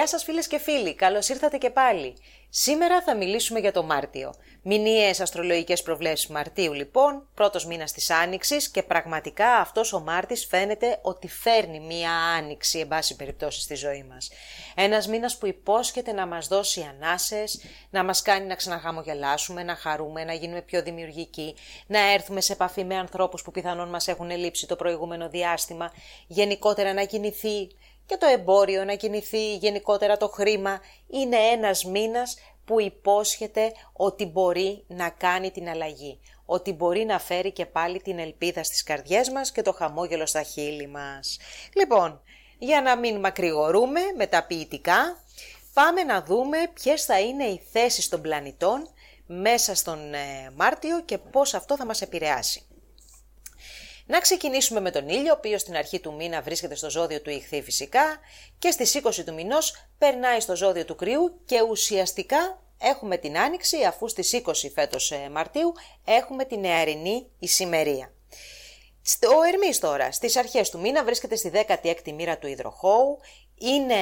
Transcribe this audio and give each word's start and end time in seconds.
Γεια 0.00 0.08
σας 0.08 0.24
φίλες 0.24 0.46
και 0.46 0.58
φίλοι, 0.58 0.94
καλώς 0.94 1.28
ήρθατε 1.28 1.58
και 1.58 1.70
πάλι. 1.70 2.16
Σήμερα 2.48 3.02
θα 3.02 3.16
μιλήσουμε 3.16 3.58
για 3.58 3.72
το 3.72 3.82
Μάρτιο. 3.82 4.34
Μηνιαίες 4.62 5.20
αστρολογικές 5.20 5.82
προβλέψεις 5.82 6.28
Μαρτίου 6.28 6.72
λοιπόν, 6.72 7.28
πρώτος 7.34 7.66
μήνας 7.66 7.92
της 7.92 8.10
Άνοιξης 8.10 8.68
και 8.68 8.82
πραγματικά 8.82 9.56
αυτός 9.56 9.92
ο 9.92 10.00
Μάρτης 10.00 10.46
φαίνεται 10.46 10.98
ότι 11.02 11.28
φέρνει 11.28 11.80
μία 11.80 12.10
Άνοιξη 12.10 12.78
εν 12.78 12.88
πάση 12.88 13.16
περιπτώσει 13.16 13.60
στη 13.60 13.74
ζωή 13.74 14.02
μας. 14.02 14.30
Ένας 14.74 15.08
μήνας 15.08 15.38
που 15.38 15.46
υπόσχεται 15.46 16.12
να 16.12 16.26
μας 16.26 16.48
δώσει 16.48 16.88
ανάσες, 16.94 17.60
να 17.90 18.04
μας 18.04 18.22
κάνει 18.22 18.46
να 18.46 18.54
ξαναχαμογελάσουμε, 18.54 19.62
να 19.62 19.76
χαρούμε, 19.76 20.24
να 20.24 20.32
γίνουμε 20.32 20.62
πιο 20.62 20.82
δημιουργικοί, 20.82 21.54
να 21.86 22.12
έρθουμε 22.12 22.40
σε 22.40 22.52
επαφή 22.52 22.84
με 22.84 22.96
ανθρώπους 22.96 23.42
που 23.42 23.50
πιθανόν 23.50 23.88
μας 23.88 24.08
έχουν 24.08 24.30
λείψει 24.30 24.66
το 24.66 24.76
προηγούμενο 24.76 25.28
διάστημα, 25.28 25.92
γενικότερα 26.26 26.92
να 26.92 27.04
κινηθεί 27.04 27.68
και 28.10 28.16
το 28.16 28.26
εμπόριο 28.26 28.84
να 28.84 28.94
κινηθεί, 28.94 29.56
γενικότερα 29.56 30.16
το 30.16 30.28
χρήμα, 30.28 30.80
είναι 31.06 31.36
ένας 31.36 31.84
μήνας 31.84 32.36
που 32.64 32.80
υπόσχεται 32.80 33.72
ότι 33.92 34.26
μπορεί 34.26 34.84
να 34.86 35.08
κάνει 35.08 35.50
την 35.50 35.68
αλλαγή, 35.68 36.20
ότι 36.44 36.72
μπορεί 36.72 37.04
να 37.04 37.18
φέρει 37.18 37.52
και 37.52 37.66
πάλι 37.66 38.02
την 38.02 38.18
ελπίδα 38.18 38.64
στις 38.64 38.82
καρδιές 38.82 39.30
μας 39.30 39.52
και 39.52 39.62
το 39.62 39.72
χαμόγελο 39.72 40.26
στα 40.26 40.42
χείλη 40.42 40.86
μας. 40.86 41.38
Λοιπόν, 41.76 42.22
για 42.58 42.82
να 42.82 42.96
μην 42.96 43.20
μακρηγορούμε 43.20 44.00
με 44.16 44.26
τα 44.26 44.44
ποιητικά, 44.46 45.24
πάμε 45.72 46.02
να 46.02 46.22
δούμε 46.22 46.58
ποιες 46.74 47.04
θα 47.04 47.20
είναι 47.20 47.44
οι 47.44 47.62
θέσεις 47.72 48.08
των 48.08 48.20
πλανητών 48.20 48.88
μέσα 49.26 49.74
στον 49.74 50.14
ε, 50.14 50.50
Μάρτιο 50.56 51.00
και 51.00 51.18
πώς 51.18 51.54
αυτό 51.54 51.76
θα 51.76 51.84
μας 51.84 52.02
επηρεάσει. 52.02 52.64
Να 54.10 54.20
ξεκινήσουμε 54.20 54.80
με 54.80 54.90
τον 54.90 55.08
ήλιο, 55.08 55.32
ο 55.32 55.36
οποίος 55.36 55.60
στην 55.60 55.76
αρχή 55.76 56.00
του 56.00 56.14
μήνα 56.14 56.42
βρίσκεται 56.42 56.74
στο 56.74 56.90
ζώδιο 56.90 57.20
του 57.20 57.30
Ιχθύ 57.30 57.62
φυσικά 57.62 58.18
και 58.58 58.70
στις 58.70 59.00
20 59.04 59.24
του 59.26 59.34
μηνός 59.34 59.86
περνάει 59.98 60.40
στο 60.40 60.56
ζώδιο 60.56 60.84
του 60.84 60.94
Κρυού 60.94 61.40
και 61.44 61.62
ουσιαστικά 61.70 62.62
έχουμε 62.78 63.16
την 63.16 63.38
Άνοιξη 63.38 63.84
αφού 63.84 64.08
στις 64.08 64.40
20 64.44 64.52
φέτος 64.74 65.10
ε, 65.10 65.28
Μαρτίου 65.30 65.72
έχουμε 66.04 66.44
την 66.44 66.60
νεαρινή 66.60 67.26
ησημερία. 67.38 68.12
Ο 69.38 69.42
Ερμής 69.52 69.78
τώρα, 69.78 70.12
στις 70.12 70.36
αρχές 70.36 70.70
του 70.70 70.80
μήνα 70.80 71.04
βρίσκεται 71.04 71.36
στη 71.36 71.50
16η 71.54 72.12
μοίρα 72.12 72.38
του 72.38 72.46
υδροχώου, 72.46 73.18
είναι 73.62 73.96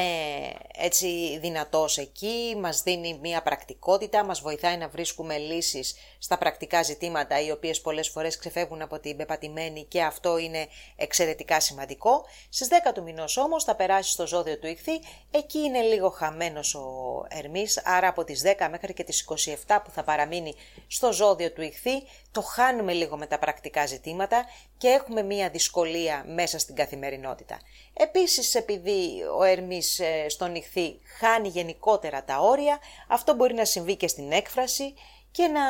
έτσι 0.76 1.38
δυνατός 1.38 1.98
εκεί, 1.98 2.56
μας 2.58 2.82
δίνει 2.82 3.18
μια 3.22 3.42
πρακτικότητα, 3.42 4.24
μας 4.24 4.40
βοηθάει 4.40 4.76
να 4.76 4.88
βρίσκουμε 4.88 5.38
λύσεις 5.38 5.94
στα 6.18 6.38
πρακτικά 6.38 6.82
ζητήματα 6.82 7.40
οι 7.40 7.50
οποίες 7.50 7.80
πολλές 7.80 8.08
φορές 8.08 8.38
ξεφεύγουν 8.38 8.82
από 8.82 8.98
την 8.98 9.16
πεπατημένη 9.16 9.84
και 9.84 10.02
αυτό 10.02 10.38
είναι 10.38 10.66
εξαιρετικά 10.96 11.60
σημαντικό. 11.60 12.24
Στις 12.48 12.68
10 12.68 12.92
του 12.94 13.02
μηνός 13.02 13.36
όμως 13.36 13.64
θα 13.64 13.74
περάσει 13.74 14.10
στο 14.10 14.26
ζώδιο 14.26 14.58
του 14.58 14.66
ηχθή, 14.66 15.00
εκεί 15.30 15.58
είναι 15.58 15.80
λίγο 15.80 16.08
χαμένος 16.08 16.74
ο 16.74 17.24
Ερμής, 17.28 17.82
άρα 17.84 18.08
από 18.08 18.24
τις 18.24 18.42
10 18.42 18.68
μέχρι 18.70 18.92
και 18.92 19.04
τις 19.04 19.26
27 19.66 19.80
που 19.84 19.90
θα 19.90 20.04
παραμείνει 20.04 20.54
στο 20.86 21.12
ζώδιο 21.12 21.52
του 21.52 21.62
ηχθή, 21.62 22.02
το 22.32 22.40
χάνουμε 22.40 22.92
λίγο 22.92 23.16
με 23.16 23.26
τα 23.26 23.38
πρακτικά 23.38 23.86
ζητήματα 23.86 24.44
και 24.78 24.88
έχουμε 24.88 25.22
μία 25.22 25.48
δυσκολία 25.48 26.24
μέσα 26.26 26.58
στην 26.58 26.74
καθημερινότητα. 26.74 27.58
Επίσης 27.92 28.54
επειδή 28.54 29.22
ο 29.38 29.42
Ερμής 29.42 29.98
ε, 29.98 30.28
στον 30.28 30.54
ηχθή 30.54 30.98
χάνει 31.18 31.48
γενικότερα 31.48 32.24
τα 32.24 32.38
όρια, 32.38 32.78
αυτό 33.08 33.34
μπορεί 33.34 33.54
να 33.54 33.64
συμβεί 33.64 33.96
και 33.96 34.08
στην 34.08 34.32
έκφραση 34.32 34.94
και 35.30 35.46
να 35.46 35.60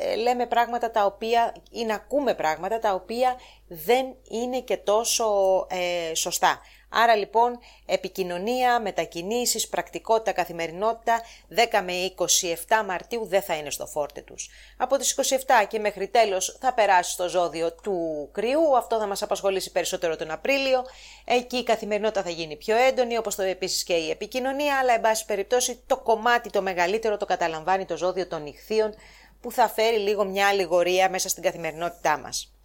ε, 0.00 0.16
λέμε 0.16 0.46
πράγματα 0.46 0.90
τα 0.90 1.04
οποία 1.04 1.54
ή 1.70 1.84
να 1.84 1.94
ακούμε 1.94 2.34
πράγματα 2.34 2.78
τα 2.78 2.94
οποία 2.94 3.36
δεν 3.68 4.06
είναι 4.30 4.60
και 4.60 4.76
τόσο 4.76 5.26
ε, 5.70 6.14
σωστά. 6.14 6.60
Άρα 6.88 7.14
λοιπόν 7.14 7.58
επικοινωνία, 7.86 8.80
μετακινήσεις, 8.80 9.68
πρακτικότητα, 9.68 10.32
καθημερινότητα 10.32 11.20
10 11.72 11.82
με 11.84 11.92
27 12.16 12.84
Μαρτίου 12.86 13.26
δεν 13.26 13.42
θα 13.42 13.54
είναι 13.54 13.70
στο 13.70 13.86
φόρτε 13.86 14.20
τους. 14.20 14.48
Από 14.76 14.96
τις 14.96 15.12
27 15.12 15.66
και 15.68 15.78
μέχρι 15.78 16.08
τέλος 16.08 16.56
θα 16.60 16.74
περάσει 16.74 17.10
στο 17.10 17.28
ζώδιο 17.28 17.72
του 17.72 18.28
κρυού, 18.32 18.76
αυτό 18.76 18.98
θα 18.98 19.06
μας 19.06 19.22
απασχολήσει 19.22 19.72
περισσότερο 19.72 20.16
τον 20.16 20.30
Απρίλιο. 20.30 20.84
Εκεί 21.24 21.56
η 21.56 21.64
καθημερινότητα 21.64 22.22
θα 22.22 22.30
γίνει 22.30 22.56
πιο 22.56 22.76
έντονη 22.76 23.18
όπως 23.18 23.34
το 23.34 23.42
επίσης 23.42 23.84
και 23.84 23.94
η 23.94 24.10
επικοινωνία, 24.10 24.78
αλλά 24.78 24.94
εν 24.94 25.00
πάση 25.00 25.24
περιπτώσει 25.24 25.82
το 25.86 25.96
κομμάτι 25.96 26.50
το 26.50 26.62
μεγαλύτερο 26.62 27.16
το 27.16 27.26
καταλαμβάνει 27.26 27.84
το 27.84 27.96
ζώδιο 27.96 28.26
των 28.26 28.42
νυχθείων 28.42 28.94
που 29.40 29.52
θα 29.52 29.68
φέρει 29.68 29.98
λίγο 29.98 30.24
μια 30.24 30.48
αλληγορία 30.48 31.10
μέσα 31.10 31.28
στην 31.28 31.42
καθημερινότητά 31.42 32.18
μας. 32.18 32.55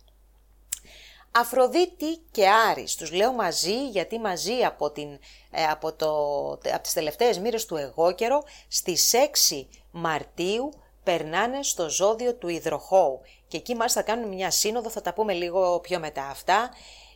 Αφροδίτη 1.31 2.17
και 2.31 2.49
Άρης, 2.49 2.95
τους 2.95 3.11
λέω 3.11 3.33
μαζί 3.33 3.87
γιατί 3.87 4.19
μαζί 4.19 4.53
από, 4.53 4.91
την, 4.91 5.19
ε, 5.51 5.63
από, 5.63 5.93
το, 5.93 6.47
από 6.51 6.81
τις 6.81 6.93
τελευταίες 6.93 7.39
μοίρες 7.39 7.65
του 7.65 7.75
εγώ 7.75 8.11
καιρο 8.11 8.43
στις 8.67 9.11
6 9.51 9.65
Μαρτίου 9.91 10.73
περνάνε 11.03 11.63
στο 11.63 11.89
ζώδιο 11.89 12.35
του 12.35 12.47
υδροχώου 12.47 13.21
και 13.47 13.57
εκεί 13.57 13.75
μας 13.75 13.93
θα 13.93 14.01
κάνουν 14.01 14.27
μια 14.27 14.51
σύνοδο, 14.51 14.89
θα 14.89 15.01
τα 15.01 15.13
πούμε 15.13 15.33
λίγο 15.33 15.79
πιο 15.79 15.99
μετά 15.99 16.25
αυτά. 16.25 16.69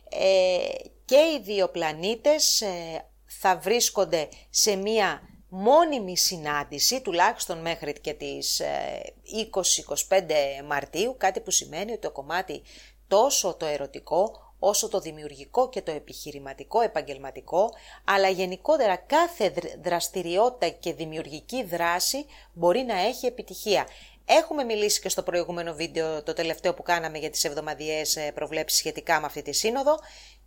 Ε, 0.08 0.56
και 1.04 1.16
οι 1.16 1.40
δύο 1.42 1.68
πλανήτες 1.68 2.60
ε, 2.60 3.04
θα 3.26 3.56
βρίσκονται 3.56 4.28
σε 4.50 4.76
μια 4.76 5.20
μόνιμη 5.48 6.16
συνάντηση, 6.16 7.00
τουλάχιστον 7.00 7.58
μέχρι 7.58 7.92
και 7.92 8.12
τις 8.12 8.62
20-25 10.08 10.22
Μαρτίου, 10.66 11.14
κάτι 11.18 11.40
που 11.40 11.50
σημαίνει 11.50 11.90
ότι 11.90 12.00
το 12.00 12.10
κομμάτι 12.10 12.62
τόσο 13.08 13.54
το 13.54 13.66
ερωτικό 13.66 14.46
όσο 14.58 14.88
το 14.88 15.00
δημιουργικό 15.00 15.68
και 15.68 15.82
το 15.82 15.90
επιχειρηματικό 15.90 16.80
επαγγελματικό, 16.80 17.70
αλλά 18.04 18.28
γενικότερα 18.28 18.96
κάθε 18.96 19.52
δραστηριότητα 19.82 20.68
και 20.68 20.92
δημιουργική 20.92 21.64
δράση 21.64 22.26
μπορεί 22.52 22.82
να 22.82 22.98
έχει 23.00 23.26
επιτυχία. 23.26 23.86
Έχουμε 24.24 24.64
μιλήσει 24.64 25.00
και 25.00 25.08
στο 25.08 25.22
προηγούμενο 25.22 25.74
βίντεο, 25.74 26.22
το 26.22 26.32
τελευταίο 26.32 26.74
που 26.74 26.82
κάναμε 26.82 27.18
για 27.18 27.30
τις 27.30 27.44
εβδομαδιαίες 27.44 28.16
ε, 28.16 28.32
προβλέψεις 28.34 28.78
σχετικά 28.78 29.20
με 29.20 29.26
αυτή 29.26 29.42
τη 29.42 29.52
σύνοδο 29.52 29.98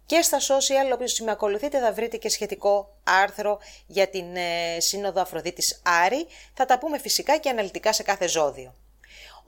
και 0.05 0.21
στα 0.21 0.39
social, 0.39 0.93
όποιος 0.93 1.19
με 1.19 1.31
ακολουθείτε 1.31 1.79
θα 1.79 1.93
βρείτε 1.93 2.17
και 2.17 2.29
σχετικό 2.29 2.95
άρθρο 3.03 3.59
για 3.87 4.07
την 4.07 4.35
ε, 4.35 4.79
σύνοδο 4.79 5.21
Αφροδίτης 5.21 5.81
Άρη. 5.83 6.25
Θα 6.53 6.65
τα 6.65 6.79
πούμε 6.79 6.97
φυσικά 6.99 7.37
και 7.37 7.49
αναλυτικά 7.49 7.93
σε 7.93 8.03
κάθε 8.03 8.27
ζώδιο. 8.27 8.75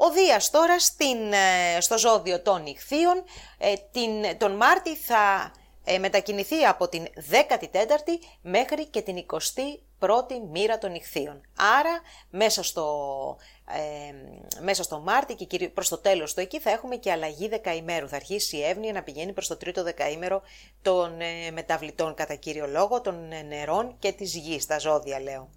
Ο 0.03 0.09
Δίας 0.09 0.49
τώρα 0.49 0.79
στην, 0.79 1.33
ε, 1.33 1.81
στο 1.81 1.97
ζώδιο 1.97 2.41
των 2.41 2.65
Ιχθείων 2.65 3.23
ε, 3.57 3.73
την, 3.91 4.37
τον 4.37 4.51
Μάρτι 4.51 4.95
θα 4.95 5.51
ε, 5.83 5.97
μετακινηθεί 5.97 6.65
από 6.65 6.87
την 6.87 7.07
14η 7.31 8.25
μέχρι 8.41 8.85
και 8.85 9.01
την 9.01 9.25
21η 9.99 10.49
μοίρα 10.51 10.77
των 10.77 10.95
Ιχθείων. 10.95 11.41
Άρα 11.79 12.01
μέσα 12.29 12.63
στο, 12.63 13.37
μέσα 14.61 14.83
στο 14.83 14.99
Μάρτι 14.99 15.35
και 15.35 15.69
προς 15.69 15.89
το 15.89 15.97
τέλος 15.97 16.33
του 16.33 16.39
εκεί 16.39 16.59
θα 16.59 16.69
έχουμε 16.69 16.95
και 16.95 17.11
αλλαγή 17.11 17.47
δεκαημέρου. 17.47 18.07
Θα 18.07 18.15
αρχίσει 18.15 18.57
η 18.57 18.63
Εύνοια 18.63 18.91
να 18.91 19.03
πηγαίνει 19.03 19.33
προς 19.33 19.47
το 19.47 19.57
τρίτο 19.57 19.83
δεκαήμερο 19.83 20.41
των 20.81 21.17
μεταβλητών 21.53 22.13
κατά 22.13 22.35
κύριο 22.35 22.67
λόγο, 22.67 23.01
των 23.01 23.27
νερών 23.47 23.95
και 23.99 24.11
της 24.11 24.35
γης, 24.35 24.65
τα 24.65 24.79
ζώδια 24.79 25.19
λέω. 25.19 25.49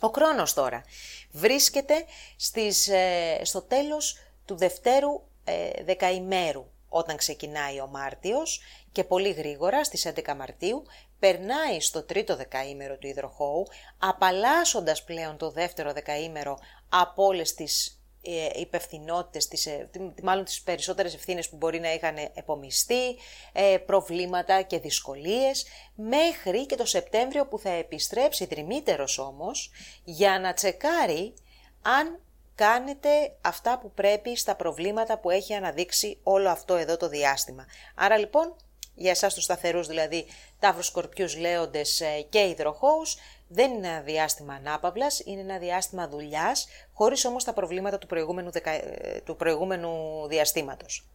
Ο 0.00 0.10
Κρόνος 0.10 0.54
τώρα. 0.54 0.84
Βρίσκεται 1.30 2.04
στις, 2.36 2.88
ε, 2.88 3.40
στο 3.42 3.62
τέλος 3.62 4.16
του 4.44 4.56
δευτέρου 4.56 5.22
ε, 5.44 5.84
δεκαημέρου 5.84 6.66
όταν 6.88 7.16
ξεκινάει 7.16 7.80
ο 7.80 7.86
Μάρτιος 7.86 8.60
και 8.92 9.04
πολύ 9.04 9.30
γρήγορα 9.30 9.84
στις 9.84 10.06
11 10.06 10.34
Μαρτίου 10.36 10.82
περνάει 11.18 11.80
στο 11.80 12.02
τρίτο 12.02 12.36
δεκαήμερο 12.36 12.96
του 12.96 13.06
υδροχώου 13.06 13.66
απαλλάσσοντας 13.98 15.04
πλέον 15.04 15.36
το 15.36 15.50
δεύτερο 15.50 15.92
δεκαήμερο 15.92 16.58
από 16.88 17.24
όλες 17.24 17.54
τις 17.54 17.99
ε, 18.22 18.60
υπευθυνότητες, 18.60 19.48
τις, 19.48 19.66
ε, 19.66 19.90
μάλλον 20.22 20.44
τις 20.44 20.62
περισσότερες 20.62 21.14
ευθύνες 21.14 21.48
που 21.48 21.56
μπορεί 21.56 21.80
να 21.80 21.92
είχαν 21.92 22.16
επομιστεί, 22.34 23.16
ε, 23.52 23.76
προβλήματα 23.86 24.62
και 24.62 24.78
δυσκολίες, 24.78 25.66
μέχρι 25.94 26.66
και 26.66 26.76
το 26.76 26.84
Σεπτέμβριο 26.84 27.46
που 27.46 27.58
θα 27.58 27.70
επιστρέψει 27.70 28.44
δρυμύτερος 28.44 29.18
όμως, 29.18 29.70
για 30.04 30.38
να 30.38 30.52
τσεκάρει 30.52 31.34
αν 31.82 32.20
κάνετε 32.54 33.08
αυτά 33.40 33.78
που 33.78 33.92
πρέπει 33.92 34.36
στα 34.36 34.56
προβλήματα 34.56 35.18
που 35.18 35.30
έχει 35.30 35.54
αναδείξει 35.54 36.18
όλο 36.22 36.48
αυτό 36.48 36.74
εδώ 36.74 36.96
το 36.96 37.08
διάστημα. 37.08 37.66
Άρα 37.94 38.18
λοιπόν, 38.18 38.56
για 38.94 39.10
εσάς 39.10 39.34
τους 39.34 39.44
σταθερούς 39.44 39.86
δηλαδή, 39.86 40.26
ταύρους, 40.58 40.86
σκορπιούς, 40.86 41.36
λέοντες 41.36 42.02
και 42.28 42.40
υδροχώους, 42.40 43.16
δεν 43.52 43.72
είναι 43.72 43.88
ένα 43.88 44.00
διάστημα 44.00 44.54
ανάπαυλας, 44.54 45.20
είναι 45.24 45.40
ένα 45.40 45.58
διάστημα 45.58 46.08
δουλειάς, 46.08 46.66
χωρίς 46.92 47.24
όμως 47.24 47.44
τα 47.44 47.52
προβλήματα 47.52 47.98
του 47.98 48.06
προηγούμενου, 48.06 48.50
δεκα... 48.50 48.72
του 49.24 49.36
προηγούμενου 49.36 50.26
διαστήματος. 50.28 51.08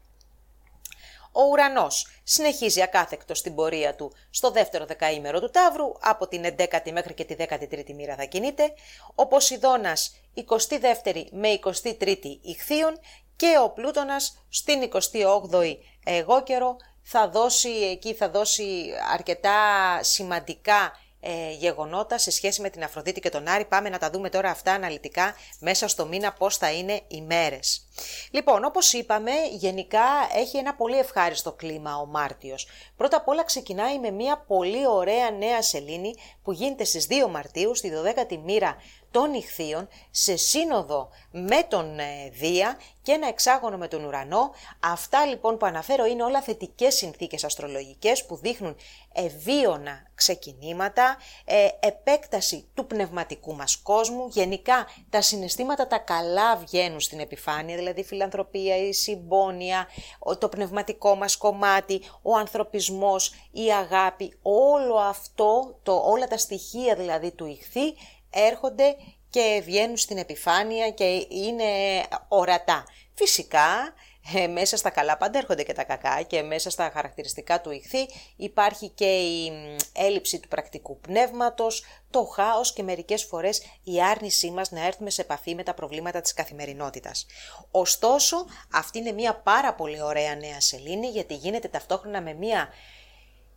Ο 1.32 1.44
ουρανός 1.44 2.08
συνεχίζει 2.24 2.82
ακάθεκτος 2.82 3.38
στην 3.38 3.56
πορεία 3.56 3.96
του 3.96 4.12
στο 4.30 4.52
δεύτερο 4.52 4.86
δεκαήμερο 4.86 5.42
του 5.42 5.50
Ταύρου, 5.50 5.92
από 6.00 6.28
την 6.28 6.46
11η 6.58 6.92
μέχρι 6.92 7.14
και 7.14 7.24
τη 7.24 7.36
13η 7.38 7.94
μοίρα 7.94 8.16
θα 8.16 8.24
κινείται, 8.24 8.74
ο 9.16 9.28
Ποσειδώνας 9.28 10.16
22η 10.36 11.26
με 11.32 11.60
23η 11.64 12.38
ηχθείων 12.42 13.00
και 13.36 13.58
ο 13.64 13.70
Πλούτονας 13.70 14.46
στην 14.50 14.90
28η 14.92 15.78
εγώ 16.06 16.44
καιρο 16.44 16.76
θα 17.02 17.30
δώσει, 17.30 17.70
εκεί 17.70 18.14
θα 18.14 18.30
δώσει 18.30 18.94
αρκετά 19.14 19.60
σημαντικά 20.02 20.92
ε, 21.28 21.52
γεγονότα 21.52 22.18
σε 22.18 22.32
σχέση 22.32 22.62
με 22.62 22.70
την 22.70 22.84
Αφροδίτη 22.84 23.20
και 23.20 23.30
τον 23.30 23.48
Άρη. 23.48 23.66
Πάμε 23.66 23.90
να 23.90 23.98
τα 23.98 24.10
δούμε 24.10 24.30
τώρα 24.30 24.50
αυτά 24.50 24.72
αναλυτικά 24.72 25.36
μέσα 25.60 25.88
στο 25.88 26.06
μήνα 26.06 26.34
πώς 26.34 26.58
θα 26.58 26.72
είναι 26.72 27.02
οι 27.08 27.22
μέρες. 27.22 27.88
Λοιπόν, 28.32 28.66
όπως 28.66 28.94
είπαμε, 28.94 29.32
γενικά 29.52 30.04
έχει 30.36 30.58
ένα 30.58 30.76
πολύ 30.76 30.98
ευχάριστο 30.98 31.52
κλίμα 31.52 31.98
ο 31.98 32.06
Μάρτιος. 32.06 32.68
Πρώτα 32.98 33.18
απ' 33.18 33.28
όλα 33.28 33.44
ξεκινάει 33.44 34.00
με 34.00 34.12
μια 34.12 34.44
πολύ 34.48 34.88
ωραία 34.88 35.32
νέα 35.32 35.62
σελήνη 35.62 36.14
που 36.44 36.52
γίνεται 36.52 36.84
στις 36.84 37.08
2 37.10 37.30
Μαρτίου, 37.30 37.76
στη 37.76 37.92
12η 38.30 38.38
μοίρα 38.44 38.76
των 39.16 39.34
ηχθείων 39.34 39.88
σε 40.12 40.36
σύνοδο 40.36 41.10
με 41.32 41.64
τον 41.70 42.00
ε, 42.00 42.30
Δία 42.32 42.78
και 43.02 43.12
ένα 43.12 43.28
εξάγωνο 43.28 43.78
με 43.78 43.88
τον 43.88 44.04
ουρανό. 44.04 44.52
Αυτά 44.80 45.26
λοιπόν 45.26 45.58
που 45.58 45.66
αναφέρω 45.66 46.06
είναι 46.06 46.24
όλα 46.24 46.42
θετικές 46.42 46.96
συνθήκες 46.96 47.44
αστρολογικές 47.44 48.26
που 48.26 48.36
δείχνουν 48.36 48.76
ευίωνα 49.14 50.12
ξεκινήματα, 50.16 51.18
ε, 51.46 51.68
επέκταση 51.80 52.68
του 52.74 52.88
πνευματικού 52.88 53.56
μας 53.56 53.78
κόσμου. 53.78 54.28
Γενικά 54.32 54.88
τα 55.10 55.22
συναισθήματα 55.22 55.88
τα 55.88 55.98
καλά 55.98 56.58
βγαίνουν 56.58 57.00
στην 57.00 57.20
επιφάνεια, 57.20 57.76
δηλαδή 57.76 58.00
η 58.00 58.04
φιλανθρωπία, 58.04 58.78
η 58.78 58.94
συμπόνια, 58.94 59.88
το 60.40 60.50
πνευματικό 60.50 61.16
μας 61.16 61.38
κομμάτι, 61.38 62.02
ο 62.22 62.36
ανθρωπισμός, 62.36 63.34
η 63.52 63.72
αγάπη, 63.74 64.38
όλο 64.42 64.96
αυτό, 64.96 65.80
το, 65.84 66.02
όλα 66.06 66.28
τα 66.28 66.38
στοιχεία 66.38 66.96
δηλαδή 66.96 67.32
του 67.32 67.46
ηχθή 67.46 67.94
έρχονται 68.36 68.96
και 69.30 69.62
βγαίνουν 69.66 69.98
στην 69.98 70.18
επιφάνεια 70.18 70.90
και 70.90 71.26
είναι 71.30 71.64
ορατά. 72.28 72.84
Φυσικά, 73.14 73.94
ε, 74.34 74.48
μέσα 74.48 74.78
στα 74.78 74.90
καλά 74.90 75.18
πάντα 75.18 75.38
έρχονται 75.38 75.64
και 75.64 75.74
τα 75.74 75.84
κακά 75.84 76.22
και 76.22 76.42
μέσα 76.42 76.70
στα 76.70 76.92
χαρακτηριστικά 76.94 77.62
του 77.62 77.72
ηχθή 77.72 78.08
υπάρχει 78.36 78.90
και 78.90 79.06
η 79.06 79.52
έλλειψη 79.94 80.40
του 80.40 80.48
πρακτικού 80.48 81.00
πνεύματος, 81.00 81.84
το 82.10 82.24
χάος 82.24 82.74
και 82.74 82.84
μερικές 82.84 83.24
φορές 83.24 83.62
η 83.84 84.02
άρνησή 84.02 84.52
μας 84.52 84.72
να 84.72 84.86
έρθουμε 84.86 85.10
σε 85.10 85.22
επαφή 85.22 85.56
με 85.56 85.64
τα 85.64 85.74
προβλήματα 85.74 86.22
της 86.22 86.34
καθημερινότητας. 86.34 87.26
Ωστόσο, 87.72 88.46
αυτή 88.72 89.00
είναι 89.00 89.12
μια 89.12 89.36
πάρα 89.36 89.74
πολύ 89.74 90.02
ωραία 90.02 90.36
νέα 90.36 90.62
σελήνη 90.62 91.08
γιατί 91.08 91.34
γίνεται 91.34 91.68
ταυτόχρονα 91.68 92.22
με 92.22 92.34
μια 92.34 92.70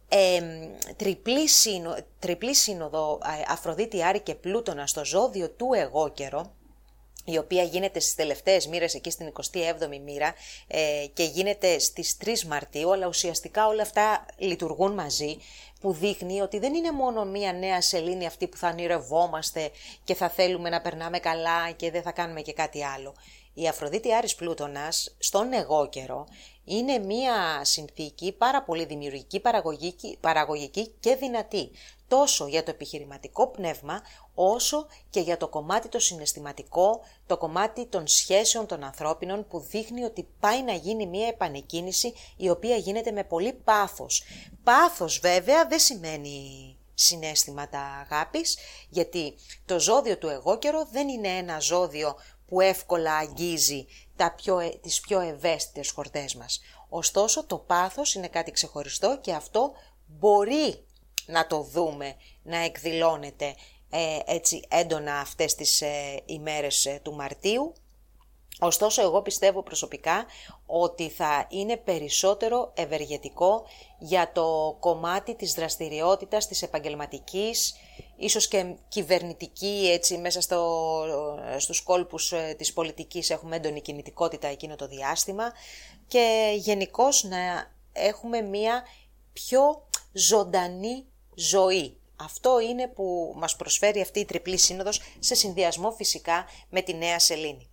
ε, 0.08 0.40
τριπλή, 0.96 1.49
σύνο, 1.49 1.96
τριπλή 2.19 2.55
σύνοδο 2.55 3.19
Αφροδίτη, 3.49 4.05
Άρη 4.05 4.20
και 4.20 4.34
Πλούτονα 4.34 4.87
στο 4.87 5.05
ζώδιο 5.05 5.50
του 5.50 5.69
εγώ 5.75 6.08
καιρό, 6.08 6.52
η 7.25 7.38
οποία 7.38 7.62
γίνεται 7.62 8.00
στις 8.00 8.14
τελευταίες 8.14 8.66
μοίρες 8.66 8.94
εκεί 8.94 9.10
στην 9.10 9.32
27η 9.52 10.00
μοίρα 10.05 10.34
ε, 10.66 11.06
και 11.12 11.25
γίνεται 11.25 11.78
στις 11.78 12.16
3 12.25 12.40
Μαρτίου, 12.43 12.93
αλλά 12.93 13.06
ουσιαστικά 13.06 13.66
όλα 13.66 13.82
αυτά 13.82 14.26
λειτουργούν 14.37 14.93
μαζί, 14.93 15.37
που 15.81 15.93
δείχνει 15.93 16.40
ότι 16.40 16.58
δεν 16.58 16.75
είναι 16.75 16.93
μόνο 16.93 17.25
μία 17.25 17.52
νέα 17.52 17.81
σελήνη 17.81 18.26
αυτή 18.26 18.46
που 18.46 18.56
θα 18.56 18.69
ονειρευόμαστε 18.69 19.70
και 20.04 20.14
θα 20.14 20.28
θέλουμε 20.28 20.69
να 20.69 20.81
περνάμε 20.81 21.19
καλά 21.19 21.70
και 21.70 21.90
δεν 21.90 22.02
θα 22.02 22.12
κάνουμε 22.12 22.40
και 22.40 22.52
κάτι 22.52 22.84
άλλο. 22.84 23.14
Η 23.54 23.69
Αφροδίτη 23.69 24.14
Άρης 24.14 24.34
Πλούτονας 24.34 25.16
στον 25.19 25.52
εγώ 25.52 25.88
καιρό 25.88 26.26
είναι 26.69 26.99
μία 26.99 27.65
συνθήκη 27.65 28.32
πάρα 28.32 28.62
πολύ 28.62 28.85
δημιουργική, 28.85 29.41
παραγωγική, 29.41 30.19
παραγωγική 30.20 30.94
και 31.00 31.15
δυνατή, 31.15 31.70
τόσο 32.09 32.47
για 32.47 32.62
το 32.62 32.70
επιχειρηματικό 32.70 33.49
πνεύμα, 33.49 34.03
όσο 34.35 34.87
και 35.11 35.20
για 35.20 35.37
το 35.37 35.49
κομμάτι 35.49 35.88
το 35.88 35.99
συναισθηματικό, 35.99 37.00
το 37.26 37.37
κομμάτι 37.37 37.87
των 37.87 38.06
σχέσεων 38.06 38.67
των 38.67 38.85
ανθρώπινων 38.85 39.47
που 39.49 39.61
δείχνει 39.61 40.05
ότι 40.05 40.29
πάει 40.41 40.62
να 40.62 40.73
γίνει 40.73 41.06
μία 41.06 41.26
επανεκκίνηση 41.26 42.12
η 42.37 42.50
οποία 42.50 42.76
γίνεται 42.76 43.11
με 43.11 43.25
πολύ 43.25 43.53
πάθος. 43.53 44.23
Πάθος 44.64 45.19
βέβαια 45.19 45.67
δεν 45.67 45.79
σημαίνει 45.79 46.76
συνέστηματα 46.94 47.81
αγάπης, 47.81 48.59
γιατί 48.88 49.35
το 49.64 49.81
ζώδιο 49.81 50.19
του 50.19 50.29
εγώ 50.29 50.59
καιρο 50.59 50.88
δεν 50.91 51.09
είναι 51.09 51.29
ένα 51.29 51.61
ζώδιο 51.61 52.17
που 52.49 52.61
εύκολα 52.61 53.17
αγγίζει 53.17 53.87
τα 54.17 54.35
πιο, 54.35 54.59
ε, 54.59 54.69
τις 54.69 55.00
πιο 55.00 55.21
ευαίσθητες 55.21 55.91
χορτές 55.91 56.35
μας. 56.35 56.61
Ωστόσο 56.89 57.47
το 57.47 57.59
πάθος 57.59 58.15
είναι 58.15 58.29
κάτι 58.29 58.50
ξεχωριστό 58.50 59.19
και 59.21 59.33
αυτό 59.33 59.73
μπορεί 60.06 60.87
να 61.27 61.47
το 61.47 61.61
δούμε 61.61 62.15
να 62.43 62.56
εκδηλώνεται 62.56 63.55
ε, 63.91 64.19
έτσι 64.25 64.67
έντονα 64.69 65.19
αυτές 65.19 65.55
τις 65.55 65.81
ε, 65.81 66.23
ημέρες 66.27 66.87
ε, 66.87 67.00
του 67.03 67.15
Μαρτίου. 67.15 67.73
Ωστόσο 68.61 69.03
εγώ 69.03 69.23
πιστεύω 69.23 69.62
προσωπικά 69.62 70.27
ότι 70.67 71.09
θα 71.09 71.47
είναι 71.49 71.77
περισσότερο 71.77 72.73
ευεργετικό 72.77 73.67
για 73.99 74.33
το 74.33 74.77
κομμάτι 74.81 75.35
της 75.35 75.53
δραστηριότητας, 75.55 76.47
της 76.47 76.62
επαγγελματικής, 76.62 77.75
ίσως 78.19 78.49
και 78.49 78.75
κυβερνητική, 78.88 79.91
έτσι 79.93 80.19
μέσα 80.19 80.41
στο, 80.41 81.05
στους 81.59 81.81
κόλπους 81.81 82.32
ε, 82.32 82.55
της 82.59 82.73
πολιτικής 82.73 83.31
έχουμε 83.31 83.56
έντονη 83.56 83.81
κινητικότητα 83.81 84.49
εκείνο 84.49 84.76
το 84.76 84.87
διάστημα 84.87 85.53
και 86.06 86.55
γενικώς 86.56 87.25
να 87.25 87.73
έχουμε 87.93 88.41
μία 88.41 88.82
πιο 89.32 89.87
ζωντανή 90.12 91.06
ζωή. 91.35 91.97
Αυτό 92.17 92.61
είναι 92.61 92.88
που 92.88 93.35
μας 93.37 93.56
προσφέρει 93.56 94.00
αυτή 94.00 94.21
η 94.21 94.25
τριπλή 94.25 94.56
σύνοδος 94.56 95.00
σε 95.19 95.35
συνδυασμό 95.35 95.91
φυσικά 95.91 96.44
με 96.71 96.81
τη 96.82 96.94
νέα 96.94 97.19
σελήνη. 97.19 97.69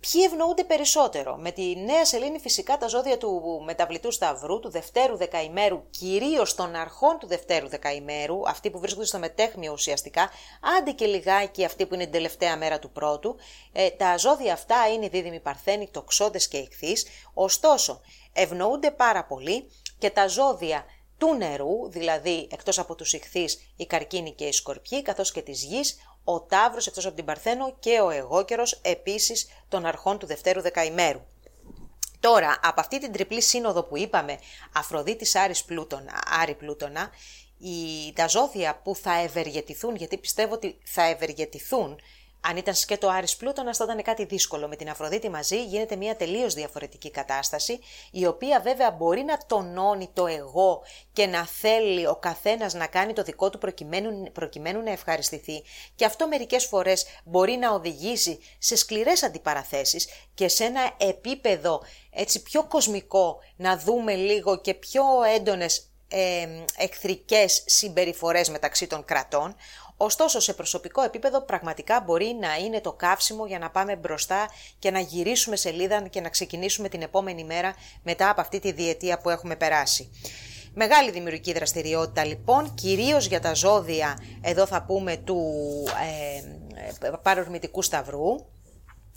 Ποιοι 0.00 0.22
ευνοούνται 0.24 0.64
περισσότερο; 0.64 1.36
Με 1.36 1.50
τη 1.50 1.76
νέα 1.76 2.04
σελήνη 2.04 2.38
φυσικά 2.38 2.78
τα 2.78 2.86
ζώδια 2.86 3.18
του 3.18 3.62
μεταβλητού 3.64 4.10
σταυρού, 4.10 4.60
του 4.60 4.70
δευτέρου 4.70 5.16
δεκαημέρου, 5.16 5.90
κυρίως 5.90 6.54
των 6.54 6.74
αρχών 6.74 7.18
του 7.18 7.26
δευτέρου 7.26 7.68
δεκαημέρου, 7.68 8.48
αυτοί 8.48 8.70
που 8.70 8.78
βρίσκονται 8.78 9.06
στο 9.06 9.18
μετέχμιο 9.18 9.72
ουσιαστικά, 9.72 10.30
άντε 10.78 10.90
και 10.90 11.06
λιγάκι 11.06 11.64
αυτοί 11.64 11.86
που 11.86 11.94
είναι 11.94 12.02
την 12.02 12.12
τελευταία 12.12 12.56
μέρα 12.56 12.78
του 12.78 12.90
πρώτου. 12.90 13.36
Ε, 13.72 13.90
τα 13.90 14.16
ζώδια 14.16 14.52
αυτά 14.52 14.88
είναι 14.92 15.08
δίδυμοι 15.08 15.40
παρθένοι, 15.40 15.88
τοξότες 15.90 16.48
και 16.48 16.56
ηχθείς, 16.56 17.06
ωστόσο 17.34 18.00
ευνοούνται 18.32 18.90
πάρα 18.90 19.24
πολύ 19.24 19.70
και 19.98 20.10
τα 20.10 20.28
ζώδια 20.28 20.84
του 21.18 21.34
νερού, 21.34 21.90
δηλαδή 21.90 22.48
εκτός 22.50 22.78
από 22.78 22.94
τους 22.94 23.12
ηχθείς, 23.12 23.72
η 23.76 23.86
καρκίνη 23.86 24.32
και 24.32 24.44
οι 24.44 24.52
σκορπιοί, 24.52 25.02
καθώς 25.02 25.32
και 25.32 25.42
της 25.42 25.64
γης, 25.64 25.96
ο 26.30 26.40
Ταύρος 26.40 26.86
εκτός 26.86 27.06
από 27.06 27.16
την 27.16 27.24
Παρθένο 27.24 27.76
και 27.78 28.00
ο 28.00 28.10
Εγώκερος 28.10 28.80
επίσης 28.82 29.48
των 29.68 29.86
αρχών 29.86 30.18
του 30.18 30.26
Δευτέρου 30.26 30.60
Δεκαημέρου. 30.60 31.20
Τώρα, 32.20 32.58
από 32.62 32.80
αυτή 32.80 32.98
την 33.00 33.12
τριπλή 33.12 33.42
σύνοδο 33.42 33.82
που 33.82 33.96
είπαμε, 33.96 34.38
Αφροδίτης 34.74 35.34
Άρης 35.34 35.64
Πλούτονα, 35.64 36.22
Άρη 36.40 36.54
Πλούτονα, 36.54 37.10
οι, 37.58 38.12
τα 38.12 38.26
ζώδια 38.26 38.80
που 38.84 38.94
θα 38.94 39.12
ευεργετηθούν, 39.14 39.96
γιατί 39.96 40.18
πιστεύω 40.18 40.54
ότι 40.54 40.78
θα 40.84 41.02
ευεργετηθούν 41.02 42.00
αν 42.40 42.56
ήταν 42.56 42.74
σκέτο 42.74 43.08
Άρης 43.08 43.36
Πλούτονας 43.36 43.76
θα 43.76 43.84
ήταν 43.84 44.02
κάτι 44.02 44.24
δύσκολο. 44.24 44.68
Με 44.68 44.76
την 44.76 44.90
Αφροδίτη 44.90 45.28
μαζί 45.28 45.64
γίνεται 45.64 45.96
μια 45.96 46.16
τελείως 46.16 46.54
διαφορετική 46.54 47.10
κατάσταση, 47.10 47.78
η 48.10 48.26
οποία 48.26 48.60
βέβαια 48.60 48.90
μπορεί 48.90 49.22
να 49.22 49.38
τονώνει 49.46 50.10
το 50.12 50.26
εγώ 50.26 50.82
και 51.12 51.26
να 51.26 51.46
θέλει 51.46 52.06
ο 52.06 52.16
καθένας 52.16 52.74
να 52.74 52.86
κάνει 52.86 53.12
το 53.12 53.22
δικό 53.22 53.50
του 53.50 53.58
προκειμένου, 53.58 54.32
προκειμένου 54.32 54.82
να 54.82 54.90
ευχαριστηθεί. 54.90 55.62
Και 55.94 56.04
αυτό 56.04 56.28
μερικές 56.28 56.64
φορές 56.64 57.06
μπορεί 57.24 57.52
να 57.52 57.74
οδηγήσει 57.74 58.38
σε 58.58 58.76
σκληρές 58.76 59.22
αντιπαραθέσεις 59.22 60.08
και 60.34 60.48
σε 60.48 60.64
ένα 60.64 60.90
επίπεδο 60.96 61.82
έτσι 62.10 62.42
πιο 62.42 62.64
κοσμικό 62.64 63.38
να 63.56 63.78
δούμε 63.78 64.14
λίγο 64.14 64.60
και 64.60 64.74
πιο 64.74 65.04
έντονες 65.34 65.88
ε, 66.08 66.46
εχθρικές 66.76 67.62
συμπεριφορές 67.66 68.48
μεταξύ 68.48 68.86
των 68.86 69.04
κρατών, 69.04 69.56
Ωστόσο, 70.00 70.40
σε 70.40 70.54
προσωπικό 70.54 71.02
επίπεδο 71.02 71.40
πραγματικά 71.42 72.02
μπορεί 72.06 72.36
να 72.40 72.56
είναι 72.56 72.80
το 72.80 72.92
καύσιμο 72.92 73.46
για 73.46 73.58
να 73.58 73.70
πάμε 73.70 73.96
μπροστά 73.96 74.50
και 74.78 74.90
να 74.90 75.00
γυρίσουμε 75.00 75.56
σελίδα 75.56 76.08
και 76.08 76.20
να 76.20 76.28
ξεκινήσουμε 76.28 76.88
την 76.88 77.02
επόμενη 77.02 77.44
μέρα 77.44 77.74
μετά 78.02 78.30
από 78.30 78.40
αυτή 78.40 78.58
τη 78.58 78.72
διετία 78.72 79.18
που 79.18 79.30
έχουμε 79.30 79.56
περάσει. 79.56 80.10
Μεγάλη 80.74 81.10
δημιουργική 81.10 81.52
δραστηριότητα 81.52 82.24
λοιπόν, 82.24 82.74
κυρίως 82.74 83.26
για 83.26 83.40
τα 83.40 83.54
ζώδια, 83.54 84.18
εδώ 84.40 84.66
θα 84.66 84.82
πούμε 84.82 85.16
του 85.16 85.44
ε, 87.00 87.10
παρορμητικού 87.22 87.82
σταυρού, 87.82 88.46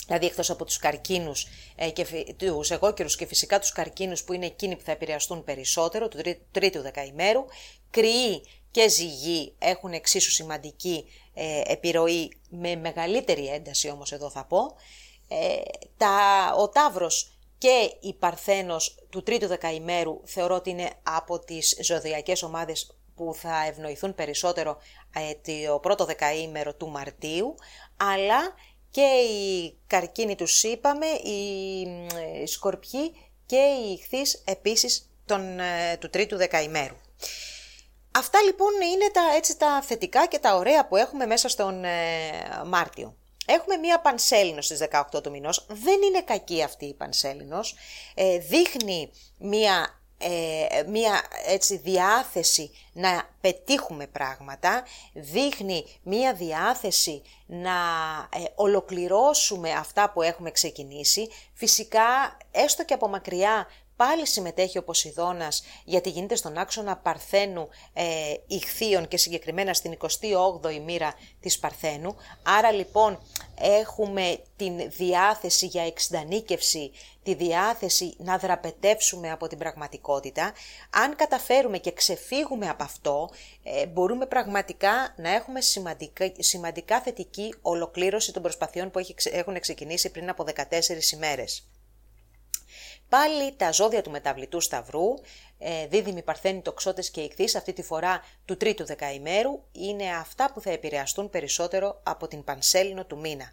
δηλαδή 0.05 0.25
εκτός 0.25 0.49
από 0.49 0.65
τους 0.65 0.77
καρκίνους 0.77 1.47
ε, 1.75 1.89
και 1.89 2.05
τους 2.37 2.71
εγώκερους 2.71 3.15
και 3.15 3.25
φυσικά 3.25 3.59
τους 3.59 3.71
καρκίνους 3.71 4.23
που 4.23 4.33
είναι 4.33 4.45
εκείνοι 4.45 4.75
που 4.75 4.83
θα 4.85 4.91
επηρεαστούν 4.91 5.43
περισσότερο, 5.43 6.07
του 6.07 6.17
τρίτου 6.51 6.81
δεκαημέρου, 6.81 7.45
κρυοί 7.89 8.43
και 8.71 8.89
ζυγοί 8.89 9.55
έχουν 9.59 9.91
εξίσου 9.93 10.31
σημαντική 10.31 11.05
ε, 11.33 11.61
επιρροή 11.65 12.39
με 12.49 12.75
μεγαλύτερη 12.75 13.47
ένταση 13.47 13.89
όμως 13.89 14.11
εδώ 14.11 14.29
θα 14.29 14.45
πω. 14.45 14.75
Ε, 15.27 15.61
τα, 15.97 16.17
ο 16.57 16.69
Ταύρος 16.69 17.37
και 17.57 17.97
η 17.99 18.13
Παρθένος 18.13 19.05
του 19.09 19.23
τρίτου 19.23 19.47
δεκαημέρου 19.47 20.21
θεωρώ 20.25 20.55
ότι 20.55 20.69
είναι 20.69 20.89
από 21.03 21.39
τις 21.39 21.77
ζωδιακές 21.81 22.43
ομάδες 22.43 22.95
που 23.15 23.33
θα 23.35 23.65
ευνοηθούν 23.67 24.15
περισσότερο 24.15 24.77
ε, 25.15 25.65
το 25.67 25.79
πρώτο 25.79 26.05
δεκαήμερο 26.05 26.75
του 26.75 26.89
Μαρτίου, 26.89 27.55
αλλά 27.97 28.53
και 28.91 29.01
οι 29.01 29.77
καρκίνοι 29.87 30.35
του 30.35 30.45
είπαμε, 30.61 31.05
οι 31.05 31.81
ε, 32.41 32.45
σκορπιοί 32.45 33.15
και 33.45 33.55
οι 33.55 33.91
ηχθείς 33.91 34.43
επίσης 34.45 35.11
τον, 35.25 35.59
του 35.99 36.09
τρίτου 36.09 36.37
δεκαημέρου. 36.37 36.95
Αυτά 38.11 38.41
λοιπόν 38.41 38.73
είναι 38.93 39.09
τα, 39.13 39.21
έτσι, 39.35 39.57
τα 39.57 39.81
θετικά 39.81 40.25
και 40.25 40.39
τα 40.39 40.55
ωραία 40.55 40.87
που 40.87 40.95
έχουμε 40.95 41.25
μέσα 41.25 41.49
στον 41.49 41.83
ε, 41.83 41.91
Μάρτιο. 42.65 43.15
Έχουμε 43.45 43.75
μία 43.75 43.99
πανσέλινος 43.99 44.65
στις 44.65 44.79
18 45.13 45.23
του 45.23 45.31
μηνός. 45.31 45.65
Δεν 45.69 46.01
είναι 46.01 46.21
κακή 46.21 46.63
αυτή 46.63 46.85
η 46.85 46.93
πανσέλινος. 46.93 47.75
Ε, 48.15 48.37
δείχνει 48.37 49.11
μία 49.37 50.01
ε, 50.23 50.83
μία 50.87 51.21
έτσι 51.45 51.77
διάθεση 51.77 52.71
να 52.93 53.29
πετύχουμε 53.41 54.07
πράγματα, 54.07 54.83
δείχνει 55.13 55.85
μία 56.03 56.33
διάθεση 56.33 57.21
να 57.45 57.71
ε, 58.33 58.43
ολοκληρώσουμε 58.55 59.71
αυτά 59.71 60.09
που 60.09 60.21
έχουμε 60.21 60.51
ξεκινήσει. 60.51 61.29
Φυσικά, 61.53 62.37
έστω 62.51 62.85
και 62.85 62.93
από 62.93 63.07
μακριά, 63.07 63.67
πάλι 63.95 64.27
συμμετέχει 64.27 64.77
ο 64.77 64.83
Ποσειδώνας 64.83 65.63
γιατί 65.85 66.09
γίνεται 66.09 66.35
στον 66.35 66.57
άξονα 66.57 66.97
Παρθένου 66.97 67.69
ε, 67.93 68.33
ηχθείων 68.47 69.07
και 69.07 69.17
συγκεκριμένα 69.17 69.73
στην 69.73 69.97
28η 69.97 70.79
μοίρα 70.85 71.13
της 71.39 71.59
Παρθένου. 71.59 72.15
Άρα 72.43 72.71
λοιπόν 72.71 73.19
έχουμε 73.61 74.39
την 74.55 74.89
διάθεση 74.89 75.65
για 75.65 75.85
εξντανίκευση, 75.85 76.91
τη 77.23 77.33
διάθεση 77.33 78.15
να 78.17 78.37
δραπετεύσουμε 78.37 79.31
από 79.31 79.47
την 79.47 79.57
πραγματικότητα. 79.57 80.53
Αν 80.89 81.15
καταφέρουμε 81.15 81.77
και 81.77 81.91
ξεφύγουμε 81.91 82.69
από 82.69 82.83
αυτό, 82.83 83.29
ε, 83.63 83.85
μπορούμε 83.85 84.25
πραγματικά 84.25 85.13
να 85.17 85.29
έχουμε 85.29 85.61
σημαντικά, 85.61 86.31
σημαντικά 86.37 87.01
θετική 87.01 87.55
ολοκλήρωση 87.61 88.33
των 88.33 88.41
προσπαθειών 88.41 88.91
που 88.91 88.99
έχουν 89.31 89.59
ξεκινήσει 89.59 90.11
πριν 90.11 90.29
από 90.29 90.43
14 90.43 91.11
ημέρες. 91.13 91.65
Πάλι 93.11 93.53
τα 93.57 93.71
ζώδια 93.71 94.01
του 94.01 94.11
μεταβλητού 94.11 94.59
Σταυρού, 94.59 95.13
ε, 95.57 95.87
δίδυμοι 95.87 96.21
Παρθένη, 96.21 96.61
τοξότες 96.61 97.09
και 97.09 97.21
ηχθείς, 97.21 97.55
αυτή 97.55 97.73
τη 97.73 97.83
φορά 97.83 98.21
του 98.45 98.57
τρίτου 98.57 98.85
δεκαημέρου, 98.85 99.63
είναι 99.71 100.15
αυτά 100.15 100.51
που 100.53 100.61
θα 100.61 100.71
επηρεαστούν 100.71 101.29
περισσότερο 101.29 101.99
από 102.03 102.27
την 102.27 102.43
πανσέλινο 102.43 103.05
του 103.05 103.19
μήνα. 103.19 103.51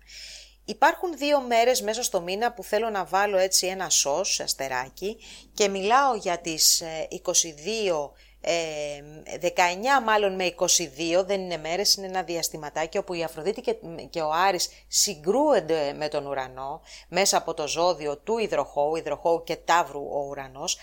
Υπάρχουν 0.64 1.16
δύο 1.16 1.40
μέρες 1.40 1.82
μέσα 1.82 2.02
στο 2.02 2.20
μήνα 2.20 2.52
που 2.52 2.62
θέλω 2.64 2.90
να 2.90 3.04
βάλω 3.04 3.36
έτσι 3.36 3.66
ένα 3.66 3.90
σως, 3.90 4.40
αστεράκι, 4.40 5.16
και 5.54 5.68
μιλάω 5.68 6.14
για 6.14 6.38
τις 6.38 6.82
22 7.08 8.12
19 8.42 8.46
ε, 8.46 10.00
μάλλον 10.04 10.34
με 10.34 10.54
22, 10.56 11.24
δεν 11.26 11.40
είναι 11.40 11.56
μέρες, 11.56 11.94
είναι 11.94 12.06
ένα 12.06 12.22
διαστηματάκι 12.22 12.98
όπου 12.98 13.14
η 13.14 13.22
Αφροδίτη 13.22 13.60
και, 13.60 13.76
και 14.10 14.20
ο 14.20 14.32
Άρης 14.32 14.68
συγκρούονται 14.88 15.92
με 15.92 16.08
τον 16.08 16.26
ουρανό 16.26 16.80
μέσα 17.08 17.36
από 17.36 17.54
το 17.54 17.68
ζώδιο 17.68 18.16
του 18.16 18.38
υδροχώου, 18.38 18.96
υδροχώου 18.96 19.42
και 19.44 19.56
ταύρου 19.56 20.00
ο 20.00 20.26
ουρανός. 20.28 20.78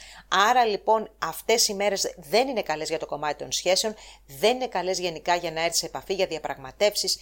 Άρα 0.50 0.66
λοιπόν 0.66 1.10
αυτές 1.18 1.68
οι 1.68 1.74
μέρες 1.74 2.16
δεν 2.18 2.48
είναι 2.48 2.62
καλές 2.62 2.90
για 2.90 3.00
το 3.00 3.06
κομμάτι 3.06 3.44
των 3.44 3.52
σχέσεων, 3.52 3.96
δεν 4.40 4.56
είναι 4.56 4.68
καλές 4.68 5.00
γενικά 5.00 5.36
για 5.36 5.52
να 5.52 5.62
έρθεις 5.62 5.80
σε 5.80 5.86
επαφή 5.86 6.14
για 6.14 6.26
διαπραγματεύσεις, 6.26 7.20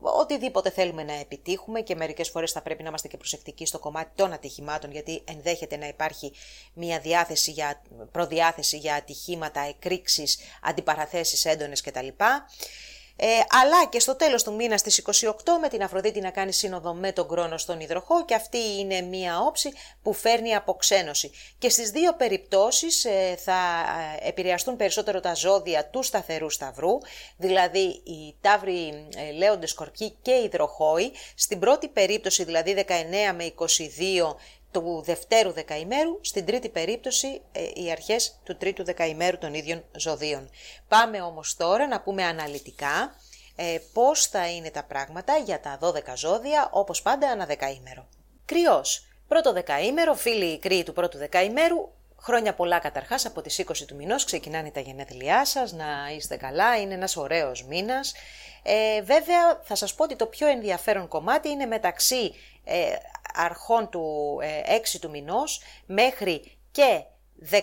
οτιδήποτε 0.00 0.70
θέλουμε 0.70 1.02
να 1.02 1.12
επιτύχουμε 1.12 1.80
και 1.80 1.94
μερικές 1.94 2.28
φορές 2.28 2.52
θα 2.52 2.62
πρέπει 2.62 2.82
να 2.82 2.88
είμαστε 2.88 3.08
και 3.08 3.16
προσεκτικοί 3.16 3.66
στο 3.66 3.78
κομμάτι 3.78 4.10
των 4.14 4.32
ατυχημάτων 4.32 4.90
γιατί 4.90 5.22
ενδέχεται 5.24 5.76
να 5.76 5.88
υπάρχει 5.88 6.32
μια 6.74 6.98
διάθεση 6.98 7.50
για, 7.50 7.82
προδιάθεση 8.12 8.76
για 8.76 8.94
ατυχήματα, 8.94 9.60
εκρήξεις, 9.60 10.38
αντιπαραθέσεις 10.62 11.44
έντονες 11.44 11.80
κτλ. 11.80 12.08
Ε, 13.16 13.26
αλλά 13.48 13.86
και 13.88 14.00
στο 14.00 14.16
τέλος 14.16 14.42
του 14.42 14.54
μήνα 14.54 14.76
στις 14.76 15.02
28 15.22 15.32
με 15.60 15.68
την 15.68 15.82
Αφροδίτη 15.82 16.20
να 16.20 16.30
κάνει 16.30 16.52
σύνοδο 16.52 16.94
με 16.94 17.12
τον 17.12 17.28
Κρόνος 17.28 17.62
στον 17.62 17.80
Ιδροχό 17.80 18.24
και 18.24 18.34
αυτή 18.34 18.58
είναι 18.78 19.00
μία 19.00 19.40
όψη 19.40 19.72
που 20.02 20.12
φέρνει 20.12 20.54
αποξένωση. 20.54 21.30
Και 21.58 21.68
στις 21.68 21.90
δύο 21.90 22.14
περιπτώσεις 22.14 23.04
ε, 23.04 23.36
θα 23.38 23.58
ε, 24.22 24.28
επηρεαστούν 24.28 24.76
περισσότερο 24.76 25.20
τα 25.20 25.34
ζώδια 25.34 25.86
του 25.86 26.02
σταθερού 26.02 26.50
σταυρού, 26.50 26.98
δηλαδή 27.36 28.02
οι 28.04 28.36
ταύροι 28.40 29.08
ε, 29.16 29.32
λέοντες 29.32 29.70
σκορπιοί 29.70 30.16
και 30.22 30.32
οι 30.32 30.44
υδροχόοι. 30.44 31.12
Στην 31.34 31.58
πρώτη 31.58 31.88
περίπτωση, 31.88 32.44
δηλαδή 32.44 32.84
19 32.88 32.92
με 33.36 33.54
22, 33.56 33.66
του 34.80 35.02
δευτέρου 35.04 35.52
δεκαημέρου, 35.52 36.18
στην 36.20 36.44
τρίτη 36.46 36.68
περίπτωση 36.68 37.42
ε, 37.52 37.82
οι 37.82 37.90
αρχές 37.90 38.40
του 38.44 38.56
τρίτου 38.56 38.84
δεκαημέρου 38.84 39.38
των 39.38 39.54
ίδιων 39.54 39.84
ζωδίων. 39.96 40.50
Πάμε 40.88 41.20
όμως 41.20 41.56
τώρα 41.56 41.86
να 41.86 42.00
πούμε 42.00 42.24
αναλυτικά 42.24 43.14
ε, 43.56 43.78
πώς 43.92 44.26
θα 44.26 44.50
είναι 44.50 44.70
τα 44.70 44.84
πράγματα 44.84 45.36
για 45.36 45.60
τα 45.60 45.78
12 45.80 45.92
ζώδια, 46.16 46.68
όπως 46.72 47.02
πάντα 47.02 47.28
ανά 47.28 47.46
δεκαήμερο. 47.46 48.08
Κρυός. 48.44 49.06
Πρώτο 49.28 49.52
δεκαήμερο, 49.52 50.14
φίλοι 50.14 50.58
κρύοι 50.58 50.82
του 50.82 50.92
πρώτου 50.92 51.18
δεκαημέρου, 51.18 51.90
Χρόνια 52.26 52.54
πολλά 52.54 52.78
καταρχάς, 52.78 53.26
από 53.26 53.40
τις 53.42 53.58
20 53.58 53.86
του 53.86 53.94
μηνός 53.94 54.24
ξεκινάνε 54.24 54.70
τα 54.70 54.80
γενέθλιά 54.80 55.44
σας, 55.44 55.72
να 55.72 55.86
είστε 56.16 56.36
καλά, 56.36 56.80
είναι 56.80 56.94
ένας 56.94 57.16
ωραίος 57.16 57.64
μήνας. 57.64 58.14
Ε, 58.62 59.02
βέβαια 59.02 59.60
θα 59.62 59.74
σας 59.74 59.94
πω 59.94 60.04
ότι 60.04 60.16
το 60.16 60.26
πιο 60.26 60.46
ενδιαφέρον 60.46 61.08
κομμάτι 61.08 61.48
είναι 61.48 61.66
μεταξύ 61.66 62.34
ε, 62.64 62.86
αρχών 63.34 63.88
του 63.90 64.36
6 64.40 64.94
ε, 64.94 64.98
του 65.00 65.10
μηνός 65.10 65.62
μέχρι 65.86 66.58
και 66.70 67.02
17-19 67.50 67.58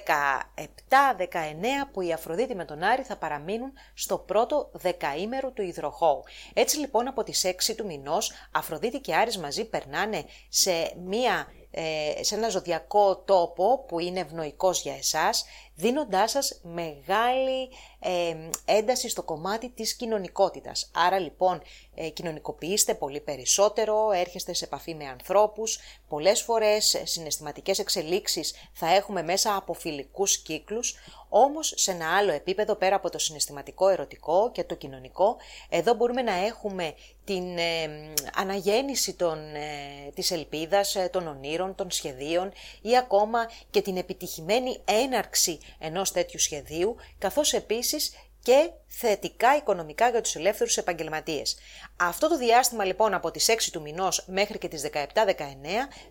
που 1.91 2.01
η 2.01 2.13
Αφροδίτη 2.13 2.55
με 2.55 2.65
τον 2.65 2.83
Άρη 2.83 3.01
θα 3.01 3.15
παραμείνουν 3.17 3.73
στο 3.93 4.17
πρώτο 4.17 4.69
δεκαήμερο 4.73 5.51
του 5.51 5.61
υδροχώου. 5.61 6.23
Έτσι 6.53 6.77
λοιπόν 6.77 7.07
από 7.07 7.23
τις 7.23 7.45
6 7.45 7.73
του 7.77 7.85
μηνός 7.85 8.31
Αφροδίτη 8.51 8.99
και 8.99 9.15
Άρης 9.15 9.37
μαζί 9.37 9.65
περνάνε 9.65 10.25
σε 10.49 10.93
μία 11.05 11.47
ε, 11.75 12.23
σε 12.23 12.35
ένα 12.35 12.49
ζωδιακό 12.49 13.17
τόπο 13.17 13.85
που 13.87 13.99
είναι 13.99 14.19
ευνοϊκός 14.19 14.81
για 14.81 14.95
εσάς, 14.95 15.45
δίνοντάς 15.75 16.31
σας 16.31 16.59
μεγάλη 16.63 17.69
ε, 17.99 18.35
ένταση 18.65 19.09
στο 19.09 19.23
κομμάτι 19.23 19.69
της 19.69 19.95
κοινωνικότητας. 19.95 20.91
Άρα 20.93 21.19
λοιπόν 21.19 21.61
ε, 21.95 22.09
κοινωνικοποιήστε 22.09 22.93
πολύ 22.93 23.19
περισσότερο, 23.19 24.11
έρχεστε 24.11 24.53
σε 24.53 24.65
επαφή 24.65 24.95
με 24.95 25.05
ανθρώπους, 25.05 25.79
πολλές 26.07 26.41
φορές 26.41 27.01
συναισθηματικές 27.03 27.79
εξελίξεις 27.79 28.53
θα 28.73 28.95
έχουμε 28.95 29.23
μέσα 29.23 29.55
από 29.55 29.73
φιλικούς 29.73 30.37
κύκλους, 30.37 30.95
όμως 31.35 31.73
σε 31.75 31.91
ένα 31.91 32.15
άλλο 32.15 32.31
επίπεδο 32.31 32.75
πέρα 32.75 32.95
από 32.95 33.09
το 33.09 33.19
συναισθηματικό 33.19 33.89
ερωτικό 33.89 34.51
και 34.51 34.63
το 34.63 34.75
κοινωνικό, 34.75 35.37
εδώ 35.69 35.93
μπορούμε 35.93 36.21
να 36.21 36.33
έχουμε 36.33 36.93
την 37.23 37.57
ε, 37.57 37.89
αναγέννηση 38.35 39.13
των, 39.13 39.55
ε, 39.55 40.11
της 40.13 40.31
ελπίδας, 40.31 40.95
ε, 40.95 41.09
των 41.11 41.27
ονείρων, 41.27 41.75
των 41.75 41.91
σχεδίων 41.91 42.51
ή 42.81 42.97
ακόμα 42.97 43.49
και 43.69 43.81
την 43.81 43.97
επιτυχημένη 43.97 44.79
έναρξη 44.85 45.59
ενός 45.79 46.11
τέτοιου 46.11 46.39
σχεδίου, 46.39 46.95
καθώς 47.17 47.53
επίσης 47.53 48.13
και 48.43 48.71
θετικά 48.87 49.55
οικονομικά 49.55 50.09
για 50.09 50.21
τους 50.21 50.35
ελεύθερους 50.35 50.77
επαγγελματίες. 50.77 51.57
Αυτό 51.95 52.27
το 52.27 52.37
διάστημα 52.37 52.83
λοιπόν 52.83 53.13
από 53.13 53.31
τις 53.31 53.49
6 53.49 53.55
του 53.71 53.81
μηνός 53.81 54.23
μέχρι 54.27 54.57
και 54.57 54.67
τις 54.67 54.89
17-19 54.93 55.07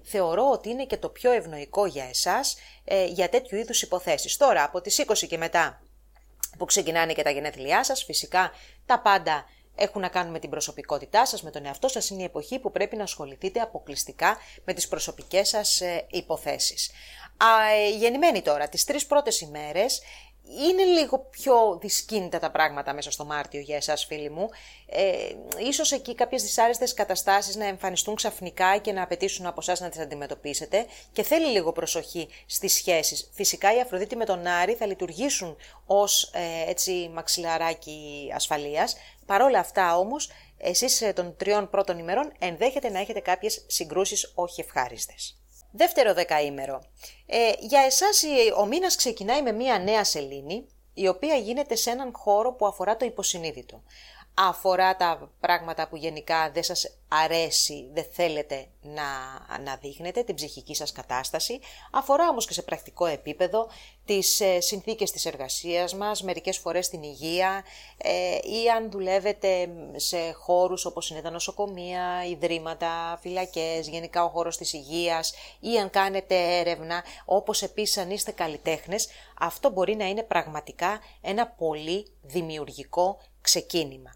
θεωρώ 0.03 0.51
ότι 0.51 0.69
είναι 0.69 0.85
και 0.85 0.97
το 0.97 1.09
πιο 1.09 1.31
ευνοϊκό 1.31 1.87
για 1.87 2.05
εσάς 2.05 2.57
ε, 2.85 3.05
για 3.05 3.29
τέτοιου 3.29 3.59
είδους 3.59 3.83
υποθέσεις. 3.83 4.37
Τώρα 4.37 4.65
από 4.65 4.81
τις 4.81 5.05
20 5.07 5.27
και 5.29 5.39
μετά 5.39 5.83
που 6.59 6.65
ξεκινάνε 6.65 7.13
και 7.13 7.23
τα 7.23 7.31
γενέθλιά 7.31 7.85
σας, 7.85 8.05
φυσικά 8.05 8.53
τα 8.87 9.01
πάντα 9.01 9.45
έχουν 9.75 10.01
να 10.01 10.09
κάνουν 10.09 10.33
με 10.33 10.39
την 10.39 10.51
προσωπικότητά 10.51 11.27
σας, 11.27 11.43
με 11.43 11.51
τον 11.51 11.67
εαυτό 11.67 11.89
σας, 11.89 12.11
είναι 12.11 12.23
η 12.23 12.25
εποχή 12.25 12.59
που 12.59 12.71
πρέπει 12.71 12.97
να 12.97 13.03
ασχοληθείτε 13.03 13.61
αποκλειστικά 13.61 14.37
με 14.65 14.73
τις 14.73 14.89
προσωπικές 14.89 15.49
σας 15.49 15.81
ε, 15.81 16.07
υποθέσεις. 16.11 16.91
Α, 17.37 17.73
ε, 17.73 17.91
γεννημένοι 17.91 18.43
τώρα, 18.43 18.69
τις 18.69 18.85
τρεις 18.85 19.07
πρώτες 19.07 19.41
ημέρες 19.41 20.03
είναι 20.45 20.85
λίγο 20.85 21.19
πιο 21.31 21.79
δυσκίνητα 21.81 22.39
τα 22.39 22.51
πράγματα 22.51 22.95
μέσα 22.95 23.11
στο 23.11 23.25
Μάρτιο 23.25 23.61
για 23.61 23.77
εσάς 23.77 24.05
φίλοι 24.05 24.31
μου. 24.31 24.49
Ε, 24.87 25.13
ίσως 25.69 25.93
εκεί 25.93 26.15
κάποιες 26.15 26.43
δυσάρεστες 26.43 26.95
καταστάσεις 26.95 27.57
να 27.57 27.65
εμφανιστούν 27.65 28.15
ξαφνικά 28.15 28.79
και 28.79 28.93
να 28.93 29.03
απαιτήσουν 29.03 29.47
από 29.47 29.61
εσάς 29.61 29.81
να 29.81 29.89
τις 29.89 30.01
αντιμετωπίσετε 30.01 30.87
και 31.13 31.23
θέλει 31.23 31.47
λίγο 31.47 31.73
προσοχή 31.73 32.29
στις 32.47 32.73
σχέσεις. 32.73 33.31
Φυσικά 33.33 33.77
η 33.77 33.81
Αφροδίτη 33.81 34.17
με 34.17 34.25
τον 34.25 34.47
Άρη 34.47 34.75
θα 34.75 34.87
λειτουργήσουν 34.87 35.57
ως 35.87 36.23
ε, 36.35 36.71
έτσι 36.71 37.11
μαξιλαράκι 37.15 38.31
ασφαλείας. 38.35 38.97
Παρόλα 39.27 39.59
αυτά 39.59 39.99
όμως, 39.99 40.31
εσείς 40.59 41.01
ε, 41.01 41.13
των 41.13 41.37
τριών 41.37 41.71
πρώτων 41.71 41.99
ημερών 41.99 42.33
ενδέχεται 42.39 42.91
να 42.91 42.99
έχετε 42.99 43.21
κάποιες 43.21 43.65
συγκρούσεις 43.67 44.33
όχι 44.35 44.61
ευχάριστες. 44.61 45.42
Δεύτερο 45.73 46.15
δεκαήμερο. 46.15 46.83
Ε, 47.27 47.53
για 47.59 47.81
εσάς 47.81 48.23
ο 48.57 48.67
μήνας 48.67 48.97
ξεκινάει 48.97 49.43
με 49.43 49.53
μία 49.53 49.79
νέα 49.79 50.05
σελήνη, 50.05 50.67
η 50.95 51.09
οποία 51.09 51.35
γίνεται 51.35 51.75
σε 51.75 51.91
έναν 51.91 52.13
χώρο 52.15 52.53
που 52.53 52.67
αφορά 52.67 52.97
το 52.97 53.05
υποσυνείδητο. 53.05 53.83
Αφορά 54.35 54.97
τα 54.97 55.31
πράγματα 55.41 55.89
που 55.89 55.97
γενικά 55.97 56.51
δεν 56.51 56.63
σας 56.63 56.97
αρέσει, 57.09 57.91
δεν 57.93 58.07
θέλετε 58.13 58.67
να, 58.81 59.03
να 59.65 59.77
δείχνετε 59.77 60.23
την 60.23 60.35
ψυχική 60.35 60.75
σας 60.75 60.93
κατάσταση. 60.93 61.61
Αφορά 61.93 62.29
όμως 62.29 62.47
και 62.47 62.53
σε 62.53 62.63
πρακτικό 62.63 63.07
επίπεδο 63.07 63.69
τις 64.05 64.41
ε, 64.41 64.61
συνθήκες 64.61 65.11
της 65.11 65.27
εργασίας 65.27 65.95
μας, 65.95 66.23
μερικές 66.23 66.59
φορές 66.59 66.89
την 66.89 67.03
υγεία 67.03 67.65
ε, 67.97 68.35
ή 68.35 68.71
αν 68.77 68.91
δουλεύετε 68.91 69.69
σε 69.97 70.33
χώρους 70.33 70.85
όπως 70.85 71.11
είναι 71.11 71.21
τα 71.21 71.31
νοσοκομεία, 71.31 72.25
ιδρύματα, 72.27 73.19
φυλακές, 73.21 73.89
γενικά 73.89 74.25
ο 74.25 74.29
χώρος 74.29 74.57
της 74.57 74.73
υγείας 74.73 75.35
ή 75.61 75.79
αν 75.79 75.91
κάνετε 75.91 76.59
έρευνα, 76.59 77.05
όπως 77.25 77.63
επίσης 77.63 77.97
αν 77.97 78.11
είστε 78.11 78.31
καλλιτέχνες, 78.31 79.09
αυτό 79.39 79.71
μπορεί 79.71 79.97
να 79.97 80.09
είναι 80.09 80.23
πραγματικά 80.23 81.01
ένα 81.21 81.47
πολύ 81.47 82.13
δημιουργικό 82.23 83.19
ξεκίνημα. 83.41 84.11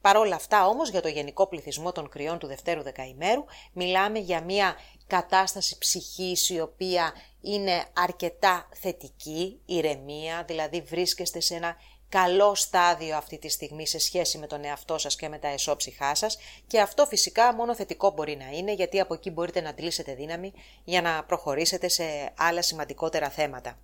Παρ' 0.00 0.16
όλα 0.16 0.34
αυτά 0.34 0.66
όμως 0.66 0.90
για 0.90 1.00
το 1.00 1.08
γενικό 1.08 1.46
πληθυσμό 1.46 1.92
των 1.92 2.08
κρυών 2.08 2.38
του 2.38 2.46
δευτέρου 2.46 2.82
δεκαημέρου 2.82 3.44
μιλάμε 3.72 4.18
για 4.18 4.40
μια 4.40 4.76
κατάσταση 5.06 5.78
ψυχής 5.78 6.48
η 6.48 6.60
οποία 6.60 7.12
είναι 7.40 7.84
αρκετά 7.92 8.68
θετική, 8.74 9.60
ηρεμία, 9.66 10.44
δηλαδή 10.46 10.80
βρίσκεστε 10.80 11.40
σε 11.40 11.54
ένα 11.54 11.76
καλό 12.10 12.54
στάδιο 12.54 13.16
αυτή 13.16 13.38
τη 13.38 13.48
στιγμή 13.48 13.86
σε 13.86 13.98
σχέση 13.98 14.38
με 14.38 14.46
τον 14.46 14.64
εαυτό 14.64 14.98
σας 14.98 15.16
και 15.16 15.28
με 15.28 15.38
τα 15.38 15.48
εσώψυχά 15.48 16.14
σας 16.14 16.38
και 16.66 16.80
αυτό 16.80 17.06
φυσικά 17.06 17.54
μόνο 17.54 17.74
θετικό 17.74 18.10
μπορεί 18.10 18.36
να 18.36 18.50
είναι 18.56 18.72
γιατί 18.72 19.00
από 19.00 19.14
εκεί 19.14 19.30
μπορείτε 19.30 19.60
να 19.60 19.68
αντλήσετε 19.68 20.14
δύναμη 20.14 20.52
για 20.84 21.02
να 21.02 21.24
προχωρήσετε 21.24 21.88
σε 21.88 22.32
άλλα 22.36 22.62
σημαντικότερα 22.62 23.30
θέματα. 23.30 23.78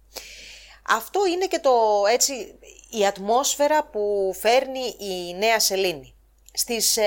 Αυτό 0.88 1.26
είναι 1.26 1.46
και 1.46 1.58
το, 1.58 2.04
έτσι, 2.10 2.58
η 2.90 3.06
ατμόσφαιρα 3.06 3.84
που 3.84 4.34
φέρνει 4.38 4.94
η 4.98 5.34
νέα 5.34 5.60
σελήνη. 5.60 6.14
Στις 6.52 6.98
11 6.98 7.00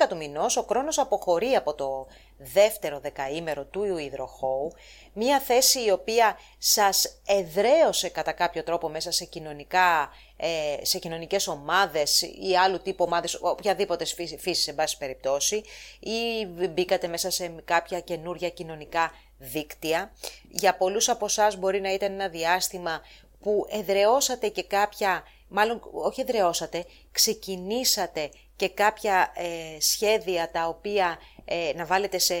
ε, 0.00 0.06
του 0.08 0.16
μηνός 0.16 0.56
ο 0.56 0.64
Κρόνος 0.64 0.98
αποχωρεί 0.98 1.54
από 1.54 1.74
το 1.74 2.06
δεύτερο 2.36 2.98
δεκαήμερο 3.00 3.64
του 3.64 3.98
υδροχώου, 3.98 4.72
μία 5.12 5.40
θέση 5.40 5.84
η 5.84 5.90
οποία 5.90 6.38
σας 6.58 7.20
εδραίωσε 7.26 8.08
κατά 8.08 8.32
κάποιο 8.32 8.62
τρόπο 8.62 8.88
μέσα 8.88 9.10
σε, 9.10 9.24
κοινωνικά, 9.24 10.10
ε, 10.36 10.84
σε 10.84 10.98
κοινωνικές 10.98 11.46
ομάδες 11.46 12.22
ή 12.22 12.56
άλλου 12.64 12.82
τύπου 12.82 13.04
ομάδες, 13.04 13.38
οποιαδήποτε 13.40 14.04
φύση 14.38 14.62
σε 14.62 14.72
πάση 14.72 14.98
περιπτώσει, 14.98 15.62
ή 16.00 16.46
μπήκατε 16.68 17.08
μέσα 17.08 17.30
σε 17.30 17.54
κάποια 17.64 18.00
καινούρια 18.00 18.48
κοινωνικά 18.48 19.12
δίκτυα. 19.42 20.12
Για 20.50 20.76
πολλούς 20.76 21.08
από 21.08 21.24
εσάς 21.24 21.56
μπορεί 21.56 21.80
να 21.80 21.92
ήταν 21.92 22.12
ένα 22.12 22.28
διάστημα 22.28 23.00
που 23.40 23.66
εδραιώσατε 23.70 24.48
και 24.48 24.62
κάποια, 24.62 25.22
μάλλον 25.48 25.80
όχι 25.92 26.20
εδραιώσατε, 26.20 26.84
ξεκινήσατε 27.12 28.30
και 28.56 28.68
κάποια 28.68 29.32
ε, 29.34 29.80
σχέδια 29.80 30.50
τα 30.50 30.66
οποία 30.68 31.18
ε, 31.44 31.72
να 31.76 31.86
βάλετε 31.86 32.18
σε 32.18 32.34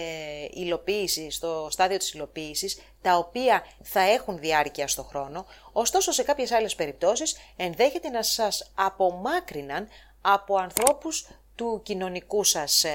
υλοποίηση, 0.50 1.30
στο 1.30 1.68
στάδιο 1.70 1.96
της 1.96 2.12
υλοποίησης, 2.12 2.80
τα 3.02 3.16
οποία 3.16 3.64
θα 3.82 4.00
έχουν 4.00 4.38
διάρκεια 4.38 4.88
στο 4.88 5.02
χρόνο, 5.02 5.46
ωστόσο 5.72 6.12
σε 6.12 6.22
κάποιες 6.22 6.50
άλλες 6.50 6.74
περιπτώσεις 6.74 7.36
ενδέχεται 7.56 8.08
να 8.08 8.22
σας 8.22 8.72
απομάκρυναν 8.74 9.88
από 10.20 10.56
ανθρώπους 10.56 11.28
του 11.54 11.80
κοινωνικού 11.84 12.44
σας 12.44 12.84
ε, 12.84 12.90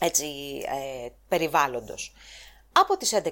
έτσι, 0.00 0.26
ε, 0.66 1.08
περιβάλλοντος. 1.28 2.12
Από 2.72 2.96
τις 2.96 3.14
11 3.14 3.30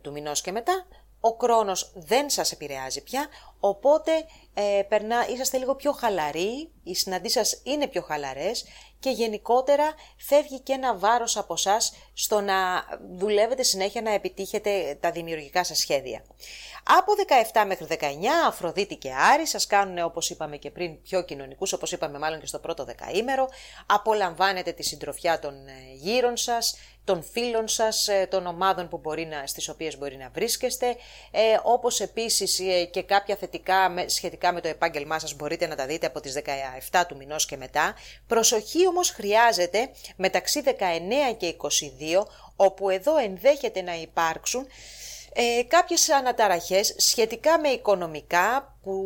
του 0.00 0.12
μηνός 0.12 0.40
και 0.40 0.52
μετά 0.52 0.86
ο 1.20 1.28
χρόνος 1.40 1.92
δεν 1.94 2.30
σας 2.30 2.52
επηρεάζει 2.52 3.02
πια, 3.02 3.26
οπότε 3.60 4.12
ε, 4.54 4.82
περνά, 4.88 5.28
είσαστε 5.28 5.58
λίγο 5.58 5.74
πιο 5.74 5.92
χαλαροί, 5.92 6.70
οι 6.82 6.94
συναντήσεις 6.94 7.48
σας 7.48 7.62
είναι 7.64 7.86
πιο 7.86 8.02
χαλαρές 8.02 8.64
και 9.00 9.10
γενικότερα 9.10 9.94
φεύγει 10.16 10.60
και 10.60 10.72
ένα 10.72 10.96
βάρος 10.96 11.36
από 11.36 11.52
εσά 11.52 11.76
στο 12.12 12.40
να 12.40 12.54
δουλεύετε 13.16 13.62
συνέχεια 13.62 14.02
να 14.02 14.10
επιτύχετε 14.10 14.98
τα 15.00 15.10
δημιουργικά 15.10 15.64
σας 15.64 15.78
σχέδια. 15.78 16.24
Από 16.98 17.12
17 17.52 17.64
μέχρι 17.66 17.86
19 17.90 18.04
Αφροδίτη 18.46 18.96
και 18.96 19.12
Άρη 19.32 19.46
σας 19.46 19.66
κάνουν 19.66 19.98
όπως 19.98 20.30
είπαμε 20.30 20.56
και 20.56 20.70
πριν 20.70 21.02
πιο 21.02 21.22
κοινωνικούς, 21.22 21.72
όπως 21.72 21.92
είπαμε 21.92 22.18
μάλλον 22.18 22.40
και 22.40 22.46
στο 22.46 22.58
πρώτο 22.58 22.84
δεκαήμερο, 22.84 23.48
απολαμβάνετε 23.86 24.72
τη 24.72 24.82
συντροφιά 24.82 25.38
των 25.38 25.66
ε, 25.66 25.72
γύρων 25.94 26.36
σας, 26.36 26.76
των 27.08 27.22
φίλων 27.22 27.68
σας, 27.68 28.08
ε, 28.08 28.26
των 28.30 28.46
ομάδων 28.46 28.88
που 28.88 28.98
μπορεί 28.98 29.26
να, 29.26 29.46
στις 29.46 29.68
οποίες 29.68 29.98
μπορεί 29.98 30.16
να 30.16 30.30
βρίσκεστε, 30.34 30.96
ε, 31.30 31.58
όπως 31.62 32.00
επίσης 32.00 32.60
ε, 32.60 32.84
και 32.84 33.02
κάποια 33.02 33.36
θετικά 33.36 33.47
σχετικά 34.06 34.52
με 34.52 34.60
το 34.60 34.68
επάγγελμά 34.68 35.18
σας 35.18 35.34
μπορείτε 35.34 35.66
να 35.66 35.74
τα 35.74 35.86
δείτε 35.86 36.06
από 36.06 36.20
τις 36.20 36.34
17 36.90 37.04
του 37.08 37.16
μηνός 37.16 37.46
και 37.46 37.56
μετά. 37.56 37.94
Προσοχή 38.26 38.86
όμως 38.86 39.10
χρειάζεται 39.10 39.90
μεταξύ 40.16 40.62
19 40.64 40.70
και 41.36 41.46
22, 41.46 42.26
όπου 42.56 42.90
εδώ 42.90 43.18
ενδέχεται 43.18 43.82
να 43.82 43.94
υπάρξουν 43.94 44.66
ε, 45.32 45.62
κάποιες 45.62 46.10
αναταραχές 46.10 46.94
σχετικά 46.96 47.60
με 47.60 47.68
οικονομικά, 47.68 48.76
που, 48.82 49.04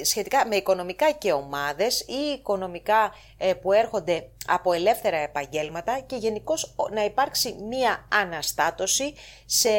ε, 0.00 0.04
σχετικά 0.04 0.46
με 0.46 0.56
οικονομικά 0.56 1.10
και 1.12 1.32
ομάδες 1.32 2.00
ή 2.00 2.32
οικονομικά 2.38 3.14
ε, 3.38 3.54
που 3.54 3.72
έρχονται 3.72 4.28
από 4.46 4.72
ελεύθερα 4.72 5.16
επαγγέλματα 5.16 6.00
και 6.00 6.16
γενικώς 6.16 6.74
να 6.90 7.04
υπάρξει 7.04 7.56
μία 7.68 8.08
αναστάτωση 8.12 9.14
σε 9.46 9.70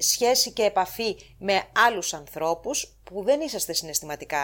σχέση 0.00 0.50
και 0.50 0.62
επαφή 0.62 1.16
με 1.38 1.62
άλλους 1.86 2.14
ανθρώπους 2.14 2.96
που 3.04 3.22
δεν 3.22 3.40
είσαστε 3.40 3.72
συναισθηματικά 3.72 4.38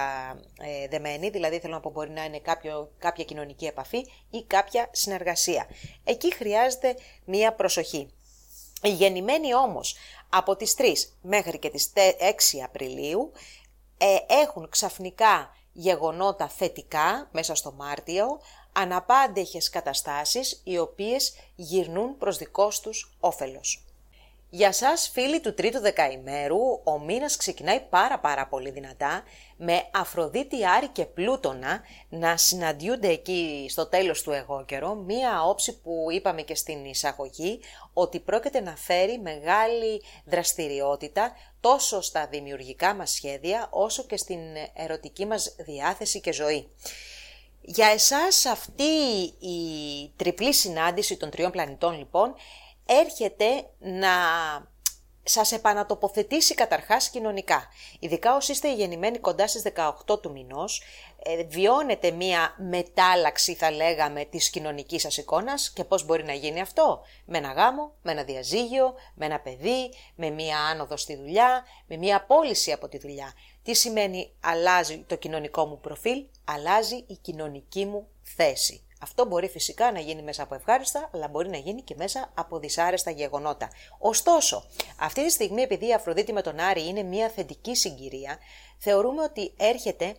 ε, 0.60 0.88
δεμένοι, 0.88 1.30
δηλαδή 1.30 1.58
θέλω 1.58 1.74
να 1.74 1.80
πω 1.80 1.90
μπορεί 1.90 2.10
να 2.10 2.24
είναι 2.24 2.38
κάποιο, 2.38 2.90
κάποια 2.98 3.24
κοινωνική 3.24 3.66
επαφή 3.66 4.06
ή 4.30 4.44
κάποια 4.46 4.88
συνεργασία. 4.92 5.66
Εκεί 6.04 6.34
χρειάζεται 6.34 6.96
μία 7.24 7.52
προσοχή. 7.52 8.10
Οι 8.82 8.88
γεννημένοι 8.88 9.54
όμως 9.54 9.96
από 10.28 10.56
τις 10.56 10.74
3 10.78 10.92
μέχρι 11.20 11.58
και 11.58 11.70
τις 11.70 11.92
6 11.94 12.60
Απριλίου 12.64 13.32
ε, 13.98 14.16
έχουν 14.26 14.68
ξαφνικά 14.68 15.56
γεγονότα 15.72 16.48
θετικά 16.48 17.28
μέσα 17.32 17.54
στο 17.54 17.72
Μάρτιο, 17.72 18.40
αναπάντεχες 18.72 19.70
καταστάσεις 19.70 20.60
οι 20.64 20.78
οποίες 20.78 21.34
γυρνούν 21.54 22.18
προς 22.18 22.36
δικό 22.36 22.68
τους 22.82 23.16
όφελος. 23.20 23.85
Για 24.56 24.72
σας 24.72 25.10
φίλοι 25.12 25.40
του 25.40 25.54
τρίτου 25.54 25.80
δεκαημέρου, 25.80 26.80
ο 26.84 27.00
μήνας 27.06 27.36
ξεκινάει 27.36 27.80
πάρα 27.80 28.18
πάρα 28.18 28.46
πολύ 28.46 28.70
δυνατά 28.70 29.22
με 29.56 29.82
Αφροδίτη, 29.92 30.66
Άρη 30.66 30.88
και 30.88 31.04
Πλούτονα 31.04 31.80
να 32.08 32.36
συναντιούνται 32.36 33.08
εκεί 33.08 33.66
στο 33.68 33.86
τέλος 33.86 34.22
του 34.22 34.30
εγώ 34.30 34.64
καιρό, 34.64 34.94
μία 34.94 35.42
όψη 35.42 35.80
που 35.80 36.06
είπαμε 36.10 36.42
και 36.42 36.54
στην 36.54 36.84
εισαγωγή 36.84 37.60
ότι 37.92 38.20
πρόκειται 38.20 38.60
να 38.60 38.76
φέρει 38.76 39.18
μεγάλη 39.18 40.02
δραστηριότητα 40.24 41.32
τόσο 41.60 42.00
στα 42.00 42.26
δημιουργικά 42.26 42.94
μας 42.94 43.10
σχέδια 43.10 43.68
όσο 43.70 44.04
και 44.04 44.16
στην 44.16 44.40
ερωτική 44.74 45.26
μας 45.26 45.54
διάθεση 45.58 46.20
και 46.20 46.32
ζωή. 46.32 46.68
Για 47.60 47.86
εσάς 47.86 48.44
αυτή 48.44 48.82
η 49.38 49.58
τριπλή 50.16 50.54
συνάντηση 50.54 51.16
των 51.16 51.30
τριών 51.30 51.50
πλανητών 51.50 51.98
λοιπόν 51.98 52.34
έρχεται 52.86 53.68
να 53.78 54.08
σας 55.28 55.52
επανατοποθετήσει 55.52 56.54
καταρχάς 56.54 57.08
κοινωνικά. 57.08 57.68
Ειδικά 57.98 58.36
όσοι 58.36 58.52
είστε 58.52 58.74
γεννημένοι 58.74 59.18
κοντά 59.18 59.46
στις 59.46 59.62
18 59.62 60.20
του 60.20 60.30
μηνός, 60.30 60.82
ε, 61.22 61.44
βιώνετε 61.44 62.10
μία 62.10 62.54
μετάλλαξη 62.70 63.54
θα 63.54 63.70
λέγαμε 63.70 64.24
της 64.24 64.50
κοινωνικής 64.50 65.02
σας 65.02 65.16
εικόνας 65.16 65.70
και 65.70 65.84
πώς 65.84 66.04
μπορεί 66.04 66.24
να 66.24 66.32
γίνει 66.32 66.60
αυτό; 66.60 67.02
Με 67.24 67.38
ένα 67.38 67.52
γάμο, 67.52 67.92
με 68.02 68.12
ένα 68.12 68.24
διαζύγιο, 68.24 68.94
με 69.14 69.26
ένα 69.26 69.40
παιδί, 69.40 69.92
με 70.14 70.30
μία 70.30 70.58
άνοδο 70.58 70.96
στη 70.96 71.16
δουλειά, 71.16 71.64
με 71.86 71.96
μία 71.96 72.24
πώληση 72.24 72.72
από 72.72 72.88
τη 72.88 72.98
δουλειά. 72.98 73.32
Τι 73.62 73.74
σημαίνει 73.74 74.32
αλλάζει 74.40 74.98
το 75.06 75.16
κοινωνικό 75.16 75.66
μου 75.66 75.80
προφίλ, 75.80 76.24
αλλάζει 76.44 77.04
η 77.06 77.18
κοινωνική 77.22 77.84
μου 77.84 78.08
θέση. 78.22 78.85
Αυτό 79.06 79.26
μπορεί 79.26 79.48
φυσικά 79.48 79.92
να 79.92 80.00
γίνει 80.00 80.22
μέσα 80.22 80.42
από 80.42 80.54
ευχάριστα, 80.54 81.10
αλλά 81.12 81.28
μπορεί 81.28 81.48
να 81.48 81.56
γίνει 81.56 81.82
και 81.82 81.94
μέσα 81.98 82.30
από 82.34 82.58
δυσάρεστα 82.58 83.10
γεγονότα. 83.10 83.70
Ωστόσο, 83.98 84.64
αυτή 84.98 85.24
τη 85.24 85.30
στιγμή, 85.30 85.62
επειδή 85.62 85.88
η 85.88 85.94
Αφροδίτη 85.94 86.32
με 86.32 86.42
τον 86.42 86.58
Άρη 86.58 86.86
είναι 86.86 87.02
μια 87.02 87.28
θετική 87.28 87.76
συγκυρία, 87.76 88.38
θεωρούμε 88.78 89.22
ότι 89.22 89.54
έρχεται 89.56 90.16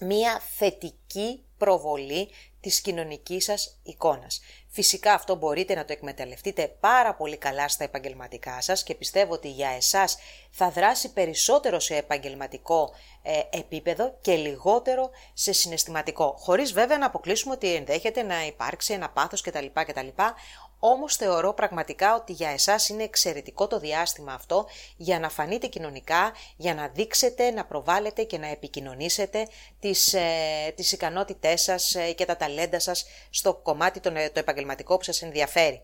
μια 0.00 0.40
θετική 0.56 1.44
προβολή 1.58 2.28
της 2.64 2.80
κοινωνικής 2.80 3.44
σας 3.44 3.78
εικόνας. 3.82 4.40
Φυσικά 4.68 5.12
αυτό 5.12 5.34
μπορείτε 5.34 5.74
να 5.74 5.84
το 5.84 5.92
εκμεταλλευτείτε 5.92 6.76
πάρα 6.80 7.14
πολύ 7.14 7.36
καλά 7.36 7.68
στα 7.68 7.84
επαγγελματικά 7.84 8.60
σας 8.60 8.82
και 8.82 8.94
πιστεύω 8.94 9.32
ότι 9.32 9.50
για 9.50 9.68
εσάς 9.68 10.18
θα 10.50 10.70
δράσει 10.70 11.12
περισσότερο 11.12 11.80
σε 11.80 11.96
επαγγελματικό 11.96 12.94
ε, 13.22 13.40
επίπεδο 13.50 14.18
και 14.20 14.34
λιγότερο 14.34 15.10
σε 15.32 15.52
συναισθηματικό. 15.52 16.36
Χωρίς 16.38 16.72
βέβαια 16.72 16.98
να 16.98 17.06
αποκλείσουμε 17.06 17.54
ότι 17.54 17.74
ενδέχεται 17.74 18.22
να 18.22 18.46
υπάρξει 18.46 18.92
ένα 18.92 19.10
πάθος 19.10 19.40
κτλ. 19.40 19.66
κτλ 19.72 20.08
όμως 20.86 21.16
θεωρώ 21.16 21.52
πραγματικά 21.52 22.14
ότι 22.14 22.32
για 22.32 22.48
εσάς 22.48 22.88
είναι 22.88 23.02
εξαιρετικό 23.02 23.66
το 23.66 23.78
διάστημα 23.78 24.32
αυτό 24.32 24.66
για 24.96 25.18
να 25.18 25.28
φανείτε 25.28 25.66
κοινωνικά, 25.66 26.32
για 26.56 26.74
να 26.74 26.88
δείξετε, 26.88 27.50
να 27.50 27.64
προβάλλετε 27.64 28.22
και 28.22 28.38
να 28.38 28.46
επικοινωνήσετε 28.46 29.48
τις, 29.80 30.14
ε, 30.14 30.72
τις 30.76 30.92
ικανότητές 30.92 31.62
σας 31.62 31.94
ε, 31.94 32.12
και 32.12 32.24
τα 32.24 32.36
ταλέντα 32.36 32.78
σας 32.78 33.06
στο 33.30 33.54
κομμάτι 33.54 34.00
το, 34.00 34.12
το 34.12 34.38
επαγγελματικό 34.38 34.96
που 34.96 35.04
σας 35.04 35.22
ενδιαφέρει. 35.22 35.80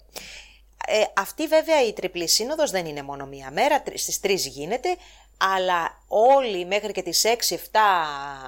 Ε, 0.86 1.04
αυτή 1.16 1.46
βέβαια 1.46 1.86
η 1.86 1.92
τριπλή 1.92 2.28
σύνοδος 2.28 2.70
δεν 2.70 2.86
είναι 2.86 3.02
μόνο 3.02 3.26
μία 3.26 3.50
μέρα, 3.50 3.82
στις 3.94 4.20
τρεις 4.20 4.46
γίνεται, 4.46 4.96
αλλά 5.36 6.02
όλοι 6.08 6.66
μέχρι 6.66 6.92
και 6.92 7.02
τις 7.02 7.24
6-7 7.24 7.58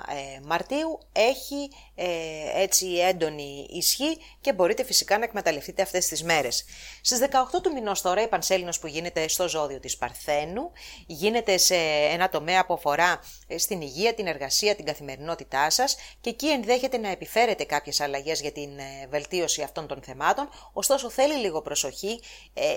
ε, 0.09 0.41
Μαρτίου 0.45 0.99
έχει 1.13 1.71
ε, 1.95 2.07
έτσι 2.55 2.87
έντονη 2.87 3.67
ισχύ 3.71 4.19
και 4.41 4.53
μπορείτε 4.53 4.85
φυσικά 4.85 5.19
να 5.19 5.25
εκμεταλλευτείτε 5.25 5.83
αυτές 5.83 6.07
τις 6.07 6.23
μέρες. 6.23 6.65
Στις 7.01 7.19
18 7.19 7.27
του 7.63 7.73
μηνός 7.73 8.03
τώρα 8.03 8.23
η 8.23 8.29
Πανσέλινος 8.29 8.79
που 8.79 8.87
γίνεται 8.87 9.29
στο 9.29 9.49
ζώδιο 9.49 9.81
της 9.81 9.97
Παρθένου 9.97 10.71
γίνεται 11.07 11.57
σε 11.57 11.75
ένα 12.13 12.29
τομέα 12.29 12.67
που 12.67 12.75
αφορά 12.75 13.21
ε, 13.47 13.59
στην 13.59 13.81
υγεία, 13.81 14.15
την 14.15 14.27
εργασία, 14.27 14.75
την 14.75 14.85
καθημερινότητά 14.85 15.71
σας 15.71 15.97
και 16.21 16.31
εκεί 16.31 16.49
ενδέχεται 16.49 16.99
να 16.99 17.09
επιφέρετε 17.09 17.65
κάποιες 17.65 18.01
αλλαγές 18.01 18.41
για 18.41 18.53
την 18.53 18.71
βελτίωση 19.09 19.63
αυτών 19.63 19.87
των 19.87 20.03
θεμάτων, 20.03 20.49
ωστόσο 20.73 21.11
θέλει 21.11 21.35
λίγο 21.35 21.63
προσοχή 21.63 22.21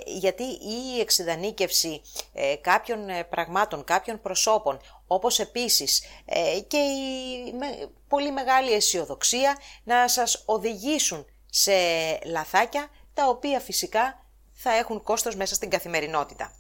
γιατί 0.06 0.44
η 0.44 1.00
εξειδανίκευση 1.00 2.02
κάποιων 2.62 3.00
πραγμάτων, 3.30 3.84
κάποιων 3.84 4.22
προσώπων 4.22 4.80
όπως 5.08 5.40
επίσης 5.40 6.04
ε, 6.26 6.60
και 6.68 6.78
η 6.78 7.54
πολύ 8.08 8.32
μεγάλη 8.32 8.72
αισιοδοξία 8.74 9.58
να 9.84 10.08
σας 10.08 10.44
οδηγήσουν 10.46 11.26
σε 11.50 11.74
λαθάκια 12.26 12.90
τα 13.14 13.28
οποία 13.28 13.60
φυσικά 13.60 14.26
θα 14.54 14.72
έχουν 14.76 15.04
κόστος 15.04 15.36
μέσα 15.36 15.56
στην 15.56 15.70
καθημερινότητα. 15.70 16.54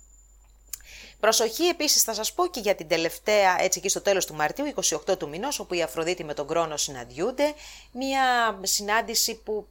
Προσοχή 1.20 1.64
επίσης 1.64 2.04
θα 2.04 2.14
σας 2.14 2.34
πω 2.34 2.48
και 2.48 2.60
για 2.60 2.76
την 2.76 2.88
τελευταία, 2.88 3.62
έτσι 3.62 3.80
εκεί 3.80 3.90
στο 3.90 4.02
τέλος 4.02 4.26
του 4.26 4.34
Μαρτίου, 4.34 4.66
28 5.08 5.18
του 5.18 5.30
μηνός, 5.30 5.60
όπου 5.60 5.74
η 5.74 5.82
Αφροδίτη 5.82 6.24
με 6.24 6.34
τον 6.34 6.48
Κρόνος 6.48 6.82
συναντιούνται, 6.82 7.54
μια 7.92 8.60
συνάντηση 8.62 9.36
που 9.36 9.68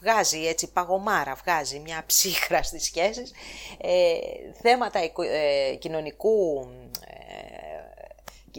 βγάζει 0.00 0.46
έτσι 0.46 0.72
παγωμάρα, 0.72 1.34
βγάζει 1.34 1.78
μια 1.78 2.02
ψύχρα 2.06 2.62
στις 2.62 2.84
σχέσεις, 2.84 3.32
ε, 3.80 4.16
θέματα 4.62 4.98
ε, 4.98 5.74
κοινωνικού 5.74 6.68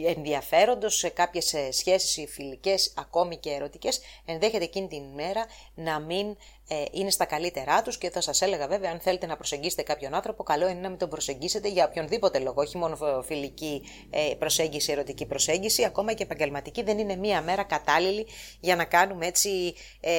ενδιαφέροντος 0.06 0.96
σε 0.96 1.08
κάποιες 1.08 1.54
ε, 1.54 1.72
σχέσεις 1.72 2.30
φιλικές, 2.30 2.92
ακόμη 2.96 3.36
και 3.36 3.50
ερωτικές, 3.50 4.00
ενδέχεται 4.24 4.64
εκείνη 4.64 4.88
την 4.88 5.02
ημέρα 5.02 5.46
να 5.74 6.00
μην 6.00 6.36
ε, 6.70 6.84
είναι 6.90 7.10
στα 7.10 7.24
καλύτερά 7.24 7.82
τους 7.82 7.98
και 7.98 8.10
θα 8.10 8.20
σας 8.20 8.42
έλεγα 8.42 8.68
βέβαια 8.68 8.90
αν 8.90 9.00
θέλετε 9.00 9.26
να 9.26 9.36
προσεγγίσετε 9.36 9.82
κάποιον 9.82 10.14
άνθρωπο, 10.14 10.42
καλό 10.42 10.68
είναι 10.68 10.80
να 10.80 10.88
μην 10.88 10.98
τον 10.98 11.08
προσεγγίσετε 11.08 11.68
για 11.68 11.84
οποιονδήποτε 11.84 12.38
λόγο, 12.38 12.54
όχι 12.56 12.76
μόνο 12.76 13.22
φιλική 13.24 13.82
ε, 14.10 14.34
προσέγγιση, 14.38 14.92
ερωτική 14.92 15.26
προσέγγιση, 15.26 15.84
ακόμα 15.84 16.12
και 16.12 16.22
επαγγελματική 16.22 16.82
δεν 16.82 16.98
είναι 16.98 17.16
μία 17.16 17.42
μέρα 17.42 17.62
κατάλληλη 17.62 18.26
για 18.60 18.76
να 18.76 18.84
κάνουμε 18.84 19.26
έτσι 19.26 19.74
ε, 20.00 20.12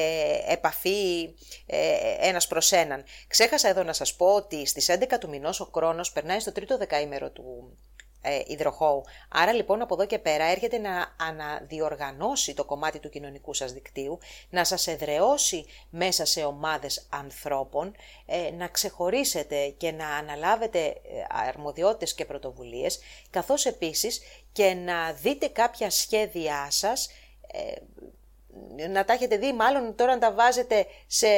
επαφή 0.46 1.34
ε, 1.66 1.78
ένας 2.20 2.46
προς 2.46 2.72
έναν. 2.72 3.04
Ξέχασα 3.28 3.68
εδώ 3.68 3.82
να 3.82 3.92
σας 3.92 4.16
πω 4.16 4.26
ότι 4.34 4.66
στις 4.66 4.90
11 4.90 5.18
του 5.20 5.28
μηνός 5.28 5.60
ο 5.60 5.70
χρόνος 5.74 6.12
περνάει 6.12 6.40
στο 6.40 6.52
τρίτο 6.52 6.78
δεκαήμερο 6.78 7.30
του 7.30 7.76
ε, 8.22 8.40
υδροχώου. 8.46 9.02
Άρα 9.28 9.52
λοιπόν 9.52 9.82
από 9.82 9.94
εδώ 9.94 10.06
και 10.06 10.18
πέρα 10.18 10.44
έρχεται 10.44 10.78
να 10.78 11.14
αναδιοργανώσει 11.16 12.54
το 12.54 12.64
κομμάτι 12.64 12.98
του 12.98 13.08
κοινωνικού 13.08 13.54
σας 13.54 13.72
δικτύου, 13.72 14.18
να 14.50 14.64
σας 14.64 14.86
εδραιώσει 14.86 15.64
μέσα 15.90 16.24
σε 16.24 16.44
ομάδες 16.44 17.06
ανθρώπων, 17.10 17.94
ε, 18.26 18.50
να 18.50 18.68
ξεχωρίσετε 18.68 19.68
και 19.68 19.92
να 19.92 20.08
αναλάβετε 20.08 20.78
ε, 20.86 20.94
αρμοδιότητες 21.48 22.14
και 22.14 22.24
πρωτοβουλίες, 22.24 22.98
καθώς 23.30 23.66
επίσης 23.66 24.20
και 24.52 24.74
να 24.74 25.12
δείτε 25.12 25.48
κάποια 25.48 25.90
σχέδιά 25.90 26.66
σας 26.70 27.08
ε, 27.52 27.72
να 28.90 29.04
τα 29.04 29.12
έχετε 29.12 29.36
δει, 29.36 29.52
μάλλον 29.52 29.94
τώρα 29.94 30.12
να 30.12 30.18
τα 30.18 30.32
βάζετε 30.32 30.86
σε, 31.06 31.28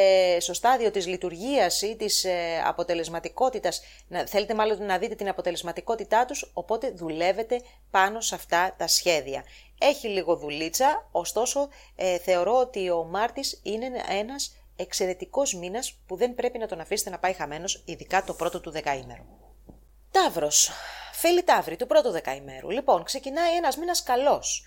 στο 0.41 0.55
στάδιο 0.55 0.91
της 0.91 1.07
λειτουργίας 1.07 1.83
ή 1.83 1.97
της 1.97 2.25
ε, 2.25 2.63
αποτελεσματικότητας, 2.67 3.83
να, 4.09 4.27
θέλετε 4.27 4.55
μάλλον 4.55 4.85
να 4.85 4.99
δείτε 4.99 5.15
την 5.15 5.29
αποτελεσματικότητά 5.29 6.25
τους, 6.25 6.51
οπότε 6.53 6.91
δουλεύετε 6.91 7.63
πάνω 7.91 8.21
σε 8.21 8.35
αυτά 8.35 8.75
τα 8.79 8.87
σχέδια. 8.87 9.45
Έχει 9.81 10.09
λίγο 10.09 10.37
δουλίτσα, 10.37 11.09
ωστόσο 11.11 11.69
ε, 11.97 12.19
θεωρώ 12.19 12.59
ότι 12.59 12.91
ο 12.91 13.05
Μάρτης 13.05 13.61
είναι 13.63 13.91
ένας 14.09 14.57
εξαιρετικός 14.77 15.55
μήνας 15.55 15.99
που 16.07 16.17
δεν 16.17 16.35
πρέπει 16.35 16.59
να 16.59 16.67
τον 16.67 16.81
αφήσετε 16.81 17.11
να 17.11 17.19
πάει 17.19 17.33
χαμένος, 17.33 17.83
ειδικά 17.85 18.25
το 18.25 18.35
πρώτο 18.35 18.61
του 18.61 18.71
δεκαήμερο. 18.71 19.25
Ταύρος, 20.11 20.71
φίλοι 21.13 21.43
Ταύροι 21.43 21.77
του 21.77 21.87
πρώτου 21.87 22.11
δεκαήμερου. 22.11 22.71
Λοιπόν, 22.71 23.05
ξεκινάει 23.05 23.57
ένας 23.57 23.77
μήνας 23.77 24.03
καλός. 24.03 24.65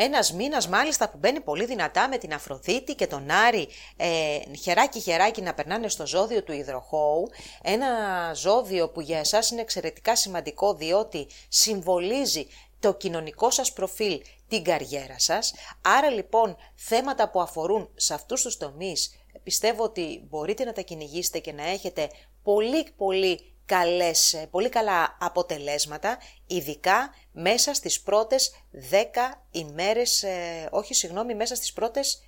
Ένας 0.00 0.32
μήνας 0.32 0.68
μάλιστα 0.68 1.10
που 1.10 1.18
μπαίνει 1.18 1.40
πολύ 1.40 1.64
δυνατά 1.64 2.08
με 2.08 2.18
την 2.18 2.34
Αφροδίτη 2.34 2.94
και 2.94 3.06
τον 3.06 3.30
Άρη 3.30 3.68
ε, 3.96 4.38
χεράκι 4.60 5.00
χεράκι 5.00 5.40
να 5.42 5.54
περνάνε 5.54 5.88
στο 5.88 6.06
ζώδιο 6.06 6.42
του 6.42 6.52
υδροχώου. 6.52 7.28
Ένα 7.62 7.86
ζώδιο 8.34 8.88
που 8.88 9.00
για 9.00 9.18
εσάς 9.18 9.50
είναι 9.50 9.60
εξαιρετικά 9.60 10.16
σημαντικό 10.16 10.74
διότι 10.74 11.26
συμβολίζει 11.48 12.46
το 12.78 12.94
κοινωνικό 12.94 13.50
σας 13.50 13.72
προφίλ, 13.72 14.22
την 14.48 14.64
καριέρα 14.64 15.18
σας. 15.18 15.54
Άρα 15.82 16.10
λοιπόν 16.10 16.56
θέματα 16.74 17.30
που 17.30 17.40
αφορούν 17.40 17.90
σε 17.94 18.14
αυτούς 18.14 18.42
τους 18.42 18.56
τομείς 18.56 19.10
πιστεύω 19.42 19.82
ότι 19.82 20.26
μπορείτε 20.28 20.64
να 20.64 20.72
τα 20.72 20.80
κυνηγήσετε 20.80 21.38
και 21.38 21.52
να 21.52 21.68
έχετε 21.68 22.08
πολύ 22.42 22.86
πολύ 22.96 23.52
καλές, 23.68 24.32
ε, 24.32 24.46
πολύ 24.50 24.68
καλά 24.68 25.16
αποτελέσματα, 25.20 26.18
ειδικά 26.46 27.14
μέσα 27.32 27.74
στις 27.74 28.00
πρώτες 28.00 28.50
10 28.70 29.46
ημέρες, 29.50 30.22
ε, 30.22 30.68
όχι 30.70 30.94
συγγνώμη, 30.94 31.34
μέσα 31.34 31.54
στις 31.54 31.72
πρώτες 31.72 32.22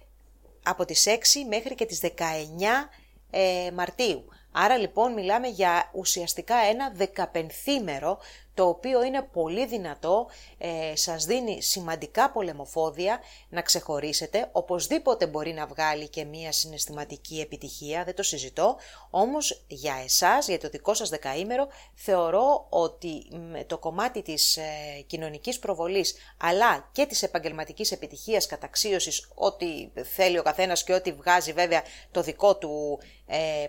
από 0.63 0.85
τις 0.85 1.07
6 1.07 1.45
μέχρι 1.45 1.75
και 1.75 1.87
τις 1.87 1.99
19 2.01 2.91
ε, 3.31 3.71
Μαρτίου. 3.75 4.25
Άρα 4.53 4.77
λοιπόν 4.77 5.13
μιλάμε 5.13 5.49
για 5.49 5.91
ουσιαστικά 5.95 6.57
ένα 6.57 6.93
δεκαπενθήμερο 6.95 8.19
το 8.61 8.69
οποίο 8.69 9.05
είναι 9.05 9.23
πολύ 9.33 9.67
δυνατό, 9.67 10.29
ε, 10.59 10.97
σας 10.97 11.25
δίνει 11.25 11.63
σημαντικά 11.63 12.31
πολεμοφόδια 12.31 13.21
να 13.49 13.63
ξεχωρίσετε, 13.63 14.49
οπωσδήποτε 14.53 15.27
μπορεί 15.27 15.53
να 15.53 15.67
βγάλει 15.67 16.09
και 16.09 16.25
μία 16.25 16.53
συναισθηματική 16.53 17.41
επιτυχία, 17.41 18.05
δεν 18.05 18.15
το 18.15 18.23
συζητώ, 18.23 18.77
όμως 19.11 19.65
για 19.67 19.95
εσάς, 20.05 20.49
για 20.49 20.59
το 20.59 20.69
δικό 20.69 20.95
σας 20.95 21.09
δεκαήμερο, 21.09 21.69
θεωρώ 21.95 22.67
ότι 22.69 23.27
με 23.51 23.65
το 23.65 23.79
κομμάτι 23.79 24.23
της 24.23 24.57
ε, 24.57 24.63
κοινωνικής 25.07 25.59
προβολής, 25.59 26.15
αλλά 26.37 26.89
και 26.93 27.07
της 27.07 27.23
επαγγελματικής 27.23 27.93
επιτυχίας 27.93 28.47
καταξίωσης, 28.47 29.31
ό,τι 29.35 29.89
θέλει 30.05 30.39
ο 30.39 30.43
καθένας 30.43 30.85
και 30.85 30.93
ό,τι 30.93 31.13
βγάζει 31.13 31.53
βέβαια 31.53 31.83
το 32.11 32.23
δικό 32.23 32.57
του 32.57 32.99
ε, 33.03 33.20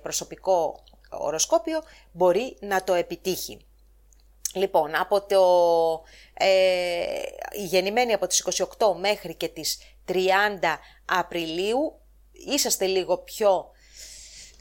προσωπικό 0.02 0.84
οροσκόπιο, 1.10 1.82
μπορεί 2.12 2.58
να 2.60 2.84
το 2.84 2.94
επιτύχει. 2.94 3.66
Λοιπόν, 4.54 4.96
από 4.96 5.22
το 5.22 5.44
ε, 6.34 7.22
γεννημένη 7.54 8.14
από 8.14 8.28
τις 8.28 8.66
28 8.78 8.96
μέχρι 9.00 9.36
και 9.36 9.48
τις 9.48 9.80
30 10.08 10.14
Απριλίου, 11.06 12.00
είσαστε 12.32 12.86
λίγο 12.86 13.18
πιο 13.18 13.72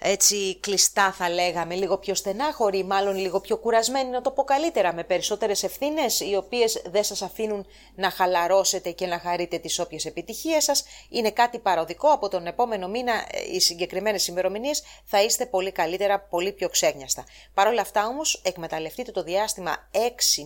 έτσι 0.03 0.59
κλειστά 0.61 1.13
θα 1.13 1.31
λέγαμε, 1.31 1.75
λίγο 1.75 1.99
πιο 1.99 2.15
στενάχωροι, 2.15 2.85
μάλλον 2.85 3.17
λίγο 3.17 3.41
πιο 3.41 3.57
κουρασμένοι 3.57 4.11
να 4.11 4.21
το 4.21 4.31
πω 4.31 4.45
καλύτερα, 4.45 4.93
με 4.95 5.05
περισσότερες 5.05 5.63
ευθύνες 5.63 6.21
οι 6.21 6.37
οποίες 6.37 6.83
δεν 6.91 7.05
σας 7.05 7.23
αφήνουν 7.23 7.67
να 7.95 8.11
χαλαρώσετε 8.11 8.91
και 8.91 9.07
να 9.07 9.19
χαρείτε 9.19 9.59
τις 9.59 9.79
όποιες 9.79 10.05
επιτυχίες 10.05 10.65
σας. 10.65 10.85
Είναι 11.09 11.31
κάτι 11.31 11.59
παροδικό, 11.59 12.09
από 12.09 12.29
τον 12.29 12.47
επόμενο 12.47 12.89
μήνα 12.89 13.13
ε, 13.13 13.55
οι 13.55 13.61
συγκεκριμένες 13.61 14.27
ημερομηνίες 14.27 14.83
θα 15.05 15.23
είστε 15.23 15.47
πολύ 15.47 15.73
καλύτερα, 15.73 16.21
πολύ 16.21 16.53
πιο 16.53 16.69
ξέγνιαστα. 16.69 17.25
Παρ' 17.55 17.67
όλα 17.67 17.81
αυτά 17.81 18.07
όμως 18.07 18.43
εκμεταλλευτείτε 18.45 19.11
το 19.11 19.23
διάστημα 19.23 19.89
6 19.93 19.99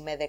με 0.02 0.16
19 0.20 0.24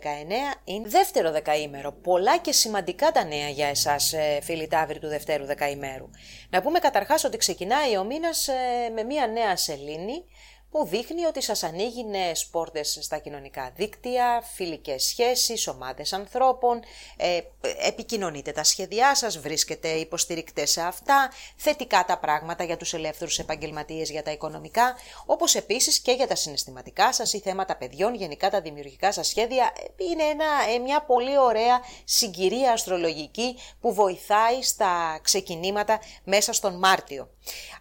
είναι 0.63 0.87
δεύτερο 0.87 1.31
δεκαήμερο. 1.31 1.91
Πολλά 1.91 2.37
και 2.37 2.51
σημαντικά 2.51 3.11
τα 3.11 3.23
νέα 3.23 3.49
για 3.49 3.67
εσάς 3.67 4.13
ε, 4.13 4.39
φίλοι 4.41 4.67
τάβροι 4.67 4.99
του 4.99 5.07
δευτέρου 5.07 5.45
δεκαήμερου. 5.45 6.09
Να 6.49 6.61
πούμε 6.61 6.79
καταρχάς 6.79 7.23
ότι 7.23 7.37
ξεκινάει 7.37 7.97
ο 7.97 8.03
μήνας 8.03 8.47
ε, 8.47 8.53
με 8.93 9.03
μια 9.15 9.27
νέα 9.27 9.55
σελήνη 9.55 10.25
που 10.69 10.85
δείχνει 10.85 11.25
ότι 11.25 11.41
σας 11.41 11.63
ανοίγει 11.63 12.05
νέες 12.05 12.45
πόρτες 12.45 12.97
στα 13.01 13.17
κοινωνικά 13.17 13.71
δίκτυα, 13.75 14.41
φιλικές 14.53 15.03
σχέσεις, 15.03 15.67
ομάδες 15.67 16.13
ανθρώπων, 16.13 16.83
ε, 17.17 17.39
επικοινωνείτε 17.87 18.51
τα 18.51 18.63
σχέδιά 18.63 19.15
σας, 19.15 19.39
βρίσκετε 19.39 19.87
υποστηρικτές 19.87 20.71
σε 20.71 20.81
αυτά, 20.81 21.31
θετικά 21.55 22.05
τα 22.05 22.17
πράγματα 22.17 22.63
για 22.63 22.77
τους 22.77 22.93
ελεύθερους 22.93 23.39
επαγγελματίες 23.39 24.09
για 24.09 24.23
τα 24.23 24.31
οικονομικά, 24.31 24.95
όπως 25.25 25.55
επίσης 25.55 25.99
και 25.99 26.11
για 26.11 26.27
τα 26.27 26.35
συναισθηματικά 26.35 27.13
σας 27.13 27.33
ή 27.33 27.39
θέματα 27.39 27.75
παιδιών, 27.75 28.15
γενικά 28.15 28.49
τα 28.49 28.61
δημιουργικά 28.61 29.11
σας 29.11 29.27
σχέδια. 29.27 29.73
Είναι 30.11 30.23
ένα, 30.23 30.45
ε, 30.75 30.77
μια 30.77 31.01
πολύ 31.01 31.37
ωραία 31.37 31.81
συγκυρία 32.03 32.71
αστρολογική 32.71 33.57
που 33.81 33.93
βοηθάει 33.93 34.61
στα 34.61 35.19
ξεκινήματα 35.21 35.99
μέσα 36.23 36.53
στον 36.53 36.77
Μάρτιο. 36.77 37.29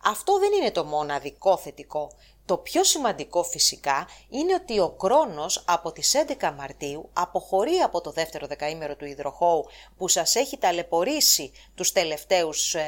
Αυτό 0.04 0.38
δεν 0.38 0.52
είναι 0.52 0.70
το 0.70 0.84
μοναδικό 0.84 1.56
θετικό. 1.56 2.10
Το 2.46 2.56
πιο 2.56 2.84
σημαντικό 2.84 3.42
φυσικά 3.42 4.08
είναι 4.28 4.54
ότι 4.54 4.78
ο 4.80 4.90
Κρόνος 4.90 5.64
από 5.66 5.92
τις 5.92 6.14
11 6.40 6.52
Μαρτίου 6.56 7.10
αποχωρεί 7.12 7.76
από 7.76 8.00
το 8.00 8.10
δεύτερο 8.10 8.46
δεκαήμερο 8.46 8.96
του 8.96 9.04
υδροχώου 9.04 9.64
που 9.96 10.08
σας 10.08 10.34
έχει 10.34 10.58
ταλαιπωρήσει 10.58 11.52
τους 11.74 11.92
τελευταίους 11.92 12.74
ε, 12.74 12.82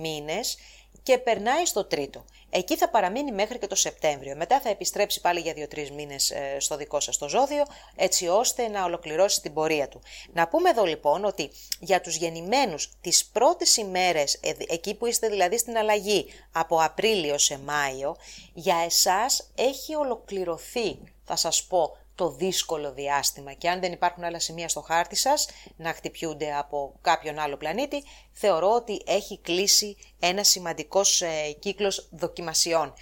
μήνες 0.00 0.56
και 1.02 1.18
περνάει 1.18 1.66
στο 1.66 1.84
τρίτο. 1.84 2.24
Εκεί 2.50 2.76
θα 2.76 2.88
παραμείνει 2.88 3.32
μέχρι 3.32 3.58
και 3.58 3.66
το 3.66 3.74
Σεπτέμβριο. 3.74 4.36
Μετά 4.36 4.60
θα 4.60 4.68
επιστρέψει 4.68 5.20
πάλι 5.20 5.40
για 5.40 5.54
2-3 5.74 5.90
μήνες 5.90 6.30
ε, 6.30 6.56
στο 6.60 6.76
δικό 6.76 7.00
σας 7.00 7.18
το 7.18 7.28
ζώδιο, 7.28 7.64
έτσι 7.96 8.28
ώστε 8.28 8.68
να 8.68 8.84
ολοκληρώσει 8.84 9.40
την 9.40 9.52
πορεία 9.52 9.88
του. 9.88 10.00
Να 10.32 10.48
πούμε 10.48 10.68
εδώ 10.70 10.84
λοιπόν 10.84 11.24
ότι 11.24 11.50
για 11.80 12.00
τους 12.00 12.16
γεννημένους 12.16 12.90
τις 13.00 13.24
πρώτες 13.24 13.76
ημέρες, 13.76 14.34
ε, 14.34 14.52
εκεί 14.68 14.94
που 14.94 15.06
είστε 15.06 15.28
δηλαδή 15.28 15.58
στην 15.58 15.76
αλλαγή 15.76 16.26
από 16.52 16.82
Απρίλιο 16.82 17.38
σε 17.38 17.58
Μάιο, 17.58 18.16
για 18.54 18.76
εσάς 18.84 19.50
έχει 19.54 19.94
ολοκληρωθεί, 19.94 20.98
θα 21.24 21.36
σας 21.36 21.64
πω, 21.64 21.96
το 22.20 22.30
δύσκολο 22.30 22.92
διάστημα 22.92 23.52
και 23.52 23.68
αν 23.68 23.80
δεν 23.80 23.92
υπάρχουν 23.92 24.24
άλλα 24.24 24.38
σημεία 24.38 24.68
στο 24.68 24.80
χάρτη 24.80 25.16
σας 25.16 25.48
να 25.76 25.92
χτυπιούνται 25.92 26.54
από 26.54 26.94
κάποιον 27.00 27.38
άλλο 27.38 27.56
πλανήτη, 27.56 28.04
θεωρώ 28.32 28.70
ότι 28.70 29.02
έχει 29.06 29.38
κλείσει 29.38 29.96
ένα 30.18 30.44
σημαντικός 30.44 31.22
ε, 31.22 31.52
κύκλος 31.58 32.08
δοκιμασιών. 32.10 32.94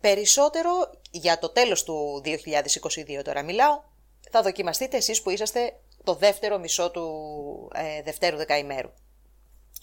Περισσότερο 0.00 0.70
για 1.10 1.38
το 1.38 1.48
τέλος 1.48 1.84
του 1.84 2.22
2022 2.24 3.22
τώρα 3.24 3.42
μιλάω, 3.42 3.82
θα 4.30 4.42
δοκιμαστείτε 4.42 4.96
εσείς 4.96 5.22
που 5.22 5.30
είσαστε 5.30 5.80
το 6.04 6.14
δεύτερο 6.14 6.58
μισό 6.58 6.90
του 6.90 7.06
ε, 7.74 8.02
δευτέρου 8.02 8.36
δεκαημέρου. 8.36 8.90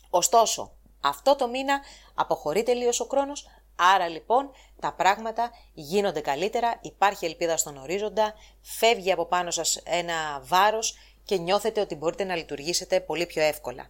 Ωστόσο, 0.10 0.72
αυτό 1.02 1.36
το 1.36 1.48
μήνα 1.48 1.82
αποχωρεί 2.14 2.64
τελείως 2.64 3.00
ο 3.00 3.06
χρόνος, 3.06 3.48
Άρα 3.76 4.08
λοιπόν 4.08 4.52
τα 4.80 4.94
πράγματα 4.94 5.52
γίνονται 5.74 6.22
καλύτερα, 6.22 6.80
υπάρχει 6.82 7.26
ελπίδα 7.26 7.58
στον 7.58 7.78
ορίζοντα, 7.78 8.34
φεύγει 8.62 9.12
από 9.12 9.26
πάνω 9.26 9.52
σας 9.52 9.82
ένα 9.84 10.42
βάρος 10.44 10.98
και 11.26 11.38
νιώθετε 11.38 11.82
ότι 11.82 11.96
μπορείτε 11.96 12.24
να 12.24 12.36
λειτουργήσετε 12.36 13.00
πολύ 13.00 13.26
πιο 13.26 13.42
εύκολα. 13.42 13.88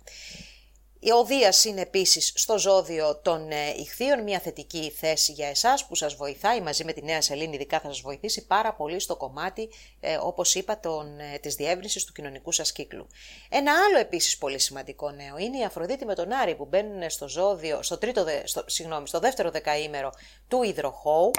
Ο 1.11 1.25
Δίας 1.25 1.65
είναι 1.65 1.81
επίσης 1.81 2.31
στο 2.35 2.57
ζώδιο 2.57 3.15
των 3.15 3.51
ε, 3.51 3.69
ηχθείων 3.77 4.23
μια 4.23 4.39
θετική 4.39 4.91
θέση 4.99 5.31
για 5.31 5.47
εσάς 5.47 5.85
που 5.85 5.95
σας 5.95 6.15
βοηθάει 6.15 6.61
μαζί 6.61 6.83
με 6.83 6.93
τη 6.93 7.03
Νέα 7.03 7.21
Σελήνη 7.21 7.55
ειδικά 7.55 7.79
θα 7.79 7.87
σας 7.87 8.01
βοηθήσει 8.01 8.45
πάρα 8.45 8.73
πολύ 8.73 8.99
στο 8.99 9.15
κομμάτι 9.15 9.69
ε, 9.99 10.17
όπως 10.21 10.55
είπα 10.55 10.79
των, 10.79 11.19
ε, 11.19 11.37
της 11.37 11.55
διεύρυνσης 11.55 12.03
του 12.03 12.13
κοινωνικού 12.13 12.51
σας 12.51 12.71
κύκλου. 12.71 13.07
Ένα 13.49 13.71
άλλο 13.71 13.97
επίσης 13.97 14.37
πολύ 14.37 14.59
σημαντικό 14.59 15.11
νέο 15.11 15.37
είναι 15.37 15.57
η 15.57 15.63
Αφροδίτη 15.63 16.05
με 16.05 16.15
τον 16.15 16.31
Άρη 16.31 16.55
που 16.55 16.65
μπαίνουν 16.65 17.09
στο 17.09 17.27
ζώδιο, 17.27 17.83
στο, 17.83 17.97
τρίτο, 17.97 18.25
στο, 18.43 18.63
συγγνώμη, 18.65 19.07
στο 19.07 19.19
δεύτερο 19.19 19.51
δεκαήμερο 19.51 20.11
του 20.47 20.63
υδροχώου 20.63 21.31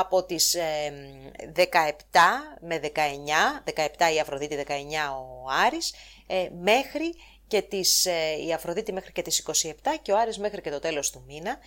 από 0.00 0.24
τις 0.24 0.56
17 1.56 1.62
με 2.60 2.80
19, 2.82 2.88
17 3.74 4.14
η 4.14 4.20
Αφροδίτη 4.20 4.64
19 4.68 4.70
ο 5.44 5.50
Άρης, 5.66 5.94
μέχρι 6.62 7.14
και 7.54 7.62
τις, 7.62 8.06
ε, 8.06 8.44
η 8.46 8.52
Αφροδίτη 8.52 8.92
μέχρι 8.92 9.12
και 9.12 9.22
τις 9.22 9.38
27 9.38 9.96
και 10.02 10.12
ο 10.12 10.18
Άρης 10.18 10.38
μέχρι 10.38 10.60
και 10.60 10.70
το 10.70 10.78
τέλος 10.78 11.10
του 11.10 11.22
μήνα. 11.26 11.58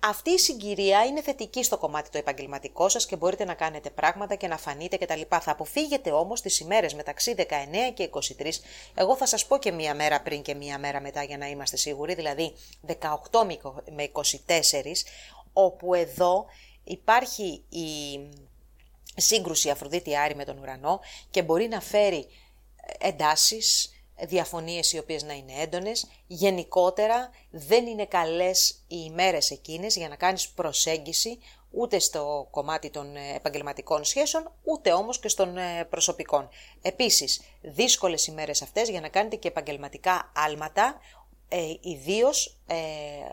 Αυτή 0.00 0.30
η 0.30 0.38
συγκυρία 0.38 1.04
είναι 1.04 1.22
θετική 1.22 1.62
στο 1.62 1.78
κομμάτι 1.78 2.10
το 2.10 2.18
επαγγελματικό 2.18 2.88
σας 2.88 3.06
και 3.06 3.16
μπορείτε 3.16 3.44
να 3.44 3.54
κάνετε 3.54 3.90
πράγματα 3.90 4.34
και 4.34 4.48
να 4.48 4.58
φανείτε 4.58 4.96
κτλ. 4.96 5.20
Θα 5.28 5.50
αποφύγετε 5.50 6.10
όμως 6.10 6.40
τις 6.40 6.58
ημέρες 6.60 6.94
μεταξύ 6.94 7.34
19 7.36 7.92
και 7.94 8.02
23. 8.02 8.60
Εγώ 8.94 9.16
θα 9.16 9.26
σας 9.26 9.46
πω 9.46 9.58
και 9.58 9.72
μία 9.72 9.94
μέρα 9.94 10.22
πριν 10.22 10.42
και 10.42 10.54
μία 10.54 10.78
μέρα 10.78 11.00
μετά 11.00 11.22
για 11.22 11.38
να 11.38 11.48
είμαστε 11.48 11.76
σίγουροι, 11.76 12.14
δηλαδή 12.14 12.54
18 12.86 13.44
με 13.90 14.10
24, 14.12 15.04
όπου 15.52 15.94
εδώ 15.94 16.46
υπάρχει 16.84 17.64
η 17.68 18.20
σύγκρουση 19.16 19.70
Αφροδίτη 19.70 20.16
Άρη 20.16 20.34
με 20.34 20.44
τον 20.44 20.58
ουρανό 20.58 21.00
και 21.30 21.42
μπορεί 21.42 21.68
να 21.68 21.80
φέρει 21.80 22.26
εντάσεις, 22.98 23.90
διαφωνίες 24.20 24.92
οι 24.92 24.98
οποίες 24.98 25.22
να 25.22 25.32
είναι 25.32 25.52
έντονες. 25.60 26.06
Γενικότερα 26.26 27.30
δεν 27.50 27.86
είναι 27.86 28.06
καλές 28.06 28.70
οι 28.70 29.04
ημέρες 29.04 29.50
εκείνες 29.50 29.96
για 29.96 30.08
να 30.08 30.16
κάνεις 30.16 30.48
προσέγγιση 30.48 31.38
ούτε 31.70 31.98
στο 31.98 32.48
κομμάτι 32.50 32.90
των 32.90 33.16
ε, 33.16 33.34
επαγγελματικών 33.34 34.04
σχέσεων, 34.04 34.52
ούτε 34.62 34.92
όμως 34.92 35.18
και 35.18 35.28
στον 35.28 35.56
ε, 35.56 35.84
προσωπικών. 35.90 36.48
Επίσης, 36.82 37.40
δύσκολες 37.60 38.26
ημέρες 38.26 38.62
αυτές 38.62 38.88
για 38.88 39.00
να 39.00 39.08
κάνετε 39.08 39.36
και 39.36 39.48
επαγγελματικά 39.48 40.32
άλματα, 40.34 41.00
ε, 41.48 41.74
ιδίως 41.80 42.58
ε, 42.66 42.76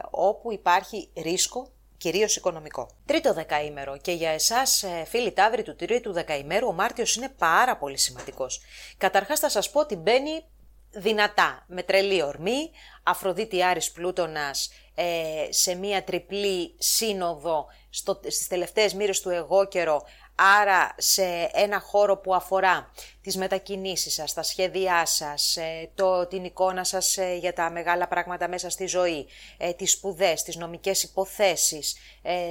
όπου 0.10 0.52
υπάρχει 0.52 1.10
ρίσκο 1.16 1.72
κυρίως 1.98 2.36
οικονομικό. 2.36 2.90
Τρίτο 3.06 3.34
δεκαήμερο 3.34 3.98
και 3.98 4.12
για 4.12 4.30
εσάς, 4.30 4.84
ε, 4.84 5.06
φίλοι 5.08 5.32
Ταύροι 5.32 5.64
του 5.64 5.76
τρίτου 5.76 6.12
δεκαημέρου, 6.12 6.68
ο 6.68 6.74
Μάρτιος 6.74 7.16
είναι 7.16 7.30
πάρα 7.30 7.78
πολύ 7.78 7.98
σημαντικός. 7.98 8.62
Καταρχάς, 8.98 9.40
θα 9.40 9.50
σας 9.50 9.70
πω 9.70 9.80
ότι 9.80 9.96
μπαίνει 9.96 10.46
δυνατά, 10.94 11.66
με 11.68 11.84
τρελή 11.84 12.24
ορμή, 12.24 12.72
Αφροδίτη 13.04 13.64
Άρης 13.64 13.92
Πλούτονας 13.92 14.70
ε, 14.96 15.48
σε 15.50 15.76
μία 15.76 16.04
τριπλή 16.04 16.76
σύνοδο 16.78 17.66
στο, 17.90 18.20
στις 18.24 18.48
τελευταίες 18.48 18.94
μοίρες 18.94 19.22
του 19.22 19.30
εγώ 19.30 19.68
καιρο, 19.68 20.04
άρα 20.36 20.96
σε 20.98 21.50
ένα 21.54 21.80
χώρο 21.80 22.18
που 22.18 22.36
αφορά 22.36 22.92
τις 23.22 23.38
μετακινήσεις 23.38 24.14
σας, 24.14 24.34
τα 24.34 24.44
σχέδιά 24.44 25.06
σας, 25.06 25.58
ε, 25.58 25.90
το, 25.96 26.28
την 26.28 26.44
εικόνα 26.44 26.84
σας 26.84 27.18
ε, 27.18 27.36
για 27.36 27.54
τα 27.54 27.70
μεγάλα 27.70 28.08
πράγματα 28.08 28.48
μέσα 28.48 28.70
στη 28.70 28.86
ζωή, 28.86 29.28
ε, 29.58 29.74
τις 29.74 29.92
σπουδές, 29.92 30.44
τις 30.44 30.56
νομικές 30.56 31.04
υποθέσεις, 31.04 31.96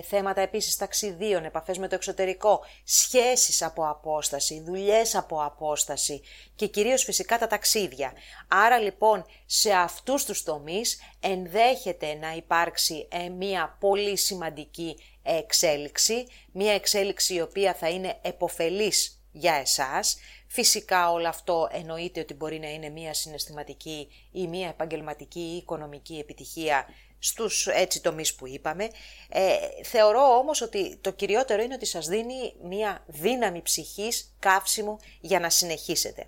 θέματα 0.09 0.41
επίσης 0.41 0.77
ταξιδίων, 0.77 1.45
επαφές 1.45 1.79
με 1.79 1.89
το 1.89 1.95
εξωτερικό, 1.95 2.61
σχέσεις 2.85 3.63
από 3.63 3.89
απόσταση, 3.89 4.63
δουλειές 4.67 5.15
από 5.15 5.45
απόσταση 5.45 6.23
και 6.55 6.67
κυρίως 6.67 7.05
φυσικά 7.05 7.39
τα 7.39 7.47
ταξίδια. 7.47 8.13
Άρα 8.49 8.79
λοιπόν 8.79 9.25
σε 9.47 9.73
αυτούς 9.73 10.25
τους 10.25 10.43
τομείς 10.43 11.01
ενδέχεται 11.21 12.15
να 12.15 12.33
υπάρξει 12.33 13.09
μια 13.39 13.77
πολύ 13.81 14.17
σημαντική 14.17 14.97
εξέλιξη, 15.23 16.27
μια 16.53 16.73
εξέλιξη 16.73 17.35
η 17.35 17.41
οποία 17.41 17.75
θα 17.75 17.89
είναι 17.89 18.19
εποφελής 18.23 19.23
για 19.33 19.55
εσάς. 19.55 20.17
Φυσικά 20.47 21.11
όλο 21.11 21.29
αυτό 21.29 21.69
εννοείται 21.73 22.21
ότι 22.21 22.35
μπορεί 22.35 22.59
να 22.59 22.69
είναι 22.69 22.89
μια 22.89 23.15
συναισθηματική 23.15 24.09
ή 24.33 24.47
μια 24.47 24.69
επαγγελματική 24.69 25.41
ή 25.41 25.57
οικονομική 25.57 26.19
επιτυχία 26.19 26.87
στους 27.19 27.67
έτσι 27.67 28.01
τομείς 28.03 28.35
που 28.35 28.47
είπαμε. 28.47 28.91
Ε, 29.29 29.57
θεωρώ 29.85 30.37
όμως 30.39 30.61
ότι 30.61 30.97
το 30.97 31.11
κυριότερο 31.11 31.63
είναι 31.63 31.75
ότι 31.75 31.87
σας 31.87 32.07
δίνει 32.07 32.55
μια 32.63 33.05
δύναμη 33.07 33.63
ψυχής 33.63 34.35
καύσιμου 34.39 34.97
για 35.21 35.41
να 35.41 35.51
συνεχίσετε. 35.51 36.27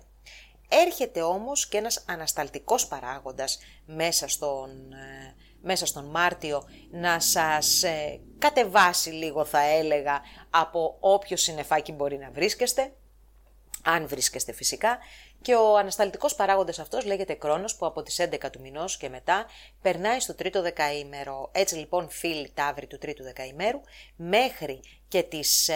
Έρχεται 0.69 1.21
όμως 1.21 1.67
και 1.67 1.77
ένας 1.77 2.03
ανασταλτικός 2.07 2.87
παράγοντας 2.87 3.59
μέσα 3.85 4.27
στον, 4.27 4.93
ε, 4.93 5.35
μέσα 5.65 5.85
στον 5.85 6.05
Μάρτιο 6.05 6.63
να 6.91 7.19
σας 7.19 7.83
ε, 7.83 8.19
κατεβάσει 8.37 9.09
λίγο 9.09 9.45
θα 9.45 9.61
έλεγα 9.61 10.21
από 10.49 10.97
όποιο 10.99 11.37
συνεφάκι 11.37 11.91
μπορεί 11.91 12.17
να 12.17 12.31
βρίσκεστε, 12.31 12.93
αν 13.83 14.07
βρίσκεστε 14.07 14.53
φυσικά, 14.53 14.97
και 15.41 15.55
ο 15.55 15.77
ανασταλτικός 15.77 16.35
παράγοντας 16.35 16.79
αυτός 16.79 17.05
λέγεται 17.05 17.33
Κρόνος 17.33 17.75
που 17.75 17.85
από 17.85 18.03
τις 18.03 18.21
11 18.21 18.51
του 18.51 18.59
μηνός 18.61 18.97
και 18.97 19.09
μετά 19.09 19.45
περνάει 19.81 20.19
στο 20.19 20.35
τρίτο 20.35 20.61
δεκαήμερο. 20.61 21.49
Έτσι 21.51 21.75
λοιπόν 21.75 22.09
φίλοι 22.09 22.51
ταύροι 22.53 22.87
του 22.87 22.97
τρίτου 22.97 23.23
δεκαήμερου 23.23 23.81
μέχρι 24.15 24.79
και, 25.07 25.23
τις, 25.23 25.69
ε, 25.69 25.75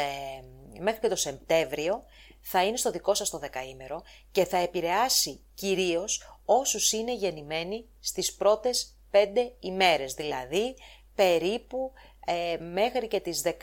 μέχρι 0.80 1.00
και 1.00 1.08
το 1.08 1.16
Σεπτέμβριο 1.16 2.04
θα 2.42 2.64
είναι 2.64 2.78
στο 2.78 2.92
δικό 2.92 3.14
σας 3.14 3.30
το 3.30 3.38
δεκαήμερο 3.38 4.04
και 4.32 4.46
θα 4.46 4.58
επηρεάσει 4.58 5.42
κυρίως 5.54 6.40
όσους 6.46 6.92
είναι 6.92 7.14
γεννημένοι 7.14 7.86
στις 8.00 8.34
πρώτες 8.34 8.99
πέντε 9.12 9.54
ημέρες, 9.60 10.14
δηλαδή 10.14 10.76
περίπου 11.16 11.92
ε, 12.26 12.58
μέχρι 12.58 13.08
και 13.08 13.20
τις 13.20 13.42
13 13.46 13.54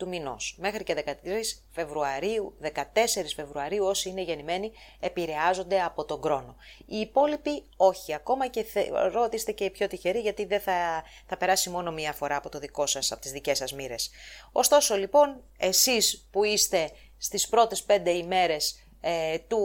του 0.00 0.08
μηνός. 0.08 0.56
Μέχρι 0.58 0.84
και 0.84 1.04
13 1.06 1.12
Φεβρουαρίου, 1.70 2.56
14 2.62 2.68
Φεβρουαρίου 3.36 3.84
όσοι 3.84 4.08
είναι 4.08 4.22
γεννημένοι 4.22 4.72
επηρεάζονται 5.00 5.82
από 5.82 6.04
τον 6.04 6.20
χρόνο. 6.22 6.56
Οι 6.86 6.96
υπόλοιποι 6.96 7.62
όχι, 7.76 8.14
ακόμα 8.14 8.46
και 8.46 8.62
θεωρώ 8.62 9.22
ότι 9.22 9.36
είστε 9.36 9.52
και 9.52 9.64
οι 9.64 9.70
πιο 9.70 9.86
τυχεροί 9.86 10.20
γιατί 10.20 10.44
δεν 10.44 10.60
θα, 10.60 11.02
θα 11.26 11.36
περάσει 11.36 11.70
μόνο 11.70 11.92
μία 11.92 12.12
φορά 12.12 12.36
από 12.36 12.48
το 12.48 12.58
δικό 12.58 12.86
σας, 12.86 13.12
από 13.12 13.20
τις 13.20 13.32
δικές 13.32 13.58
σας 13.58 13.72
μοίρες. 13.72 14.10
Ωστόσο 14.52 14.96
λοιπόν, 14.96 15.42
εσείς 15.58 16.28
που 16.30 16.44
είστε 16.44 16.90
στις 17.18 17.48
πρώτες 17.48 17.82
πέντε 17.82 18.10
ημέρες 18.10 18.84
ε, 19.00 19.38
του 19.38 19.60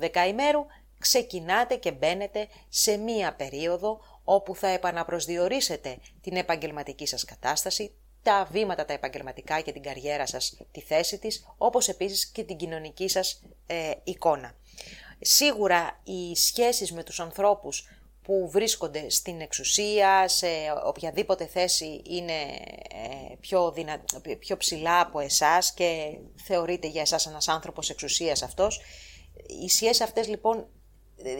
δεκαημέρου, 0.00 0.66
ξεκινάτε 1.02 1.76
και 1.76 1.92
μπαίνετε 1.92 2.48
σε 2.68 2.96
μία 2.96 3.34
περίοδο 3.34 4.00
όπου 4.24 4.54
θα 4.54 4.68
επαναπροσδιορίσετε 4.68 5.98
την 6.20 6.36
επαγγελματική 6.36 7.06
σας 7.06 7.24
κατάσταση, 7.24 7.94
τα 8.22 8.48
βήματα 8.50 8.84
τα 8.84 8.92
επαγγελματικά 8.92 9.60
και 9.60 9.72
την 9.72 9.82
καριέρα 9.82 10.26
σας, 10.26 10.56
τη 10.72 10.80
θέση 10.80 11.18
της, 11.18 11.54
όπως 11.56 11.88
επίσης 11.88 12.26
και 12.26 12.44
την 12.44 12.56
κοινωνική 12.56 13.08
σας 13.08 13.42
ε, 13.66 13.90
εικόνα. 14.04 14.54
Σίγουρα 15.20 16.00
οι 16.04 16.36
σχέσεις 16.36 16.92
με 16.92 17.02
τους 17.02 17.20
ανθρώπους 17.20 17.88
που 18.22 18.50
βρίσκονται 18.50 19.10
στην 19.10 19.40
εξουσία, 19.40 20.28
σε 20.28 20.46
οποιαδήποτε 20.84 21.46
θέση 21.46 22.02
είναι 22.04 22.40
ε, 22.90 23.34
πιο, 23.40 23.72
δυνα... 23.72 24.04
πιο 24.38 24.56
ψηλά 24.56 25.00
από 25.00 25.20
εσάς 25.20 25.74
και 25.74 26.18
θεωρείται 26.44 26.86
για 26.86 27.00
εσάς 27.00 27.26
ένας 27.26 27.48
άνθρωπος 27.48 27.90
εξουσίας 27.90 28.42
αυτός. 28.42 28.80
Οι 29.64 29.68
σχέσεις 29.68 30.00
αυτές 30.00 30.28
λοιπόν 30.28 30.66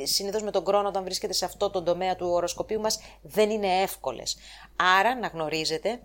συνήθως 0.03 0.43
με 0.43 0.51
τον 0.51 0.65
χρόνο 0.65 0.89
όταν 0.89 1.05
βρίσκεται 1.05 1.33
σε 1.33 1.45
αυτό 1.45 1.71
το 1.71 1.83
τομέα 1.83 2.17
του 2.17 2.29
οροσκοπίου 2.29 2.81
μας 2.81 3.01
δεν 3.23 3.51
είναι 3.51 3.81
εύκολες. 3.81 4.37
Άρα 4.77 5.15
να 5.15 5.27
γνωρίζετε 5.27 6.01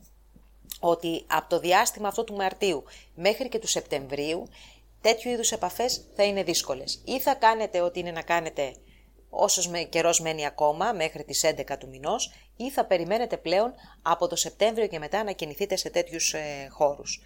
ότι 0.80 1.24
από 1.28 1.50
το 1.50 1.60
διάστημα 1.60 2.08
αυτό 2.08 2.24
του 2.24 2.36
Μαρτίου 2.36 2.84
μέχρι 3.16 3.50
και 3.50 3.60
του 3.60 3.68
Σεπτεμβρίου 3.68 4.48
τέτοιου 5.02 5.32
είδους 5.32 5.52
επαφές 5.52 6.06
θα 6.16 6.24
είναι 6.24 6.44
δύσκολες. 6.44 7.02
Ή 7.06 7.20
θα 7.20 7.36
κάνετε 7.36 7.82
ό,τι 7.82 8.00
είναι 8.00 8.12
να 8.12 8.22
κάνετε 8.22 8.76
όσος 9.30 9.68
με 9.68 9.80
καιρός 9.80 10.20
μένει 10.20 10.46
ακόμα 10.46 10.94
μέχρι 10.94 11.24
τις 11.24 11.44
11 11.46 11.78
του 11.80 11.88
μηνός 11.88 12.32
ή 12.56 12.72
θα 12.72 12.86
περιμένετε 12.86 13.38
πλέον 13.38 13.74
από 14.02 14.28
το 14.28 14.36
Σεπτέμβριο 14.36 14.88
και 14.88 15.00
μετά 15.00 15.24
να 15.24 15.32
κινηθείτε 15.32 15.76
σε 15.76 15.90
τέτοιους 15.90 16.34
ε, 16.34 16.68
χώρους. 16.72 17.22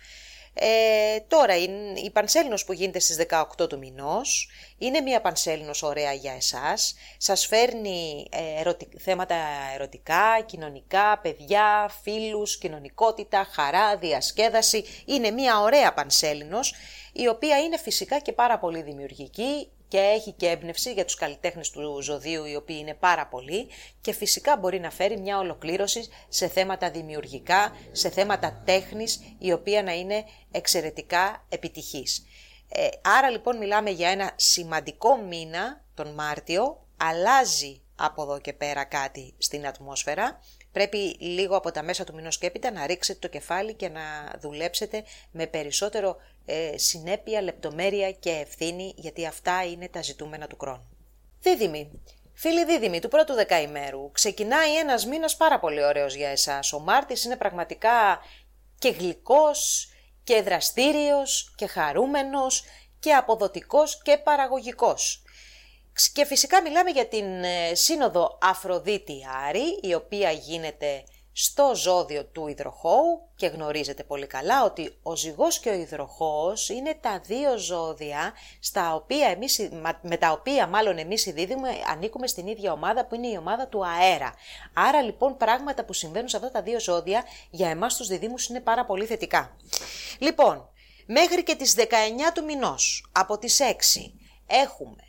Ε, 0.54 1.20
τώρα, 1.28 1.58
η, 1.58 1.70
η 2.04 2.10
Πανσέλινος 2.10 2.66
που 2.66 2.74
γίνεται 2.74 3.00
στις 3.00 3.26
18 3.60 3.70
του 3.70 3.78
μηνός 3.78 4.50
είναι 4.78 5.02
μια 5.02 5.22
Πανσέλινος 5.22 5.84
ωραία 5.84 6.14
για 6.14 6.34
εσάς. 6.34 6.96
Σας 7.18 7.46
φέρνει 7.46 8.28
ε, 8.32 8.72
θέματα 8.98 9.36
ερωτικά, 9.74 10.42
κοινωνικά, 10.46 11.20
παιδιά, 11.22 11.92
φίλους, 12.04 12.58
κοινωνικότητα, 12.58 13.48
χαρά, 13.52 13.98
διασκέδαση. 13.98 14.86
Είναι 15.06 15.32
μια 15.32 15.60
ωραία 15.60 15.94
Πανσέλινος, 15.94 16.74
η 17.14 17.28
οποία 17.28 17.60
είναι 17.60 17.78
φυσικά 17.78 18.20
και 18.20 18.34
πάρα 18.34 18.60
πολύ 18.60 18.82
δημιουργική, 18.82 19.68
και 19.92 19.98
έχει 19.98 20.32
και 20.32 20.48
έμπνευση 20.48 20.94
για 20.94 21.06
τους 21.06 21.16
καλλιτέχνες 21.16 21.70
του 21.70 22.02
ζωδίου 22.02 22.46
οι 22.46 22.56
οποίοι 22.56 22.76
είναι 22.80 22.94
πάρα 22.94 23.28
πολλοί. 23.28 23.68
Και 24.02 24.14
φυσικά 24.14 24.58
μπορεί 24.58 24.80
να 24.80 24.92
φέρει 24.92 25.18
μια 25.20 25.38
ολοκλήρωση 25.38 26.10
σε 26.28 26.48
θέματα 26.48 26.92
δημιουργικά, 26.92 27.76
σε 27.92 28.10
θέματα 28.10 28.62
τέχνης 28.66 29.20
η 29.38 29.52
οποία 29.52 29.84
να 29.84 29.94
είναι 29.94 30.24
εξαιρετικά 30.52 31.46
επιτυχής. 31.50 32.26
Ε, 32.70 32.88
άρα 33.02 33.30
λοιπόν 33.30 33.58
μιλάμε 33.58 33.90
για 33.90 34.10
ένα 34.10 34.32
σημαντικό 34.36 35.18
μήνα 35.18 35.84
τον 35.94 36.14
Μάρτιο, 36.14 36.88
αλλάζει 36.98 37.82
από 37.96 38.22
εδώ 38.22 38.40
και 38.40 38.54
πέρα 38.54 38.84
κάτι 38.84 39.34
στην 39.38 39.68
ατμόσφαιρα. 39.68 40.40
Πρέπει 40.72 40.98
λίγο 41.20 41.56
από 41.56 41.72
τα 41.72 41.84
μέσα 41.84 42.04
του 42.04 42.14
μηνός 42.14 42.38
και 42.38 42.46
έπειτα 42.46 42.72
να 42.72 42.86
ρίξετε 42.86 43.20
το 43.20 43.28
κεφάλι 43.28 43.74
και 43.74 43.90
να 43.90 44.02
δουλέψετε 44.40 45.04
με 45.32 45.48
περισσότερο 45.48 46.16
ε, 46.46 46.78
συνέπεια, 46.78 47.42
λεπτομέρεια 47.42 48.12
και 48.12 48.30
ευθύνη, 48.30 48.94
γιατί 48.98 49.26
αυτά 49.26 49.64
είναι 49.64 49.88
τα 49.88 50.02
ζητούμενα 50.02 50.48
του 50.48 50.58
χρόνου. 50.60 50.90
Δίδυμη. 51.40 52.02
Φίλοι 52.34 52.66
δίδυμοι 52.66 53.00
του 53.00 53.08
πρώτου 53.08 53.34
δεκαημέρου, 53.34 54.12
ξεκινάει 54.12 54.78
ένας 54.78 55.06
μήνας 55.06 55.38
πάρα 55.38 55.60
πολύ 55.60 55.84
ωραίος 55.84 56.16
για 56.16 56.30
εσάς. 56.30 56.74
Ο 56.74 56.80
Μάρτης 56.80 57.24
είναι 57.24 57.36
πραγματικά 57.36 58.20
και 58.80 58.90
γλυκός 58.90 59.90
και 60.24 60.42
δραστήριος 60.42 61.54
και 61.56 61.68
χαρούμενος 61.68 62.64
και 63.00 63.14
αποδοτικός 63.14 64.02
και 64.02 64.18
παραγωγικός. 64.18 65.24
Και 66.14 66.26
φυσικά 66.26 66.62
μιλάμε 66.62 66.90
για 66.90 67.08
την 67.08 67.44
ε, 67.44 67.76
σύνοδο 67.76 68.38
Αφροδίτη 68.42 69.22
Άρη, 69.48 69.80
η 69.82 69.94
οποία 69.94 70.32
γίνεται 70.32 71.04
στο 71.34 71.72
ζώδιο 71.76 72.26
του 72.26 72.48
υδροχώου 72.48 73.30
και 73.36 73.48
γνωρίζετε 73.48 74.04
πολύ 74.04 74.28
καλά 74.28 74.64
ότι 74.64 74.98
ο 75.04 75.16
ζυγός 75.16 75.60
και 75.60 75.70
ο 75.70 75.74
υδροχώος 75.74 76.70
είναι 76.70 76.98
τα 77.02 77.20
δύο 77.20 77.58
ζώδια 77.58 78.34
στα 78.60 78.96
οποία 78.96 79.28
εμείς, 79.28 79.70
με 80.02 80.18
τα 80.18 80.32
οποία 80.32 80.68
μάλλον 80.68 80.98
εμείς 80.98 81.26
οι 81.26 81.32
δίδυμοι 81.32 81.70
ανήκουμε 81.92 82.28
στην 82.28 82.48
ίδια 82.48 82.72
ομάδα 82.72 83.06
που 83.06 83.16
είναι 83.16 83.28
η 83.28 83.38
ομάδα 83.38 83.68
του 83.68 83.86
αέρα. 83.86 84.34
Άρα 84.74 85.02
λοιπόν 85.02 85.38
πράγματα 85.38 85.84
που 85.84 85.94
συμβαίνουν 85.94 86.30
σε 86.30 86.38
αυτά 86.38 86.52
τα 86.52 86.62
δύο 86.62 86.80
ζώδια 86.80 87.24
για 87.50 87.70
εμάς 87.70 87.96
τους 87.96 88.08
διδήμους 88.08 88.48
είναι 88.48 88.60
πάρα 88.60 88.86
πολύ 88.86 89.06
θετικά. 89.06 89.56
Λοιπόν, 90.20 90.70
μέχρι 91.06 91.44
και 91.44 91.56
τις 91.56 91.76
19 91.78 91.82
του 92.34 92.44
μηνός 92.44 93.10
από 93.12 93.38
τις 93.38 93.60
6 93.62 94.12
έχουμε 94.48 95.04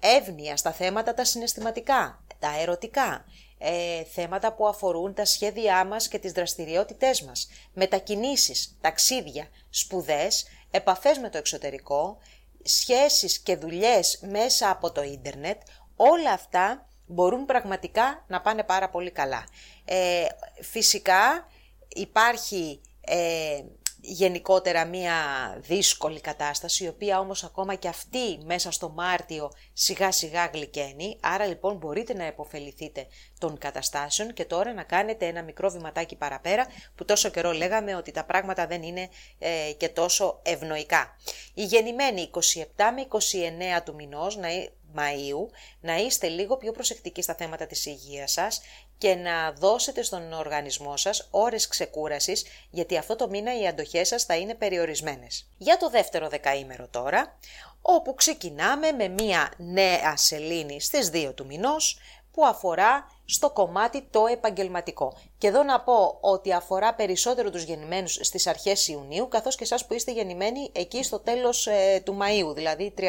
εύνοια 0.00 0.56
στα 0.56 0.72
θέματα 0.72 1.14
τα 1.14 1.24
συναισθηματικά, 1.24 2.24
τα 2.38 2.60
ερωτικά, 2.60 3.24
ε, 3.58 4.04
θέματα 4.04 4.52
που 4.52 4.66
αφορούν 4.68 5.14
τα 5.14 5.24
σχέδιά 5.24 5.84
μας 5.84 6.08
και 6.08 6.18
τις 6.18 6.32
δραστηριότητές 6.32 7.22
μας, 7.22 7.48
μετακινήσεις, 7.72 8.78
ταξίδια, 8.80 9.48
σπουδές, 9.70 10.46
επαφές 10.70 11.18
με 11.18 11.30
το 11.30 11.38
εξωτερικό, 11.38 12.18
σχέσεις 12.62 13.38
και 13.38 13.56
δουλειές 13.56 14.20
μέσα 14.30 14.70
από 14.70 14.92
το 14.92 15.02
ίντερνετ, 15.02 15.60
όλα 15.96 16.32
αυτά 16.32 16.88
μπορούν 17.06 17.44
πραγματικά 17.44 18.24
να 18.28 18.40
πάνε 18.40 18.62
πάρα 18.62 18.88
πολύ 18.88 19.10
καλά. 19.10 19.46
Ε, 19.84 20.26
φυσικά 20.60 21.48
υπάρχει 21.88 22.80
ε, 23.00 23.62
γενικότερα 24.12 24.84
μία 24.84 25.14
δύσκολη 25.60 26.20
κατάσταση, 26.20 26.84
η 26.84 26.88
οποία 26.88 27.18
όμως 27.18 27.44
ακόμα 27.44 27.74
και 27.74 27.88
αυτή 27.88 28.38
μέσα 28.44 28.70
στο 28.70 28.88
Μάρτιο 28.88 29.50
σιγά 29.72 30.12
σιγά 30.12 30.46
γλυκαίνει, 30.46 31.18
άρα 31.20 31.46
λοιπόν 31.46 31.76
μπορείτε 31.76 32.14
να 32.14 32.24
επωφεληθείτε 32.24 33.06
των 33.38 33.58
καταστάσεων 33.58 34.32
και 34.32 34.44
τώρα 34.44 34.72
να 34.72 34.82
κάνετε 34.82 35.26
ένα 35.26 35.42
μικρό 35.42 35.70
βηματάκι 35.70 36.16
παραπέρα, 36.16 36.66
που 36.94 37.04
τόσο 37.04 37.28
καιρό 37.28 37.52
λέγαμε 37.52 37.94
ότι 37.94 38.10
τα 38.10 38.24
πράγματα 38.24 38.66
δεν 38.66 38.82
είναι 38.82 39.08
ε, 39.38 39.72
και 39.76 39.88
τόσο 39.88 40.40
ευνοϊκά. 40.42 41.16
Η 41.54 41.64
γεννημένη 41.64 42.30
27 42.34 42.40
με 42.94 43.06
29 43.78 43.82
του 43.84 43.94
μηνός, 43.94 44.36
να, 44.36 44.48
Μαΐου, 44.94 45.48
να 45.80 45.96
είστε 45.96 46.28
λίγο 46.28 46.56
πιο 46.56 46.72
προσεκτικοί 46.72 47.22
στα 47.22 47.34
θέματα 47.34 47.66
της 47.66 47.86
υγείας 47.86 48.32
σας 48.32 48.60
και 48.98 49.14
να 49.14 49.52
δώσετε 49.52 50.02
στον 50.02 50.32
οργανισμό 50.32 50.96
σας 50.96 51.28
ώρες 51.30 51.68
ξεκούρασης, 51.68 52.44
γιατί 52.70 52.96
αυτό 52.96 53.16
το 53.16 53.28
μήνα 53.28 53.60
οι 53.60 53.66
αντοχές 53.66 54.08
σας 54.08 54.24
θα 54.24 54.36
είναι 54.36 54.54
περιορισμένες. 54.54 55.48
Για 55.58 55.76
το 55.76 55.90
δεύτερο 55.90 56.28
δεκαήμερο 56.28 56.88
τώρα, 56.88 57.38
όπου 57.82 58.14
ξεκινάμε 58.14 58.92
με 58.92 59.08
μία 59.08 59.52
νέα 59.56 60.16
σελήνη 60.16 60.80
στις 60.80 61.10
2 61.10 61.32
του 61.34 61.46
μηνός, 61.46 61.98
που 62.38 62.46
αφορά 62.46 63.10
στο 63.24 63.50
κομμάτι 63.50 64.02
το 64.10 64.26
επαγγελματικό. 64.26 65.16
Και 65.38 65.46
εδώ 65.46 65.62
να 65.62 65.80
πω 65.80 66.18
ότι 66.20 66.52
αφορά 66.52 66.94
περισσότερο 66.94 67.50
τους 67.50 67.62
γεννημένους 67.62 68.18
στις 68.20 68.46
αρχές 68.46 68.88
Ιουνίου, 68.88 69.28
καθώς 69.28 69.56
και 69.56 69.64
εσάς 69.64 69.86
που 69.86 69.94
είστε 69.94 70.12
γεννημένοι 70.12 70.70
εκεί 70.72 71.02
στο 71.02 71.18
τέλος 71.18 71.66
ε, 71.66 72.02
του 72.04 72.18
Μαΐου, 72.20 72.54
δηλαδή 72.54 72.94
31-30, 72.98 73.04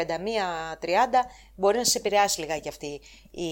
μπορεί 1.55 1.77
να 1.77 1.83
σας 1.83 1.95
επηρεάσει 1.95 2.39
λιγάκι 2.39 2.67
αυτή 2.67 3.01
η 3.31 3.49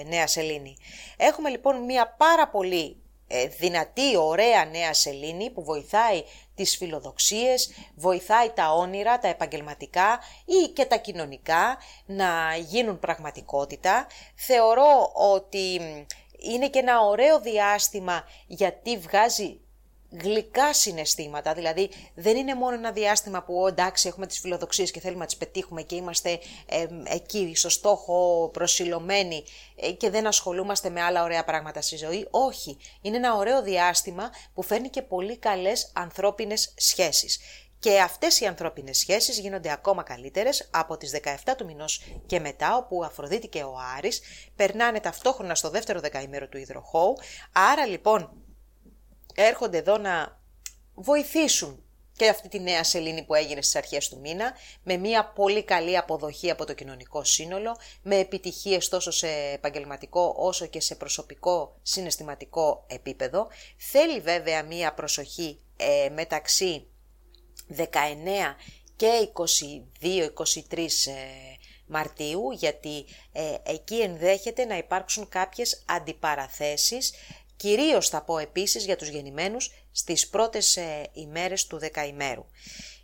ε, 0.00 0.08
νέα 0.08 0.26
σελήνη. 0.26 0.76
Έχουμε 1.16 1.48
λοιπόν 1.48 1.84
μια 1.84 2.14
πάρα 2.18 2.48
πολύ 2.48 2.84
ε, 2.84 3.11
δυνατή, 3.58 4.16
ωραία 4.16 4.64
νέα 4.64 4.94
σελήνη 4.94 5.50
που 5.50 5.64
βοηθάει 5.64 6.24
τις 6.54 6.76
φιλοδοξίες, 6.76 7.72
βοηθάει 7.94 8.50
τα 8.50 8.72
όνειρα, 8.72 9.18
τα 9.18 9.28
επαγγελματικά 9.28 10.20
ή 10.44 10.68
και 10.68 10.84
τα 10.84 10.96
κοινωνικά 10.96 11.78
να 12.06 12.56
γίνουν 12.56 12.98
πραγματικότητα. 12.98 14.06
Θεωρώ 14.34 15.12
ότι 15.14 15.80
είναι 16.38 16.68
και 16.68 16.78
ένα 16.78 17.00
ωραίο 17.00 17.40
διάστημα 17.40 18.24
γιατί 18.46 18.98
βγάζει 18.98 19.60
γλυκά 20.20 20.72
συναισθήματα, 20.72 21.54
δηλαδή 21.54 21.90
δεν 22.14 22.36
είναι 22.36 22.54
μόνο 22.54 22.74
ένα 22.74 22.92
διάστημα 22.92 23.42
που 23.42 23.66
εντάξει 23.66 24.08
έχουμε 24.08 24.26
τις 24.26 24.38
φιλοδοξίες 24.38 24.90
και 24.90 25.00
θέλουμε 25.00 25.20
να 25.20 25.26
τις 25.26 25.36
πετύχουμε 25.36 25.82
και 25.82 25.94
είμαστε 25.94 26.38
εκεί 27.04 27.52
στο 27.54 27.68
στόχο 27.68 28.48
προσιλωμένοι 28.52 29.44
ε, 29.76 29.90
και 29.90 30.10
δεν 30.10 30.26
ασχολούμαστε 30.26 30.90
με 30.90 31.02
άλλα 31.02 31.22
ωραία 31.22 31.44
πράγματα 31.44 31.80
στη 31.80 31.96
ζωή. 31.96 32.26
Όχι, 32.30 32.76
είναι 33.00 33.16
ένα 33.16 33.34
ωραίο 33.34 33.62
διάστημα 33.62 34.30
που 34.54 34.62
φέρνει 34.62 34.88
και 34.88 35.02
πολύ 35.02 35.36
καλές 35.36 35.90
ανθρώπινες 35.94 36.74
σχέσεις. 36.76 37.38
Και 37.78 38.00
αυτές 38.00 38.40
οι 38.40 38.46
ανθρώπινες 38.46 38.98
σχέσεις 38.98 39.38
γίνονται 39.38 39.72
ακόμα 39.72 40.02
καλύτερες 40.02 40.68
από 40.70 40.96
τις 40.96 41.10
17 41.44 41.54
του 41.56 41.64
μηνός 41.64 42.02
και 42.26 42.40
μετά, 42.40 42.76
όπου 42.76 42.96
ο 42.96 43.04
Αφροδίτη 43.04 43.48
και 43.48 43.62
ο 43.62 43.74
Άρης 43.96 44.20
περνάνε 44.56 45.00
ταυτόχρονα 45.00 45.54
στο 45.54 45.70
δεύτερο 45.70 46.00
δεκαήμερο 46.00 46.48
του 46.48 46.58
υδροχώου. 46.58 47.16
Άρα 47.52 47.86
λοιπόν 47.86 48.41
έρχονται 49.34 49.78
εδώ 49.78 49.98
να 49.98 50.40
βοηθήσουν 50.94 51.84
και 52.16 52.28
αυτή 52.28 52.48
τη 52.48 52.60
νέα 52.60 52.84
σελήνη 52.84 53.22
που 53.22 53.34
έγινε 53.34 53.62
στις 53.62 53.76
αρχές 53.76 54.08
του 54.08 54.18
μήνα, 54.20 54.52
με 54.82 54.96
μια 54.96 55.24
πολύ 55.24 55.62
καλή 55.62 55.96
αποδοχή 55.96 56.50
από 56.50 56.66
το 56.66 56.74
κοινωνικό 56.74 57.24
σύνολο, 57.24 57.76
με 58.02 58.16
επιτυχίες 58.16 58.88
τόσο 58.88 59.10
σε 59.10 59.28
επαγγελματικό 59.28 60.34
όσο 60.36 60.66
και 60.66 60.80
σε 60.80 60.94
προσωπικό 60.94 61.78
συναισθηματικό 61.82 62.84
επίπεδο. 62.86 63.48
Θέλει 63.76 64.20
βέβαια 64.20 64.62
μια 64.62 64.94
προσοχή 64.94 65.60
ε, 65.76 66.08
μεταξύ 66.08 66.86
19 67.76 67.84
και 68.96 69.28
22-23 70.70 70.78
ε, 70.78 70.82
Μαρτίου, 71.86 72.50
γιατί 72.52 73.04
ε, 73.32 73.54
εκεί 73.62 74.00
ενδέχεται 74.00 74.64
να 74.64 74.76
υπάρξουν 74.76 75.28
κάποιες 75.28 75.82
αντιπαραθέσεις 75.86 77.12
Κυρίως 77.62 78.08
θα 78.08 78.22
πω 78.22 78.38
επίσης 78.38 78.84
για 78.84 78.96
τους 78.96 79.08
γεννημένους 79.08 79.72
στις 79.92 80.28
πρώτες 80.28 80.76
ε, 80.76 81.08
ημέρες 81.12 81.66
του 81.66 81.78
δεκαημέρου. 81.78 82.46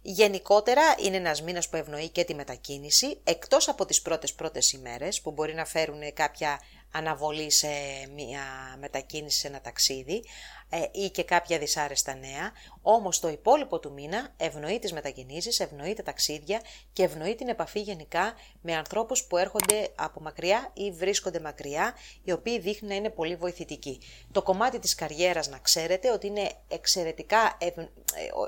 Γενικότερα 0.02 0.82
είναι 1.04 1.16
ένας 1.16 1.42
μήνας 1.42 1.68
που 1.68 1.76
ευνοεί 1.76 2.08
και 2.08 2.24
τη 2.24 2.34
μετακίνηση, 2.34 3.20
εκτός 3.24 3.68
από 3.68 3.84
τις 3.84 4.02
πρώτες 4.02 4.32
πρώτες 4.32 4.72
ημέρες 4.72 5.20
που 5.20 5.30
μπορεί 5.30 5.54
να 5.54 5.64
φέρουν 5.64 6.12
κάποια 6.14 6.60
αναβολή 6.90 7.50
σε 7.50 7.68
μια 8.14 8.42
μετακίνηση 8.80 9.38
σε 9.38 9.46
ένα 9.46 9.60
ταξίδι 9.60 10.24
ε, 10.68 10.82
ή 10.92 11.10
και 11.10 11.24
κάποια 11.24 11.58
δυσάρεστα 11.58 12.14
νέα, 12.14 12.52
όμως 12.90 13.20
το 13.20 13.28
υπόλοιπο 13.28 13.78
του 13.78 13.92
μήνα 13.92 14.34
ευνοεί 14.36 14.78
τις 14.78 14.92
μετακινήσεις, 14.92 15.60
ευνοεί 15.60 15.94
τα 15.94 16.02
ταξίδια 16.02 16.60
και 16.92 17.02
ευνοεί 17.02 17.34
την 17.34 17.48
επαφή 17.48 17.80
γενικά 17.80 18.34
με 18.60 18.74
ανθρώπους 18.74 19.24
που 19.24 19.36
έρχονται 19.36 19.88
από 19.94 20.20
μακριά 20.20 20.70
ή 20.74 20.90
βρίσκονται 20.90 21.40
μακριά, 21.40 21.94
οι 22.24 22.32
οποίοι 22.32 22.58
δείχνουν 22.58 22.90
να 22.90 22.96
είναι 22.96 23.10
πολύ 23.10 23.36
βοηθητικοί. 23.36 24.00
Το 24.32 24.42
κομμάτι 24.42 24.78
της 24.78 24.94
καριέρας 24.94 25.48
να 25.48 25.58
ξέρετε 25.58 26.10
ότι 26.10 26.26
είναι 26.26 26.50
εξαιρετικά 26.68 27.56
ευ... 27.60 27.78
Ε, 27.78 27.86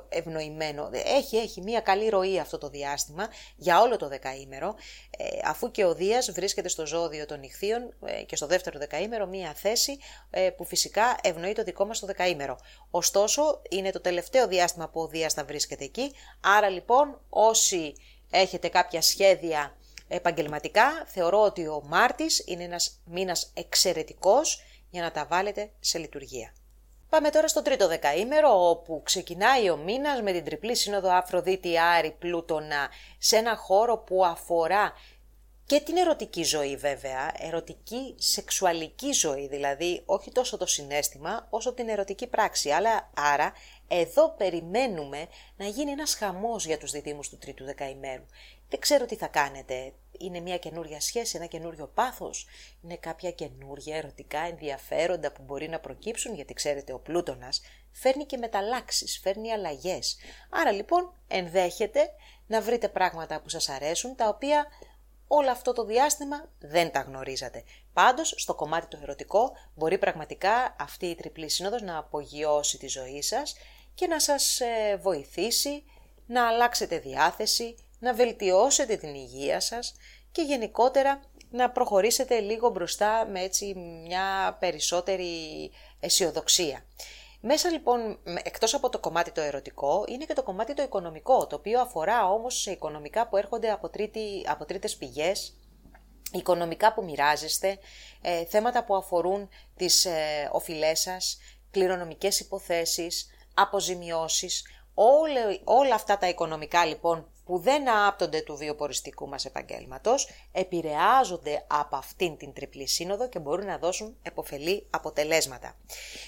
ευνοημένο. 0.08 0.90
Έχει, 0.92 1.36
έχει 1.36 1.60
μια 1.60 1.80
καλή 1.80 2.08
ροή 2.08 2.38
αυτό 2.38 2.58
το 2.58 2.68
διάστημα 2.68 3.28
για 3.56 3.80
όλο 3.80 3.96
το 3.96 4.08
δεκαήμερο, 4.08 4.74
ε, 5.18 5.24
αφού 5.44 5.70
και 5.70 5.84
ο 5.84 5.94
Δίας 5.94 6.30
βρίσκεται 6.32 6.68
στο 6.68 6.86
ζώδιο 6.86 7.26
των 7.26 7.38
νυχθείων 7.38 7.94
και 8.26 8.36
στο 8.36 8.46
δεύτερο 8.46 8.78
δεκαήμερο 8.78 9.26
μια 9.26 9.54
θέση 9.54 9.98
που 10.56 10.64
φυσικά 10.64 11.18
ευνοεί 11.22 11.52
το 11.52 11.62
δικό 11.62 11.84
μας 11.84 11.98
το 12.00 12.06
δεκαήμερο. 12.06 12.58
Ωστόσο, 12.90 13.62
είναι 13.70 13.90
το 13.90 14.00
τελευταίο 14.00 14.29
διάστημα 14.48 14.88
που 14.88 15.00
ο 15.00 15.06
Δίας 15.06 15.32
θα 15.32 15.44
βρίσκεται 15.44 15.84
εκεί, 15.84 16.12
άρα 16.40 16.68
λοιπόν 16.68 17.20
όσοι 17.28 17.94
έχετε 18.30 18.68
κάποια 18.68 19.02
σχέδια 19.02 19.76
επαγγελματικά, 20.08 21.04
θεωρώ 21.06 21.42
ότι 21.42 21.66
ο 21.66 21.82
Μάρτης 21.86 22.44
είναι 22.46 22.64
ένας 22.64 23.00
μήνας 23.04 23.50
εξαιρετικός 23.54 24.62
για 24.90 25.02
να 25.02 25.10
τα 25.10 25.26
βάλετε 25.30 25.70
σε 25.80 25.98
λειτουργία. 25.98 26.54
Πάμε 27.08 27.30
τώρα 27.30 27.48
στο 27.48 27.62
τρίτο 27.62 27.88
δεκαήμερο, 27.88 28.68
όπου 28.68 29.00
ξεκινάει 29.04 29.70
ο 29.70 29.76
μήνας 29.76 30.22
με 30.22 30.32
την 30.32 30.44
τριπλή 30.44 30.76
σύνοδο 30.76 31.12
Αφροδίτη 31.12 31.78
Άρη 31.78 32.16
Πλούτονα 32.18 32.88
σε 33.18 33.36
ένα 33.36 33.56
χώρο 33.56 33.98
που 33.98 34.24
αφορά 34.24 34.92
και 35.66 35.80
την 35.80 35.96
ερωτική 35.96 36.42
ζωή 36.42 36.76
βέβαια, 36.76 37.32
ερωτική 37.38 38.14
σεξουαλική 38.18 39.12
ζωή 39.12 39.48
δηλαδή, 39.48 40.02
όχι 40.06 40.30
τόσο 40.32 40.56
το 40.56 40.66
συνέστημα 40.66 41.46
όσο 41.50 41.72
την 41.74 41.88
ερωτική 41.88 42.26
πράξη. 42.26 42.70
Αλλά 42.70 43.10
άρα 43.14 43.52
εδώ 43.92 44.30
περιμένουμε 44.30 45.26
να 45.56 45.66
γίνει 45.66 45.90
ένας 45.90 46.14
χαμός 46.14 46.66
για 46.66 46.78
τους 46.78 46.90
διδήμους 46.90 47.28
του 47.28 47.38
τρίτου 47.38 47.64
δεκαημέρου. 47.64 48.24
Δεν 48.68 48.80
ξέρω 48.80 49.06
τι 49.06 49.16
θα 49.16 49.26
κάνετε. 49.26 49.92
Είναι 50.18 50.40
μια 50.40 50.58
καινούρια 50.58 51.00
σχέση, 51.00 51.36
ένα 51.36 51.46
καινούριο 51.46 51.86
πάθος; 51.94 52.46
Είναι 52.82 52.96
κάποια 52.96 53.30
καινούρια 53.30 53.96
ερωτικά 53.96 54.38
ενδιαφέροντα 54.40 55.32
που 55.32 55.42
μπορεί 55.42 55.68
να 55.68 55.80
προκύψουν, 55.80 56.34
γιατί 56.34 56.54
ξέρετε 56.54 56.92
ο 56.92 56.98
Πλούτονας 56.98 57.60
φέρνει 57.92 58.24
και 58.24 58.36
μεταλλάξεις, 58.36 59.20
φέρνει 59.22 59.52
αλλαγές. 59.52 60.16
Άρα 60.50 60.70
λοιπόν 60.70 61.12
ενδέχεται 61.28 62.10
να 62.46 62.60
βρείτε 62.60 62.88
πράγματα 62.88 63.40
που 63.40 63.48
σας 63.48 63.68
αρέσουν, 63.68 64.16
τα 64.16 64.28
οποία 64.28 64.66
όλο 65.26 65.50
αυτό 65.50 65.72
το 65.72 65.84
διάστημα 65.84 66.50
δεν 66.58 66.92
τα 66.92 67.00
γνωρίζατε. 67.00 67.64
Πάντως, 67.92 68.34
στο 68.36 68.54
κομμάτι 68.54 68.86
το 68.86 68.98
ερωτικό, 69.02 69.52
μπορεί 69.74 69.98
πραγματικά 69.98 70.76
αυτή 70.78 71.06
η 71.06 71.14
τριπλή 71.14 71.48
σύνοδος 71.48 71.82
να 71.82 71.98
απογειώσει 71.98 72.78
τη 72.78 72.88
ζωή 72.88 73.22
σας 73.22 73.54
και 74.00 74.06
να 74.06 74.20
σας 74.20 74.60
ε, 74.60 74.96
βοηθήσει 75.02 75.84
να 76.26 76.48
αλλάξετε 76.48 76.98
διάθεση, 76.98 77.74
να 77.98 78.14
βελτιώσετε 78.14 78.96
την 78.96 79.14
υγεία 79.14 79.60
σας 79.60 79.94
και 80.32 80.42
γενικότερα 80.42 81.20
να 81.50 81.70
προχωρήσετε 81.70 82.38
λίγο 82.40 82.68
μπροστά 82.68 83.26
με 83.26 83.40
έτσι 83.40 83.74
μια 83.74 84.56
περισσότερη 84.60 85.34
αισιοδοξία. 86.00 86.84
Μέσα 87.40 87.70
λοιπόν, 87.70 88.18
εκτός 88.42 88.74
από 88.74 88.88
το 88.88 88.98
κομμάτι 88.98 89.30
το 89.30 89.40
ερωτικό, 89.40 90.04
είναι 90.08 90.24
και 90.24 90.34
το 90.34 90.42
κομμάτι 90.42 90.74
το 90.74 90.82
οικονομικό, 90.82 91.46
το 91.46 91.56
οποίο 91.56 91.80
αφορά 91.80 92.28
όμως 92.28 92.60
σε 92.60 92.70
οικονομικά 92.70 93.28
που 93.28 93.36
έρχονται 93.36 93.70
από, 93.70 93.88
τρίτη, 93.88 94.44
από 94.46 94.64
τρίτες 94.64 94.96
πηγές, 94.96 95.56
οικονομικά 96.32 96.94
που 96.94 97.04
μοιράζεστε, 97.04 97.78
ε, 98.22 98.44
θέματα 98.44 98.84
που 98.84 98.96
αφορούν 98.96 99.48
τις 99.76 100.04
ε, 100.04 100.48
οφειλές 100.52 101.00
σας, 101.00 101.38
κληρονομικές 101.70 102.40
υποθέσεις, 102.40 103.30
αποζημιώσεις, 103.60 104.64
όλα, 104.94 105.40
όλα 105.64 105.94
αυτά 105.94 106.18
τα 106.18 106.28
οικονομικά 106.28 106.84
λοιπόν 106.84 107.26
που 107.44 107.58
δεν 107.58 107.90
άπτονται 108.06 108.40
του 108.40 108.56
βιοποριστικού 108.56 109.28
μας 109.28 109.44
επαγγέλματος, 109.44 110.28
επηρεάζονται 110.52 111.64
από 111.66 111.96
αυτήν 111.96 112.36
την 112.36 112.52
τριπλή 112.52 112.88
σύνοδο 112.88 113.28
και 113.28 113.38
μπορούν 113.38 113.66
να 113.66 113.78
δώσουν 113.78 114.16
εποφελή 114.22 114.86
αποτελέσματα. 114.90 115.76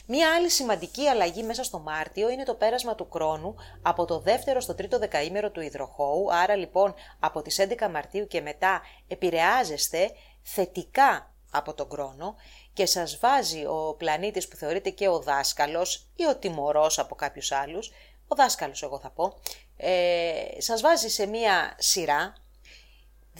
Μία 0.07 0.35
άλλη 0.35 0.51
σημαντική 0.51 1.09
αλλαγή 1.09 1.43
μέσα 1.43 1.64
στο 1.64 1.78
Μάρτιο 1.78 2.30
είναι 2.30 2.43
το 2.45 2.55
πέρασμα 2.55 2.95
του 2.95 3.09
χρόνου 3.12 3.55
από 3.83 4.05
το 4.05 4.18
δεύτερο 4.18 4.61
στο 4.61 4.74
τρίτο 4.74 4.99
δεκαήμερο 4.99 5.51
του 5.51 5.61
υδροχώου, 5.61 6.35
άρα 6.35 6.57
λοιπόν 6.57 6.95
από 7.20 7.43
τις 7.43 7.61
11 7.61 7.91
Μαρτίου 7.91 8.26
και 8.26 8.41
μετά 8.41 8.80
επηρεάζεστε 9.09 10.11
θετικά 10.43 11.33
από 11.53 11.74
τον 11.74 11.89
χρόνο 11.91 12.35
και 12.73 12.87
σας 12.87 13.18
βάζει 13.18 13.64
ο 13.64 13.95
πλανήτης 13.99 14.49
που 14.49 14.57
θεωρείται 14.57 14.91
και 14.91 15.09
ο 15.09 15.20
δάσκαλος 15.20 16.07
ή 16.16 16.27
ο 16.27 16.37
τιμωρός 16.37 16.99
από 16.99 17.14
κάποιους 17.14 17.53
άλλους, 17.53 17.93
ο 18.29 18.35
δάσκαλος 18.35 18.83
εγώ 18.83 18.99
θα 18.99 19.11
πω, 19.11 19.41
ε, 19.77 20.33
σας 20.59 20.81
βάζει 20.81 21.09
σε 21.09 21.27
μία 21.27 21.75
σειρά, 21.79 22.35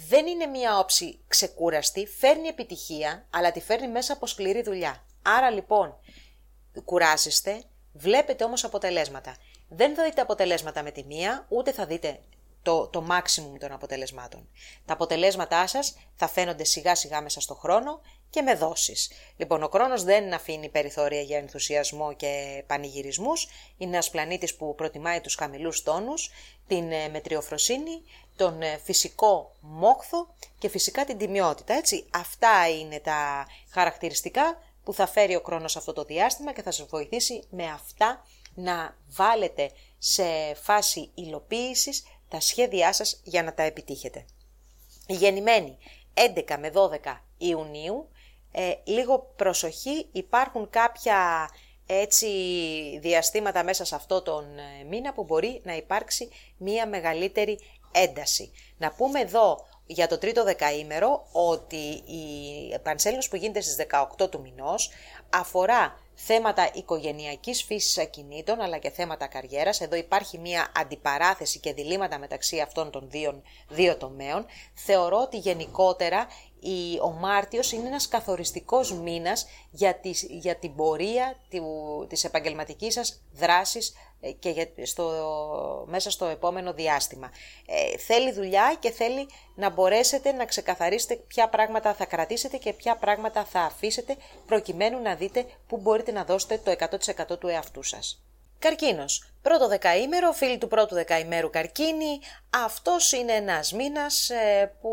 δεν 0.09 0.27
είναι 0.27 0.45
μία 0.45 0.79
όψη 0.79 1.19
ξεκούραστη, 1.27 2.07
φέρνει 2.07 2.47
επιτυχία, 2.47 3.27
αλλά 3.29 3.51
τη 3.51 3.59
φέρνει 3.59 3.87
μέσα 3.87 4.13
από 4.13 4.27
σκληρή 4.27 4.61
δουλειά. 4.61 5.05
Άρα 5.21 5.49
λοιπόν, 5.49 5.95
κουράζεστε, 6.85 7.63
βλέπετε 7.93 8.43
όμως 8.43 8.63
αποτελέσματα. 8.63 9.35
Δεν 9.69 9.95
θα 9.95 10.03
δείτε 10.03 10.21
αποτελέσματα 10.21 10.83
με 10.83 10.91
τη 10.91 11.03
μία, 11.03 11.45
ούτε 11.49 11.71
θα 11.71 11.85
δείτε 11.85 12.19
το, 12.61 12.87
το 12.87 13.07
maximum 13.09 13.59
των 13.59 13.71
αποτελεσμάτων. 13.71 14.49
Τα 14.85 14.93
αποτελέσματά 14.93 15.67
σας 15.67 15.97
θα 16.15 16.27
φαίνονται 16.27 16.63
σιγά 16.63 16.95
σιγά 16.95 17.21
μέσα 17.21 17.41
στο 17.41 17.55
χρόνο 17.55 18.01
και 18.33 18.41
με 18.41 18.55
δόσεις. 18.55 19.11
Λοιπόν, 19.37 19.63
ο 19.63 19.67
χρόνος 19.67 20.03
δεν 20.03 20.33
αφήνει 20.33 20.69
περιθώρια 20.69 21.21
για 21.21 21.37
ενθουσιασμό 21.37 22.13
και 22.13 22.63
πανηγυρισμούς. 22.67 23.47
Είναι 23.77 23.91
ένας 23.91 24.09
πλανήτης 24.09 24.55
που 24.55 24.75
προτιμάει 24.75 25.21
τους 25.21 25.35
χαμηλούς 25.35 25.83
τόνους, 25.83 26.31
την 26.67 26.91
ε, 26.91 27.09
μετριοφροσύνη, 27.09 28.01
τον 28.35 28.61
ε, 28.61 28.79
φυσικό 28.83 29.51
μόχθο 29.61 30.35
και 30.59 30.69
φυσικά 30.69 31.05
την 31.05 31.17
τιμιότητα. 31.17 31.73
Έτσι, 31.73 32.05
αυτά 32.13 32.69
είναι 32.69 32.99
τα 32.99 33.47
χαρακτηριστικά 33.69 34.57
που 34.83 34.93
θα 34.93 35.07
φέρει 35.07 35.35
ο 35.35 35.41
χρόνος 35.45 35.77
αυτό 35.77 35.93
το 35.93 36.03
διάστημα 36.03 36.53
και 36.53 36.61
θα 36.61 36.71
σας 36.71 36.87
βοηθήσει 36.87 37.43
με 37.49 37.65
αυτά 37.65 38.25
να 38.53 38.97
βάλετε 39.09 39.71
σε 39.97 40.23
φάση 40.61 41.11
υλοποίησης 41.13 42.03
τα 42.29 42.39
σχέδιά 42.39 42.93
σας 42.93 43.21
για 43.23 43.43
να 43.43 43.53
τα 43.53 43.63
επιτύχετε. 43.63 44.25
Γεννημένοι 45.07 45.77
11 46.13 46.57
με 46.59 46.71
12 46.73 47.21
Ιουνίου, 47.37 48.07
ε, 48.55 48.73
λίγο 48.83 49.33
προσοχή, 49.35 50.07
υπάρχουν 50.11 50.69
κάποια 50.69 51.49
έτσι 51.85 52.27
διαστήματα 53.01 53.63
μέσα 53.63 53.85
σε 53.85 53.95
αυτό 53.95 54.21
τον 54.21 54.43
ε, 54.57 54.83
μήνα 54.83 55.13
που 55.13 55.23
μπορεί 55.23 55.61
να 55.63 55.75
υπάρξει 55.75 56.29
μία 56.57 56.87
μεγαλύτερη 56.87 57.59
ένταση. 57.91 58.51
Να 58.77 58.91
πούμε 58.91 59.19
εδώ 59.19 59.65
για 59.85 60.07
το 60.07 60.17
τρίτο 60.17 60.43
δεκαήμερο 60.43 61.27
ότι 61.31 62.03
η 62.05 62.79
πανσέλινος 62.83 63.27
που 63.29 63.35
γίνεται 63.35 63.61
στις 63.61 63.85
18 64.19 64.29
του 64.29 64.41
μηνός 64.41 64.89
αφορά 65.29 65.99
θέματα 66.15 66.69
οικογενειακής 66.73 67.63
φύσης 67.63 67.97
ακινήτων 67.97 68.61
αλλά 68.61 68.77
και 68.77 68.89
θέματα 68.89 69.27
καριέρας. 69.27 69.81
Εδώ 69.81 69.95
υπάρχει 69.95 70.37
μια 70.37 70.71
αντιπαράθεση 70.75 71.59
και 71.59 71.73
διλήμματα 71.73 72.19
μεταξύ 72.19 72.59
αυτών 72.59 72.91
των 72.91 73.09
δύο, 73.09 73.41
δύο 73.69 73.97
τομέων. 73.97 74.45
Θεωρώ 74.73 75.17
ότι 75.17 75.37
γενικότερα 75.37 76.27
η, 76.63 76.99
ο 77.01 77.09
Μάρτιος 77.09 77.71
είναι 77.71 77.87
ένας 77.87 78.07
καθοριστικός 78.07 78.93
μήνας 78.93 79.47
για, 79.71 79.99
για 80.29 80.55
την 80.55 80.75
πορεία 80.75 81.35
του, 81.49 82.05
της 82.09 82.23
επαγγελματικής 82.23 82.93
σας 82.93 83.21
δράσης 83.33 83.93
ε, 84.21 84.31
και 84.31 84.49
για, 84.49 84.67
στο, 84.83 85.85
μέσα 85.87 86.11
στο 86.11 86.25
επόμενο 86.25 86.73
διάστημα. 86.73 87.31
Ε, 87.65 87.97
θέλει 87.97 88.31
δουλειά 88.31 88.75
και 88.79 88.91
θέλει 88.91 89.27
να 89.55 89.69
μπορέσετε 89.69 90.31
να 90.31 90.45
ξεκαθαρίσετε 90.45 91.15
ποια 91.15 91.49
πράγματα 91.49 91.93
θα 91.93 92.05
κρατήσετε 92.05 92.57
και 92.57 92.73
ποια 92.73 92.95
πράγματα 92.95 93.45
θα 93.45 93.59
αφήσετε 93.59 94.15
προκειμένου 94.45 95.01
να 95.01 95.15
δείτε 95.15 95.45
πού 95.67 95.77
μπορείτε 95.77 96.11
να 96.11 96.23
δώσετε 96.23 96.57
το 96.63 96.87
100% 97.31 97.39
του 97.39 97.47
εαυτού 97.47 97.83
σας. 97.83 98.23
Καρκίνος. 98.59 99.33
Πρώτο 99.41 99.67
δεκαήμερο, 99.67 100.31
φίλοι 100.31 100.57
του 100.57 100.67
πρώτου 100.67 100.95
δεκαήμερου 100.95 101.49
καρκίνη, 101.49 102.19
αυτός 102.65 103.11
είναι 103.11 103.33
ένας 103.33 103.73
μήνας 103.73 104.29
ε, 104.29 104.73
που 104.81 104.91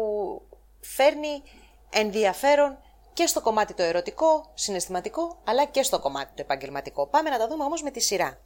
φέρνει 0.80 1.42
ενδιαφέρον 1.90 2.78
και 3.12 3.26
στο 3.26 3.40
κομμάτι 3.40 3.74
το 3.74 3.82
ερωτικό, 3.82 4.50
συναισθηματικό, 4.54 5.40
αλλά 5.44 5.64
και 5.64 5.82
στο 5.82 5.98
κομμάτι 5.98 6.30
το 6.34 6.42
επαγγελματικό. 6.42 7.06
Πάμε 7.06 7.30
να 7.30 7.38
τα 7.38 7.48
δούμε 7.48 7.64
όμως 7.64 7.82
με 7.82 7.90
τη 7.90 8.00
σειρά. 8.00 8.40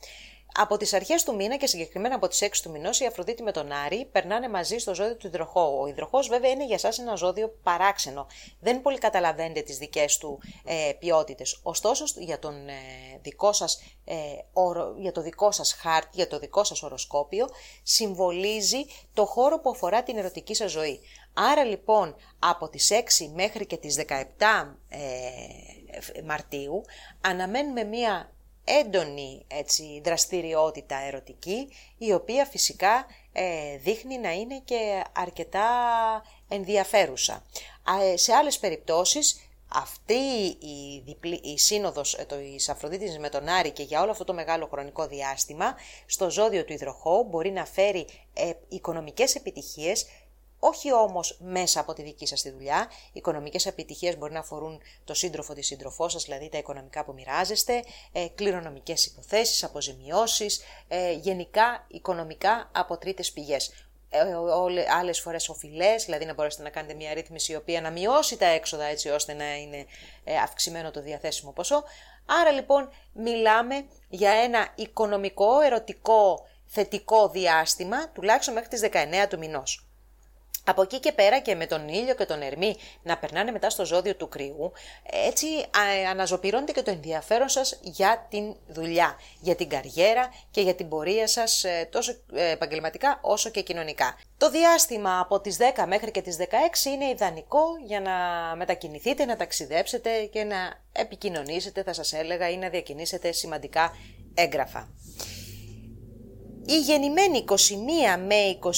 Από 0.57 0.77
τις 0.77 0.93
αρχές 0.93 1.23
του 1.23 1.35
μήνα 1.35 1.57
και 1.57 1.67
συγκεκριμένα 1.67 2.15
από 2.15 2.29
τις 2.29 2.43
6 2.43 2.49
του 2.63 2.71
μηνός, 2.71 3.01
η 3.01 3.07
Αφροδίτη 3.07 3.43
με 3.43 3.53
τον 3.53 3.73
Άρη 3.73 4.09
περνάνε 4.13 4.49
μαζί 4.49 4.79
στο 4.79 4.95
ζώδιο 4.95 5.17
του 5.17 5.27
υδροχό. 5.27 5.79
Ο 5.81 5.87
υδροχός, 5.87 6.29
βέβαια, 6.29 6.51
είναι 6.51 6.65
για 6.65 6.75
εσάς 6.75 6.99
ένα 6.99 7.15
ζώδιο 7.15 7.55
παράξενο. 7.63 8.27
Δεν 8.61 8.83
πολύ 8.83 8.99
καταλαβαίνετε 8.99 9.61
τις 9.61 9.79
δικές 9.79 10.19
του 10.19 10.41
ε, 10.65 10.93
ποιότητες. 10.99 11.61
Ωστόσο, 11.63 12.05
για, 12.17 12.39
τον, 12.39 12.69
ε, 12.69 12.73
δικό 13.23 13.53
σας, 13.53 13.83
ε, 14.05 14.15
για 14.99 15.13
το 15.13 15.23
δικό 15.23 15.53
σας 15.53 15.73
χάρτη, 15.73 16.11
για 16.13 16.29
το 16.29 16.39
δικό 16.39 16.65
σας 16.65 16.83
οροσκόπιο, 16.83 17.49
συμβολίζει 17.83 18.85
το 19.15 19.25
χώρο 19.25 19.61
που 19.61 19.71
αφορά 19.71 20.03
την 20.03 20.19
ερωτική 20.19 20.55
σας 20.55 20.71
ζωή. 20.71 21.01
Άρα 21.35 21.65
λοιπόν 21.65 22.17
από 22.39 22.69
τις 22.69 22.91
6 22.93 23.29
μέχρι 23.35 23.67
και 23.67 23.77
τις 23.77 24.05
17 24.09 24.15
ε, 24.89 26.23
Μαρτίου 26.25 26.85
αναμένουμε 27.21 27.85
μία 27.85 28.35
έντονη 28.65 29.45
έτσι, 29.49 30.01
δραστηριότητα 30.05 30.97
ερωτική, 30.97 31.69
η 31.99 32.13
οποία 32.13 32.45
φυσικά 32.45 33.07
ε, 33.33 33.77
δείχνει 33.77 34.19
να 34.19 34.33
είναι 34.33 34.61
και 34.65 35.05
αρκετά 35.13 35.69
ενδιαφέρουσα. 36.49 37.43
Ε, 38.13 38.17
σε 38.17 38.33
άλλες 38.33 38.59
περιπτώσεις, 38.59 39.49
αυτή 39.69 40.15
η, 40.59 41.03
διπλή, 41.05 41.41
η 41.43 41.59
σύνοδος 41.59 42.15
ε, 42.15 42.25
της 42.25 42.69
Αφροδίτης 42.69 43.19
με 43.19 43.29
τον 43.29 43.49
Άρη 43.49 43.71
και 43.71 43.83
για 43.83 44.03
όλο 44.03 44.11
αυτό 44.11 44.25
το 44.25 44.35
μεγάλο 44.35 44.67
χρονικό 44.67 45.07
διάστημα, 45.07 45.75
στο 46.07 46.31
ζώδιο 46.31 46.65
του 46.65 46.73
υδροχώ 46.73 47.23
μπορεί 47.23 47.51
να 47.51 47.65
φέρει 47.65 48.07
ε, 48.33 48.51
οικονομικές 48.69 49.35
επιτυχίες 49.35 50.07
όχι 50.67 50.93
όμως 50.93 51.37
μέσα 51.41 51.81
από 51.81 51.93
τη 51.93 52.03
δική 52.03 52.27
σας 52.27 52.43
τη 52.43 52.51
δουλειά. 52.51 52.89
Οι 52.91 53.11
οικονομικές 53.13 53.67
επιτυχίες 53.67 54.19
μπορεί 54.19 54.33
να 54.33 54.39
αφορούν 54.39 54.81
το 55.05 55.15
σύντροφο 55.15 55.55
τη 55.55 55.63
σύντροφό 55.63 56.09
σας, 56.09 56.25
δηλαδή 56.25 56.49
τα 56.49 56.59
οικονομικά 56.59 57.05
που 57.05 57.13
μοιράζεστε, 57.13 57.85
ε, 58.13 58.27
κληρονομικές 58.35 59.07
υποθέσεις, 59.07 59.65
αποζημιώσεις, 59.65 60.61
ε, 60.89 61.13
γενικά 61.13 61.85
οικονομικά 61.89 62.71
από 62.73 62.97
τρίτες 62.97 63.33
πηγές. 63.33 63.73
Ε, 64.09 64.95
Άλλες 64.99 65.21
φορές 65.21 65.49
οφειλές, 65.49 66.05
δηλαδή 66.05 66.25
να 66.25 66.35
μπορέσετε 66.35 66.63
να 66.63 66.71
κάνετε 66.71 66.95
μια 66.95 67.15
ρύθμιση 67.15 67.53
η 67.53 67.57
οποία 67.57 67.81
να 67.81 67.91
μειώσει 67.91 68.37
τα 68.37 68.47
έξοδα 68.47 68.85
έτσι 68.85 69.09
ώστε 69.09 69.33
να 69.33 69.57
είναι 69.57 69.87
ε, 70.25 70.37
αυξημένο 70.37 70.91
το 70.91 71.03
διαθέσιμο 71.03 71.53
ποσό. 71.53 71.85
Άρα 72.27 72.51
λοιπόν 72.51 72.89
μιλάμε 73.13 73.87
για 74.09 74.31
ένα 74.31 74.69
οικονομικό, 74.75 75.61
ερωτικό, 75.61 76.47
θετικό 76.67 77.29
διάστημα, 77.29 78.09
τουλάχιστον 78.09 78.55
μέχρι 78.55 78.69
τις 78.69 78.81
19 78.81 79.27
του 79.29 79.39
μηνός. 79.39 79.89
Από 80.65 80.83
εκεί 80.83 81.01
και 81.01 81.13
πέρα 81.13 81.39
και 81.39 81.55
με 81.55 81.67
τον 81.67 81.89
ήλιο 81.89 82.15
και 82.15 82.25
τον 82.25 82.43
ερμή 82.43 82.77
να 83.03 83.19
περνάνε 83.19 83.51
μετά 83.51 83.71
στο 83.71 83.85
ζώδιο 83.85 84.15
του 84.15 84.29
κρυού, 84.29 84.73
έτσι 85.29 85.47
αναζωπηρώνεται 86.11 86.73
και 86.73 86.83
το 86.83 86.91
ενδιαφέρον 86.91 87.49
σας 87.49 87.79
για 87.83 88.27
την 88.31 88.57
δουλειά, 88.69 89.17
για 89.41 89.55
την 89.55 89.69
καριέρα 89.69 90.33
και 90.51 90.61
για 90.61 90.75
την 90.75 90.89
πορεία 90.89 91.27
σας 91.27 91.65
ε, 91.65 91.89
τόσο 91.93 92.13
ε, 92.35 92.51
επαγγελματικά 92.51 93.19
όσο 93.23 93.51
και 93.51 93.63
κοινωνικά. 93.63 94.19
Το 94.39 94.51
διάστημα 94.51 95.21
από 95.21 95.41
τις 95.41 95.57
10 95.77 95.85
μέχρι 95.87 96.11
και 96.11 96.23
τις 96.23 96.37
16 96.41 96.87
είναι 96.87 97.09
ιδανικό 97.09 97.63
για 97.87 98.01
να 98.01 98.13
μετακινηθείτε, 98.57 99.25
να 99.25 99.37
ταξιδέψετε 99.37 100.25
και 100.25 100.45
να 100.45 100.57
επικοινωνήσετε, 100.93 101.83
θα 101.83 101.93
σας 101.93 102.13
έλεγα, 102.13 102.51
ή 102.51 102.57
να 102.57 102.69
διακινήσετε 102.69 103.33
σημαντικά 103.33 103.97
έγγραφα. 104.35 104.89
Οι 106.67 106.79
γεννημένοι 106.79 107.45
21 107.49 107.55
με 108.27 108.59
23 108.63 108.71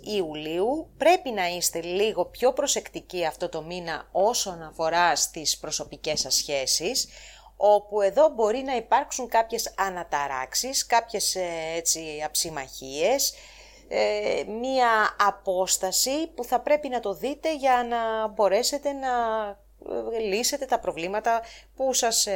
Ιουλίου 0.00 0.90
πρέπει 0.96 1.30
να 1.30 1.48
είστε 1.48 1.82
λίγο 1.82 2.24
πιο 2.24 2.52
προσεκτικοί 2.52 3.26
αυτό 3.26 3.48
το 3.48 3.62
μήνα 3.62 4.08
όσον 4.12 4.62
αφορά 4.62 5.16
στις 5.16 5.58
προσωπικές 5.58 6.20
σας 6.20 6.34
σχέσεις, 6.34 7.08
όπου 7.56 8.00
εδώ 8.00 8.28
μπορεί 8.28 8.62
να 8.62 8.76
υπάρξουν 8.76 9.28
κάποιες 9.28 9.74
αναταράξεις, 9.76 10.86
κάποιες 10.86 11.34
ε, 11.34 11.48
έτσι 11.76 12.22
αψιμαχίες, 12.26 13.34
ε, 13.88 14.44
μία 14.60 15.16
απόσταση 15.18 16.26
που 16.34 16.44
θα 16.44 16.60
πρέπει 16.60 16.88
να 16.88 17.00
το 17.00 17.14
δείτε 17.14 17.56
για 17.56 17.86
να 17.88 18.28
μπορέσετε 18.28 18.92
να 18.92 19.08
ε, 20.16 20.18
λύσετε 20.18 20.64
τα 20.64 20.78
προβλήματα 20.78 21.42
που 21.76 21.92
σας 21.92 22.26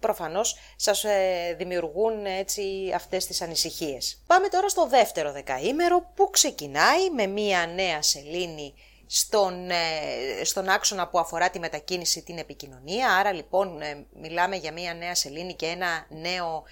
προφανώς 0.00 0.56
σας 0.76 1.04
ε, 1.04 1.54
δημιουργούν 1.58 2.26
έτσι 2.26 2.92
αυτές 2.94 3.26
τις 3.26 3.42
ανησυχίες. 3.42 4.22
Πάμε 4.26 4.48
τώρα 4.48 4.68
στο 4.68 4.86
δεύτερο 4.86 5.32
δεκαήμερο 5.32 6.12
που 6.14 6.30
ξεκινάει 6.30 7.10
με 7.10 7.26
μία 7.26 7.66
νέα 7.66 8.02
σελήνη 8.02 8.74
στον, 9.06 9.70
ε, 9.70 10.44
στον 10.44 10.68
άξονα 10.68 11.08
που 11.08 11.18
αφορά 11.18 11.50
τη 11.50 11.58
μετακίνηση 11.58 12.22
την 12.22 12.38
επικοινωνία. 12.38 13.14
Άρα 13.14 13.32
λοιπόν 13.32 13.80
ε, 13.80 14.06
μιλάμε 14.20 14.56
για 14.56 14.72
μία 14.72 14.94
νέα 14.94 15.14
σελήνη 15.14 15.54
και 15.54 15.66
ένα 15.66 16.06
νέο 16.08 16.64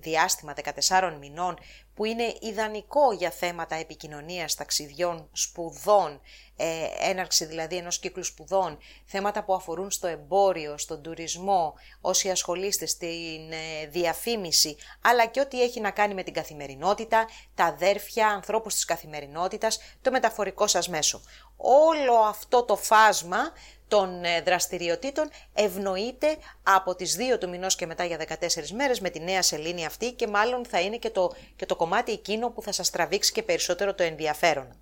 διάστημα 0.00 0.54
14 0.88 1.16
μηνών 1.20 1.58
που 1.96 2.04
είναι 2.04 2.36
ιδανικό 2.40 3.12
για 3.12 3.30
θέματα 3.30 3.74
επικοινωνίας, 3.74 4.54
ταξιδιών, 4.54 5.28
σπουδών, 5.32 6.20
ε, 6.56 6.86
έναρξη 7.00 7.44
δηλαδή 7.44 7.76
ενός 7.76 7.98
κύκλου 7.98 8.24
σπουδών, 8.24 8.78
θέματα 9.04 9.44
που 9.44 9.54
αφορούν 9.54 9.90
στο 9.90 10.06
εμπόριο, 10.06 10.78
στον 10.78 11.02
τουρισμό, 11.02 11.74
όσοι 12.00 12.30
ασχολείστε 12.30 12.86
στην 12.86 13.52
ε, 13.52 13.86
διαφήμιση, 13.86 14.76
αλλά 15.00 15.26
και 15.26 15.40
ό,τι 15.40 15.62
έχει 15.62 15.80
να 15.80 15.90
κάνει 15.90 16.14
με 16.14 16.22
την 16.22 16.32
καθημερινότητα, 16.32 17.28
τα 17.54 17.64
αδέρφια, 17.64 18.28
ανθρώπους 18.28 18.74
της 18.74 18.84
καθημερινότητας, 18.84 19.78
το 20.02 20.10
μεταφορικό 20.10 20.66
σας 20.66 20.88
μέσο. 20.88 21.20
Όλο 21.56 22.14
αυτό 22.14 22.62
το 22.62 22.76
φάσμα 22.76 23.52
των 23.88 24.24
ε, 24.24 24.40
δραστηριοτήτων 24.40 25.30
ευνοείται 25.54 26.36
από 26.62 26.94
τις 26.94 27.16
2 27.34 27.38
του 27.40 27.48
μηνός 27.48 27.76
και 27.76 27.86
μετά 27.86 28.04
για 28.04 28.18
14 28.28 28.68
μέρες 28.74 29.00
με 29.00 29.10
τη 29.10 29.20
νέα 29.20 29.42
σελήνη 29.42 29.86
αυτή 29.86 30.12
και 30.12 30.26
μάλλον 30.26 30.66
θα 30.66 30.80
είναι 30.80 30.96
και 30.96 31.10
το, 31.10 31.32
και 31.56 31.66
το 31.66 31.76
κομμάτι 31.76 32.12
εκείνο 32.12 32.50
που 32.50 32.62
θα 32.62 32.72
σας 32.72 32.90
τραβήξει 32.90 33.32
και 33.32 33.42
περισσότερο 33.42 33.94
το 33.94 34.02
ενδιαφέρον. 34.02 34.76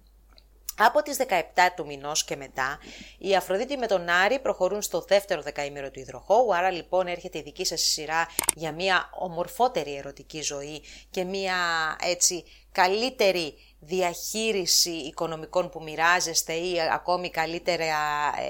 Από 0.77 1.03
τις 1.03 1.17
17 1.29 1.43
του 1.77 1.87
μηνός 1.87 2.25
και 2.25 2.37
μετά, 2.37 2.79
η 3.19 3.37
Αφροδίτη 3.37 3.77
με 3.77 3.87
τον 3.87 4.09
Άρη 4.09 4.39
προχωρούν 4.39 4.83
στο 4.83 5.01
δεύτερο 5.01 5.43
δεκαήμερο 5.43 5.91
του 5.91 6.01
υδροχώου, 6.01 6.55
άρα 6.55 6.71
λοιπόν 6.71 7.07
έρχεται 7.07 7.39
η 7.39 7.43
δική 7.43 7.65
σας 7.65 7.81
σειρά 7.81 8.29
για 8.55 8.73
μια 8.73 9.11
ομορφότερη 9.19 9.97
ερωτική 9.97 10.43
ζωή 10.43 10.83
και 11.11 11.25
μια 11.25 11.57
έτσι 12.01 12.45
καλύτερη 12.73 13.55
διαχείριση 13.87 14.91
οικονομικών 14.91 15.71
που 15.71 15.83
μοιράζεστε 15.83 16.53
ή 16.53 16.77
ακόμη 16.93 17.31
καλύτερα 17.31 17.85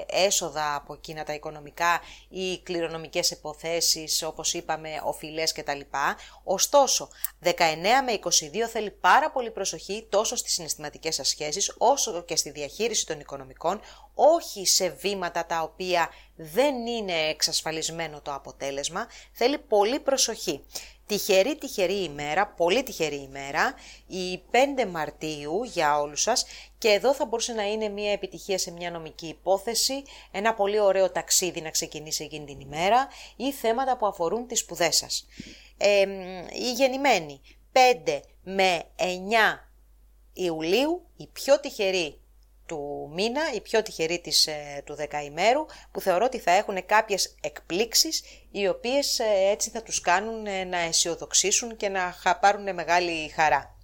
ε, 0.09 0.25
έσοδα 0.25 0.75
από 0.75 0.93
εκείνα 0.93 1.23
τα 1.23 1.33
οικονομικά 1.33 2.01
ή 2.29 2.59
κληρονομικές 2.59 3.31
υποθέσεις 3.31 4.23
όπως 4.23 4.53
είπαμε 4.53 4.89
οφειλές 5.03 5.51
κτλ. 5.51 5.79
Ωστόσο 6.43 7.09
19 7.43 7.49
με 8.05 8.19
22 8.21 8.69
θέλει 8.71 8.91
πάρα 8.91 9.31
πολύ 9.31 9.51
προσοχή 9.51 10.07
τόσο 10.09 10.35
στις 10.35 10.53
συναισθηματικές 10.53 11.15
σας 11.15 11.27
σχέσεις 11.27 11.73
όσο 11.77 12.23
και 12.23 12.35
στη 12.35 12.51
διαχείριση 12.51 13.05
των 13.05 13.19
οικονομικών 13.19 13.79
όχι 14.13 14.65
σε 14.65 14.89
βήματα 14.89 15.45
τα 15.45 15.61
οποία 15.61 16.09
δεν 16.35 16.85
είναι 16.85 17.13
εξασφαλισμένο 17.29 18.21
το 18.21 18.33
αποτέλεσμα, 18.33 19.07
θέλει 19.31 19.57
πολύ 19.57 19.99
προσοχή. 19.99 20.65
Τυχερή, 21.07 21.57
τυχερή 21.57 22.03
ημέρα, 22.03 22.47
πολύ 22.47 22.83
τυχερή 22.83 23.15
ημέρα, 23.15 23.73
η 24.07 24.41
5 24.51 24.85
Μαρτίου 24.85 25.63
για 25.63 25.99
όλους 25.99 26.21
σας. 26.21 26.45
Και 26.77 26.87
εδώ 26.87 27.13
θα 27.13 27.25
μπορούσε 27.25 27.53
να 27.53 27.63
είναι 27.63 27.89
μια 27.89 28.11
επιτυχία 28.11 28.57
σε 28.57 28.71
μια 28.71 28.91
νομική 28.91 29.27
υπόθεση, 29.27 30.03
ένα 30.31 30.53
πολύ 30.53 30.79
ωραίο 30.79 31.11
ταξίδι 31.11 31.61
να 31.61 31.69
ξεκινήσει 31.69 32.23
εκείνη 32.23 32.45
την 32.45 32.59
ημέρα 32.59 33.07
ή 33.35 33.51
θέματα 33.51 33.97
που 33.97 34.05
αφορούν 34.05 34.47
τις 34.47 34.59
σπουδές 34.59 34.95
σας. 34.95 35.27
Ε, 35.77 36.05
η 36.59 36.71
γεννημένη 36.71 37.41
5 38.05 38.19
με 38.43 38.83
9 38.95 39.69
Ιουλίου, 40.33 41.05
η 41.17 41.27
πιο 41.27 41.59
τυχερή 41.59 42.19
του 42.65 43.11
μήνα, 43.13 43.41
η 43.53 43.61
πιο 43.61 43.81
τυχερή 43.81 44.19
της, 44.19 44.47
ε, 44.47 44.81
του 44.85 44.95
δεκαημέρου, 44.95 45.65
που 45.91 46.01
θεωρώ 46.01 46.25
ότι 46.25 46.39
θα 46.39 46.51
έχουν 46.51 46.85
κάποιες 46.85 47.35
εκπλήξεις, 47.41 48.23
οι 48.51 48.67
οποίες 48.67 49.19
ε, 49.19 49.49
έτσι 49.51 49.69
θα 49.69 49.83
τους 49.83 50.01
κάνουν 50.01 50.45
ε, 50.45 50.63
να 50.63 50.77
αισιοδοξήσουν 50.77 51.75
και 51.75 51.89
να 51.89 52.15
πάρουν 52.41 52.73
μεγάλη 52.73 53.29
χαρά. 53.29 53.75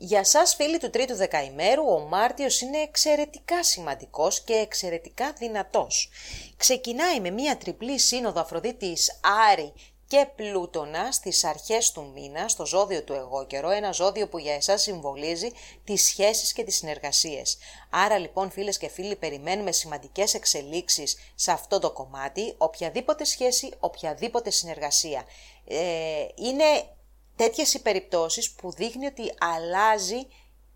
Για 0.00 0.24
σας 0.24 0.54
φίλοι 0.54 0.78
του 0.78 0.90
τρίτου 0.90 1.14
δεκαημέρου, 1.14 1.84
ο 1.84 1.98
Μάρτιος 1.98 2.60
είναι 2.60 2.78
εξαιρετικά 2.78 3.62
σημαντικός 3.62 4.40
και 4.40 4.52
εξαιρετικά 4.52 5.32
δυνατός. 5.32 6.10
Ξεκινάει 6.56 7.20
με 7.20 7.30
μία 7.30 7.56
τριπλή 7.56 7.98
σύνοδο 7.98 8.40
Αφροδίτης 8.40 9.20
Άρη 9.50 9.72
και 10.08 10.28
Πλούτονα 10.36 11.12
στις 11.12 11.44
αρχές 11.44 11.92
του 11.92 12.10
μήνα, 12.14 12.48
στο 12.48 12.66
ζώδιο 12.66 13.02
του 13.02 13.12
εγώ 13.12 13.46
καιρό, 13.46 13.70
ένα 13.70 13.92
ζώδιο 13.92 14.28
που 14.28 14.38
για 14.38 14.54
εσάς 14.54 14.82
συμβολίζει 14.82 15.50
τις 15.84 16.02
σχέσεις 16.02 16.52
και 16.52 16.64
τις 16.64 16.76
συνεργασίες. 16.76 17.58
Άρα 17.90 18.18
λοιπόν 18.18 18.50
φίλες 18.50 18.78
και 18.78 18.88
φίλοι 18.88 19.16
περιμένουμε 19.16 19.72
σημαντικές 19.72 20.34
εξελίξεις 20.34 21.16
σε 21.34 21.52
αυτό 21.52 21.78
το 21.78 21.92
κομμάτι, 21.92 22.54
οποιαδήποτε 22.58 23.24
σχέση, 23.24 23.72
οποιαδήποτε 23.80 24.50
συνεργασία. 24.50 25.24
Ε, 25.64 26.26
είναι 26.34 26.64
τέτοιες 27.36 27.74
οι 27.74 27.82
περιπτώσεις 27.82 28.50
που 28.50 28.72
δείχνει 28.72 29.06
ότι 29.06 29.34
αλλάζει 29.38 30.26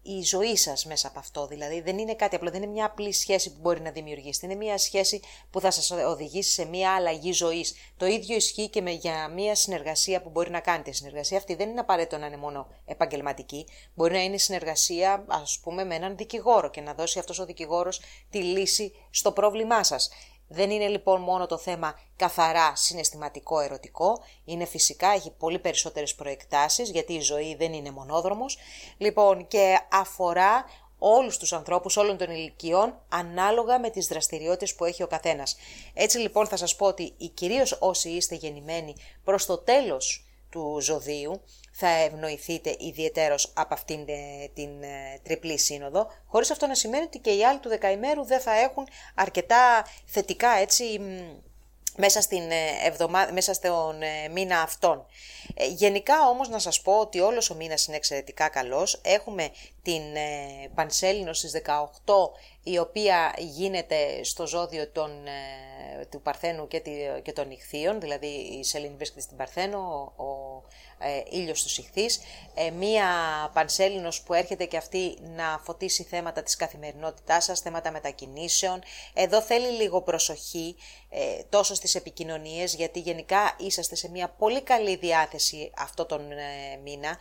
η 0.03 0.23
ζωή 0.23 0.57
σας 0.57 0.85
μέσα 0.85 1.09
από 1.09 1.19
αυτό. 1.19 1.47
Δηλαδή 1.47 1.81
δεν 1.81 1.99
είναι 1.99 2.15
κάτι 2.15 2.37
απλό, 2.37 2.51
δεν 2.51 2.63
είναι 2.63 2.73
μια 2.73 2.85
απλή 2.85 3.13
σχέση 3.13 3.53
που 3.53 3.59
μπορεί 3.61 3.81
να 3.81 3.91
δημιουργήσετε. 3.91 4.47
Είναι 4.47 4.55
μια 4.55 4.79
σχέση 4.79 5.21
που 5.51 5.61
θα 5.61 5.71
σας 5.71 5.91
οδηγήσει 5.91 6.53
σε 6.53 6.65
μια 6.65 6.95
αλλαγή 6.95 7.33
ζωής. 7.33 7.75
Το 7.97 8.07
ίδιο 8.07 8.37
ισχύει 8.37 8.69
και 8.69 8.81
με, 8.81 8.91
για 8.91 9.29
μια 9.29 9.55
συνεργασία 9.55 10.23
που 10.23 10.31
μπορεί 10.31 10.51
να 10.51 10.61
κάνετε. 10.61 10.91
Η 10.91 10.93
συνεργασία 10.93 11.39
αυτή 11.39 11.55
δεν 11.55 11.69
είναι 11.69 11.81
απαραίτητο 11.81 12.19
να 12.19 12.27
είναι 12.27 12.37
μόνο 12.37 12.67
επαγγελματική. 12.85 13.67
Μπορεί 13.95 14.13
να 14.13 14.23
είναι 14.23 14.39
συνεργασία, 14.39 15.25
ας 15.29 15.59
πούμε, 15.63 15.85
με 15.85 15.95
έναν 15.95 16.17
δικηγόρο 16.17 16.71
και 16.71 16.81
να 16.81 16.95
δώσει 16.95 17.19
αυτός 17.19 17.39
ο 17.39 17.45
δικηγόρος 17.45 18.01
τη 18.31 18.43
λύση 18.43 18.93
στο 19.11 19.33
πρόβλημά 19.33 19.85
σας. 19.85 20.11
Δεν 20.55 20.71
είναι 20.71 20.89
λοιπόν 20.89 21.21
μόνο 21.21 21.47
το 21.47 21.59
θέμα 21.59 21.99
καθαρά 22.17 22.77
συναισθηματικό 22.77 23.61
ερωτικό, 23.61 24.23
είναι 24.45 24.65
φυσικά, 24.65 25.09
έχει 25.09 25.31
πολύ 25.31 25.59
περισσότερες 25.59 26.15
προεκτάσεις 26.15 26.91
γιατί 26.91 27.13
η 27.13 27.21
ζωή 27.21 27.55
δεν 27.55 27.73
είναι 27.73 27.91
μονόδρομος, 27.91 28.59
λοιπόν 28.99 29.47
και 29.47 29.79
αφορά 29.91 30.65
όλους 30.99 31.39
τους 31.39 31.53
ανθρώπους 31.53 31.97
όλων 31.97 32.17
των 32.17 32.31
ηλικιών 32.31 33.01
ανάλογα 33.09 33.79
με 33.81 33.91
τις 33.91 34.07
δραστηριότητες 34.07 34.75
που 34.75 34.85
έχει 34.85 35.03
ο 35.03 35.07
καθένας. 35.07 35.57
Έτσι 35.95 36.19
λοιπόν 36.19 36.47
θα 36.47 36.57
σας 36.57 36.77
πω 36.77 36.87
ότι 36.87 37.15
κυρίως 37.35 37.77
όσοι 37.81 38.09
είστε 38.09 38.35
γεννημένοι 38.35 38.95
προς 39.25 39.47
το 39.47 39.59
τέλος 39.59 40.27
του 40.51 40.79
ζωδίου 40.81 41.41
θα 41.83 41.89
ευνοηθείτε 41.89 42.77
ιδιαιτέρως 42.79 43.53
από 43.55 43.75
αυτήν 43.75 44.01
ε, 44.07 44.49
την 44.55 44.83
ε, 44.83 45.21
τριπλή 45.23 45.59
σύνοδο, 45.59 46.07
χωρίς 46.27 46.51
αυτό 46.51 46.67
να 46.67 46.75
σημαίνει 46.75 47.05
ότι 47.05 47.19
και 47.19 47.31
οι 47.31 47.45
άλλοι 47.45 47.59
του 47.59 47.69
δεκαημέρου 47.69 48.25
δεν 48.25 48.41
θα 48.41 48.61
έχουν 48.61 48.89
αρκετά 49.15 49.87
θετικά 50.05 50.49
έτσι 50.49 51.01
μέσα, 51.97 52.21
στην 52.21 52.51
ε, 52.51 52.87
εβδομάδα, 52.87 53.33
μέσα 53.33 53.55
στον 53.55 53.97
μήνα 54.33 54.61
αυτόν. 54.61 55.07
γενικά 55.77 56.29
όμως 56.29 56.49
να 56.49 56.59
σας 56.59 56.81
πω 56.81 56.93
ότι 56.99 57.21
όλος 57.21 57.51
ο 57.51 57.55
μήνας 57.55 57.87
είναι 57.87 57.97
εξαιρετικά 57.97 58.49
καλός. 58.49 59.01
Έχουμε 59.05 59.51
την 59.83 60.03
Πανσέλινο 60.75 61.33
στις 61.33 61.63
18 61.67 61.81
η 62.63 62.79
οποία 62.79 63.35
γίνεται 63.39 64.25
στο 64.25 64.47
ζώδιο 64.47 64.89
των, 64.89 65.11
του 66.11 66.23
Παρθένου 66.23 66.69
και, 66.69 66.83
και 67.23 67.33
των 67.33 67.51
Ιχθείων, 67.51 68.01
δηλαδή 68.01 68.27
η 68.27 68.65
Σελήνη 68.65 68.95
βρίσκεται 68.97 69.21
στην 69.21 69.37
Παρθένο, 69.37 69.79
ο 70.17 70.63
ε, 71.05 71.23
ήλιος 71.31 71.59
στους 71.61 71.79
ηχθείς, 71.79 72.21
ε, 72.55 72.71
μία 72.71 73.07
πανσέλινος 73.55 74.23
που 74.23 74.35
έρχεται 74.35 74.65
και 74.65 74.77
αυτή 74.77 75.19
να 75.37 75.61
φωτίσει 75.65 76.03
θέματα 76.03 76.43
της 76.43 76.57
καθημερινότητάς 76.57 77.45
σας, 77.45 77.61
θέματα 77.61 77.91
μετακινήσεων. 77.91 78.83
Εδώ 79.15 79.43
θέλει 79.43 79.67
λίγο 79.67 80.03
προσοχή 80.03 80.77
ε, 81.09 81.43
τόσο 81.49 81.75
στις 81.75 81.95
επικοινωνίες, 81.95 82.75
γιατί 82.75 83.01
γενικά 83.01 83.57
είσαστε 83.59 83.95
σε 83.95 84.11
μια 84.11 84.29
πολύ 84.29 84.63
καλή 84.63 84.97
διάθεση 84.97 85.71
αυτό 85.77 86.05
τον 86.07 86.33
ε, 86.33 86.77
μήνα 86.83 87.19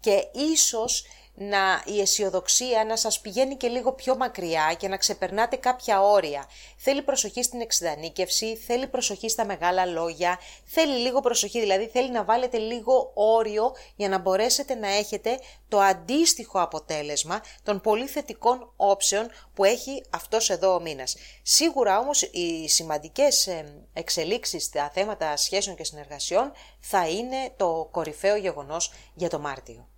και 0.00 0.28
ίσως 0.32 1.04
να 1.34 1.82
η 1.84 2.00
αισιοδοξία 2.00 2.84
να 2.84 2.96
σας 2.96 3.20
πηγαίνει 3.20 3.56
και 3.56 3.68
λίγο 3.68 3.92
πιο 3.92 4.16
μακριά 4.16 4.74
και 4.78 4.88
να 4.88 4.96
ξεπερνάτε 4.96 5.56
κάποια 5.56 6.02
όρια. 6.02 6.48
Θέλει 6.76 7.02
προσοχή 7.02 7.42
στην 7.42 7.60
εξειδανίκευση, 7.60 8.56
θέλει 8.56 8.86
προσοχή 8.86 9.28
στα 9.28 9.44
μεγάλα 9.44 9.86
λόγια, 9.86 10.38
θέλει 10.64 10.98
λίγο 10.98 11.20
προσοχή, 11.20 11.60
δηλαδή 11.60 11.86
θέλει 11.86 12.10
να 12.10 12.24
βάλετε 12.24 12.58
λίγο 12.58 13.10
όριο 13.14 13.72
για 13.96 14.08
να 14.08 14.18
μπορέσετε 14.18 14.74
να 14.74 14.88
έχετε 14.88 15.38
το 15.68 15.80
αντίστοιχο 15.80 16.60
αποτέλεσμα 16.60 17.40
των 17.62 17.80
πολύ 17.80 18.06
θετικών 18.06 18.72
όψεων 18.76 19.30
που 19.54 19.64
έχει 19.64 20.04
αυτός 20.10 20.50
εδώ 20.50 20.74
ο 20.74 20.80
μήνας. 20.80 21.16
Σίγουρα 21.42 21.98
όμως 21.98 22.22
οι 22.22 22.68
σημαντικές 22.68 23.48
εξελίξεις 23.92 24.64
στα 24.64 24.90
θέματα 24.94 25.36
σχέσεων 25.36 25.76
και 25.76 25.84
συνεργασιών 25.84 26.52
θα 26.80 27.08
είναι 27.08 27.52
το 27.56 27.88
κορυφαίο 27.90 28.36
γεγονός 28.36 28.92
για 29.14 29.28
το 29.28 29.38
Μάρτιο. 29.38 29.91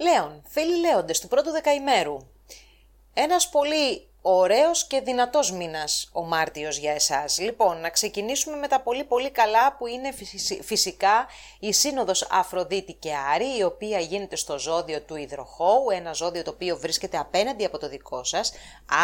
Λέων, 0.00 0.42
φίλοι 0.48 0.76
λέοντες 0.80 1.20
του 1.20 1.28
πρώτου 1.28 1.50
δεκαημέρου. 1.50 2.16
Ένας 3.14 3.48
πολύ 3.48 4.08
ωραίος 4.22 4.86
και 4.86 5.00
δυνατός 5.00 5.52
μήνας 5.52 6.08
ο 6.12 6.24
Μάρτιος 6.24 6.76
για 6.76 6.92
εσάς. 6.92 7.38
Λοιπόν, 7.38 7.80
να 7.80 7.90
ξεκινήσουμε 7.90 8.56
με 8.56 8.68
τα 8.68 8.80
πολύ 8.80 9.04
πολύ 9.04 9.30
καλά 9.30 9.76
που 9.76 9.86
είναι 9.86 10.14
φυσικά 10.62 11.26
η 11.58 11.72
Σύνοδος 11.72 12.26
Αφροδίτη 12.30 12.92
και 12.92 13.14
Άρη, 13.34 13.58
η 13.58 13.62
οποία 13.62 13.98
γίνεται 13.98 14.36
στο 14.36 14.58
ζώδιο 14.58 15.00
του 15.00 15.16
Ιδροχώου, 15.16 15.90
ένα 15.90 16.12
ζώδιο 16.12 16.42
το 16.42 16.50
οποίο 16.50 16.76
βρίσκεται 16.76 17.18
απέναντι 17.18 17.64
από 17.64 17.78
το 17.78 17.88
δικό 17.88 18.24
σας. 18.24 18.52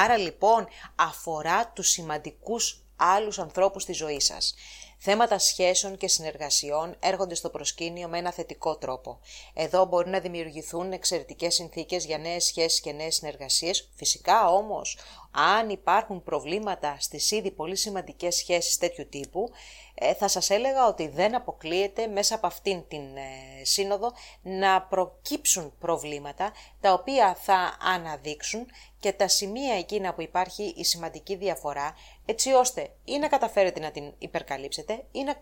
Άρα 0.05 0.17
λοιπόν 0.17 0.69
αφορά 0.95 1.69
τους 1.69 1.89
σημαντικούς 1.89 2.83
άλλους 2.97 3.39
ανθρώπους 3.39 3.83
στη 3.83 3.93
ζωή 3.93 4.21
σας. 4.21 4.55
Θέματα 5.07 5.39
σχέσεων 5.39 5.97
και 5.97 6.09
συνεργασιών 6.09 6.97
έρχονται 7.01 7.35
στο 7.35 7.51
προσκήνιο 7.51 8.09
με 8.09 8.19
ένα 8.19 8.33
θετικό 8.33 8.77
τρόπο. 8.77 9.21
Εδώ 9.55 9.85
μπορεί 9.85 10.11
να 10.11 10.21
δημιουργηθούν 10.21 10.93
εξαιρετικές 10.93 11.55
συνθήκες 11.55 12.05
για 12.05 12.19
νέες 12.19 12.45
σχέσεις 12.45 12.81
και 12.81 12.93
νέες 12.93 13.15
συνεργασίες. 13.15 13.91
Φυσικά 13.97 14.49
όμως, 14.49 14.99
αν 15.31 15.69
υπάρχουν 15.69 16.23
προβλήματα 16.23 16.97
στις 16.99 17.31
ήδη 17.31 17.51
πολύ 17.51 17.77
σημαντικές 17.77 18.37
σχέσεις 18.37 18.79
τέτοιου 18.79 19.09
τύπου, 19.09 19.51
ε, 19.95 20.15
θα 20.15 20.29
σας 20.29 20.51
έλεγα 20.51 20.87
ότι 20.87 21.09
δεν 21.09 21.35
αποκλείεται 21.35 22.07
μέσα 22.07 22.35
από 22.35 22.47
αυτήν 22.47 22.89
την 22.89 23.17
ε, 23.17 23.65
σύνοδο 23.65 24.13
να 24.43 24.83
προκύψουν 24.83 25.73
προβλήματα 25.79 26.53
τα 26.81 26.93
οποία 26.93 27.35
θα 27.41 27.77
αναδείξουν 27.81 28.67
και 29.01 29.13
τα 29.13 29.29
σημεία 29.29 29.75
εκείνα 29.75 30.15
που 30.15 30.23
υπάρχει 30.23 30.75
η 30.77 30.85
σημαντική 30.85 31.37
διαφορά 31.37 31.95
έτσι 32.25 32.53
ώστε 32.53 32.91
ή 33.05 33.19
να 33.19 33.29
καταφέρετε 33.29 33.81
να 33.81 33.91
την 33.91 34.13
υπερκαλύψετε 34.19 35.05
ή 35.13 35.23
να 35.23 35.37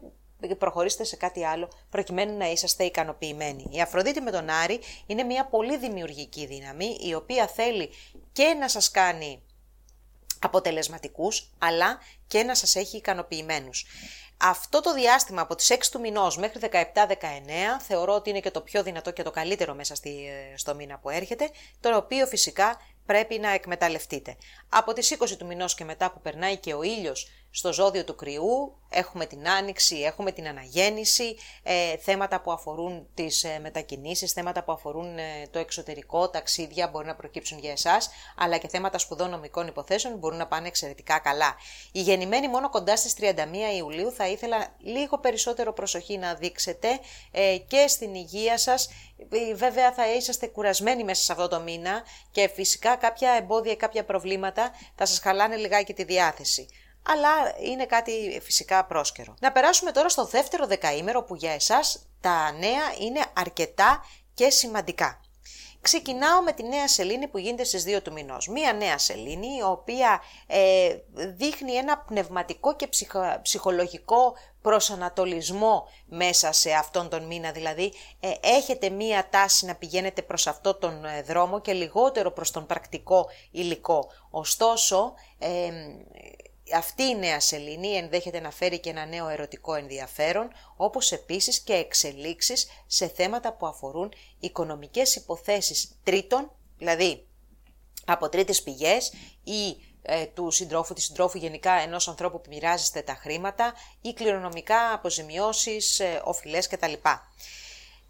προχωρήσετε 0.58 1.04
σε 1.04 1.16
κάτι 1.16 1.44
άλλο 1.44 1.68
προκειμένου 1.90 2.36
να 2.36 2.50
είσαστε 2.50 2.84
ικανοποιημένοι. 2.84 3.66
Η 3.70 3.80
Αφροδίτη 3.80 4.20
με 4.20 4.30
τον 4.30 4.50
Άρη 4.50 4.80
είναι 5.06 5.22
μια 5.22 5.46
πολύ 5.46 5.76
δημιουργική 5.76 6.46
δύναμη 6.46 6.96
η 7.00 7.14
οποία 7.14 7.46
θέλει 7.46 7.90
και 8.32 8.56
να 8.58 8.68
σας 8.68 8.90
κάνει 8.90 9.42
αποτελεσματικούς 10.38 11.50
αλλά 11.58 11.98
και 12.26 12.42
να 12.42 12.54
σας 12.54 12.76
έχει 12.76 12.96
ικανοποιημένους. 12.96 13.86
Αυτό 14.44 14.80
το 14.80 14.94
διάστημα 14.94 15.40
από 15.40 15.54
τις 15.54 15.70
6 15.72 15.76
του 15.90 16.00
μηνός 16.00 16.36
μέχρι 16.36 16.60
17-19 16.72 16.78
θεωρώ 17.86 18.14
ότι 18.14 18.30
είναι 18.30 18.40
και 18.40 18.50
το 18.50 18.60
πιο 18.60 18.82
δυνατό 18.82 19.10
και 19.10 19.22
το 19.22 19.30
καλύτερο 19.30 19.74
μέσα 19.74 19.94
στη, 19.94 20.10
ε, 20.10 20.56
στο 20.56 20.74
μήνα 20.74 20.98
που 20.98 21.10
έρχεται, 21.10 21.50
το 21.80 21.96
οποίο 21.96 22.26
φυσικά 22.26 22.80
πρέπει 23.06 23.38
να 23.38 23.50
εκμεταλλευτείτε. 23.50 24.36
Από 24.68 24.92
τις 24.92 25.10
20 25.10 25.36
του 25.38 25.46
μηνός 25.46 25.74
και 25.74 25.84
μετά 25.84 26.10
που 26.10 26.20
περνάει 26.20 26.56
και 26.56 26.74
ο 26.74 26.82
ήλιος 26.82 27.30
στο 27.54 27.72
ζώδιο 27.72 28.04
του 28.04 28.14
κρυού, 28.14 28.76
έχουμε 28.88 29.26
την 29.26 29.48
άνοιξη, 29.48 29.96
έχουμε 29.96 30.32
την 30.32 30.46
αναγέννηση, 30.46 31.36
ε, 31.62 31.96
θέματα 31.96 32.40
που 32.40 32.52
αφορούν 32.52 33.06
τις 33.14 33.44
ε, 33.44 33.58
μετακινήσεις, 33.62 34.32
θέματα 34.32 34.64
που 34.64 34.72
αφορούν 34.72 35.18
ε, 35.18 35.22
το 35.50 35.58
εξωτερικό, 35.58 36.28
ταξίδια 36.28 36.88
μπορεί 36.88 37.06
να 37.06 37.14
προκύψουν 37.14 37.58
για 37.58 37.70
εσάς, 37.70 38.10
αλλά 38.36 38.56
και 38.56 38.68
θέματα 38.68 38.98
σπουδών 38.98 39.30
νομικών 39.30 39.66
υποθέσεων 39.66 40.18
μπορούν 40.18 40.38
να 40.38 40.46
πάνε 40.46 40.66
εξαιρετικά 40.66 41.18
καλά. 41.18 41.54
Οι 41.92 42.00
γεννημένοι 42.00 42.48
μόνο 42.48 42.70
κοντά 42.70 42.96
στις 42.96 43.14
31 43.20 43.34
Ιουλίου 43.76 44.12
θα 44.12 44.28
ήθελα 44.28 44.74
λίγο 44.78 45.18
περισσότερο 45.18 45.72
προσοχή 45.72 46.18
να 46.18 46.34
δείξετε 46.34 46.88
ε, 47.30 47.56
και 47.66 47.84
στην 47.88 48.14
υγεία 48.14 48.58
σας, 48.58 48.88
ε, 49.30 49.54
βέβαια 49.54 49.92
θα 49.92 50.14
είσαστε 50.14 50.46
κουρασμένοι 50.46 51.04
μέσα 51.04 51.22
σε 51.22 51.32
αυτό 51.32 51.48
το 51.48 51.60
μήνα 51.60 52.02
και 52.30 52.50
φυσικά 52.54 52.96
κάποια 52.96 53.30
εμπόδια, 53.30 53.76
κάποια 53.76 54.04
προβλήματα 54.04 54.70
θα 54.94 55.06
σας 55.06 55.18
χαλάνε 55.18 55.56
λιγάκι 55.56 55.92
τη 55.92 56.04
διάθεση 56.04 56.68
αλλά 57.02 57.30
είναι 57.60 57.86
κάτι 57.86 58.40
φυσικά 58.42 58.84
πρόσκαιρο. 58.84 59.34
Να 59.40 59.52
περάσουμε 59.52 59.90
τώρα 59.90 60.08
στο 60.08 60.24
δεύτερο 60.24 60.66
δεκαήμερο 60.66 61.22
που 61.22 61.34
για 61.34 61.52
εσάς 61.52 62.06
τα 62.20 62.52
νέα 62.52 62.94
είναι 62.98 63.24
αρκετά 63.32 64.04
και 64.34 64.50
σημαντικά. 64.50 65.20
Ξεκινάω 65.82 66.42
με 66.42 66.52
τη 66.52 66.62
νέα 66.62 66.88
σελήνη 66.88 67.28
που 67.28 67.38
γίνεται 67.38 67.64
στις 67.64 67.84
2 67.86 68.02
του 68.02 68.12
μηνός. 68.12 68.48
Μία 68.48 68.72
νέα 68.72 68.98
σελήνη 68.98 69.46
η 69.46 69.62
οποία 69.62 70.20
ε, 70.46 70.96
δείχνει 71.14 71.72
ένα 71.72 71.98
πνευματικό 71.98 72.76
και 72.76 72.88
ψυχολογικό 73.42 74.34
προσανατολισμό 74.62 75.88
μέσα 76.06 76.52
σε 76.52 76.72
αυτόν 76.72 77.08
τον 77.08 77.26
μήνα. 77.26 77.52
Δηλαδή 77.52 77.92
ε, 78.20 78.32
έχετε 78.40 78.90
μία 78.90 79.28
τάση 79.30 79.66
να 79.66 79.74
πηγαίνετε 79.74 80.22
προς 80.22 80.46
αυτό 80.46 80.74
τον 80.74 81.04
ε, 81.04 81.22
δρόμο 81.22 81.60
και 81.60 81.72
λιγότερο 81.72 82.32
προς 82.32 82.50
τον 82.50 82.66
πρακτικό 82.66 83.28
υλικό. 83.50 84.10
Ωστόσο 84.30 85.14
αυτή 86.74 87.02
η 87.02 87.16
νέα 87.16 87.40
σελήνη 87.40 87.96
ενδέχεται 87.96 88.40
να 88.40 88.50
φέρει 88.50 88.80
και 88.80 88.90
ένα 88.90 89.04
νέο 89.06 89.28
ερωτικό 89.28 89.74
ενδιαφέρον, 89.74 90.52
όπως 90.76 91.12
επίσης 91.12 91.60
και 91.60 91.72
εξελίξεις 91.72 92.66
σε 92.86 93.08
θέματα 93.08 93.52
που 93.52 93.66
αφορούν 93.66 94.12
οικονομικές 94.40 95.16
υποθέσεις 95.16 95.98
τρίτων, 96.04 96.50
δηλαδή 96.78 97.26
από 98.06 98.28
τρίτες 98.28 98.62
πηγές 98.62 99.12
ή 99.44 99.76
ε, 100.02 100.26
του 100.26 100.50
συντρόφου, 100.50 100.94
της 100.94 101.04
συντρόφου 101.04 101.38
γενικά 101.38 101.72
ενός 101.72 102.08
ανθρώπου 102.08 102.40
που 102.40 102.48
μοιράζεστε 102.48 103.02
τα 103.02 103.14
χρήματα 103.14 103.74
ή 104.00 104.12
κληρονομικά 104.12 104.92
αποζημιώσεις, 104.92 106.00
ε, 106.00 106.20
οφειλές 106.24 106.66
κτλ. 106.66 106.92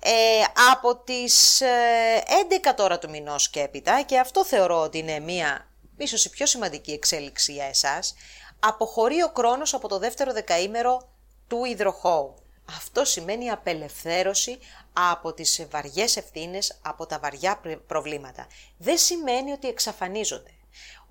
Ε, 0.05 0.43
από 0.73 0.97
τις 0.97 1.63
11 1.63 2.71
ε, 2.71 2.73
τώρα 2.73 2.99
του 2.99 3.11
μηνός 3.11 3.51
και 3.51 3.61
έπειτα, 3.61 4.03
και 4.03 4.19
αυτό 4.19 4.45
θεωρώ 4.45 4.81
ότι 4.81 4.99
είναι 4.99 5.19
μία 5.21 5.67
ίσως 5.97 6.25
η 6.25 6.31
πιο 6.31 6.47
σημαντική 6.47 6.93
εξέλιξη 6.93 7.53
για 7.53 7.65
εσάς, 7.65 8.15
αποχωρεί 8.65 9.23
ο 9.23 9.33
χρόνος 9.37 9.75
από 9.75 9.89
το 9.89 9.99
δεύτερο 9.99 10.33
δεκαήμερο 10.33 11.09
του 11.49 11.65
υδροχώου. 11.65 12.35
Αυτό 12.77 13.05
σημαίνει 13.05 13.51
απελευθέρωση 13.51 14.59
από 14.93 15.33
τις 15.33 15.67
βαριές 15.71 16.17
ευθύνες, 16.17 16.79
από 16.83 17.07
τα 17.07 17.19
βαριά 17.19 17.61
προβλήματα. 17.87 18.47
Δεν 18.79 18.99
σημαίνει 18.99 19.53
ότι 19.53 19.69
εξαφανίζονται. 19.69 20.51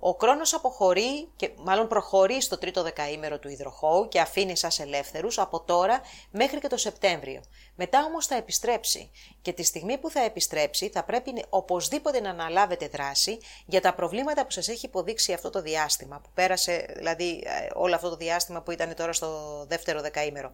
Ο 0.04 0.16
χρόνος 0.20 0.54
αποχωρεί 0.54 1.28
και 1.36 1.50
μάλλον 1.56 1.88
προχωρεί 1.88 2.42
στο 2.42 2.58
τρίτο 2.58 2.82
δεκαήμερο 2.82 3.38
του 3.38 3.48
υδροχώου 3.48 4.08
και 4.08 4.20
αφήνει 4.20 4.56
σας 4.56 4.78
ελεύθερους 4.78 5.38
από 5.38 5.60
τώρα 5.60 6.00
μέχρι 6.30 6.60
και 6.60 6.68
το 6.68 6.76
Σεπτέμβριο. 6.76 7.42
Μετά 7.74 8.04
όμως 8.04 8.26
θα 8.26 8.34
επιστρέψει 8.34 9.10
και 9.42 9.52
τη 9.52 9.62
στιγμή 9.62 9.98
που 9.98 10.10
θα 10.10 10.20
επιστρέψει 10.20 10.88
θα 10.88 11.04
πρέπει 11.04 11.44
οπωσδήποτε 11.48 12.20
να 12.20 12.30
αναλάβετε 12.30 12.88
δράση 12.88 13.38
για 13.66 13.80
τα 13.80 13.94
προβλήματα 13.94 14.44
που 14.44 14.50
σας 14.50 14.68
έχει 14.68 14.86
υποδείξει 14.86 15.32
αυτό 15.32 15.50
το 15.50 15.62
διάστημα 15.62 16.20
που 16.22 16.28
πέρασε 16.34 16.94
δηλαδή 16.96 17.42
ε, 17.44 17.68
όλο 17.74 17.94
αυτό 17.94 18.08
το 18.08 18.16
διάστημα 18.16 18.62
που 18.62 18.70
ήταν 18.70 18.94
τώρα 18.94 19.12
στο 19.12 19.64
δεύτερο 19.68 20.00
δεκαήμερο. 20.00 20.52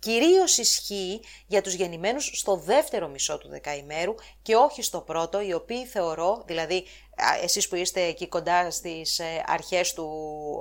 Κυρίως 0.00 0.58
ισχύει 0.58 1.20
για 1.46 1.62
τους 1.62 1.72
γεννημένους 1.72 2.30
στο 2.34 2.56
δεύτερο 2.56 3.08
μισό 3.08 3.38
του 3.38 3.48
δεκαημέρου 3.48 4.14
και 4.42 4.56
όχι 4.56 4.82
στο 4.82 5.00
πρώτο, 5.00 5.40
οι 5.40 5.52
οποίοι 5.52 5.86
θεωρώ, 5.86 6.42
δηλαδή 6.46 6.84
εσείς 7.42 7.68
που 7.68 7.74
είστε 7.74 8.02
εκεί 8.02 8.28
κοντά 8.28 8.70
στις 8.70 9.18
ε, 9.18 9.44
αρχές 9.46 9.92
του 9.92 10.08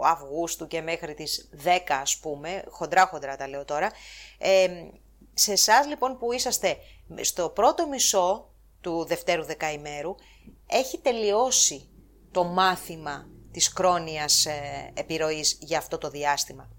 Αυγούστου 0.03 0.67
και 0.67 0.81
μέχρι 0.81 1.13
τις 1.13 1.49
10 1.63 1.67
ας 2.01 2.17
πούμε, 2.17 2.63
χοντρά 2.69 3.05
χοντρά 3.05 3.35
τα 3.35 3.47
λέω 3.47 3.65
τώρα, 3.65 3.91
ε, 4.37 4.67
σε 5.33 5.51
εσάς 5.51 5.87
λοιπόν 5.87 6.17
που 6.17 6.31
είσαστε 6.31 6.77
στο 7.21 7.49
πρώτο 7.49 7.87
μισό 7.87 8.53
του 8.81 9.05
δευτέρου 9.05 9.43
δεκαημέρου, 9.43 10.15
έχει 10.67 10.97
τελειώσει 10.99 11.89
το 12.31 12.43
μάθημα 12.43 13.27
της 13.51 13.73
κρόνιας 13.73 14.45
ε, 14.45 14.91
επιρροής 14.93 15.57
για 15.61 15.77
αυτό 15.77 15.97
το 15.97 16.09
διάστημα. 16.09 16.69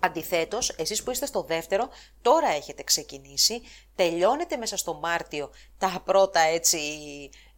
Αντιθέτως, 0.00 0.70
εσείς 0.70 1.02
που 1.02 1.10
είστε 1.10 1.26
στο 1.26 1.42
δεύτερο, 1.42 1.88
τώρα 2.22 2.48
έχετε 2.48 2.82
ξεκινήσει, 2.82 3.62
τελειώνετε 3.94 4.56
μέσα 4.56 4.76
στο 4.76 4.94
Μάρτιο 4.94 5.50
τα 5.78 6.02
πρώτα 6.04 6.40
έτσι 6.40 6.78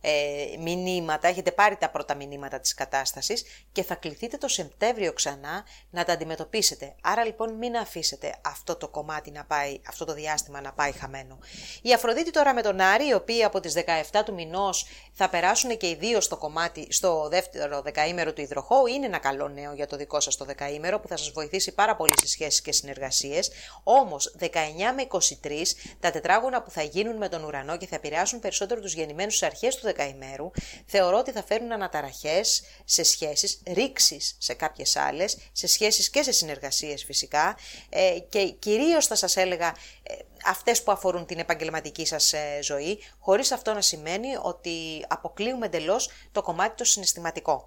ε, 0.07 0.57
μηνύματα, 0.59 1.29
έχετε 1.29 1.53
πάρει 1.53 1.77
τα 1.77 1.91
πρώτα 1.91 2.15
μηνύματα 2.15 2.61
της 2.61 2.75
κατάστασης 2.75 3.45
και 3.73 3.83
θα 3.83 3.95
κληθείτε 3.95 4.37
το 4.37 4.49
Σεπτέμβριο 4.49 5.13
ξανά 5.13 5.65
να 5.91 6.05
τα 6.05 6.13
αντιμετωπίσετε. 6.13 6.95
Άρα 7.01 7.25
λοιπόν 7.25 7.53
μην 7.55 7.77
αφήσετε 7.77 8.35
αυτό 8.45 8.77
το 8.77 8.89
κομμάτι 8.89 9.31
να 9.31 9.45
πάει, 9.45 9.81
αυτό 9.89 10.05
το 10.05 10.15
διάστημα 10.15 10.61
να 10.61 10.73
πάει 10.73 10.93
χαμένο. 10.93 11.39
Η 11.83 11.93
Αφροδίτη 11.93 12.31
τώρα 12.31 12.55
με 12.55 12.63
τον 12.63 12.81
Άρη, 12.81 13.07
οι 13.07 13.15
οποίοι 13.15 13.45
από 13.45 13.61
τις 13.61 13.75
17 14.13 14.23
του 14.25 14.35
μηνός 14.35 14.87
θα 15.13 15.29
περάσουν 15.29 15.77
και 15.77 15.89
οι 15.89 15.95
δύο 15.95 16.21
στο 16.21 16.37
κομμάτι, 16.37 16.87
στο 16.91 17.29
δεύτερο 17.31 17.83
δεκαήμερο 17.83 18.33
του 18.33 18.41
υδροχώου, 18.41 18.87
είναι 18.87 19.07
ένα 19.07 19.19
καλό 19.19 19.49
νέο 19.49 19.73
για 19.73 19.87
το 19.87 19.97
δικό 19.97 20.21
σας 20.21 20.37
το 20.37 20.45
δεκαήμερο 20.45 21.01
που 21.01 21.09
θα 21.09 21.17
σας 21.17 21.31
βοηθήσει 21.31 21.75
πάρα 21.75 21.97
πολύ 21.97 22.13
στις 22.17 22.31
σχέσεις 22.31 22.61
και 22.61 22.73
συνεργασίες. 22.73 23.51
Όμως 23.83 24.35
19 24.41 24.47
με 24.95 25.07
23 25.43 25.77
τα 26.01 26.11
τετράγωνα 26.11 26.63
που 26.63 26.71
θα 26.71 26.83
γίνουν 26.83 27.17
με 27.17 27.29
τον 27.29 27.45
ουρανό 27.45 27.77
και 27.77 27.87
θα 27.87 27.95
επηρεάσουν 27.95 28.41
περισσότερο 28.41 28.81
τους 28.81 28.95
γεννημένους 28.95 29.37
στις 29.37 29.49
αρχές 29.49 29.77
του 29.77 29.87
δεκαημέρου, 29.97 30.51
θεωρώ 30.87 31.19
ότι 31.19 31.31
θα 31.31 31.45
φέρουν 31.45 31.73
αναταραχές 31.73 32.63
σε 32.85 33.03
σχέσεις, 33.03 33.63
ρήξεις 33.67 34.37
σε 34.39 34.55
κάποιες 34.55 34.97
άλλες, 34.97 35.37
σε 35.53 35.67
σχέσεις 35.67 36.11
και 36.11 36.23
σε 36.23 36.33
συνεργασίες 36.33 37.05
φυσικά 37.05 37.57
ε, 37.89 38.19
και 38.29 38.45
κυρίως 38.59 39.07
θα 39.07 39.15
σας 39.15 39.37
έλεγα 39.37 39.75
ε, 40.03 40.15
αυτές 40.45 40.83
που 40.83 40.93
αφορούν 40.93 41.27
την 41.27 41.39
επαγγελματική 41.39 42.07
σας 42.07 42.33
ε, 42.33 42.59
ζωή, 42.63 42.99
χωρίς 43.19 43.53
αυτό 43.53 43.73
να 43.73 43.81
σημαίνει 43.81 44.29
ότι 44.43 45.05
αποκλείουμε 45.09 45.67
εντελώς 45.67 46.11
το 46.33 46.43
κομμάτι 46.43 46.77
το 46.77 46.85
συναισθηματικό. 46.85 47.65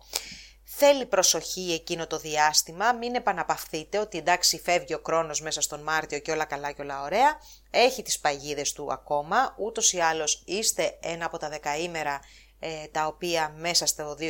Θέλει 0.80 1.05
προσοχή 1.05 1.73
εκείνο 1.73 2.07
το 2.07 2.17
διάστημα, 2.17 2.93
μην 2.93 3.15
επαναπαυθείτε 3.15 3.99
ότι 3.99 4.17
εντάξει 4.17 4.59
φεύγει 4.59 4.93
ο 4.93 5.01
χρόνος 5.05 5.41
μέσα 5.41 5.61
στον 5.61 5.82
Μάρτιο 5.84 6.19
και 6.19 6.32
όλα 6.32 6.45
καλά 6.45 6.71
και 6.71 6.82
όλα 6.82 7.03
ωραία. 7.03 7.39
Έχει 7.71 8.01
τις 8.01 8.19
παγίδες 8.19 8.71
του 8.73 8.91
ακόμα, 8.91 9.55
ούτως 9.57 9.93
ή 9.93 9.99
άλλως 9.99 10.41
είστε 10.45 10.97
ένα 11.01 11.25
από 11.25 11.38
τα 11.38 11.49
δεκαήμερα 11.49 12.19
ε, 12.59 12.88
τα 12.91 13.05
οποία 13.05 13.53
μέσα 13.57 13.86
στο 13.86 14.17
2022 14.19 14.23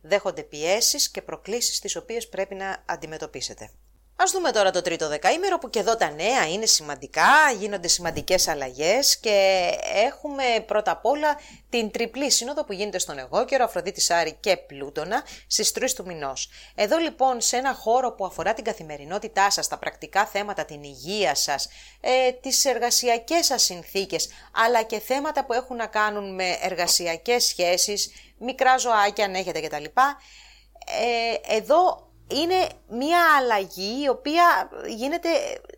δέχονται 0.00 0.42
πιέσεις 0.42 1.10
και 1.10 1.22
προκλήσεις 1.22 1.80
τις 1.80 1.96
οποίες 1.96 2.28
πρέπει 2.28 2.54
να 2.54 2.82
αντιμετωπίσετε. 2.86 3.70
Ας 4.16 4.30
δούμε 4.30 4.50
τώρα 4.50 4.70
το 4.70 4.82
τρίτο 4.82 5.08
δεκαήμερο 5.08 5.58
που 5.58 5.70
και 5.70 5.78
εδώ 5.78 5.96
τα 5.96 6.10
νέα 6.10 6.48
είναι 6.48 6.66
σημαντικά, 6.66 7.52
γίνονται 7.58 7.88
σημαντικές 7.88 8.48
αλλαγές 8.48 9.18
και 9.18 9.68
έχουμε 9.94 10.44
πρώτα 10.66 10.90
απ' 10.90 11.06
όλα 11.06 11.40
την 11.70 11.90
τριπλή 11.90 12.30
σύνοδο 12.30 12.64
που 12.64 12.72
γίνεται 12.72 12.98
στον 12.98 13.18
εγώ 13.18 13.44
καιρο 13.44 13.64
Αφροδίτη 13.64 14.00
Σάρη 14.00 14.36
και 14.40 14.56
Πλούτονα 14.56 15.22
στις 15.46 15.72
3 15.72 15.94
του 15.94 16.04
μηνός. 16.06 16.48
Εδώ 16.74 16.98
λοιπόν 16.98 17.40
σε 17.40 17.56
ένα 17.56 17.74
χώρο 17.74 18.12
που 18.12 18.24
αφορά 18.24 18.54
την 18.54 18.64
καθημερινότητά 18.64 19.50
σας, 19.50 19.68
τα 19.68 19.78
πρακτικά 19.78 20.26
θέματα, 20.26 20.64
την 20.64 20.82
υγεία 20.82 21.34
σας, 21.34 21.68
ε, 22.00 22.32
τις 22.32 22.64
εργασιακές 22.64 23.46
σας 23.46 23.62
συνθήκες, 23.62 24.28
αλλά 24.52 24.82
και 24.82 24.98
θέματα 24.98 25.44
που 25.44 25.52
έχουν 25.52 25.76
να 25.76 25.86
κάνουν 25.86 26.34
με 26.34 26.58
εργασιακές 26.62 27.44
σχέσεις, 27.44 28.10
μικρά 28.38 28.78
ζωάκια 28.78 29.24
αν 29.24 29.34
έχετε 29.34 29.60
κτλ. 29.60 29.84
Ε, 30.86 31.56
εδώ 31.56 32.03
είναι 32.28 32.68
μια 32.88 33.20
αλλαγή 33.38 34.02
η 34.04 34.08
οποία 34.08 34.70
γίνεται 34.86 35.28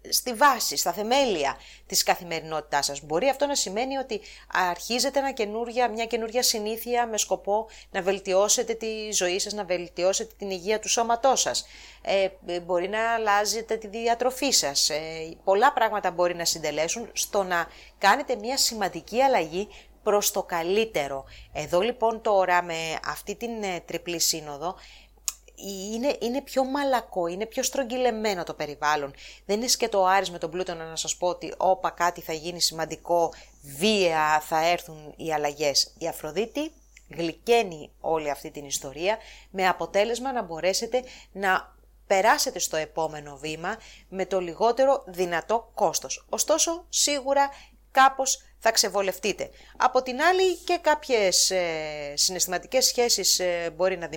στη 0.09 0.34
βάση, 0.34 0.76
στα 0.76 0.92
θεμέλια 0.92 1.57
της 1.86 2.03
καθημερινότητάς 2.03 2.86
σας. 2.86 3.01
Μπορεί 3.01 3.28
αυτό 3.28 3.47
να 3.47 3.55
σημαίνει 3.55 3.97
ότι 3.97 4.20
αρχίζετε 4.53 5.18
ένα 5.18 5.32
καινούρια, 5.32 5.88
μια 5.88 6.07
καινούρια 6.07 6.42
συνήθεια 6.42 7.07
με 7.07 7.18
σκοπό 7.18 7.68
να 7.90 8.03
βελτιώσετε 8.03 8.74
τη 8.74 9.12
ζωή 9.12 9.38
σας, 9.38 9.53
να 9.53 9.64
βελτιώσετε 9.64 10.34
την 10.38 10.51
υγεία 10.51 10.78
του 10.78 10.88
σώματός 10.88 11.40
σας. 11.40 11.66
Ε, 12.03 12.28
μπορεί 12.59 12.88
να 12.88 13.14
αλλάζετε 13.14 13.76
τη 13.76 13.86
διατροφή 13.86 14.51
σας. 14.51 14.90
Ε, 14.90 14.99
πολλά 15.44 15.72
πράγματα 15.72 16.11
μπορεί 16.11 16.34
να 16.34 16.44
συντελέσουν 16.44 17.09
στο 17.12 17.42
να 17.42 17.66
κάνετε 17.99 18.36
μια 18.36 18.57
σημαντική 18.57 19.22
αλλαγή 19.22 19.68
προς 20.03 20.30
το 20.30 20.42
καλύτερο. 20.42 21.24
Εδώ 21.53 21.80
λοιπόν 21.80 22.20
τώρα 22.20 22.62
με 22.62 22.99
αυτή 23.07 23.34
την 23.34 23.62
ε, 23.62 23.80
τριπλή 23.86 24.20
σύνοδο 24.20 24.76
είναι, 25.92 26.16
είναι 26.20 26.42
πιο 26.42 26.64
μαλακό, 26.64 27.26
είναι 27.26 27.46
πιο 27.46 27.62
στρογγυλεμένο 27.62 28.42
το 28.42 28.54
περιβάλλον. 28.54 29.14
Δεν 29.46 29.57
είναι 29.57 29.68
σκέτο 29.68 30.00
ο 30.00 30.07
Άρης 30.07 30.30
με 30.30 30.38
τον 30.38 30.50
Πλούτονα 30.50 30.84
να 30.84 30.96
σας 30.96 31.16
πω 31.16 31.28
ότι 31.28 31.54
όπα 31.57 31.90
κάτι 31.90 32.20
θα 32.20 32.32
γίνει 32.32 32.61
σημαντικό, 32.61 33.32
βία 33.62 34.42
θα 34.46 34.66
έρθουν 34.66 35.14
οι 35.16 35.32
αλλαγές. 35.32 35.94
Η 35.98 36.09
Αφροδίτη 36.09 36.72
γλυκαίνει 37.16 37.90
όλη 38.00 38.30
αυτή 38.30 38.50
την 38.50 38.64
ιστορία 38.64 39.18
με 39.50 39.68
αποτέλεσμα 39.68 40.32
να 40.32 40.42
μπορέσετε 40.42 41.04
να 41.32 41.74
περάσετε 42.07 42.59
στο 42.59 42.76
επόμενο 42.76 43.36
βήμα 43.36 43.76
με 44.09 44.26
το 44.26 44.40
λιγότερο 44.40 45.04
δυνατό 45.07 45.70
κόστος. 45.74 46.26
Ωστόσο, 46.28 46.84
σίγουρα 46.88 47.50
κάπως 47.97 48.42
θα 48.59 48.70
ξεβολευτείτε. 48.70 49.51
Από 49.76 50.03
την 50.03 50.20
άλλη 50.20 50.57
και 50.57 50.78
κάποιες 50.82 51.51
ε, 51.51 52.12
συναισθηματικές 52.14 52.86
σχέσεις 52.86 53.38
ε, 53.38 53.72
μπορεί 53.76 53.99
να 53.99 54.09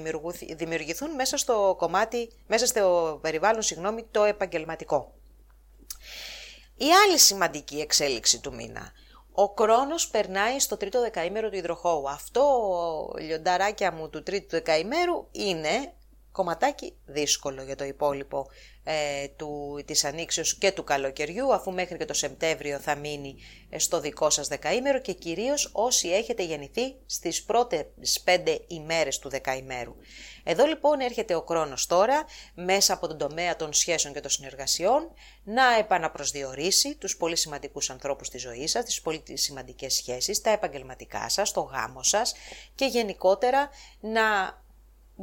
δημιουργηθούν 0.55 1.11
μέσα 1.11 1.37
στο 1.37 1.75
κομμάτι, 1.77 2.29
μέσα 2.47 2.65
στο 2.65 3.19
περιβάλλον, 3.21 3.61
συγγνώμη, 3.61 4.05
το 4.11 4.23
επαγγελματικό. 4.23 5.13
Η 6.75 6.85
άλλη 7.05 7.19
σημαντική 7.19 7.79
εξέλιξη 7.79 8.39
του 8.39 8.53
μήνα. 8.53 8.91
Ο 9.31 9.53
κρόνος 9.53 10.07
περνάει 10.07 10.59
στο 10.59 10.77
τρίτο 10.77 11.01
δεκαήμερο 11.01 11.49
του 11.49 11.55
υδροχώου. 11.55 12.09
Αυτό, 12.09 12.43
λιονταράκια 13.19 13.91
μου, 13.91 14.09
του 14.09 14.23
τρίτου 14.23 14.49
δεκαήμερου 14.49 15.27
είναι 15.31 15.93
κομματάκι 16.31 16.97
δύσκολο 17.05 17.63
για 17.63 17.75
το 17.75 17.83
υπόλοιπο 17.83 18.47
ε, 18.83 19.27
του, 19.27 19.81
της 19.85 20.05
ανοίξεως 20.05 20.55
και 20.55 20.71
του 20.71 20.83
καλοκαιριού, 20.83 21.53
αφού 21.53 21.71
μέχρι 21.71 21.97
και 21.97 22.05
το 22.05 22.13
Σεπτέμβριο 22.13 22.79
θα 22.79 22.95
μείνει 22.95 23.35
ε, 23.69 23.79
στο 23.79 23.99
δικό 23.99 24.29
σας 24.29 24.47
δεκαήμερο 24.47 24.99
και 24.99 25.13
κυρίως 25.13 25.69
όσοι 25.73 26.09
έχετε 26.09 26.43
γεννηθεί 26.43 26.95
στις 27.05 27.43
πρώτες 27.43 28.19
πέντε 28.23 28.61
ημέρες 28.67 29.19
του 29.19 29.29
δεκαήμερου. 29.29 29.95
Εδώ 30.43 30.65
λοιπόν 30.65 30.99
έρχεται 30.99 31.35
ο 31.35 31.43
χρόνος 31.47 31.85
τώρα, 31.85 32.25
μέσα 32.53 32.93
από 32.93 33.07
τον 33.07 33.17
τομέα 33.17 33.55
των 33.55 33.73
σχέσεων 33.73 34.13
και 34.13 34.19
των 34.19 34.29
συνεργασιών, 34.29 35.13
να 35.43 35.77
επαναπροσδιορίσει 35.77 36.95
τους 36.95 37.17
πολύ 37.17 37.35
σημαντικούς 37.35 37.89
ανθρώπους 37.89 38.29
της 38.29 38.41
ζωής 38.41 38.71
σας, 38.71 38.85
τις 38.85 39.01
πολύ 39.01 39.23
σημαντικές 39.33 39.93
σχέσεις, 39.93 40.41
τα 40.41 40.49
επαγγελματικά 40.49 41.29
σας, 41.29 41.51
το 41.51 41.61
γάμο 41.61 42.03
σας 42.03 42.33
και 42.75 42.85
γενικότερα 42.85 43.69
να 43.99 44.21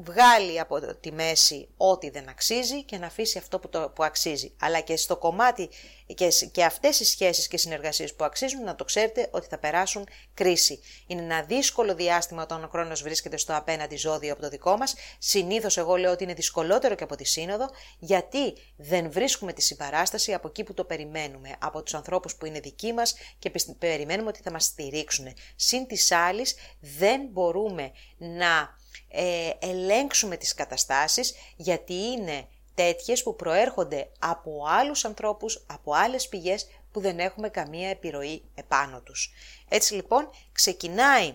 βγάλει 0.05 0.61
από 0.61 0.97
τη 0.97 1.13
μέση 1.13 1.69
ό,τι 1.77 2.11
δεν 2.11 2.29
αξίζει 2.29 2.85
και 2.85 2.99
να 2.99 3.07
αφήσει 3.07 3.39
αυτό 3.39 3.59
που, 3.59 3.69
το, 3.69 3.93
που 3.95 4.05
αξίζει. 4.05 4.53
Αλλά 4.61 4.81
και 4.81 4.97
στο 4.97 5.17
κομμάτι 5.17 5.69
και, 6.15 6.29
και 6.53 6.65
αυτές 6.65 7.01
οι 7.01 7.05
σχέσεις 7.05 7.49
και 7.49 7.57
συνεργασίες 7.57 8.15
που 8.15 8.25
αξίζουν 8.25 8.65
να 8.65 8.75
το 8.75 8.85
ξέρετε 8.85 9.29
ότι 9.31 9.47
θα 9.47 9.59
περάσουν 9.59 10.07
κρίση. 10.35 10.81
Είναι 11.07 11.23
ένα 11.23 11.43
δύσκολο 11.43 11.95
διάστημα 11.95 12.43
όταν 12.43 12.65
ο 12.65 12.69
χρόνος 12.69 13.03
βρίσκεται 13.03 13.37
στο 13.37 13.57
απέναντι 13.57 13.97
ζώδιο 13.97 14.33
από 14.33 14.43
το 14.43 14.49
δικό 14.49 14.77
μας. 14.77 14.95
Συνήθως 15.19 15.77
εγώ 15.77 15.97
λέω 15.97 16.13
ότι 16.13 16.25
είναι 16.25 16.35
δυσκολότερο 16.35 16.95
και 16.95 17.05
από 17.05 17.17
τη 17.17 17.25
σύνοδο 17.25 17.71
γιατί 17.99 18.55
δεν 18.77 19.11
βρίσκουμε 19.11 19.53
τη 19.53 19.63
συμπαράσταση 19.63 20.33
από 20.33 20.49
εκεί 20.49 20.65
που 20.65 20.75
το 20.75 20.85
περιμένουμε, 20.85 21.57
από 21.59 21.83
τους 21.83 21.95
ανθρώπους 21.95 22.37
που 22.37 22.47
είναι 22.47 22.61
δικοί 22.61 22.93
μας 22.93 23.15
και 23.39 23.53
περιμένουμε 23.79 24.29
ότι 24.29 24.41
θα 24.43 24.51
μας 24.51 24.65
στηρίξουν. 24.65 25.35
Συν 25.57 25.87
της 25.87 26.13
άλλης 26.13 26.55
δεν 26.81 27.21
μπορούμε 27.31 27.93
να 28.17 28.77
ε, 29.17 29.51
ελέγξουμε 29.59 30.37
τις 30.37 30.55
καταστάσεις 30.55 31.35
γιατί 31.57 31.95
είναι 31.95 32.47
τέτοιες 32.75 33.23
που 33.23 33.37
προέρχονται 33.37 34.09
από 34.19 34.65
άλλους 34.69 35.05
ανθρώπους, 35.05 35.65
από 35.67 35.93
άλλες 35.93 36.29
πηγές 36.29 36.67
που 36.93 37.01
δεν 37.01 37.19
έχουμε 37.19 37.49
καμία 37.49 37.89
επιρροή 37.89 38.43
επάνω 38.55 39.01
τους. 39.01 39.33
Έτσι 39.69 39.95
λοιπόν 39.95 40.31
ξεκινάει 40.53 41.35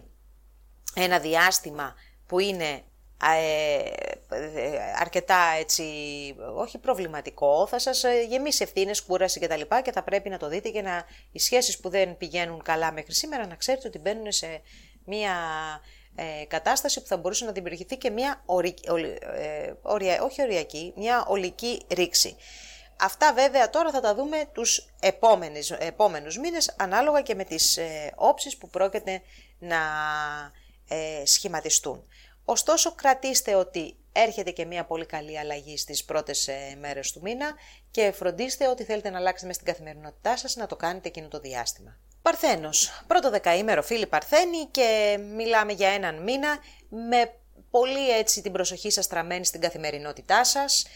ένα 0.95 1.19
διάστημα 1.19 1.95
που 2.27 2.39
είναι 2.39 2.84
ε, 3.23 3.82
αρκετά 4.99 5.43
έτσι, 5.59 5.84
όχι 6.55 6.77
προβληματικό, 6.77 7.67
θα 7.67 7.79
σας 7.79 8.03
ε, 8.03 8.25
γεμίσει 8.29 8.63
ευθύνες, 8.63 9.01
κούραση 9.01 9.39
και 9.39 9.47
τα 9.47 9.57
λοιπά 9.57 9.82
και 9.82 9.91
θα 9.91 10.03
πρέπει 10.03 10.29
να 10.29 10.38
το 10.38 10.47
δείτε 10.47 10.69
και 10.69 10.82
να 10.82 11.05
οι 11.32 11.39
σχέσεις 11.39 11.79
που 11.79 11.89
δεν 11.89 12.17
πηγαίνουν 12.17 12.61
καλά 12.63 12.91
μέχρι 12.91 13.13
σήμερα 13.13 13.47
να 13.47 13.55
ξέρετε 13.55 13.88
ότι 13.88 13.99
μπαίνουν 13.99 14.32
σε 14.32 14.61
μια 15.05 15.36
ε, 16.22 16.45
κατάσταση 16.45 17.01
που 17.01 17.07
θα 17.07 17.17
μπορούσε 17.17 17.45
να 17.45 17.51
δημιουργηθεί 17.51 17.97
και 17.97 18.09
μια 18.09 18.41
ορι, 18.45 18.74
ε, 19.36 19.74
ορια, 19.82 20.24
όχι 20.24 20.41
οριακή, 20.41 20.93
μια 20.95 21.26
ολική 21.28 21.82
ρήξη. 21.89 22.36
Αυτά 23.03 23.34
βέβαια 23.34 23.69
τώρα 23.69 23.91
θα 23.91 23.99
τα 23.99 24.15
δούμε 24.15 24.45
τους 24.51 24.88
επόμενους, 24.99 25.72
επόμενους 25.72 26.38
μήνες 26.38 26.76
ανάλογα 26.78 27.22
και 27.22 27.36
με 27.36 27.43
τις 27.43 27.78
ε, 27.78 28.11
όψεις 28.15 28.57
που 28.57 28.69
πρόκειται 28.69 29.22
να 29.59 29.78
ε, 30.88 31.26
σχηματιστούν. 31.26 32.07
Ωστόσο 32.45 32.95
κρατήστε 32.95 33.55
ότι 33.55 33.95
έρχεται 34.11 34.51
και 34.51 34.65
μια 34.65 34.86
πολύ 34.86 35.05
καλή 35.05 35.39
αλλαγή 35.39 35.78
στις 35.78 36.05
πρώτες 36.05 36.47
ε, 36.47 36.78
μέρες 36.80 37.11
του 37.11 37.19
μήνα 37.24 37.53
και 37.91 38.11
φροντίστε 38.11 38.67
ότι 38.67 38.84
θέλετε 38.84 39.09
να 39.09 39.17
αλλάξετε 39.17 39.47
μέσα 39.47 39.59
στην 39.59 39.74
καθημερινότητά 39.74 40.38
σας 40.38 40.55
να 40.55 40.67
το 40.67 40.76
κάνετε 40.76 41.07
εκείνο 41.07 41.28
το 41.28 41.39
διάστημα. 41.39 41.97
Παρθένος. 42.22 43.03
Πρώτο 43.07 43.30
δεκαήμερο 43.30 43.82
φίλοι 43.82 44.07
Παρθένη 44.07 44.67
και 44.72 45.19
μιλάμε 45.36 45.72
για 45.72 45.89
έναν 45.89 46.24
μήνα 46.24 46.57
με 46.89 47.34
πολύ 47.72 48.09
έτσι 48.09 48.41
την 48.41 48.51
προσοχή 48.51 48.91
σας 48.91 49.07
τραμμένη 49.07 49.45
στην 49.45 49.61
καθημερινότητά 49.61 50.43
σας, 50.43 50.84
ε, 50.84 50.89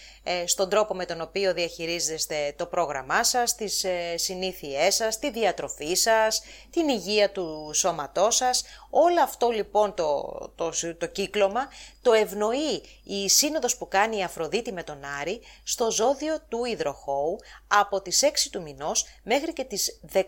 στον 0.45 0.69
τρόπο 0.69 0.93
με 0.95 1.05
τον 1.05 1.21
οποίο 1.21 1.53
διαχειρίζεστε 1.53 2.53
το 2.55 2.65
πρόγραμμά 2.65 3.23
σας, 3.23 3.55
τις 3.55 3.83
ε, 3.83 4.17
συνήθειές 4.17 4.95
σας, 4.95 5.19
τη 5.19 5.31
διατροφή 5.31 5.95
σας, 5.95 6.41
την 6.69 6.89
υγεία 6.89 7.31
του 7.31 7.71
σώματός 7.73 8.35
σας. 8.35 8.63
Όλο 8.89 9.21
αυτό 9.21 9.49
λοιπόν 9.49 9.93
το, 9.93 10.23
το, 10.55 10.71
το 10.97 11.05
κύκλωμα 11.05 11.67
το 12.01 12.13
ευνοεί 12.13 12.83
η 13.03 13.29
σύνοδος 13.29 13.77
που 13.77 13.87
κάνει 13.87 14.17
η 14.17 14.23
Αφροδίτη 14.23 14.71
με 14.71 14.83
τον 14.83 14.97
Άρη 15.21 15.41
στο 15.63 15.91
ζώδιο 15.91 16.37
του 16.49 16.65
Ιδροχώου 16.65 17.39
από 17.67 18.01
τις 18.01 18.23
6 18.23 18.27
του 18.51 18.61
μηνός 18.61 19.05
μέχρι 19.23 19.53
και 19.53 19.63
τις 19.63 19.99
19 20.13 20.19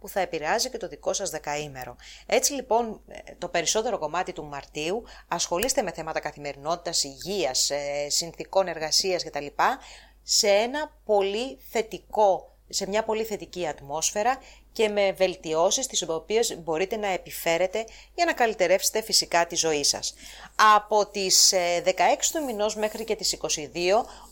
που 0.00 0.08
θα 0.08 0.20
επηρεάζει 0.20 0.70
και 0.70 0.78
το 0.78 0.88
δικό 0.88 1.12
σας 1.12 1.30
δεκαήμερο. 1.30 1.96
Έτσι 2.26 2.52
λοιπόν 2.52 3.00
ε, 3.08 3.18
το 3.38 3.48
περισσότερο 3.48 3.98
κομμάτι 3.98 4.32
του 4.32 4.44
Μαρτίου 4.44 5.02
ασχολείστε 5.28 5.82
με 5.82 5.92
θέματα 5.92 6.20
καθημερινότητας, 6.20 7.04
υγείας, 7.04 7.70
συνθήκων 8.08 8.68
εργασίας, 8.68 9.07
κτλ. 9.16 9.46
σε 10.22 10.48
ένα 10.48 10.92
πολύ 11.04 11.58
θετικό, 11.70 12.56
σε 12.68 12.88
μια 12.88 13.04
πολύ 13.04 13.24
θετική 13.24 13.66
ατμόσφαιρα 13.66 14.38
και 14.72 14.88
με 14.88 15.12
βελτιώσεις 15.12 15.86
τις 15.86 16.08
οποίες 16.08 16.58
μπορείτε 16.58 16.96
να 16.96 17.06
επιφέρετε 17.06 17.84
για 18.14 18.24
να 18.24 18.32
καλυτερεύσετε 18.32 19.02
φυσικά 19.02 19.46
τη 19.46 19.56
ζωή 19.56 19.84
σας. 19.84 20.14
Από 20.76 21.06
τις 21.06 21.54
16 21.84 21.88
ε, 21.88 21.92
του 22.32 22.44
μηνός 22.44 22.76
μέχρι 22.76 23.04
και 23.04 23.16
τις 23.16 23.36
22, 23.40 23.46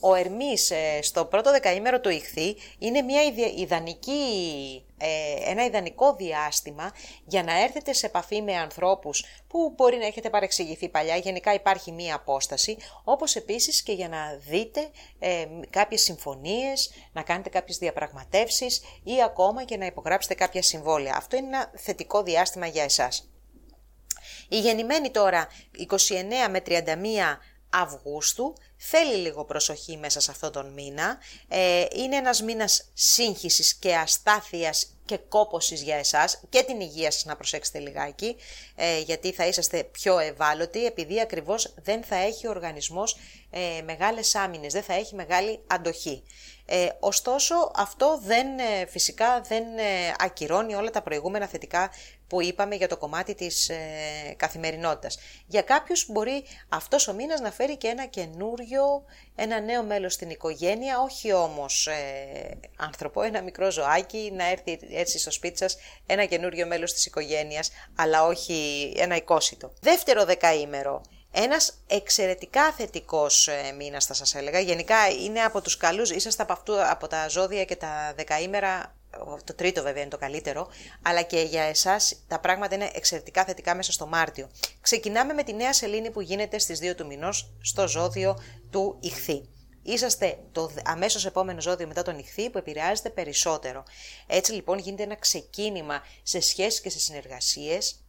ο 0.01 0.15
Ερμής 0.15 0.71
ε, 0.71 0.99
στο 1.03 1.25
πρώτο 1.25 1.51
δεκαήμερο 1.51 2.01
του 2.01 2.09
Ιχθύ 2.09 2.57
είναι 2.79 3.03
μια 3.03 3.21
ιδανική 3.57 4.86
ε, 4.99 5.51
ένα 5.51 5.65
ιδανικό 5.65 6.15
διάστημα 6.15 6.93
για 7.25 7.43
να 7.43 7.63
έρθετε 7.63 7.93
σε 7.93 8.07
επαφή 8.07 8.43
με 8.43 8.57
ανθρώπους 8.57 9.25
που 9.49 9.73
μπορεί 9.77 9.97
να 9.97 10.07
έχετε 10.07 10.31
παρεξηγηθεί 10.31 10.89
παλιά, 10.89 11.17
γενικά 11.17 11.55
υπάρχει 11.55 11.93
μία 11.93 12.15
απόσταση, 12.15 12.77
όπως 13.05 13.37
επίσης 13.37 13.83
και 13.83 13.93
για 13.93 14.09
να 14.09 14.37
δείτε 14.49 14.91
ε, 15.19 15.47
κάποιες 15.71 16.03
συμφωνίες, 16.03 16.91
να 17.13 17.23
κάνετε 17.23 17.49
κάποιες 17.49 17.79
διαπραγματεύσεις 17.79 18.83
ή 19.03 19.23
ακόμα 19.23 19.65
και 19.65 19.77
να 19.77 19.87
υπογράψετε 19.87 20.35
κάποια 20.35 20.63
συμβόλαια. 20.63 21.15
Αυτό 21.17 21.37
είναι 21.37 21.47
ένα 21.47 21.73
θετικό 21.77 22.23
διάστημα 22.23 22.67
για 22.67 22.83
εσάς. 22.83 23.31
Η 24.49 24.61
γεννημένη 24.61 25.11
τώρα 25.11 25.49
29 25.89 26.51
με 26.51 26.63
31 26.67 26.77
Αυγούστου 27.71 28.55
θέλει 28.77 29.15
λίγο 29.15 29.45
προσοχή 29.45 29.97
μέσα 29.97 30.21
σε 30.21 30.31
αυτόν 30.31 30.53
τον 30.53 30.73
μήνα. 30.73 31.19
Ε, 31.49 31.85
είναι 31.95 32.17
ένας 32.17 32.43
μήνας 32.43 32.91
σύγχυσης 32.95 33.75
και 33.75 33.95
αστάθειας 33.95 34.97
και 35.05 35.17
κόπωσης 35.17 35.83
για 35.83 35.97
εσάς 35.97 36.41
και 36.49 36.63
την 36.63 36.81
υγεία 36.81 37.11
σας 37.11 37.25
να 37.25 37.37
προσέξετε 37.37 37.79
λιγάκι 37.79 38.37
ε, 38.75 38.99
γιατί 38.99 39.33
θα 39.33 39.47
είσαστε 39.47 39.85
πιο 39.85 40.19
ευάλωτοι 40.19 40.85
επειδή 40.85 41.21
ακριβώς 41.21 41.75
δεν 41.83 42.03
θα 42.05 42.17
έχει 42.17 42.47
ο 42.47 42.51
οργανισμός 42.51 43.17
ε, 43.51 43.83
μεγάλες 43.85 44.35
άμυνες, 44.35 44.73
δεν 44.73 44.83
θα 44.83 44.95
έχει 44.95 45.15
μεγάλη 45.15 45.61
αντοχή. 45.67 46.23
Ε, 46.69 46.89
ωστόσο 47.01 47.71
αυτό 47.75 48.21
δεν, 48.23 48.59
ε, 48.59 48.87
φυσικά 48.87 49.41
δεν 49.41 49.65
ε, 49.79 50.15
ακυρώνει 50.19 50.75
όλα 50.75 50.91
τα 50.91 51.03
προηγούμενα 51.03 51.47
θετικά 51.47 51.91
που 52.29 52.43
είπαμε 52.43 52.75
για 52.75 52.89
το 52.89 52.97
κομμάτι 52.97 53.35
της 53.35 53.69
ε, 53.69 53.77
καθημερινότητας. 54.37 55.19
Για 55.47 55.63
κάποιους 55.63 56.07
μπορεί 56.09 56.45
αυτός 56.69 57.09
ο 57.09 57.13
μήνας 57.13 57.41
να 57.41 57.51
φέρει 57.51 57.77
και 57.77 57.89
ένα 57.89 58.07
καινούριο, 58.07 59.05
ένα 59.35 59.61
νέο 59.61 59.83
μέλος 59.83 60.13
στην 60.13 60.31
οικογένεια, 60.31 61.01
όχι 61.01 61.33
όμως 61.33 61.87
ε, 61.87 62.59
άνθρωπο, 62.77 63.23
ένα 63.23 63.43
μικρό 63.43 63.71
ζωάκι, 63.71 64.33
να 64.35 64.51
έρθει 64.51 64.79
έτσι 64.91 65.19
στο 65.19 65.31
σπίτι 65.31 65.59
σας 65.59 65.77
ένα 66.07 66.25
καινούριο 66.25 66.67
μέλος 66.67 66.93
της 66.93 67.07
οικογένειας, 67.07 67.71
αλλά 67.97 68.27
όχι 68.27 68.93
ένα 68.97 69.17
οικόσιτο. 69.17 69.73
Δεύτερο 69.81 70.25
δεκαήμερο, 70.25 71.01
ένας 71.39 71.83
εξαιρετικά 71.87 72.73
θετικός 72.73 73.49
ε, 73.49 73.73
μήνας 73.79 74.07
θα 74.07 74.15
σας 74.15 74.35
έλεγα. 74.35 74.61
Γενικά 74.61 75.09
είναι 75.09 75.41
από 75.41 75.61
τους 75.61 75.77
καλούς, 75.77 76.11
είσαστε 76.11 76.43
από, 76.43 76.53
αυτού, 76.53 76.83
από 76.91 77.07
τα 77.07 77.29
ζώδια 77.29 77.65
και 77.65 77.77
τα 77.77 78.13
δεκαήμερα, 78.17 78.96
το 79.45 79.55
τρίτο 79.55 79.83
βέβαια 79.83 80.01
είναι 80.01 80.11
το 80.11 80.19
καλύτερο, 80.19 80.69
αλλά 81.03 81.23
και 81.23 81.41
για 81.41 81.63
εσάς 81.63 82.23
τα 82.29 82.41
πράγματα 82.41 82.75
είναι 82.75 82.91
εξαιρετικά 82.95 83.45
θετικά 83.45 83.75
μέσα 83.75 83.93
στο 83.93 84.07
Μάρτιο. 84.07 84.51
Ξεκινάμε 84.81 85.33
με 85.33 85.43
τη 85.43 85.53
νέα 85.53 85.73
σελήνη 85.73 86.11
που 86.11 86.21
γίνεται 86.21 86.59
στις 86.59 86.79
2 86.83 86.95
του 86.97 87.07
μηνός 87.07 87.53
στο 87.61 87.89
ζώδιο 87.89 88.39
του 88.71 88.99
Ιχθύ. 89.01 89.49
Είσαστε 89.83 90.39
το 90.53 90.71
αμέσως 90.85 91.27
επόμενο 91.27 91.61
ζώδιο 91.61 91.87
μετά 91.87 92.03
τον 92.03 92.19
Ιχθύ 92.19 92.51
που 92.51 92.59
επηρεάζεται 92.59 93.11
περισσότερο. 93.11 93.83
Έτσι 94.27 94.53
λοιπόν 94.53 94.79
γίνεται 94.79 95.03
ένα 95.03 95.17
ξεκίνημα 95.17 96.03
σε 96.23 96.41
σχέσεις 96.41 96.81
και 96.81 96.91
σε 96.91 96.99
συνεργασίες 96.99 98.01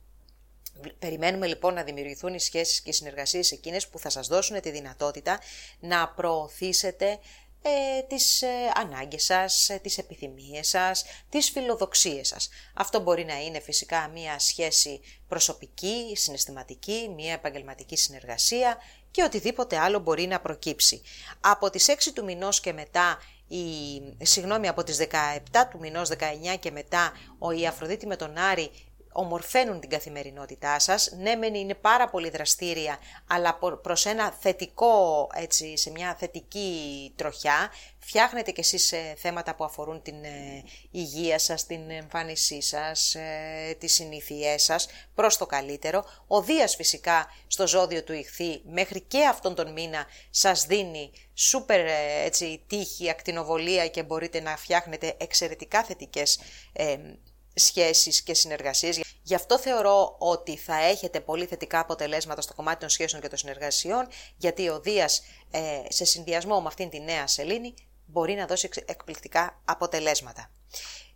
Περιμένουμε 0.99 1.47
λοιπόν 1.47 1.73
να 1.73 1.83
δημιουργηθούν 1.83 2.33
οι 2.33 2.39
σχέσεις 2.39 2.81
και 2.81 2.89
οι 2.89 2.93
συνεργασίες 2.93 3.51
εκείνες 3.51 3.87
που 3.87 3.99
θα 3.99 4.09
σας 4.09 4.27
δώσουν 4.27 4.61
τη 4.61 4.69
δυνατότητα 4.69 5.39
να 5.79 6.09
προωθήσετε 6.09 7.19
ε, 7.61 8.01
τις 8.01 8.41
ε, 8.41 8.47
ανάγκες 8.75 9.23
σας, 9.23 9.69
ε, 9.69 9.79
τις 9.83 9.97
επιθυμίες 9.97 10.67
σας, 10.67 11.03
τις 11.29 11.49
φιλοδοξίες 11.49 12.27
σας. 12.27 12.49
Αυτό 12.73 12.99
μπορεί 12.99 13.25
να 13.25 13.41
είναι 13.41 13.59
φυσικά 13.59 14.07
μία 14.07 14.39
σχέση 14.39 15.01
προσωπική, 15.27 16.13
συναισθηματική, 16.15 17.13
μία 17.15 17.33
επαγγελματική 17.33 17.95
συνεργασία 17.95 18.77
και 19.11 19.23
οτιδήποτε 19.23 19.77
άλλο 19.77 19.99
μπορεί 19.99 20.27
να 20.27 20.39
προκύψει. 20.39 21.01
Από 21.41 21.69
τις 21.69 21.87
6 21.87 22.13
του 22.13 22.23
μηνός 22.23 22.59
και 22.59 22.73
μετά 22.73 23.17
η, 23.47 24.25
συγγνώμη, 24.25 24.67
από 24.67 24.83
τις 24.83 24.97
17 24.97 25.67
του 25.71 25.79
μηνός, 25.79 26.09
19 26.09 26.55
και 26.59 26.71
μετά, 26.71 27.11
ο 27.39 27.51
η 27.51 27.67
Αφροδίτη 27.67 28.07
με 28.07 28.15
τον 28.15 28.37
Άρη 28.37 28.71
ομορφαίνουν 29.19 29.79
την 29.79 29.89
καθημερινότητά 29.89 30.79
σας. 30.79 31.11
Ναι, 31.17 31.35
μεν 31.35 31.53
είναι 31.53 31.73
πάρα 31.73 32.09
πολύ 32.09 32.29
δραστήρια, 32.29 32.97
αλλά 33.27 33.59
προς 33.81 34.05
ένα 34.05 34.31
θετικό, 34.39 35.27
έτσι, 35.33 35.77
σε 35.77 35.91
μια 35.91 36.15
θετική 36.19 37.11
τροχιά, 37.15 37.71
φτιάχνετε 37.99 38.51
κι 38.51 38.59
εσείς 38.59 38.91
ε, 38.91 39.13
θέματα 39.17 39.55
που 39.55 39.63
αφορούν 39.63 40.01
την 40.01 40.23
ε, 40.23 40.63
υγεία 40.91 41.39
σας, 41.39 41.65
την 41.65 41.89
εμφάνισή 41.89 42.61
σας, 42.61 43.15
ε, 43.15 43.75
τις 43.79 43.93
συνήθειές 43.93 44.63
σας, 44.63 44.87
προς 45.15 45.37
το 45.37 45.45
καλύτερο. 45.45 46.05
Ο 46.27 46.41
Δίας 46.41 46.75
φυσικά 46.75 47.33
στο 47.47 47.67
ζώδιο 47.67 48.03
του 48.03 48.13
ηχθή 48.13 48.61
μέχρι 48.65 49.01
και 49.01 49.25
αυτόν 49.25 49.55
τον 49.55 49.71
μήνα 49.71 50.05
σας 50.29 50.65
δίνει 50.65 51.11
σούπερ 51.33 51.85
έτσι, 52.25 52.63
τύχη, 52.67 53.09
ακτινοβολία 53.09 53.87
και 53.87 54.03
μπορείτε 54.03 54.39
να 54.39 54.57
φτιάχνετε 54.57 55.15
εξαιρετικά 55.17 55.83
θετικές 55.83 56.39
σχέσεις 57.57 58.21
και 58.21 58.33
συνεργασίες. 58.33 59.01
Γι' 59.21 59.35
αυτό 59.35 59.59
θεωρώ 59.59 60.15
ότι 60.19 60.57
θα 60.57 60.75
έχετε 60.75 61.19
πολύ 61.19 61.45
θετικά 61.45 61.79
αποτελέσματα 61.79 62.41
στο 62.41 62.53
κομμάτι 62.53 62.79
των 62.79 62.89
σχέσεων 62.89 63.21
και 63.21 63.27
των 63.27 63.37
συνεργασιών, 63.37 64.07
γιατί 64.37 64.69
ο 64.69 64.79
Δίας 64.79 65.21
ε, 65.51 65.81
σε 65.89 66.05
συνδυασμό 66.05 66.61
με 66.61 66.67
αυτήν 66.67 66.89
τη 66.89 66.99
νέα 66.99 67.27
σελήνη 67.27 67.73
μπορεί 68.05 68.33
να 68.33 68.45
δώσει 68.45 68.69
εκπληκτικά 68.85 69.61
αποτελέσματα. 69.65 70.51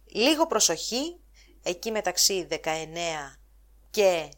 Λίγο 0.05 0.47
προσοχή, 0.47 1.19
εκεί 1.63 1.91
μεταξύ 1.91 2.47
19 2.49 2.57
και 3.89 4.29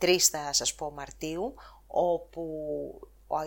23 0.00 0.16
θα 0.18 0.52
σας 0.52 0.74
πω 0.74 0.90
Μαρτίου, 0.90 1.54
όπου 1.86 2.42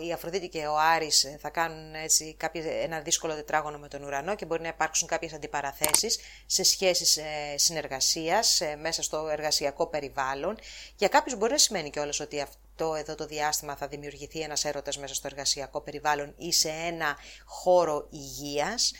η 0.06 0.12
Αφροδίτη 0.12 0.48
και 0.48 0.66
ο 0.66 0.78
Άρης 0.78 1.24
ε, 1.24 1.38
θα 1.40 1.50
κάνουν 1.50 1.94
έτσι 1.94 2.34
κάποιες, 2.34 2.64
ένα 2.82 3.00
δύσκολο 3.00 3.34
τετράγωνο 3.34 3.78
με 3.78 3.88
τον 3.88 4.02
ουρανό 4.02 4.34
και 4.34 4.44
μπορεί 4.44 4.62
να 4.62 4.68
υπάρξουν 4.68 5.08
κάποιες 5.08 5.32
αντιπαραθέσεις 5.32 6.18
σε 6.46 6.62
σχέσεις 6.62 7.18
συνεργασίας 7.56 8.60
ε, 8.60 8.76
μέσα 8.76 9.02
στο 9.02 9.28
εργασιακό 9.28 9.86
περιβάλλον. 9.86 10.58
Για 10.96 11.08
κάποιους 11.08 11.38
μπορεί 11.38 11.52
να 11.52 11.58
σημαίνει 11.58 11.90
κιόλας 11.90 12.20
ότι 12.20 12.40
αυτό 12.40 12.94
εδώ 12.94 13.14
το 13.14 13.26
διάστημα 13.26 13.76
θα 13.76 13.88
δημιουργηθεί 13.88 14.40
ένας 14.40 14.64
έρωτας 14.64 14.98
μέσα 14.98 15.14
στο 15.14 15.26
εργασιακό 15.26 15.80
περιβάλλον 15.80 16.34
ή 16.36 16.52
σε 16.52 16.68
ένα 16.68 17.16
χώρο 17.44 18.06
υγείας. 18.10 18.92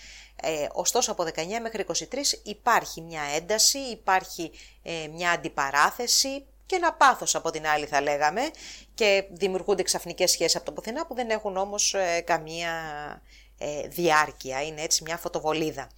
Ε, 0.42 0.66
ωστόσο 0.72 1.12
από 1.12 1.24
19 1.24 1.60
μέχρι 1.62 1.84
23 1.88 2.04
υπάρχει 2.42 3.00
μια 3.00 3.22
ένταση, 3.34 3.78
υπάρχει 3.78 4.50
ε, 4.82 5.06
μια 5.06 5.30
αντιπαράθεση 5.30 6.46
και 6.66 6.76
ένα 6.76 6.92
πάθος 6.92 7.34
από 7.34 7.50
την 7.50 7.66
άλλη 7.66 7.86
θα 7.86 8.00
λέγαμε 8.00 8.40
και 8.94 9.24
δημιουργούνται 9.30 9.82
ξαφνικές 9.82 10.30
σχέσεις 10.30 10.56
από 10.56 10.64
το 10.64 10.72
πουθενά 10.72 11.06
που 11.06 11.14
δεν 11.14 11.30
έχουν 11.30 11.56
όμως 11.56 11.94
ε, 11.94 12.20
καμία 12.20 12.72
ε, 13.58 13.88
διάρκεια, 13.88 14.62
είναι 14.62 14.82
έτσι 14.82 15.02
μια 15.02 15.16
φωτοβολίδα. 15.16 15.88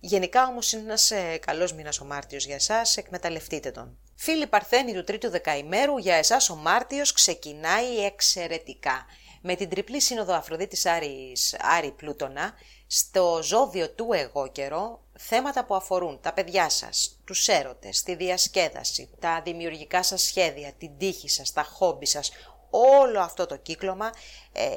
Γενικά 0.00 0.46
όμως 0.46 0.72
είναι 0.72 0.82
ένας 0.82 1.10
ε, 1.10 1.38
καλός 1.46 1.72
μήνας 1.72 2.00
ο 2.00 2.04
Μάρτιος 2.04 2.46
για 2.46 2.54
εσάς, 2.54 2.96
εκμεταλλευτείτε 2.96 3.70
τον. 3.70 3.98
Φίλοι 4.14 4.46
Παρθένη 4.46 4.92
του 4.92 5.04
τρίτου 5.04 5.30
δεκαημέρου, 5.30 5.98
για 5.98 6.14
εσάς 6.14 6.50
ο 6.50 6.56
Μάρτιος 6.56 7.12
ξεκινάει 7.12 8.04
εξαιρετικά. 8.04 9.06
Με 9.40 9.54
την 9.54 9.68
τριπλή 9.68 10.00
σύνοδο 10.00 10.34
Αφροδίτης 10.34 10.86
Άρης, 10.86 11.56
Άρη 11.60 11.90
Πλούτονα, 11.90 12.52
στο 12.86 13.40
ζώδιο 13.42 13.90
του 13.90 14.08
εγώ 14.12 14.48
καιρό, 14.48 15.01
θέματα 15.18 15.64
που 15.64 15.74
αφορούν 15.74 16.20
τα 16.20 16.32
παιδιά 16.32 16.68
σας, 16.68 17.18
τους 17.24 17.48
έρωτες, 17.48 18.02
τη 18.02 18.14
διασκέδαση, 18.14 19.10
τα 19.18 19.40
δημιουργικά 19.44 20.02
σας 20.02 20.22
σχέδια, 20.22 20.72
την 20.72 20.98
τύχη 20.98 21.28
σας, 21.28 21.52
τα 21.52 21.62
χόμπι 21.62 22.06
σας, 22.06 22.30
όλο 22.72 23.20
αυτό 23.20 23.46
το 23.46 23.56
κύκλωμα 23.56 24.10
ε, 24.52 24.68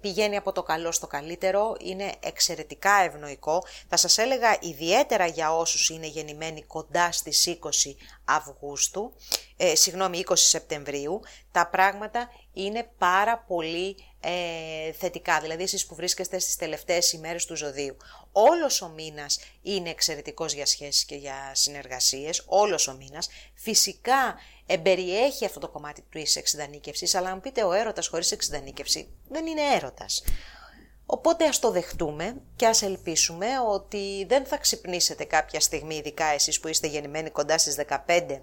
πηγαίνει 0.00 0.36
από 0.36 0.52
το 0.52 0.62
καλό 0.62 0.92
στο 0.92 1.06
καλύτερο, 1.06 1.76
είναι 1.80 2.12
εξαιρετικά 2.20 3.02
ευνοϊκό. 3.02 3.64
Θα 3.88 3.96
σας 3.96 4.18
έλεγα 4.18 4.56
ιδιαίτερα 4.60 5.26
για 5.26 5.56
όσους 5.56 5.88
είναι 5.88 6.06
γεννημένοι 6.06 6.62
κοντά 6.62 7.12
στις 7.12 7.58
20 7.62 7.94
Αυγούστου, 8.24 9.12
ε, 9.56 9.74
συγγνώμη 9.74 10.18
20 10.28 10.32
Σεπτεμβρίου, 10.34 11.20
τα 11.50 11.66
πράγματα 11.66 12.28
είναι 12.52 12.90
πάρα 12.98 13.38
πολύ 13.38 13.96
ε, 14.20 14.92
θετικά, 14.92 15.40
δηλαδή 15.40 15.62
εσείς 15.62 15.86
που 15.86 15.94
βρίσκεστε 15.94 16.38
στις 16.38 16.56
τελευταίες 16.56 17.12
ημέρες 17.12 17.44
του 17.44 17.56
ζωδίου. 17.56 17.96
Όλος 18.36 18.82
ο 18.82 18.88
μήνας 18.88 19.38
είναι 19.62 19.90
εξαιρετικός 19.90 20.52
για 20.52 20.66
σχέσεις 20.66 21.04
και 21.04 21.14
για 21.14 21.50
συνεργασίες, 21.52 22.42
όλος 22.46 22.88
ο 22.88 22.96
μήνας. 22.96 23.28
Φυσικά 23.54 24.34
εμπεριέχει 24.66 25.44
αυτό 25.44 25.60
το 25.60 25.68
κομμάτι 25.68 26.04
της 26.10 26.36
εξειδανίκευσης, 26.36 27.14
αλλά 27.14 27.30
αν 27.30 27.40
πείτε 27.40 27.62
ο 27.64 27.72
έρωτας 27.72 28.06
χωρίς 28.06 28.32
εξειδανίκευση 28.32 29.08
δεν 29.28 29.46
είναι 29.46 29.74
έρωτας. 29.74 30.24
Οπότε 31.06 31.46
ας 31.46 31.58
το 31.58 31.70
δεχτούμε 31.70 32.36
και 32.56 32.66
ας 32.66 32.82
ελπίσουμε 32.82 33.46
ότι 33.68 34.24
δεν 34.28 34.44
θα 34.44 34.56
ξυπνήσετε 34.56 35.24
κάποια 35.24 35.60
στιγμή, 35.60 35.94
ειδικά 35.94 36.24
εσείς 36.24 36.60
που 36.60 36.68
είστε 36.68 36.86
γεννημένοι 36.86 37.30
κοντά 37.30 37.58
στις 37.58 37.74
15 37.74 38.38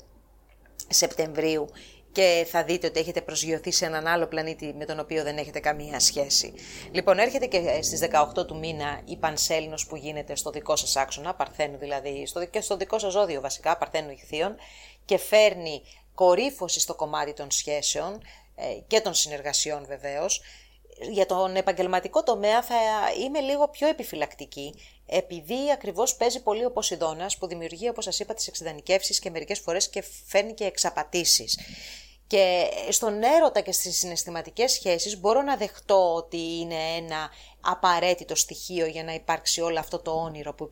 Σεπτεμβρίου 0.88 1.70
και 2.12 2.48
θα 2.50 2.64
δείτε 2.64 2.88
ότι 2.88 3.00
έχετε 3.00 3.22
προσγειωθεί 3.22 3.72
σε 3.72 3.86
έναν 3.86 4.08
άλλο 4.08 4.28
πλανήτη 4.28 4.74
με 4.78 4.86
τον 4.86 5.00
οποίο 5.00 5.24
δεν 5.24 5.38
έχετε 5.38 5.60
καμία 5.60 6.00
σχέση. 6.00 6.54
Λοιπόν, 6.92 7.18
έρχεται 7.18 7.46
και 7.46 7.80
στις 7.82 8.00
18 8.38 8.48
του 8.48 8.58
μήνα 8.58 9.02
η 9.06 9.18
Πανσέλινος 9.18 9.88
που 9.88 9.96
γίνεται 9.96 10.36
στο 10.36 10.50
δικό 10.50 10.76
σας 10.76 10.96
άξονα, 10.96 11.34
Παρθένου 11.34 11.78
δηλαδή, 11.78 12.26
στο, 12.26 12.46
και 12.46 12.62
στο 12.62 12.78
δικό 12.78 13.00
σας 13.00 13.12
ζώδιο 13.12 13.42
βασικά, 13.42 13.78
Παρθένου 13.78 14.12
Ιχθείων, 14.12 14.56
και 15.06 15.18
φέρνει 15.18 15.82
κορύφωση 16.16 16.80
στο 16.80 16.96
κομμάτι 16.96 17.34
των 17.34 17.52
σχέσεων 17.52 18.22
ε, 18.56 18.64
και 18.88 19.02
των 19.02 19.14
συνεργασιών 19.14 19.86
βεβαίως. 19.86 20.42
Για 21.12 21.26
τον 21.26 21.56
επαγγελματικό 21.56 22.24
τομέα 22.24 22.64
θα 22.64 22.76
είμαι 23.24 23.40
λίγο 23.40 23.68
πιο 23.68 23.88
επιφυλακτική, 23.88 24.74
επειδή 25.14 25.72
ακριβώς 25.74 26.16
παίζει 26.16 26.42
πολύ 26.44 26.66
ο 26.66 26.72
Ποσειδώνας 26.72 27.38
που 27.38 27.48
δημιουργεί, 27.48 27.90
όπως 27.90 28.04
σας 28.04 28.20
είπα, 28.20 28.34
τις 28.34 28.48
εξειδανικεύσεις 28.48 29.20
και 29.20 29.30
μερικές 29.30 29.60
φορές 29.60 29.90
και 29.90 30.04
φέρνει 30.26 30.54
και 30.54 30.64
εξαπατήσεις. 30.64 31.60
Και 32.28 32.70
στον 32.90 33.24
έρωτα 33.24 33.62
και 33.62 33.72
στις 33.72 33.98
συναισθηματικές 33.98 34.72
σχέσεις 34.72 35.20
μπορώ 35.20 35.42
να 35.42 35.58
δεχτώ 35.58 36.14
ότι 36.14 36.38
είναι 36.60 36.96
ένα 36.98 37.30
απαραίτητο 37.62 38.36
στοιχείο 38.36 38.86
για 38.86 39.04
να 39.04 39.14
υπάρξει 39.14 39.62
όλο 39.62 39.80
αυτό 39.80 40.00
το 40.00 40.12
όνειρο 40.12 40.54
που 40.54 40.70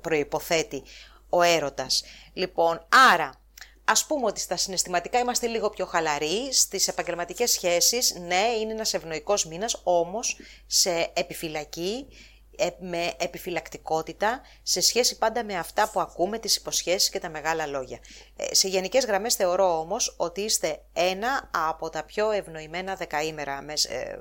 προϋποθέτει 0.00 0.82
ο 1.28 1.42
έρωτας. 1.42 2.02
Λοιπόν, 2.32 2.86
άρα 3.12 3.40
ας 3.84 4.06
πούμε 4.06 4.26
ότι 4.26 4.40
στα 4.40 4.56
συναισθηματικά 4.56 5.18
είμαστε 5.18 5.46
λίγο 5.46 5.70
πιο 5.70 5.86
χαλαροί, 5.86 6.52
στις 6.52 6.88
επαγγελματικές 6.88 7.50
σχέσεις, 7.50 8.14
ναι, 8.26 8.44
είναι 8.60 8.72
ένας 8.72 8.94
ευνοϊκός 8.94 9.46
μήνας, 9.46 9.80
όμως 9.82 10.36
σε 10.66 11.10
επιφυλακή, 11.14 12.06
ε, 12.10 12.37
με 12.78 13.12
επιφυλακτικότητα 13.18 14.40
σε 14.62 14.80
σχέση 14.80 15.18
πάντα 15.18 15.44
με 15.44 15.54
αυτά 15.54 15.90
που 15.92 16.00
ακούμε, 16.00 16.38
τις 16.38 16.56
υποσχέσεις 16.56 17.08
και 17.08 17.18
τα 17.18 17.28
μεγάλα 17.28 17.66
λόγια. 17.66 17.98
Ε, 18.36 18.54
σε 18.54 18.68
γενικές 18.68 19.04
γραμμές 19.04 19.34
θεωρώ 19.34 19.78
όμως 19.78 20.14
ότι 20.16 20.40
είστε 20.40 20.80
ένα 20.92 21.50
από 21.68 21.90
τα 21.90 22.04
πιο 22.04 22.30
ευνοημένα 22.30 22.94
δεκαήμερα, 22.94 23.64
ε, 23.88 24.18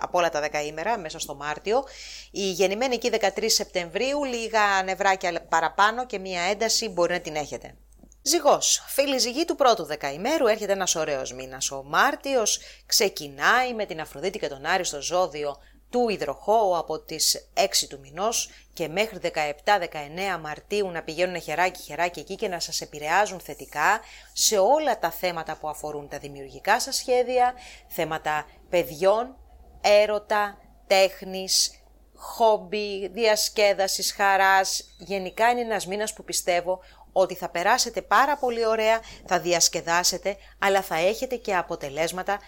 από 0.00 0.18
όλα 0.18 0.28
τα 0.28 0.40
δεκαήμερα 0.40 0.98
μέσα 0.98 1.18
στο 1.18 1.34
Μάρτιο. 1.34 1.84
Η 2.30 2.50
γεννημένη 2.50 2.94
εκεί 2.94 3.10
13 3.10 3.48
Σεπτεμβρίου, 3.48 4.24
λίγα 4.24 4.82
νευράκια 4.84 5.46
παραπάνω 5.48 6.06
και 6.06 6.18
μία 6.18 6.42
ένταση 6.42 6.88
μπορεί 6.88 7.12
να 7.12 7.20
την 7.20 7.36
έχετε. 7.36 7.74
Ζυγός, 8.22 8.84
φίλη 8.86 9.18
ζυγή 9.18 9.44
του 9.44 9.56
πρώτου 9.56 9.84
δεκαημέρου 9.84 10.46
έρχεται 10.46 10.72
ένας 10.72 10.94
ωραίος 10.94 11.32
μήνας. 11.32 11.70
Ο 11.70 11.82
Μάρτιος 11.86 12.60
ξεκινάει 12.86 13.74
με 13.74 13.84
την 13.84 14.00
Αφροδίτη 14.00 14.38
και 14.38 14.48
τον 14.48 14.66
Άρη 14.66 14.84
στο 14.84 15.02
ζώδιο 15.02 15.56
του 15.90 16.08
υδροχώου 16.08 16.76
από 16.76 16.98
τις 16.98 17.50
6 17.54 17.86
του 17.88 17.98
μηνός 18.02 18.50
και 18.72 18.88
μέχρι 18.88 19.18
17-19 19.22 20.40
Μαρτίου 20.40 20.90
να 20.90 21.02
πηγαίνουν 21.02 21.40
χεράκι 21.40 21.82
χεράκι 21.82 22.20
εκεί 22.20 22.34
και 22.34 22.48
να 22.48 22.60
σας 22.60 22.80
επηρεάζουν 22.80 23.40
θετικά 23.40 24.00
σε 24.32 24.58
όλα 24.58 24.98
τα 24.98 25.10
θέματα 25.10 25.56
που 25.56 25.68
αφορούν 25.68 26.08
τα 26.08 26.18
δημιουργικά 26.18 26.80
σας 26.80 26.96
σχέδια, 26.96 27.54
θέματα 27.88 28.46
παιδιών, 28.68 29.36
έρωτα, 29.80 30.58
τέχνης, 30.86 31.70
χόμπι, 32.14 33.08
διασκέδασης, 33.08 34.12
χαράς. 34.12 34.94
Γενικά 34.98 35.50
είναι 35.50 35.60
ένας 35.60 35.86
μήνας 35.86 36.12
που 36.12 36.24
πιστεύω 36.24 36.80
ότι 37.12 37.34
θα 37.34 37.48
περάσετε 37.48 38.02
πάρα 38.02 38.36
πολύ 38.36 38.66
ωραία, 38.66 39.00
θα 39.26 39.40
διασκεδάσετε, 39.40 40.36
αλλά 40.58 40.82
θα 40.82 40.96
έχετε 40.96 41.36
και 41.36 41.56
αποτελέσματα 41.56 42.38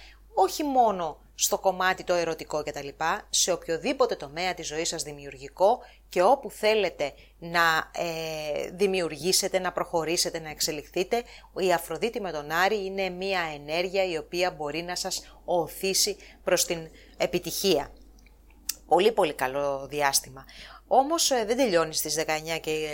όχι 0.43 0.65
μόνο 0.65 1.19
στο 1.35 1.59
κομμάτι 1.59 2.05
το 2.05 2.15
ερωτικό 2.15 2.63
κτλ, 2.63 2.89
σε 3.31 3.53
οποιοδήποτε 3.53 4.17
τομέα 4.17 4.55
της 4.55 4.67
ζωής 4.67 4.89
σας 4.89 5.03
δημιουργικό 5.03 5.79
και 6.09 6.23
όπου 6.23 6.51
θέλετε 6.51 7.13
να 7.39 7.91
ε, 7.93 8.71
δημιουργήσετε, 8.73 9.59
να 9.59 9.73
προχωρήσετε, 9.73 10.39
να 10.39 10.51
εξελιχθείτε, 10.51 11.23
η 11.57 11.73
Αφροδίτη 11.73 12.21
με 12.21 12.33
τον 12.33 12.51
Άρη 12.51 12.85
είναι 12.85 13.09
μια 13.09 13.41
ενέργεια 13.55 14.05
η 14.05 14.17
οποία 14.17 14.51
μπορεί 14.51 14.83
να 14.83 14.97
σας 14.97 15.41
οθήσει 15.45 16.17
προς 16.45 16.65
την 16.65 16.89
επιτυχία. 17.17 17.93
Πολύ 18.87 19.13
πολύ 19.13 19.33
καλό 19.33 19.87
διάστημα. 19.87 20.45
Όμως 20.93 21.31
ε, 21.31 21.45
δεν 21.47 21.57
τελειώνει 21.57 21.95
στις 21.95 22.19
19 22.19 22.61
και 22.61 22.89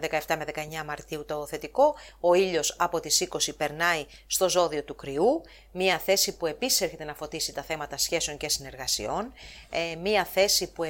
17 0.00 0.08
ε, 0.28 0.36
με 0.36 0.44
19 0.80 0.84
Μαρτίου 0.86 1.24
το 1.24 1.46
θετικό. 1.46 1.94
Ο 2.20 2.34
ήλιος 2.34 2.76
από 2.78 3.00
τις 3.00 3.28
20 3.30 3.56
περνάει 3.56 4.06
στο 4.26 4.48
ζώδιο 4.48 4.82
του 4.82 4.94
κρυού, 4.94 5.42
μία 5.72 5.98
θέση 5.98 6.36
που 6.36 6.46
επίσης 6.46 6.80
έρχεται 6.80 7.04
να 7.04 7.14
φωτίσει 7.14 7.52
τα 7.52 7.62
θέματα 7.62 7.96
σχέσεων 7.96 8.36
και 8.36 8.48
συνεργασιών, 8.48 9.32
ε, 9.70 9.96
μία 9.96 10.24
θέση 10.24 10.72
που 10.72 10.84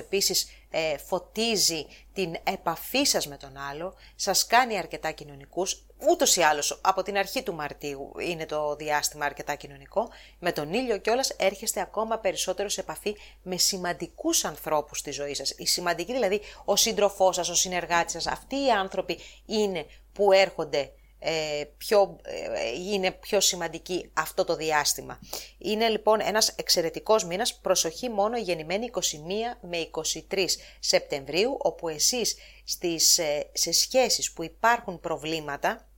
επίσης 0.73 1.03
φωτίζει 1.07 1.87
την 2.13 2.37
επαφή 2.45 3.05
σας 3.05 3.27
με 3.27 3.37
τον 3.37 3.57
άλλο, 3.57 3.95
σας 4.15 4.47
κάνει 4.47 4.79
αρκετά 4.79 5.11
κοινωνικούς, 5.11 5.85
ούτως 6.11 6.37
ή 6.37 6.43
άλλως 6.43 6.81
από 6.83 7.03
την 7.03 7.17
αρχή 7.17 7.43
του 7.43 7.55
Μαρτίου 7.55 8.13
είναι 8.21 8.47
το 8.47 8.77
διάστημα 8.77 9.25
αρκετά 9.25 9.55
κοινωνικό, 9.55 10.09
με 10.39 10.53
τον 10.53 10.73
ήλιο 10.73 10.99
κιόλας 10.99 11.31
έρχεστε 11.31 11.81
ακόμα 11.81 12.19
περισσότερο 12.19 12.69
σε 12.69 12.81
επαφή 12.81 13.17
με 13.43 13.57
σημαντικούς 13.57 14.45
ανθρώπους 14.45 14.99
στη 14.99 15.11
ζωή 15.11 15.35
σας. 15.35 15.55
Οι 15.57 15.67
σημαντικοί 15.67 16.13
δηλαδή 16.13 16.41
ο 16.65 16.77
σύντροφός 16.77 17.35
σας, 17.35 17.49
ο 17.49 17.55
συνεργάτης 17.55 18.13
σας, 18.13 18.27
αυτοί 18.27 18.57
οι 18.65 18.71
άνθρωποι 18.71 19.19
είναι 19.47 19.87
που 20.13 20.33
έρχονται 20.33 20.93
ε, 21.25 21.65
πιο, 21.77 22.19
ε, 22.23 22.69
είναι 22.93 23.11
πιο 23.11 23.41
σημαντική 23.41 24.11
αυτό 24.13 24.45
το 24.45 24.57
διάστημα. 24.57 25.21
Είναι 25.59 25.89
λοιπόν 25.89 26.21
ένας 26.21 26.49
εξαιρετικός 26.49 27.25
μήνας, 27.25 27.55
προσοχή 27.55 28.09
μόνο 28.09 28.39
γεννημένη 28.39 28.85
21 28.85 29.59
με 29.61 29.89
23 30.31 30.59
Σεπτεμβρίου, 30.81 31.57
όπου 31.59 31.89
εσείς 31.89 32.37
στις, 32.65 33.19
ε, 33.19 33.51
σε 33.53 33.73
σχέσεις 33.73 34.33
που 34.33 34.43
υπάρχουν 34.43 35.01
προβλήματα, 35.01 35.89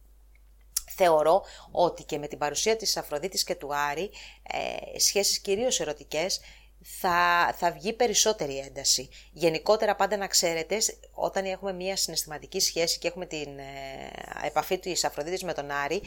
θεωρώ 0.96 1.42
ότι 1.70 2.04
και 2.04 2.18
με 2.18 2.26
την 2.26 2.38
παρουσία 2.38 2.76
της 2.76 2.96
Αφροδίτης 2.96 3.44
και 3.44 3.54
του 3.54 3.74
Άρη, 3.74 4.10
ε, 4.42 4.98
σχέσεις 4.98 5.38
κυρίως 5.38 5.80
ερωτικές, 5.80 6.40
θα, 6.86 7.52
θα 7.58 7.72
βγει 7.72 7.92
περισσότερη 7.92 8.58
ένταση. 8.58 9.08
Γενικότερα 9.32 9.94
πάντα 9.94 10.16
να 10.16 10.26
ξέρετε, 10.26 10.78
όταν 11.12 11.44
έχουμε 11.44 11.72
μία 11.72 11.96
συναισθηματική 11.96 12.60
σχέση 12.60 12.98
και 12.98 13.08
έχουμε 13.08 13.26
την 13.26 13.58
ε, 13.58 14.46
επαφή 14.46 14.78
της 14.78 15.04
Αφροδίτης 15.04 15.42
με 15.42 15.52
τον 15.52 15.70
Άρη, 15.70 16.02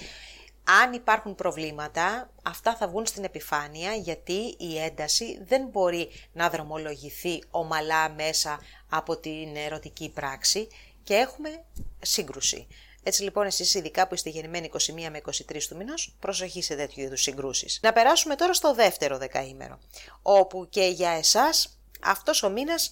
αν 0.83 0.93
υπάρχουν 0.93 1.35
προβλήματα, 1.35 2.33
αυτά 2.43 2.75
θα 2.75 2.87
βγουν 2.87 3.05
στην 3.05 3.23
επιφάνεια 3.23 3.93
γιατί 3.93 4.55
η 4.57 4.79
ένταση 4.79 5.43
δεν 5.43 5.67
μπορεί 5.67 6.09
να 6.33 6.49
δρομολογηθεί 6.49 7.43
ομαλά 7.51 8.09
μέσα 8.09 8.59
από 8.89 9.17
την 9.17 9.55
ερωτική 9.55 10.09
πράξη 10.09 10.67
και 11.03 11.13
έχουμε 11.13 11.63
σύγκρουση. 12.01 12.67
Έτσι 13.07 13.23
λοιπόν 13.23 13.45
εσείς 13.45 13.73
ειδικά 13.73 14.07
που 14.07 14.13
είστε 14.13 14.29
γεννημένοι 14.29 14.69
21 14.73 14.77
με 15.11 15.21
23 15.25 15.63
του 15.69 15.75
μηνός, 15.75 16.15
προσοχή 16.19 16.61
σε 16.61 16.75
τέτοιου 16.75 17.03
είδους 17.03 17.21
συγκρούσεις. 17.21 17.79
Να 17.81 17.93
περάσουμε 17.93 18.35
τώρα 18.35 18.53
στο 18.53 18.73
δεύτερο 18.73 19.17
δεκαήμερο, 19.17 19.79
όπου 20.21 20.67
και 20.69 20.83
για 20.83 21.09
εσάς 21.09 21.79
αυτός 22.01 22.43
ο 22.43 22.49
μήνας 22.49 22.91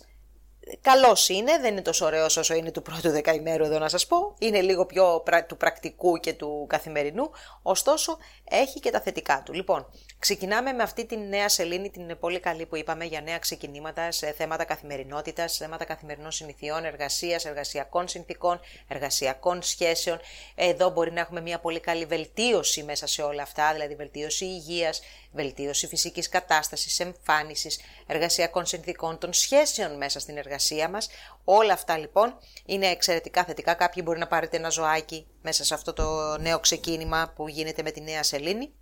Καλός 0.81 1.29
είναι, 1.29 1.57
δεν 1.59 1.71
είναι 1.71 1.81
τόσο 1.81 2.05
ωραίος 2.05 2.37
όσο 2.37 2.53
είναι 2.53 2.71
του 2.71 2.81
πρώτου 2.81 3.09
δεκαημέρου 3.09 3.63
εδώ 3.63 3.79
να 3.79 3.89
σας 3.89 4.07
πω, 4.07 4.35
είναι 4.39 4.61
λίγο 4.61 4.85
πιο 4.85 5.23
του 5.47 5.57
πρακτικού 5.57 6.17
και 6.17 6.33
του 6.33 6.65
καθημερινού, 6.69 7.29
ωστόσο 7.61 8.17
έχει 8.43 8.79
και 8.79 8.89
τα 8.89 9.01
θετικά 9.01 9.41
του. 9.45 9.53
Λοιπόν, 9.53 9.87
ξεκινάμε 10.19 10.71
με 10.71 10.83
αυτή 10.83 11.05
τη 11.05 11.17
νέα 11.17 11.49
σελήνη, 11.49 11.89
την 11.89 12.17
πολύ 12.19 12.39
καλή 12.39 12.65
που 12.65 12.75
είπαμε 12.75 13.05
για 13.05 13.21
νέα 13.21 13.39
ξεκινήματα 13.39 14.11
σε 14.11 14.31
θέματα 14.31 14.63
καθημερινότητας, 14.63 15.57
θέματα 15.57 15.85
καθημερινών 15.85 16.31
συνηθιών, 16.31 16.85
εργασίας, 16.85 17.45
εργασιακών 17.45 18.07
συνθήκων, 18.07 18.59
εργασιακών 18.87 19.61
σχέσεων. 19.61 20.19
Εδώ 20.55 20.89
μπορεί 20.89 21.11
να 21.11 21.19
έχουμε 21.19 21.41
μια 21.41 21.59
πολύ 21.59 21.79
καλή 21.79 22.05
βελτίωση 22.05 22.83
μέσα 22.83 23.07
σε 23.07 23.21
όλα 23.21 23.41
αυτά, 23.41 23.73
δηλαδή 23.73 23.95
βελτίωση 23.95 24.45
υγείας, 24.45 25.01
βελτίωση 25.31 25.87
φυσικής 25.87 26.29
κατάστασης, 26.29 26.99
εμφάνισης, 26.99 27.79
εργασιακών 28.07 28.65
συνθήκων, 28.65 29.17
των 29.17 29.33
σχέσεων 29.33 29.97
μέσα 29.97 30.19
στην 30.19 30.37
εργασία 30.37 30.89
μας. 30.89 31.09
Όλα 31.43 31.73
αυτά 31.73 31.97
λοιπόν 31.97 32.37
είναι 32.65 32.87
εξαιρετικά 32.87 33.43
θετικά. 33.43 33.73
Κάποιοι 33.73 34.03
μπορεί 34.05 34.19
να 34.19 34.27
πάρετε 34.27 34.57
ένα 34.57 34.69
ζωάκι 34.69 35.27
μέσα 35.41 35.63
σε 35.63 35.73
αυτό 35.73 35.93
το 35.93 36.37
νέο 36.37 36.59
ξεκίνημα 36.59 37.33
που 37.35 37.47
γίνεται 37.47 37.81
με 37.81 37.91
τη 37.91 38.01
νέα 38.01 38.23
σελήνη. 38.23 38.73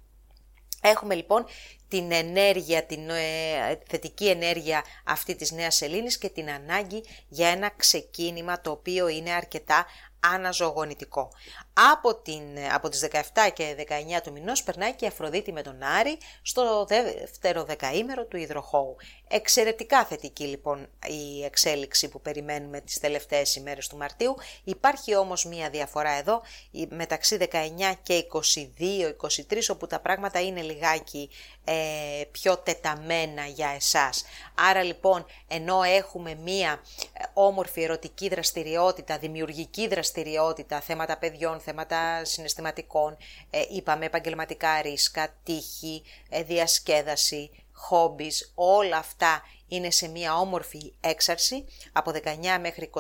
Έχουμε 0.84 1.16
λοιπόν 1.16 1.46
την 1.94 2.12
ενέργεια, 2.12 2.84
την 2.84 3.10
ε, 3.10 3.80
θετική 3.90 4.30
ενέργεια 4.30 4.84
αυτή 5.04 5.36
της 5.36 5.52
νέας 5.52 5.76
σελήνης 5.76 6.18
και 6.18 6.30
την 6.30 6.50
ανάγκη 6.50 7.04
για 7.28 7.48
ένα 7.48 7.70
ξεκίνημα 7.70 8.62
το 8.62 8.72
οποίο 8.72 9.08
είναι 9.08 9.32
αρκετά 9.32 9.86
αναζωογονητικό. 10.32 11.32
Από, 11.92 12.16
την, 12.16 12.42
από 12.74 12.90
τις 12.90 13.08
17 13.12 13.20
και 13.54 13.76
19 14.18 14.22
του 14.24 14.32
μηνός 14.32 14.64
περνάει 14.64 14.94
και 14.94 15.06
η 15.06 15.08
Αφροδίτη 15.08 15.52
με 15.52 15.62
τον 15.62 15.84
Άρη 15.84 16.18
στο 16.42 16.86
δεύτερο 16.86 17.64
δεκαήμερο 17.64 18.26
του 18.26 18.38
υδροχώου. 18.38 18.96
Εξαιρετικά 19.28 20.06
θετική 20.06 20.44
λοιπόν 20.44 20.88
η 21.08 21.44
εξέλιξη 21.44 22.10
που 22.10 22.22
περιμένουμε 22.22 22.82
τις 22.82 23.00
τελευταίες 23.00 23.56
ημέρες 23.56 23.88
του 23.88 23.98
Μαρτίου. 23.98 24.36
Υπάρχει 24.64 25.16
όμως 25.16 25.46
μία 25.46 25.70
διαφορά 25.70 26.12
εδώ 26.12 26.42
μεταξύ 26.90 27.38
19 27.52 27.94
και 28.04 28.24
22-23 29.50 29.58
όπου 29.70 29.88
τα 29.88 30.00
πράγματα 30.00 30.42
είναι 30.42 30.62
λιγάκι 30.62 31.30
ε, 31.64 31.74
πιο 32.32 32.58
τεταμένα 32.58 33.46
για 33.46 33.70
εσάς. 33.76 34.24
Άρα 34.56 34.84
λοιπόν 34.84 35.26
ενώ 35.48 35.84
έχουμε 35.84 36.36
μία 36.36 36.82
ε, 37.14 37.24
όμορφη 37.34 37.82
ερωτική 37.82 38.30
δραστηριότητα, 38.30 39.18
δημιουργική 39.18 39.88
δραστηριότητα, 39.88 40.82
θέματα 40.82 41.18
παιδιών, 41.18 41.60
θέματα 41.60 42.26
συναισθηματικών, 42.26 43.18
ε, 43.50 43.62
είπαμε 43.70 44.06
επαγγελματικά 44.06 44.82
ρίσκα, 44.82 45.36
τύχη, 45.44 46.04
ε, 46.30 46.44
διασκέδαση, 46.44 47.52
χόμπις, 47.72 48.52
όλα 48.56 48.98
αυτά 48.98 49.42
είναι 49.76 49.92
σε 49.92 50.08
μια 50.08 50.40
όμορφη 50.40 50.94
έξαρση. 51.02 51.66
Από 51.92 52.12
19 52.12 52.58
μέχρι 52.62 52.90
22 52.94 53.00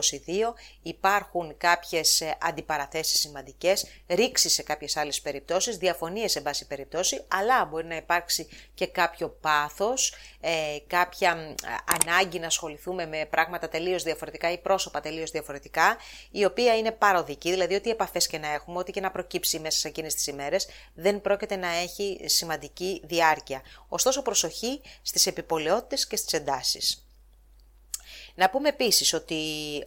υπάρχουν 0.81 1.57
κάποιες 1.57 2.21
ε, 2.21 2.37
αντιπαραθέσεις 2.41 3.19
σημαντικές, 3.19 3.85
ρήξη 4.07 4.49
σε 4.49 4.63
κάποιες 4.63 4.97
άλλες 4.97 5.21
περιπτώσεις, 5.21 5.77
διαφωνίες 5.77 6.31
σε 6.31 6.41
βάση 6.41 6.67
περιπτώσει, 6.67 7.23
αλλά 7.27 7.65
μπορεί 7.65 7.85
να 7.85 7.95
υπάρξει 7.95 8.47
και 8.73 8.87
κάποιο 8.87 9.29
πάθος, 9.29 10.13
ε, 10.41 10.51
κάποια 10.87 11.55
ανάγκη 12.01 12.39
να 12.39 12.47
ασχοληθούμε 12.47 13.05
με 13.05 13.27
πράγματα 13.29 13.69
τελείως 13.69 14.03
διαφορετικά 14.03 14.51
ή 14.51 14.57
πρόσωπα 14.57 15.01
τελείως 15.01 15.31
διαφορετικά, 15.31 15.97
η 16.31 16.45
οποία 16.45 16.77
είναι 16.77 16.91
παροδική, 16.91 17.49
δηλαδή 17.49 17.75
ό,τι 17.75 17.89
επαφές 17.89 18.27
και 18.27 18.37
να 18.37 18.47
έχουμε, 18.53 18.79
ό,τι 18.79 18.91
και 18.91 19.01
να 19.01 19.11
προκύψει 19.11 19.59
μέσα 19.59 19.79
σε 19.79 19.87
εκείνες 19.87 20.13
τις 20.13 20.27
ημέρες, 20.27 20.67
δεν 20.93 21.21
πρόκειται 21.21 21.55
να 21.55 21.67
έχει 21.67 22.21
σημαντική 22.25 23.01
διάρκεια. 23.03 23.61
Ωστόσο 23.87 24.21
προσοχή 24.21 24.81
στις 25.01 25.25
επιπολαιότητες 25.27 26.07
και 26.07 26.15
στις 26.15 26.33
εντάσεις. 26.33 26.62
Να 28.35 28.49
πούμε 28.49 28.69
επίσης 28.69 29.13
ότι 29.13 29.37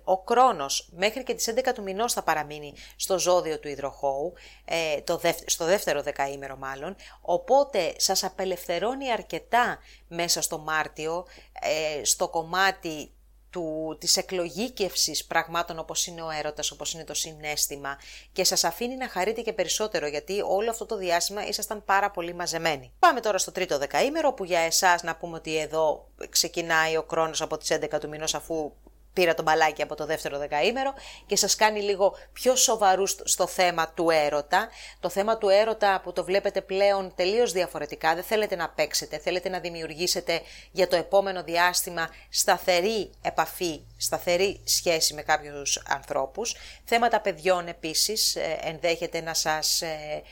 ο 0.05 0.19
Κρόνος 0.19 0.89
μέχρι 0.91 1.23
και 1.23 1.35
τις 1.35 1.49
11 1.49 1.73
του 1.75 1.83
μηνός 1.83 2.13
θα 2.13 2.23
παραμείνει 2.23 2.75
στο 2.97 3.19
ζώδιο 3.19 3.59
του 3.59 3.69
υδροχώου, 3.69 4.33
ε, 4.65 5.01
το 5.01 5.21
στο 5.47 5.65
δεύτερο 5.65 6.03
δεκαήμερο 6.03 6.57
μάλλον, 6.57 6.97
οπότε 7.21 7.95
σας 7.97 8.25
απελευθερώνει 8.25 9.13
αρκετά 9.13 9.79
μέσα 10.09 10.43
στο 10.43 10.59
Μάρτιο, 10.59 11.27
ε, 11.61 12.05
στο 12.05 12.29
κομμάτι 12.29 13.11
του, 13.57 13.97
της 14.01 14.17
εκλογήκευσης 14.17 15.25
πραγμάτων 15.25 15.79
όπως 15.79 16.07
είναι 16.07 16.23
ο 16.23 16.31
έρωτας, 16.31 16.71
όπως 16.71 16.93
είναι 16.93 17.05
το 17.05 17.15
συνέστημα 17.15 17.99
και 18.33 18.45
σας 18.45 18.65
αφήνει 18.65 18.97
να 18.97 19.09
χαρείτε 19.09 19.41
και 19.41 19.53
περισσότερο 19.53 20.07
γιατί 20.07 20.43
όλο 20.47 20.71
αυτό 20.71 20.87
το 20.87 20.97
διάστημα 20.97 21.47
ήσασταν 21.47 21.85
πάρα 21.85 22.11
πολύ 22.11 22.35
μαζεμένοι. 22.35 22.93
Πάμε 22.99 23.21
τώρα 23.21 23.39
στο 23.39 23.53
τρίτο 23.53 23.79
δεκαήμερο 23.79 24.33
που 24.33 24.45
για 24.45 24.59
εσάς 24.61 25.03
να 25.03 25.17
πούμε 25.17 25.37
ότι 25.37 25.59
εδώ 25.59 26.09
ξεκινάει 26.29 26.97
ο 26.97 27.07
χρόνος 27.11 27.41
από 27.41 27.57
τις 27.57 27.73
11 27.73 28.01
του 28.01 28.09
μηνός 28.09 28.35
αφού 28.35 28.73
πήρα 29.17 29.35
το 29.35 29.43
μπαλάκι 29.43 29.83
από 29.83 29.95
το 29.95 30.07
δεύτερο 30.07 30.39
δεκαήμερο 30.39 30.95
και 31.27 31.37
σας 31.37 31.55
κάνει 31.57 31.81
λίγο 31.81 32.17
πιο 32.33 32.57
σοβαρούς 32.57 33.17
στο 33.25 33.47
θέμα 33.47 33.93
του 33.95 34.11
έρωτα. 34.11 34.69
Το 35.01 35.09
θέμα 35.09 35.39
του 35.39 35.49
έρωτα 35.49 36.01
που 36.05 36.13
το 36.13 36.25
βλέπετε 36.25 36.61
πλέον 36.61 37.13
τελείως 37.15 37.53
διαφορετικά, 37.53 38.15
δεν 38.15 38.25
θέλετε 38.25 38.57
να 38.57 38.69
παίξετε, 38.69 39.19
θέλετε 39.19 39.49
να 39.49 39.59
δημιουργήσετε 39.59 40.41
για 40.73 40.89
το 40.89 40.97
επόμενο 40.97 41.43
διάστημα 41.43 42.09
σταθερή 42.29 43.11
επαφή, 43.23 43.81
σταθερή 43.97 44.61
σχέση 44.65 45.15
με 45.15 45.23
κάποιους 45.23 45.83
ανθρώπους. 45.89 46.57
Θέματα 46.85 47.21
παιδιών 47.21 47.67
επίσης 47.69 48.37
ε, 48.37 48.59
ενδέχεται 48.63 49.21
να 49.21 49.35
σας 49.35 49.83
ε, 49.83 49.87
ε, 49.87 50.23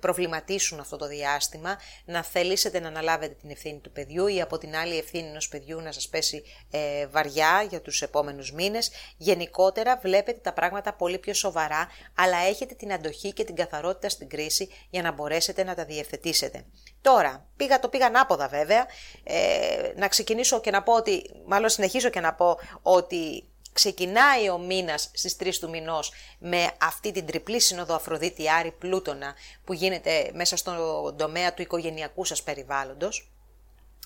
προβληματίσουν 0.00 0.80
αυτό 0.80 0.96
το 0.96 1.06
διάστημα, 1.06 1.78
να 2.04 2.22
θελήσετε 2.22 2.80
να 2.80 2.88
αναλάβετε 2.88 3.34
την 3.34 3.50
ευθύνη 3.50 3.78
του 3.78 3.92
παιδιού 3.92 4.26
ή 4.26 4.40
από 4.40 4.58
την 4.58 4.76
άλλη 4.76 4.98
ευθύνη 4.98 5.28
ενός 5.28 5.48
παιδιού 5.48 5.80
να 5.80 5.92
σας 5.92 6.08
πέσει 6.08 6.42
ε, 6.70 7.06
βαριά 7.06 7.66
για 7.68 7.80
τους 7.80 8.02
επόμενους 8.02 8.52
μήνες. 8.52 8.90
Γενικότερα 9.16 9.98
βλέπετε 10.02 10.38
τα 10.38 10.52
πράγματα 10.52 10.92
πολύ 10.92 11.18
πιο 11.18 11.34
σοβαρά, 11.34 11.88
αλλά 12.14 12.36
έχετε 12.36 12.74
την 12.74 12.92
αντοχή 12.92 13.32
και 13.32 13.44
την 13.44 13.54
καθαρότητα 13.54 14.08
στην 14.08 14.28
κρίση 14.28 14.68
για 14.90 15.02
να 15.02 15.12
μπορέσετε 15.12 15.64
να 15.64 15.74
τα 15.74 15.84
διευθετήσετε. 15.84 16.64
Τώρα, 17.00 17.46
πήγα, 17.56 17.80
το 17.80 17.88
πήγα 17.88 18.06
ανάποδα 18.06 18.48
βέβαια, 18.48 18.86
ε, 19.24 19.92
να 19.96 20.08
ξεκινήσω 20.08 20.60
και 20.60 20.70
να 20.70 20.82
πω 20.82 20.94
ότι, 20.94 21.30
μάλλον 21.46 21.68
συνεχίζω 21.68 22.08
και 22.08 22.20
να 22.20 22.34
πω 22.34 22.58
ότι 22.82 23.44
ξεκινάει 23.78 24.50
ο 24.50 24.58
μήνας 24.58 25.10
στις 25.12 25.36
3 25.40 25.54
του 25.60 25.68
μηνός 25.68 26.12
με 26.38 26.70
αυτή 26.80 27.12
την 27.12 27.26
τριπλή 27.26 27.60
σύνοδο 27.60 27.94
Αφροδίτη 27.94 28.50
Άρη 28.50 28.72
Πλούτονα 28.72 29.34
που 29.64 29.72
γίνεται 29.72 30.30
μέσα 30.34 30.56
στον 30.56 30.76
τομέα 31.16 31.54
του 31.54 31.62
οικογενειακού 31.62 32.24
σας 32.24 32.42
περιβάλλοντος. 32.42 33.30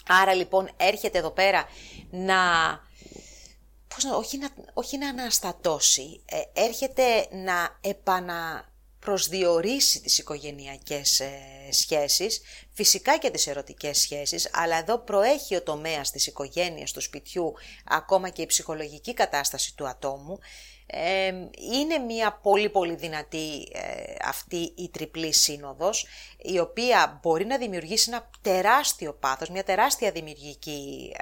Άρα 0.09 0.35
λοιπόν 0.35 0.71
έρχεται 0.77 1.19
εδώ 1.19 1.31
πέρα 1.31 1.65
να, 2.11 2.37
πώς 3.95 4.05
να, 4.05 4.17
όχι, 4.17 4.39
να 4.39 4.49
όχι 4.73 4.99
να 4.99 5.09
αναστατώσει, 5.09 6.23
ε, 6.25 6.61
έρχεται 6.65 7.27
να 7.31 7.79
επανα 7.81 8.72
προσδιορίσει 9.05 10.01
τις 10.01 10.19
οικογενειακές 10.19 11.21
ε, 11.21 11.33
σχέσεις, 11.71 12.41
φυσικά 12.73 13.19
και 13.19 13.31
τις 13.31 13.47
ερωτικές 13.47 13.99
σχέσεις, 13.99 14.51
αλλά 14.53 14.77
εδώ 14.77 14.99
προέχει 14.99 15.57
ο 15.57 15.63
τομέας 15.63 16.11
της 16.11 16.27
οικογένειας, 16.27 16.93
του 16.93 17.01
σπιτιού, 17.01 17.53
ακόμα 17.85 18.29
και 18.29 18.43
η 18.43 18.47
ψυχολογική 18.47 19.15
κατάσταση 19.15 19.75
του 19.77 19.89
ατόμου. 19.89 20.39
είναι 21.73 21.99
μια 21.99 22.39
πολύ 22.43 22.69
πολύ 22.71 22.95
δυνατή 22.95 23.69
ε, 23.73 24.15
αυτή 24.25 24.73
η 24.77 24.89
τριπλή 24.89 25.33
σύνοδος, 25.33 26.07
η 26.39 26.59
οποία 26.59 27.21
μπορεί 27.23 27.45
να 27.45 27.59
δημιουργήσει 27.59 28.11
ένα 28.11 28.31
τεράστιο 28.43 29.13
πάθος, 29.13 29.49
μια 29.49 29.65
τεράστια 29.65 30.11
δημιουργική 30.11 31.13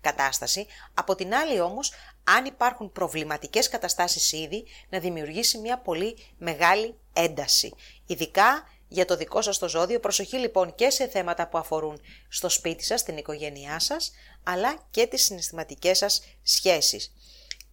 κατάσταση. 0.00 0.66
Από 0.94 1.14
την 1.14 1.34
άλλη 1.34 1.60
όμως 1.60 1.92
αν 2.24 2.44
υπάρχουν 2.44 2.92
προβληματικές 2.92 3.68
καταστάσεις 3.68 4.32
ήδη, 4.32 4.64
να 4.88 4.98
δημιουργήσει 4.98 5.58
μια 5.58 5.78
πολύ 5.78 6.16
μεγάλη 6.38 6.94
ένταση. 7.12 7.74
Ειδικά 8.06 8.66
για 8.88 9.04
το 9.04 9.16
δικό 9.16 9.42
σας 9.42 9.58
το 9.58 9.68
ζώδιο, 9.68 10.00
προσοχή 10.00 10.36
λοιπόν 10.36 10.74
και 10.74 10.90
σε 10.90 11.08
θέματα 11.08 11.48
που 11.48 11.58
αφορούν 11.58 12.00
στο 12.28 12.48
σπίτι 12.48 12.84
σας, 12.84 13.02
την 13.02 13.16
οικογένειά 13.16 13.78
σας, 13.78 14.12
αλλά 14.42 14.74
και 14.90 15.06
τις 15.06 15.24
συναισθηματικές 15.24 15.98
σας 15.98 16.22
σχέσεις. 16.42 17.12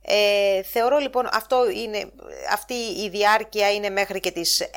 Ε, 0.02 0.64
θεωρώ 0.64 0.98
λοιπόν 0.98 1.30
αυτό 1.32 1.70
είναι, 1.70 2.12
αυτή 2.52 2.74
η 2.74 3.10
διάρκεια 3.10 3.72
είναι 3.72 3.90
μέχρι 3.90 4.20
και 4.20 4.32
τις 4.32 4.70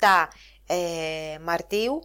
6-7 0.00 0.26
ε, 0.66 1.38
Μαρτίου. 1.40 2.02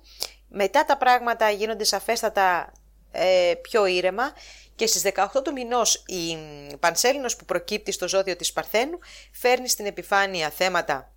Μετά 0.47 0.85
τα 0.85 0.97
πράγματα 0.97 1.49
γίνονται 1.49 1.83
σαφέστατα 1.83 2.71
ε, 3.11 3.53
πιο 3.61 3.85
ήρεμα 3.85 4.33
και 4.81 4.87
στις 4.87 5.01
18 5.15 5.43
του 5.43 5.51
μηνός 5.51 6.03
η 6.07 6.37
Πανσέλινος 6.79 7.35
που 7.35 7.45
προκύπτει 7.45 7.91
στο 7.91 8.07
ζώδιο 8.07 8.35
της 8.35 8.53
Παρθένου 8.53 8.99
φέρνει 9.31 9.67
στην 9.67 9.85
επιφάνεια 9.85 10.49
θέματα 10.49 11.13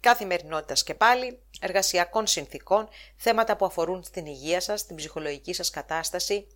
καθημερινότητας 0.00 0.82
και 0.82 0.94
πάλι, 0.94 1.42
εργασιακών 1.60 2.26
συνθήκων, 2.26 2.88
θέματα 3.16 3.56
που 3.56 3.64
αφορούν 3.64 4.02
στην 4.02 4.26
υγεία 4.26 4.60
σας, 4.60 4.86
την 4.86 4.96
ψυχολογική 4.96 5.52
σας 5.52 5.70
κατάσταση, 5.70 6.46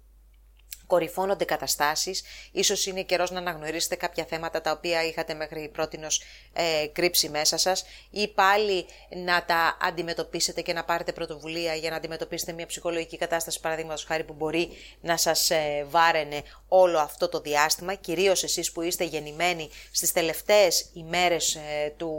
κορυφώνονται 0.86 1.44
καταστάσεις, 1.44 2.22
ίσως 2.52 2.86
είναι 2.86 3.02
καιρός 3.02 3.30
να 3.30 3.38
αναγνωρίσετε 3.38 3.94
κάποια 3.94 4.24
θέματα 4.24 4.60
τα 4.60 4.70
οποία 4.70 5.04
είχατε 5.04 5.34
μέχρι 5.34 5.70
πρότινος 5.72 6.22
ε, 6.52 6.86
κρύψει 6.92 7.28
μέσα 7.28 7.56
σας 7.56 7.84
ή 8.10 8.28
πάλι 8.28 8.86
να 9.24 9.44
τα 9.44 9.76
αντιμετωπίσετε 9.80 10.60
και 10.60 10.72
να 10.72 10.84
πάρετε 10.84 11.12
πρωτοβουλία 11.12 11.74
για 11.74 11.90
να 11.90 11.96
αντιμετωπίσετε 11.96 12.52
μια 12.52 12.66
ψυχολογική 12.66 13.16
κατάσταση 13.16 13.60
παραδείγματος 13.60 14.04
χάρη 14.04 14.24
που 14.24 14.32
μπορεί 14.32 14.68
να 15.00 15.16
σας 15.16 15.50
ε, 15.50 15.86
βάραινε 15.88 16.42
όλο 16.68 16.98
αυτό 16.98 17.28
το 17.28 17.40
διάστημα, 17.40 17.94
κυρίως 17.94 18.42
εσείς 18.42 18.72
που 18.72 18.82
είστε 18.82 19.04
γεννημένοι 19.04 19.68
στις 19.90 20.12
τελευταίες 20.12 20.90
ημέρες 20.94 21.54
ε, 21.54 21.92
του 21.96 22.14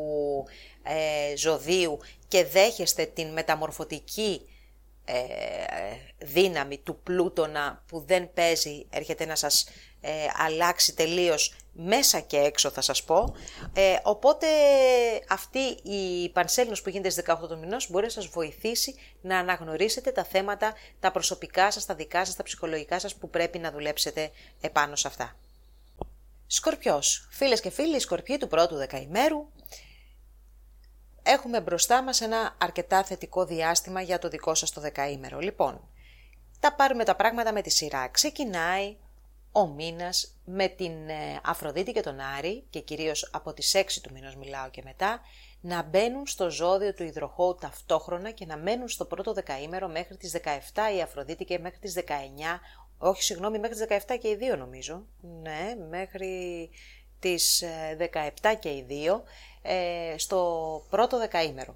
ε, 0.84 1.36
ζωδίου 1.36 2.00
και 2.28 2.46
δέχεστε 2.46 3.06
την 3.06 3.28
μεταμορφωτική 3.28 4.42
ε, 5.10 5.16
δύναμη 6.18 6.78
του 6.78 7.00
πλούτονα 7.04 7.84
που 7.88 8.04
δεν 8.08 8.34
παίζει, 8.34 8.86
έρχεται 8.90 9.26
να 9.26 9.36
σας 9.36 9.68
ε, 10.02 10.12
αλλάξει 10.46 10.96
τελείως 10.96 11.56
μέσα 11.74 12.20
και 12.20 12.38
έξω 12.38 12.70
θα 12.70 12.82
σας 12.82 13.04
πω. 13.04 13.36
Ε, 13.74 13.96
οπότε 14.04 14.48
αυτή 15.30 15.60
η 15.84 16.30
πανσέλινος 16.30 16.82
που 16.82 16.90
γίνεται 16.90 17.10
στις 17.10 17.24
18 17.28 17.48
του 17.48 17.58
μηνός 17.58 17.90
μπορεί 17.90 18.06
να 18.06 18.12
σας 18.12 18.28
βοηθήσει 18.28 18.96
να 19.22 19.38
αναγνωρίσετε 19.38 20.12
τα 20.12 20.24
θέματα, 20.24 20.74
τα 21.00 21.12
προσωπικά 21.12 21.72
σας, 21.72 21.86
τα 21.86 21.96
δικά 21.96 22.26
σας, 22.26 22.36
τα 22.36 22.44
ψυχολογικά 22.44 23.00
σας 23.00 23.16
που 23.16 23.30
πρέπει 23.30 23.60
να 23.60 23.72
δουλέψετε 23.72 24.32
επάνω 24.62 24.96
σε 24.96 25.08
αυτά. 25.08 25.36
Σκορπιός. 26.48 27.28
Φίλες 27.32 27.62
και 27.62 27.70
φίλοι, 27.70 28.00
σκορπιοί 28.00 28.38
του 28.38 28.48
πρώτου 28.48 28.76
δεκαημέρου, 28.76 29.48
έχουμε 31.28 31.62
μπροστά 31.62 32.04
μας 32.04 32.22
ένα 32.22 32.56
αρκετά 32.58 33.04
θετικό 33.04 33.46
διάστημα 33.46 34.02
για 34.02 34.20
το 34.20 34.28
δικό 34.28 34.56
σας 34.56 34.72
το 34.72 34.82
δεκαήμερο. 34.82 35.40
Λοιπόν, 35.40 35.82
τα 36.60 36.74
πάρουμε 36.74 37.04
τα 37.04 37.16
πράγματα 37.16 37.54
με 37.54 37.62
τη 37.62 37.70
σειρά. 37.70 38.08
Ξεκινάει 38.08 38.96
ο 39.52 39.68
μήνας 39.68 40.36
με 40.46 40.68
την 40.68 41.10
ε, 41.10 41.40
Αφροδίτη 41.44 41.92
και 41.92 42.02
τον 42.02 42.20
Άρη 42.20 42.64
και 42.70 42.80
κυρίως 42.80 43.30
από 43.34 43.54
τις 43.54 43.76
6 43.76 43.84
του 44.02 44.14
μήνος 44.14 44.36
μιλάω 44.36 44.70
και 44.70 44.82
μετά 44.86 45.22
να 45.62 45.84
μπαίνουν 45.84 46.28
στο 46.28 46.50
ζώδιο 46.50 46.94
του 46.94 47.04
υδροχώου 47.04 47.56
ταυτόχρονα 47.56 48.32
και 48.32 48.46
να 48.46 48.58
μένουν 48.58 48.88
στο 48.88 49.06
πρώτο 49.06 49.34
δεκαήμερο 49.34 49.88
μέχρι 49.88 50.18
τις 50.18 50.36
17 50.44 50.98
η 50.98 51.02
Αφροδίτη 51.02 51.46
και 51.46 51.60
μέχρι 51.60 51.80
τις 51.80 51.94
19, 51.96 52.10
όχι 52.98 53.24
συγγνώμη 53.24 53.60
μέχρι 53.60 53.76
τις 53.76 54.04
17 54.08 54.18
και 54.20 54.28
οι 54.28 54.36
δύο 54.36 54.56
νομίζω, 54.56 55.06
ναι 55.42 55.76
μέχρι 55.90 56.70
τις 57.20 57.64
17 57.98 58.04
ε, 58.42 58.56
και 58.56 58.70
οι 58.70 58.86
δύο 58.88 59.14
ε, 59.14 59.22
στο 60.18 60.84
πρώτο 60.90 61.18
δεκαήμερο. 61.18 61.76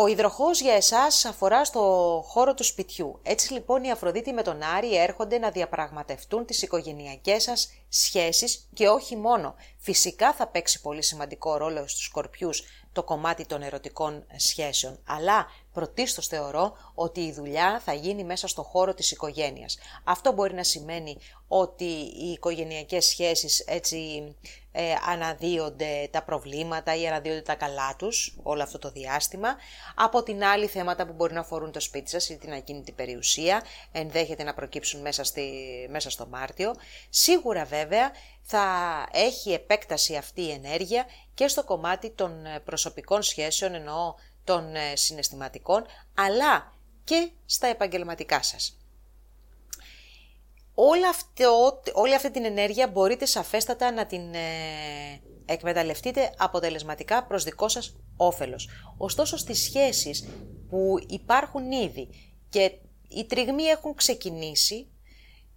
Ο 0.00 0.06
υδροχός 0.06 0.60
για 0.60 0.74
εσάς 0.74 1.24
αφορά 1.24 1.64
στο 1.64 1.80
χώρο 2.26 2.54
του 2.54 2.64
σπιτιού. 2.64 3.20
Έτσι 3.22 3.52
λοιπόν 3.52 3.84
οι 3.84 3.90
Αφροδίτη 3.90 4.32
με 4.32 4.42
τον 4.42 4.62
Άρη 4.62 4.96
έρχονται 4.96 5.38
να 5.38 5.50
διαπραγματευτούν 5.50 6.44
τις 6.46 6.62
οικογενειακές 6.62 7.42
σας 7.42 7.72
σχέσεις 7.88 8.68
και 8.74 8.88
όχι 8.88 9.16
μόνο. 9.16 9.54
Φυσικά 9.78 10.32
θα 10.32 10.46
παίξει 10.46 10.80
πολύ 10.80 11.02
σημαντικό 11.02 11.56
ρόλο 11.56 11.86
στους 11.88 12.04
σκορπιούς 12.04 12.62
το 12.92 13.02
κομμάτι 13.02 13.46
των 13.46 13.62
ερωτικών 13.62 14.26
σχέσεων, 14.36 14.98
αλλά 15.06 15.46
πρωτίστως 15.78 16.26
θεωρώ 16.26 16.76
ότι 16.94 17.20
η 17.20 17.32
δουλειά 17.32 17.80
θα 17.84 17.92
γίνει 17.92 18.24
μέσα 18.24 18.48
στο 18.48 18.62
χώρο 18.62 18.94
της 18.94 19.10
οικογένειας. 19.10 19.78
Αυτό 20.04 20.32
μπορεί 20.32 20.54
να 20.54 20.62
σημαίνει 20.62 21.16
ότι 21.48 21.84
οι 22.20 22.30
οικογενειακές 22.32 23.04
σχέσεις 23.04 23.58
έτσι 23.58 24.34
ε, 24.72 24.94
αναδύονται 25.06 26.08
τα 26.10 26.22
προβλήματα 26.22 26.96
ή 26.96 27.06
αναδύονται 27.06 27.40
τα 27.42 27.54
καλά 27.54 27.96
τους 27.98 28.36
όλο 28.42 28.62
αυτό 28.62 28.78
το 28.78 28.90
διάστημα. 28.90 29.56
Από 29.94 30.22
την 30.22 30.44
άλλη 30.44 30.66
θέματα 30.66 31.06
που 31.06 31.12
μπορεί 31.12 31.32
να 31.32 31.40
αφορούν 31.40 31.72
το 31.72 31.80
σπίτι 31.80 32.10
σας 32.10 32.28
ή 32.28 32.36
την 32.36 32.52
ακίνητη 32.52 32.92
περιουσία 32.92 33.62
ενδέχεται 33.92 34.42
να 34.42 34.54
προκύψουν 34.54 35.00
μέσα, 35.00 35.24
στη, 35.24 35.50
μέσα 35.90 36.10
στο 36.10 36.26
Μάρτιο. 36.26 36.74
Σίγουρα 37.08 37.64
βέβαια 37.64 38.10
θα 38.42 38.64
έχει 39.12 39.52
επέκταση 39.52 40.16
αυτή 40.16 40.42
η 40.42 40.50
ενέργεια 40.50 41.06
και 41.34 41.48
στο 41.48 41.64
κομμάτι 41.64 42.10
των 42.10 42.46
ε, 42.46 42.60
προσωπικών 42.64 43.22
σχέσεων 43.22 43.74
εννοώ 43.74 44.14
των 44.48 44.74
ε, 44.74 44.96
συναισθηματικών 44.96 45.86
αλλά 46.14 46.72
και 47.04 47.30
στα 47.46 47.66
επαγγελματικά 47.66 48.42
σας 48.42 48.78
όλα 50.80 51.08
αυτό, 51.08 51.80
όλη 51.92 52.14
αυτή 52.14 52.30
την 52.30 52.44
ενέργεια 52.44 52.88
μπορείτε 52.88 53.26
σαφέστατα 53.26 53.92
να 53.92 54.06
την 54.06 54.34
ε, 54.34 55.20
εκμεταλλευτείτε 55.46 56.34
αποτελεσματικά 56.36 57.24
προς 57.24 57.44
δικό 57.44 57.68
σας 57.68 57.96
όφελος. 58.16 58.68
Ωστόσο 58.96 59.36
στις 59.36 59.62
σχέσεις 59.62 60.28
που 60.68 60.94
υπάρχουν 61.06 61.72
ήδη 61.72 62.08
και 62.48 62.72
οι 63.08 63.24
τριγμοί 63.24 63.62
έχουν 63.62 63.94
ξεκινήσει, 63.94 64.88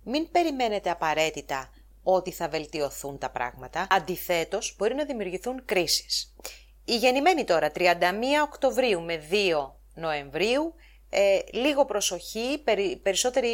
μην 0.03 0.31
περιμένετε 0.31 0.89
απαραίτητα 0.89 1.69
ότι 2.03 2.31
θα 2.31 2.47
βελτιωθούν 2.47 3.17
τα 3.17 3.29
πράγματα. 3.29 3.87
Αντιθέτως, 3.89 4.75
μπορεί 4.77 4.95
να 4.95 5.05
δημιουργηθούν 5.05 5.65
κρίσεις. 5.65 6.35
Η 6.85 6.95
γεννημένη 6.95 7.43
τώρα 7.43 7.71
31 7.75 7.91
Οκτωβρίου 8.43 9.01
με 9.01 9.23
2 9.31 9.71
Νοεμβρίου 9.93 10.75
ε, 11.13 11.39
λίγο 11.51 11.85
προσοχή, 11.85 12.63
περισσότερη, 13.01 13.49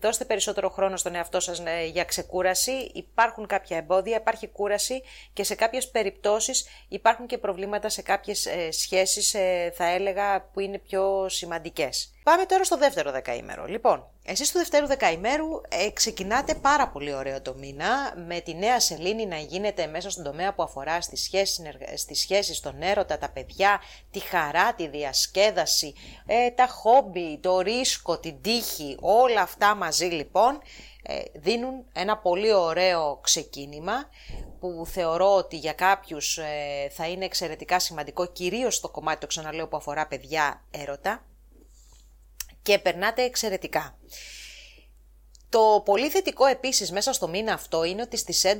δώστε 0.00 0.24
περισσότερο 0.24 0.70
χρόνο 0.70 0.96
στον 0.96 1.14
εαυτό 1.14 1.40
σας 1.40 1.62
ε, 1.64 1.84
για 1.84 2.04
ξεκούραση. 2.04 2.90
Υπάρχουν 2.94 3.46
κάποια 3.46 3.76
εμπόδια, 3.76 4.16
υπάρχει 4.16 4.48
κούραση 4.48 5.02
και 5.32 5.44
σε 5.44 5.54
κάποιες 5.54 5.90
περιπτώσεις 5.90 6.66
υπάρχουν 6.88 7.26
και 7.26 7.38
προβλήματα 7.38 7.88
σε 7.88 8.02
κάποιες 8.02 8.46
ε, 8.46 8.70
σχέσεις, 8.70 9.34
ε, 9.34 9.72
θα 9.74 9.84
έλεγα, 9.84 10.48
που 10.52 10.60
είναι 10.60 10.78
πιο 10.78 11.28
σημαντικές. 11.28 12.12
Πάμε 12.24 12.44
τώρα 12.44 12.64
στο 12.64 12.76
δεύτερο 12.76 13.10
δεκαήμερο. 13.10 13.64
Λοιπόν, 13.66 14.06
εσείς 14.24 14.48
στο 14.48 14.58
δεύτερο 14.58 14.86
δεκαήμερου 14.86 15.60
ε, 15.68 15.90
ξεκινάτε 15.90 16.54
πάρα 16.54 16.88
πολύ 16.88 17.14
ωραίο 17.14 17.42
το 17.42 17.54
μήνα 17.54 18.14
με 18.26 18.40
τη 18.40 18.54
νέα 18.54 18.80
σελήνη 18.80 19.26
να 19.26 19.36
γίνεται 19.36 19.86
μέσα 19.86 20.10
στον 20.10 20.24
τομέα 20.24 20.54
που 20.54 20.62
αφορά 20.62 21.00
στις 21.00 21.22
σχέσεις, 21.22 21.60
στις 21.94 22.20
σχέσεις 22.20 22.60
τον 22.60 22.82
έρωτα, 22.82 23.18
τα 23.18 23.30
παιδιά, 23.30 23.80
τη 24.10 24.18
χαρά, 24.18 24.74
τη 24.74 24.88
διασκέδαση, 24.88 25.94
ε, 26.26 26.50
τα 26.50 26.66
χόμπι, 26.66 27.38
το 27.38 27.60
ρίσκο, 27.60 28.18
την 28.18 28.40
τύχη, 28.42 28.96
όλα 29.00 29.40
αυτά 29.40 29.74
μαζί 29.74 30.04
λοιπόν 30.04 30.58
ε, 31.02 31.20
δίνουν 31.34 31.84
ένα 31.92 32.18
πολύ 32.18 32.52
ωραίο 32.52 33.18
ξεκίνημα 33.22 34.08
που 34.60 34.86
θεωρώ 34.86 35.34
ότι 35.34 35.56
για 35.56 35.72
κάποιους 35.72 36.38
ε, 36.38 36.88
θα 36.90 37.08
είναι 37.08 37.24
εξαιρετικά 37.24 37.78
σημαντικό 37.78 38.26
κυρίως 38.26 38.74
στο 38.74 38.88
κομμάτι 38.88 39.20
το 39.20 39.26
ξαναλέω 39.26 39.68
που 39.68 39.76
αφορά 39.76 40.06
παιδιά 40.06 40.62
έρωτα 40.70 41.22
και 42.64 42.78
περνάτε 42.78 43.22
εξαιρετικά. 43.22 43.98
Το 45.48 45.82
πολύ 45.84 46.08
θετικό 46.10 46.46
επίσης 46.46 46.92
μέσα 46.92 47.12
στο 47.12 47.28
μήνα 47.28 47.52
αυτό 47.52 47.84
είναι 47.84 48.02
ότι 48.02 48.16
στις 48.16 48.44
11 48.44 48.50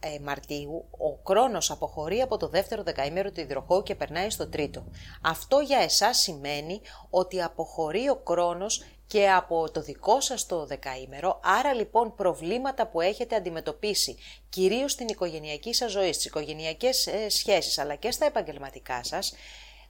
ε, 0.00 0.18
Μαρτίου 0.22 0.88
ο 0.98 1.16
Κρόνος 1.22 1.70
αποχωρεί 1.70 2.20
από 2.20 2.36
το 2.36 2.48
δεύτερο 2.48 2.82
δεκαήμερο 2.82 3.30
του 3.30 3.40
υδροχώου 3.40 3.82
και 3.82 3.94
περνάει 3.94 4.30
στο 4.30 4.48
τρίτο. 4.48 4.84
Αυτό 5.22 5.58
για 5.58 5.78
εσάς 5.78 6.18
σημαίνει 6.18 6.80
ότι 7.10 7.42
αποχωρεί 7.42 8.08
ο 8.08 8.16
Κρόνος 8.16 8.84
και 9.06 9.30
από 9.30 9.70
το 9.70 9.80
δικό 9.82 10.20
σας 10.20 10.46
το 10.46 10.66
δεκαήμερο, 10.66 11.40
άρα 11.42 11.74
λοιπόν 11.74 12.14
προβλήματα 12.14 12.86
που 12.86 13.00
έχετε 13.00 13.36
αντιμετωπίσει, 13.36 14.16
κυρίως 14.48 14.92
στην 14.92 15.08
οικογενειακή 15.08 15.74
σας 15.74 15.90
ζωή, 15.90 16.12
στις 16.12 16.24
οικογενειακές 16.24 17.06
ε, 17.06 17.28
σχέσεις 17.28 17.78
αλλά 17.78 17.94
και 17.94 18.10
στα 18.10 18.26
επαγγελματικά 18.26 19.04
σας, 19.04 19.32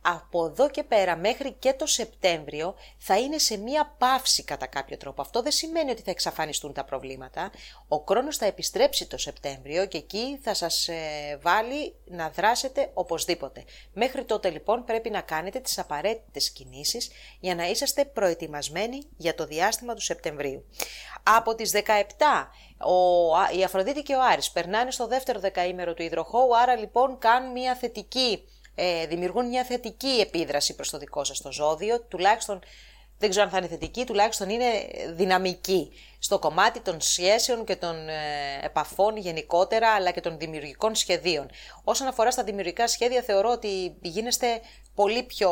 από 0.02 0.44
εδώ 0.44 0.70
και 0.70 0.82
πέρα 0.82 1.16
μέχρι 1.16 1.52
και 1.52 1.72
το 1.72 1.86
Σεπτέμβριο 1.86 2.74
θα 2.98 3.18
είναι 3.18 3.38
σε 3.38 3.56
μία 3.56 3.94
παύση 3.98 4.44
κατά 4.44 4.66
κάποιο 4.66 4.96
τρόπο. 4.96 5.20
Αυτό 5.20 5.42
δεν 5.42 5.52
σημαίνει 5.52 5.90
ότι 5.90 6.02
θα 6.02 6.10
εξαφανιστούν 6.10 6.72
τα 6.72 6.84
προβλήματα. 6.84 7.50
Ο 7.88 7.96
χρόνος 8.08 8.36
θα 8.36 8.46
επιστρέψει 8.46 9.06
το 9.06 9.18
Σεπτέμβριο 9.18 9.86
και 9.86 9.96
εκεί 9.96 10.38
θα 10.42 10.54
σας 10.54 10.88
ε, 10.88 11.38
βάλει 11.42 11.94
να 12.04 12.30
δράσετε 12.30 12.90
οπωσδήποτε. 12.94 13.64
Μέχρι 13.92 14.24
τότε 14.24 14.50
λοιπόν 14.50 14.84
πρέπει 14.84 15.10
να 15.10 15.20
κάνετε 15.20 15.60
τις 15.60 15.78
απαραίτητες 15.78 16.50
κινήσεις 16.50 17.10
για 17.40 17.54
να 17.54 17.68
είσαστε 17.68 18.04
προετοιμασμένοι 18.04 19.02
για 19.16 19.34
το 19.34 19.46
διάστημα 19.46 19.94
του 19.94 20.02
Σεπτεμβρίου. 20.02 20.64
Από 21.22 21.54
τις 21.54 21.72
17 21.74 21.80
ο, 22.78 23.56
η 23.58 23.64
Αφροδίτη 23.64 24.02
και 24.02 24.14
ο 24.14 24.22
Άρης 24.22 24.50
περνάνε 24.50 24.90
στο 24.90 25.06
δεύτερο 25.06 25.40
δεκαήμερο 25.40 25.94
του 25.94 26.02
υδροχώου, 26.02 26.56
άρα 26.56 26.76
λοιπόν 26.76 27.18
κάνουν 27.18 27.52
μια 27.52 27.74
θετική 27.74 28.44
ε, 28.80 29.06
δημιουργούν 29.06 29.48
μια 29.48 29.64
θετική 29.64 30.20
επίδραση 30.20 30.74
προς 30.74 30.90
το 30.90 30.98
δικό 30.98 31.24
σας 31.24 31.40
το 31.40 31.52
ζώδιο, 31.52 32.00
τουλάχιστον 32.00 32.60
δεν 33.18 33.30
ξέρω 33.30 33.44
αν 33.44 33.50
θα 33.50 33.58
είναι 33.58 33.66
θετική, 33.66 34.04
τουλάχιστον 34.04 34.50
είναι 34.50 34.66
δυναμική. 35.14 35.92
στο 36.18 36.38
κομμάτι 36.38 36.80
των 36.80 37.00
σχέσεων 37.00 37.64
και 37.64 37.76
των 37.76 38.08
ε, 38.08 38.14
επαφών 38.62 39.16
γενικότερα, 39.16 39.88
αλλά 39.88 40.10
και 40.10 40.20
των 40.20 40.38
δημιουργικών 40.38 40.94
σχεδίων. 40.94 41.50
Όσον 41.84 42.06
αφορά 42.06 42.30
στα 42.30 42.44
δημιουργικά 42.44 42.88
σχέδια, 42.88 43.22
θεωρώ 43.22 43.50
ότι 43.50 43.96
γίνεστε 44.00 44.60
πολύ 44.98 45.22
πιο 45.22 45.50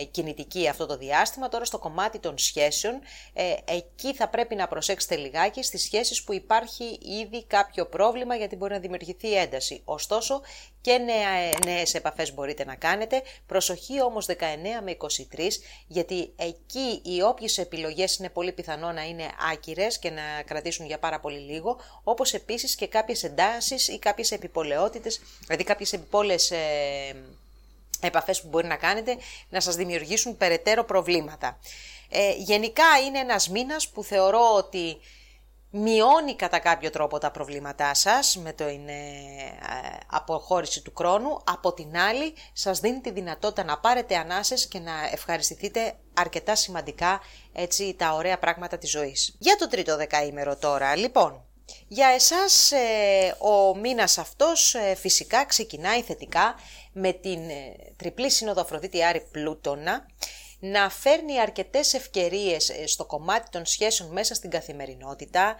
ε, 0.00 0.04
κινητική 0.04 0.68
αυτό 0.68 0.86
το 0.86 0.96
διάστημα. 0.96 1.48
Τώρα 1.48 1.64
στο 1.64 1.78
κομμάτι 1.78 2.18
των 2.18 2.38
σχέσεων, 2.38 3.00
ε, 3.32 3.54
εκεί 3.64 4.14
θα 4.14 4.28
πρέπει 4.28 4.54
να 4.54 4.68
προσέξετε 4.68 5.16
λιγάκι 5.16 5.62
στις 5.62 5.82
σχέσεις 5.82 6.24
που 6.24 6.32
υπάρχει 6.32 6.98
ήδη 7.22 7.44
κάποιο 7.44 7.86
πρόβλημα 7.86 8.34
γιατί 8.34 8.56
μπορεί 8.56 8.72
να 8.72 8.78
δημιουργηθεί 8.78 9.32
ένταση. 9.34 9.82
Ωστόσο 9.84 10.40
και 10.80 10.98
νέα, 10.98 11.28
νέες 11.64 11.94
επαφές 11.94 12.34
μπορείτε 12.34 12.64
να 12.64 12.74
κάνετε. 12.74 13.22
Προσοχή 13.46 14.02
όμως 14.02 14.26
19 14.26 14.32
με 14.84 14.90
23 14.90 15.60
γιατί 15.86 16.32
εκεί 16.36 17.00
οι 17.04 17.22
όποιες 17.22 17.58
επιλογές 17.58 18.16
είναι 18.16 18.28
πολύ 18.28 18.52
πιθανό 18.52 18.92
να 18.92 19.02
είναι 19.02 19.26
άκυρες 19.52 19.98
και 19.98 20.10
να 20.10 20.22
κρατήσουν 20.46 20.86
για 20.86 20.98
πάρα 20.98 21.20
πολύ 21.20 21.38
λίγο, 21.38 21.80
όπως 22.02 22.32
επίσης 22.34 22.74
και 22.74 22.86
κάποιες 22.86 23.24
εντάσεις 23.24 23.88
ή 23.88 23.98
κάποιες 23.98 24.30
επιπολαιότητες, 24.30 25.20
δηλαδή 25.40 25.64
κάποιες 25.64 25.92
επιπόλες 25.92 26.50
ε, 26.50 26.58
επαφές 28.00 28.42
που 28.42 28.48
μπορεί 28.48 28.66
να 28.66 28.76
κάνετε 28.76 29.16
να 29.48 29.60
σας 29.60 29.76
δημιουργήσουν 29.76 30.36
περαιτέρω 30.36 30.84
προβλήματα. 30.84 31.58
Ε, 32.08 32.32
γενικά 32.32 32.98
είναι 33.06 33.18
ένας 33.18 33.48
μήνας 33.48 33.88
που 33.88 34.04
θεωρώ 34.04 34.54
ότι 34.54 34.96
μειώνει 35.70 36.36
κατά 36.36 36.58
κάποιο 36.58 36.90
τρόπο 36.90 37.18
τα 37.18 37.30
προβλήματά 37.30 37.94
σας 37.94 38.36
με 38.36 38.52
το 38.52 38.68
είναι 38.68 38.94
αποχώρηση 40.06 40.82
του 40.82 40.92
χρόνου, 40.96 41.40
από 41.44 41.72
την 41.72 41.98
άλλη 41.98 42.34
σας 42.52 42.80
δίνει 42.80 43.00
τη 43.00 43.10
δυνατότητα 43.10 43.64
να 43.64 43.78
πάρετε 43.78 44.16
ανάσες 44.16 44.66
και 44.66 44.78
να 44.78 44.92
ευχαριστηθείτε 45.12 45.96
αρκετά 46.14 46.54
σημαντικά 46.54 47.20
έτσι 47.52 47.94
τα 47.98 48.14
ωραία 48.14 48.38
πράγματα 48.38 48.78
της 48.78 48.90
ζωής. 48.90 49.36
Για 49.38 49.56
το 49.56 49.68
τρίτο 49.68 49.96
δεκαήμερο 49.96 50.56
τώρα, 50.56 50.96
λοιπόν, 50.96 51.42
για 51.88 52.08
εσάς 52.08 52.72
ε, 52.72 53.36
ο 53.38 53.76
μήνας 53.76 54.18
αυτός 54.18 54.74
ε, 54.74 54.94
φυσικά 54.94 55.44
ξεκινάει 55.44 56.02
θετικά 56.02 56.54
με 56.92 57.12
την 57.12 57.50
ε, 57.50 57.76
τριπλή 57.96 58.30
σύνοδο 58.30 58.60
Αφροδίτη 58.60 59.04
Άρη 59.04 59.20
Πλούτονα 59.30 60.06
να 60.60 60.90
φέρνει 60.90 61.40
αρκετές 61.40 61.94
ευκαιρίες 61.94 62.72
στο 62.84 63.04
κομμάτι 63.04 63.50
των 63.50 63.66
σχέσεων 63.66 64.12
μέσα 64.12 64.34
στην 64.34 64.50
καθημερινότητα, 64.50 65.56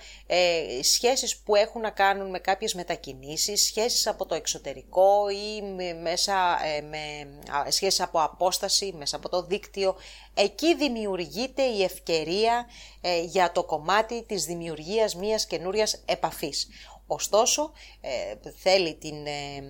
σχέσεις 0.83 1.37
που 1.37 1.55
έχουν 1.55 1.81
να 1.81 1.91
κάνουν 1.91 2.31
με 2.31 2.39
κάποιες 2.39 2.75
μετακινήσεις, 2.75 3.63
σχέσεις 3.65 4.07
από 4.07 4.27
το 4.27 4.35
εξωτερικό 4.35 5.29
ή 5.31 5.63
μέσα 6.03 6.59
με 6.91 7.29
σχέσεις 7.69 8.01
από 8.01 8.23
απόσταση, 8.23 8.93
μέσα 8.97 9.17
από 9.17 9.29
το 9.29 9.43
δίκτυο. 9.43 9.97
Εκεί 10.35 10.75
δημιουργείται 10.75 11.63
η 11.63 11.83
ευκαιρία 11.83 12.67
ε, 13.01 13.21
για 13.21 13.53
το 13.53 13.65
κομμάτι 13.65 14.23
της 14.23 14.45
δημιουργίας 14.45 15.15
μιας 15.15 15.47
καινούριας 15.47 16.03
επαφής. 16.05 16.69
Ωστόσο, 17.11 17.73
ε, 18.01 18.51
θέλει 18.57 18.95
την, 18.95 19.27
ε, 19.27 19.63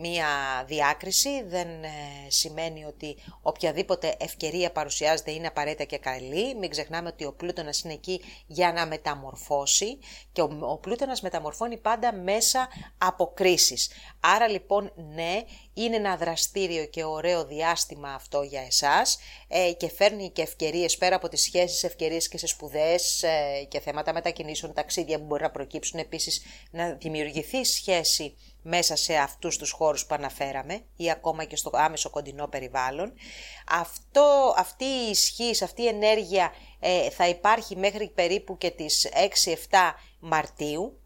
μία 0.00 0.26
διάκριση, 0.66 1.42
δεν 1.42 1.68
ε, 1.84 1.88
σημαίνει 2.28 2.84
ότι 2.84 3.16
οποιαδήποτε 3.42 4.14
ευκαιρία 4.18 4.72
παρουσιάζεται 4.72 5.30
είναι 5.30 5.46
απαραίτητα 5.46 5.84
και 5.84 5.98
καλή. 5.98 6.54
Μην 6.54 6.70
ξεχνάμε 6.70 7.08
ότι 7.08 7.24
ο 7.24 7.32
πλούτονας 7.32 7.80
είναι 7.80 7.92
εκεί 7.92 8.20
για 8.46 8.72
να 8.72 8.86
μεταμορφώσει 8.86 9.98
και 10.32 10.40
ο, 10.40 10.58
ο 10.60 10.78
πλούτονας 10.78 11.20
μεταμορφώνει 11.20 11.76
πάντα 11.76 12.12
μέσα 12.14 12.68
από 12.98 13.32
κρίσεις. 13.34 13.90
Άρα 14.20 14.48
λοιπόν 14.48 14.92
ναι, 15.14 15.44
είναι 15.74 15.96
ένα 15.96 16.16
δραστήριο 16.16 16.86
και 16.86 17.04
ωραίο 17.04 17.44
διάστημα 17.44 18.14
αυτό 18.14 18.42
για 18.42 18.60
εσάς 18.60 19.18
ε, 19.48 19.72
και 19.72 19.88
φέρνει 19.88 20.30
και 20.30 20.42
ευκαιρίες 20.42 20.96
πέρα 20.96 21.16
από 21.16 21.28
τις 21.28 21.42
σχέσεις, 21.42 21.84
ευκαιρίες 21.84 22.28
και 22.28 22.38
σε 22.38 22.46
σπουδές 22.46 23.22
ε, 23.22 23.64
και 23.68 23.80
θέματα 23.80 24.12
μετακινήσεων, 24.12 24.72
ταξίδια 24.72 25.18
που 25.18 25.24
μπορεί 25.24 25.42
να 25.42 25.50
προκύψουν 25.50 26.00
επίσης 26.00 26.42
να 26.70 26.92
δημιουργηθεί 26.92 27.64
σχέση 27.64 28.36
μέσα 28.62 28.96
σε 28.96 29.14
αυτούς 29.14 29.56
τους 29.56 29.70
χώρους 29.70 30.06
που 30.06 30.14
αναφέραμε 30.14 30.80
ή 30.96 31.10
ακόμα 31.10 31.44
και 31.44 31.56
στο 31.56 31.70
άμεσο 31.72 32.10
κοντινό 32.10 32.46
περιβάλλον. 32.46 33.12
Αυτό, 33.68 34.54
αυτή 34.56 34.84
η 34.84 35.10
ισχύ, 35.10 35.64
αυτή 35.64 35.82
η 35.82 35.86
ενέργεια 35.86 36.52
ε, 36.80 37.10
θα 37.10 37.28
υπάρχει 37.28 37.76
μέχρι 37.76 38.08
περίπου 38.08 38.58
και 38.58 38.70
τις 38.70 39.08
6-7 39.70 39.76
Μαρτίου. 40.18 40.98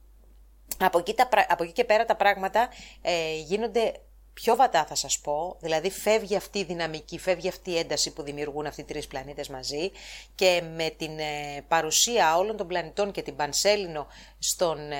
Από 0.78 0.98
εκεί, 0.98 1.14
τα, 1.14 1.28
από 1.48 1.62
εκεί 1.62 1.72
και 1.72 1.84
πέρα 1.84 2.04
τα 2.04 2.16
πράγματα 2.16 2.68
ε, 3.02 3.34
γίνονται 3.34 3.92
πιο 4.40 4.56
βατά 4.56 4.84
θα 4.84 4.94
σας 4.94 5.18
πω, 5.18 5.56
δηλαδή 5.60 5.90
φεύγει 5.90 6.36
αυτή 6.36 6.58
η 6.58 6.64
δυναμική, 6.64 7.18
φεύγει 7.18 7.48
αυτή 7.48 7.70
η 7.70 7.78
ένταση 7.78 8.12
που 8.12 8.22
δημιουργούν 8.22 8.66
αυτοί 8.66 8.80
οι 8.80 8.84
τρεις 8.84 9.06
πλανήτες 9.06 9.48
μαζί 9.48 9.90
και 10.34 10.62
με 10.76 10.90
την 10.90 11.18
ε, 11.18 11.64
παρουσία 11.68 12.36
όλων 12.36 12.56
των 12.56 12.66
πλανητών 12.66 13.10
και 13.10 13.22
την 13.22 13.36
Πανσέλινο 13.36 14.06
στον 14.38 14.90
ε, 14.90 14.96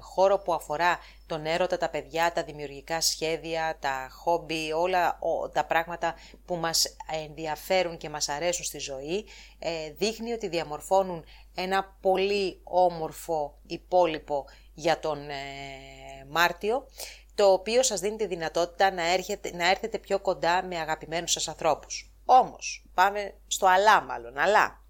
χώρο 0.00 0.38
που 0.38 0.54
αφορά 0.54 0.98
τον 1.26 1.46
έρωτα, 1.46 1.76
τα 1.76 1.88
παιδιά, 1.88 2.32
τα 2.32 2.42
δημιουργικά 2.42 3.00
σχέδια, 3.00 3.76
τα 3.80 4.08
χόμπι, 4.10 4.72
όλα 4.72 5.18
τα 5.52 5.64
πράγματα 5.64 6.14
που 6.46 6.56
μας 6.56 6.96
ενδιαφέρουν 7.28 7.96
και 7.96 8.08
μας 8.08 8.28
αρέσουν 8.28 8.64
στη 8.64 8.78
ζωή, 8.78 9.26
ε, 9.58 9.90
δείχνει 9.90 10.32
ότι 10.32 10.48
διαμορφώνουν 10.48 11.24
ένα 11.54 11.96
πολύ 12.00 12.60
όμορφο 12.64 13.58
υπόλοιπο 13.66 14.44
για 14.74 15.00
τον 15.00 15.18
Μάρτιο 16.30 16.86
το 17.38 17.52
οποίο 17.52 17.82
σας 17.82 18.00
δίνει 18.00 18.16
τη 18.16 18.26
δυνατότητα 18.26 18.92
να, 18.92 19.12
έρχεται, 19.12 19.50
να 19.54 19.70
έρθετε 19.70 19.98
πιο 19.98 20.18
κοντά 20.18 20.62
με 20.62 20.78
αγαπημένους 20.78 21.32
σας 21.32 21.48
ανθρώπους. 21.48 22.10
Όμως, 22.24 22.84
πάμε 22.94 23.34
στο 23.46 23.66
αλλά 23.66 24.02
μάλλον, 24.02 24.38
αλλά. 24.38 24.82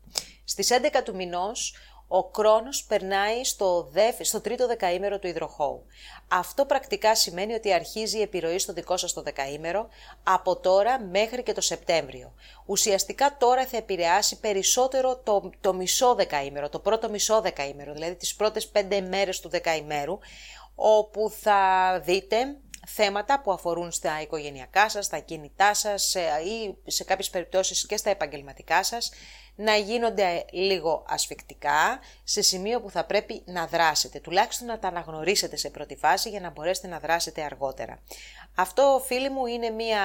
Στις 0.45 0.71
11 0.71 1.03
του 1.05 1.15
μηνός, 1.15 1.75
ο 2.09 2.31
κρόνος 2.31 2.85
περνάει 2.85 3.45
στο, 3.45 3.91
στο 4.21 4.41
τρίτο 4.41 4.67
δεκαήμερο 4.67 5.19
του 5.19 5.27
υδροχώου. 5.27 5.87
Αυτό 6.29 6.65
πρακτικά 6.65 7.15
σημαίνει 7.15 7.55
ότι 7.55 7.73
αρχίζει 7.73 8.19
η 8.19 8.23
επιρροή 8.23 8.59
στο 8.59 8.73
δικό 8.73 8.97
σας 8.97 9.13
το 9.13 9.23
δεκαήμερο 9.23 9.89
από 10.23 10.57
τώρα 10.57 11.01
μέχρι 11.01 11.43
και 11.43 11.53
το 11.53 11.61
Σεπτέμβριο. 11.61 12.33
Ουσιαστικά 12.67 13.37
τώρα 13.39 13.67
θα 13.67 13.77
επηρεάσει 13.77 14.41
περισσότερο 14.41 15.17
το, 15.17 15.51
το 15.61 15.75
μισό 15.75 16.15
δεκαήμερο, 16.15 16.69
το 16.69 16.79
πρώτο 16.79 17.09
μισό 17.09 17.41
δεκαήμερο, 17.41 17.93
δηλαδή 17.93 18.15
τις 18.15 18.35
πρώτες 18.35 18.67
πέντε 18.67 19.01
μέρες 19.01 19.41
του 19.41 19.49
δεκαήμερου, 19.49 20.19
όπου 20.81 21.31
θα 21.31 22.01
δείτε 22.05 22.57
θέματα 22.87 23.41
που 23.41 23.53
αφορούν 23.53 23.91
στα 23.91 24.21
οικογενειακά 24.21 24.89
σας, 24.89 25.05
στα 25.05 25.19
κινητά 25.19 25.75
σας 25.75 26.15
ή 26.45 26.91
σε 26.91 27.05
κάποιες 27.05 27.31
περιπτώσεις 27.31 27.87
και 27.87 27.97
στα 27.97 28.11
επαγγελματικά 28.11 28.83
σας, 28.83 29.11
να 29.61 29.77
γίνονται 29.77 30.45
λίγο 30.51 31.05
ασφικτικά 31.09 32.01
σε 32.25 32.43
σημείο 32.43 32.81
που 32.81 32.91
θα 32.91 33.05
πρέπει 33.05 33.43
να 33.45 33.67
δράσετε, 33.67 34.21
τουλάχιστον 34.21 34.67
να 34.67 34.79
τα 34.79 34.89
αναγνωρίσετε 34.89 35.57
σε 35.57 35.71
πρώτη 35.71 35.97
φάση 35.97 36.29
για 36.29 36.41
να 36.41 36.51
μπορέσετε 36.51 36.89
να 36.89 36.99
δράσετε 36.99 37.43
αργότερα. 37.43 37.99
Αυτό, 38.55 39.03
φίλοι 39.07 39.31
μου, 39.31 39.47
είναι 39.47 39.71
μια 39.71 40.01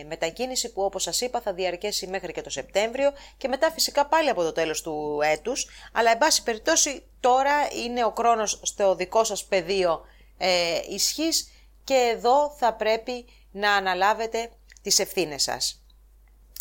ε, 0.00 0.04
μετακίνηση 0.04 0.72
που 0.72 0.82
όπως 0.82 1.02
σας 1.02 1.20
είπα 1.20 1.40
θα 1.40 1.52
διαρκέσει 1.52 2.06
μέχρι 2.06 2.32
και 2.32 2.40
το 2.40 2.50
Σεπτέμβριο 2.50 3.12
και 3.36 3.48
μετά 3.48 3.70
φυσικά 3.70 4.06
πάλι 4.06 4.28
από 4.28 4.42
το 4.42 4.52
τέλος 4.52 4.82
του 4.82 5.18
έτους, 5.22 5.68
αλλά 5.92 6.10
εν 6.10 6.18
πάση 6.18 6.42
περιπτώσει 6.42 7.02
τώρα 7.20 7.52
είναι 7.84 8.04
ο 8.04 8.12
χρόνος 8.16 8.60
στο 8.62 8.94
δικό 8.94 9.24
σας 9.24 9.44
πεδίο 9.44 10.00
ε, 10.38 10.80
ισχύς 10.88 11.48
και 11.84 11.94
εδώ 11.94 12.54
θα 12.58 12.74
πρέπει 12.74 13.24
να 13.50 13.72
αναλάβετε 13.72 14.50
τις 14.82 14.98
ευθύνες 14.98 15.42
σας. 15.42 15.82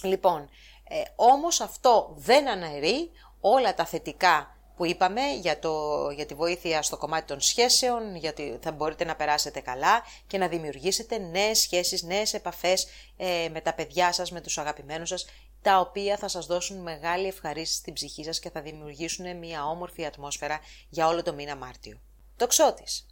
Λοιπόν, 0.03 0.49
ε, 0.89 1.01
όμως 1.15 1.61
αυτό 1.61 2.13
δεν 2.15 2.49
αναιρεί 2.49 3.11
όλα 3.41 3.73
τα 3.73 3.85
θετικά 3.85 4.57
που 4.75 4.85
είπαμε 4.85 5.21
για, 5.41 5.59
το, 5.59 6.09
για 6.09 6.25
τη 6.25 6.33
βοήθεια 6.33 6.81
στο 6.81 6.97
κομμάτι 6.97 7.27
των 7.27 7.41
σχέσεων, 7.41 8.15
γιατί 8.15 8.59
θα 8.61 8.71
μπορείτε 8.71 9.03
να 9.05 9.15
περάσετε 9.15 9.59
καλά 9.59 10.01
και 10.27 10.37
να 10.37 10.47
δημιουργήσετε 10.47 11.17
νέες 11.17 11.59
σχέσεις, 11.59 12.03
νέες 12.03 12.33
επαφές 12.33 12.87
ε, 13.17 13.49
με 13.51 13.61
τα 13.61 13.73
παιδιά 13.73 14.11
σας, 14.11 14.31
με 14.31 14.41
τους 14.41 14.57
αγαπημένους 14.57 15.09
σας, 15.09 15.25
τα 15.61 15.79
οποία 15.79 16.17
θα 16.17 16.27
σας 16.27 16.45
δώσουν 16.45 16.77
μεγάλη 16.77 17.27
ευχαρίστηση 17.27 17.79
στην 17.79 17.93
ψυχή 17.93 18.23
σας 18.23 18.39
και 18.39 18.49
θα 18.49 18.61
δημιουργήσουν 18.61 19.37
μια 19.37 19.65
όμορφη 19.65 20.05
ατμόσφαιρα 20.05 20.59
για 20.89 21.07
όλο 21.07 21.23
το 21.23 21.33
μήνα 21.33 21.55
Μάρτιο. 21.55 21.99
Το 22.35 22.47
ξώτης. 22.47 23.05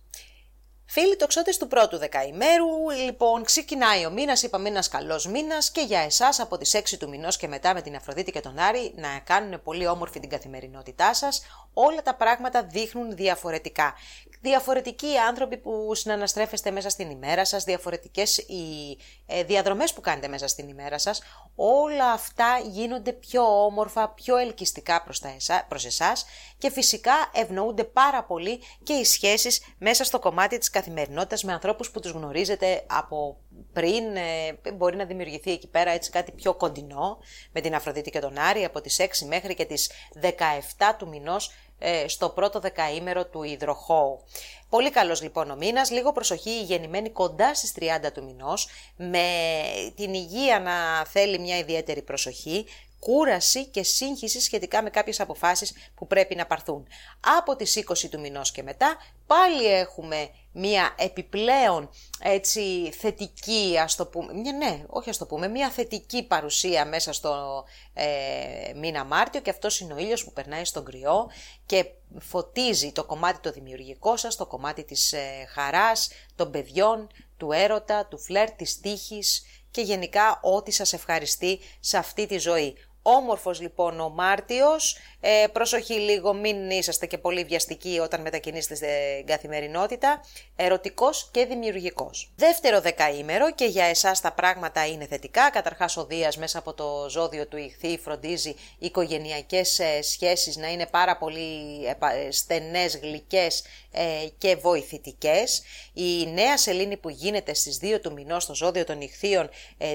Φίλοι 0.87 1.15
τοξότε 1.15 1.51
του 1.59 1.67
πρώτου 1.67 1.97
δεκαημέρου, 1.97 2.89
λοιπόν, 3.05 3.43
ξεκινάει 3.43 4.05
ο 4.05 4.09
μήνας, 4.09 4.43
είπαμε 4.43 4.69
ένα 4.69 4.83
καλός 4.91 5.27
μήνας 5.27 5.71
και 5.71 5.81
για 5.81 5.99
εσάς 5.99 6.39
από 6.39 6.57
τις 6.57 6.73
6 6.73 6.97
του 6.97 7.09
μηνός 7.09 7.37
και 7.37 7.47
μετά 7.47 7.73
με 7.73 7.81
την 7.81 7.95
Αφροδίτη 7.95 8.31
και 8.31 8.39
τον 8.39 8.59
Άρη 8.59 8.93
να 8.95 9.19
κάνουν 9.23 9.61
πολύ 9.63 9.87
όμορφη 9.87 10.19
την 10.19 10.29
καθημερινότητά 10.29 11.13
σας. 11.13 11.41
Όλα 11.73 12.01
τα 12.01 12.15
πράγματα 12.15 12.63
δείχνουν 12.63 13.15
διαφορετικά. 13.15 13.93
Διαφορετικοί 14.41 15.17
άνθρωποι 15.27 15.57
που 15.57 15.95
συναναστρέφεστε 15.95 16.71
μέσα 16.71 16.89
στην 16.89 17.09
ημέρα 17.09 17.45
σας, 17.45 17.63
διαφορετικές 17.63 18.37
οι 18.37 18.97
ε, 19.25 19.43
διαδρομές 19.43 19.93
που 19.93 20.01
κάνετε 20.01 20.27
μέσα 20.27 20.47
στην 20.47 20.67
ημέρα 20.67 20.97
σας, 20.97 21.21
όλα 21.55 22.11
αυτά 22.11 22.59
γίνονται 22.65 23.11
πιο 23.11 23.65
όμορφα, 23.65 24.09
πιο 24.09 24.37
ελκυστικά 24.37 25.03
προς, 25.03 25.19
τα 25.19 25.33
εσά, 25.35 25.65
προς 25.69 25.85
εσάς 25.85 26.25
και 26.65 26.71
φυσικά 26.71 27.31
ευνοούνται 27.33 27.83
πάρα 27.83 28.23
πολύ 28.23 28.61
και 28.83 28.93
οι 28.93 29.03
σχέσεις 29.03 29.63
μέσα 29.77 30.03
στο 30.03 30.19
κομμάτι 30.19 30.57
της 30.57 30.69
καθημερινότητας 30.69 31.43
με 31.43 31.53
ανθρώπους 31.53 31.91
που 31.91 31.99
τους 31.99 32.11
γνωρίζετε 32.11 32.83
από 32.87 33.37
πριν, 33.73 34.15
ε, 34.15 34.71
μπορεί 34.73 34.95
να 34.95 35.05
δημιουργηθεί 35.05 35.51
εκεί 35.51 35.67
πέρα 35.67 35.91
έτσι 35.91 36.11
κάτι 36.11 36.31
πιο 36.31 36.53
κοντινό 36.53 37.17
με 37.51 37.61
την 37.61 37.75
Αφροδίτη 37.75 38.09
και 38.09 38.19
τον 38.19 38.37
Άρη 38.37 38.63
από 38.63 38.81
τις 38.81 38.99
6 38.99 39.25
μέχρι 39.25 39.53
και 39.55 39.65
τις 39.65 39.91
17 40.21 40.95
του 40.97 41.07
μηνός 41.07 41.51
ε, 41.79 42.07
στο 42.07 42.29
πρώτο 42.29 42.59
δεκαήμερο 42.59 43.25
του 43.25 43.43
υδροχώου. 43.43 44.23
Πολύ 44.69 44.89
καλός 44.89 45.21
λοιπόν 45.21 45.51
ο 45.51 45.55
μήνας, 45.55 45.91
λίγο 45.91 46.11
προσοχή 46.11 46.49
η 46.49 46.63
γεννημένη 46.63 47.09
κοντά 47.09 47.55
στις 47.55 47.73
30 47.79 48.11
του 48.13 48.23
μηνός, 48.23 48.67
με 48.95 49.27
την 49.95 50.13
υγεία 50.13 50.59
να 50.59 51.05
θέλει 51.05 51.39
μια 51.39 51.57
ιδιαίτερη 51.57 52.01
προσοχή, 52.01 52.65
κούραση 53.05 53.65
και 53.65 53.83
σύγχυση 53.83 54.41
σχετικά 54.41 54.83
με 54.83 54.89
κάποιες 54.89 55.19
αποφάσεις 55.19 55.73
που 55.95 56.07
πρέπει 56.07 56.35
να 56.35 56.45
πάρθουν. 56.45 56.87
Από 57.37 57.55
τις 57.55 57.83
20 57.87 58.09
του 58.09 58.19
μηνός 58.19 58.51
και 58.51 58.63
μετά 58.63 58.97
πάλι 59.27 59.65
έχουμε 59.65 60.29
μία 60.51 60.95
επιπλέον 60.97 61.89
έτσι 62.19 62.91
θετική, 62.99 63.75
ας 63.79 63.95
το 63.95 64.05
πούμε, 64.05 64.33
μια, 64.33 64.53
ναι, 64.53 64.83
όχι 64.87 65.09
ας 65.09 65.17
το 65.17 65.25
πούμε, 65.25 65.47
μία 65.47 65.69
θετική 65.69 66.23
παρουσία 66.23 66.85
μέσα 66.85 67.13
στο 67.13 67.63
ε, 67.93 68.05
μήνα 68.75 69.03
Μάρτιο 69.03 69.41
και 69.41 69.49
αυτός 69.49 69.79
είναι 69.79 69.93
ο 69.93 69.97
ήλιος 69.97 70.23
που 70.23 70.33
περνάει 70.33 70.65
στον 70.65 70.85
κρυό 70.85 71.29
και 71.65 71.85
φωτίζει 72.19 72.91
το 72.91 73.03
κομμάτι 73.03 73.39
το 73.39 73.51
δημιουργικό 73.51 74.17
σας, 74.17 74.35
το 74.35 74.45
κομμάτι 74.45 74.83
της 74.83 75.13
ε, 75.13 75.45
χαράς, 75.53 76.09
των 76.35 76.51
παιδιών, 76.51 77.07
του 77.37 77.51
έρωτα, 77.51 78.05
του 78.05 78.19
φλερ, 78.19 78.51
της 78.51 78.79
τύχης 78.79 79.45
και 79.71 79.81
γενικά 79.81 80.39
ό,τι 80.41 80.71
σας 80.71 80.93
ευχαριστεί 80.93 81.59
σε 81.79 81.97
αυτή 81.97 82.25
τη 82.25 82.37
ζωή. 82.37 82.77
Όμορφος 83.07 83.61
λοιπόν 83.61 83.99
ο 83.99 84.09
Μάρτιος, 84.09 84.97
ε, 85.19 85.45
προσοχή 85.51 85.93
λίγο 85.93 86.33
μην 86.33 86.69
είσαστε 86.69 87.05
και 87.05 87.17
πολύ 87.17 87.43
βιαστικοί 87.43 87.99
όταν 87.99 88.21
μετακινήσετε 88.21 88.75
στην 88.75 89.25
καθημερινότητα, 89.25 90.21
ερωτικός 90.55 91.29
και 91.31 91.45
δημιουργικός. 91.45 92.31
Δεύτερο 92.35 92.81
δεκαήμερο 92.81 93.51
και 93.51 93.65
για 93.65 93.85
εσάς 93.85 94.21
τα 94.21 94.31
πράγματα 94.31 94.87
είναι 94.87 95.05
θετικά, 95.05 95.49
καταρχάς 95.49 95.97
ο 95.97 96.05
Δίας 96.05 96.37
μέσα 96.37 96.59
από 96.59 96.73
το 96.73 97.09
ζώδιο 97.09 97.47
του 97.47 97.57
ηχθή 97.57 97.99
φροντίζει 98.03 98.49
οι 98.49 98.85
οικογενειακές 98.85 99.79
ε, 99.79 100.01
σχέσεις 100.01 100.57
να 100.57 100.71
είναι 100.71 100.85
πάρα 100.85 101.17
πολύ 101.17 101.85
ε, 101.85 102.31
στενές, 102.31 102.97
γλυκές 102.97 103.63
ε, 103.91 104.03
και 104.37 104.55
βοηθητικές. 104.55 105.61
Η 105.93 106.25
νέα 106.25 106.57
σελήνη 106.57 106.97
που 106.97 107.09
γίνεται 107.09 107.53
στις 107.53 107.79
2 107.81 107.99
του 108.01 108.13
μηνός 108.13 108.43
στο 108.43 108.55
ζώδιο 108.55 108.83
των 108.83 109.01
ηχθείων 109.01 109.49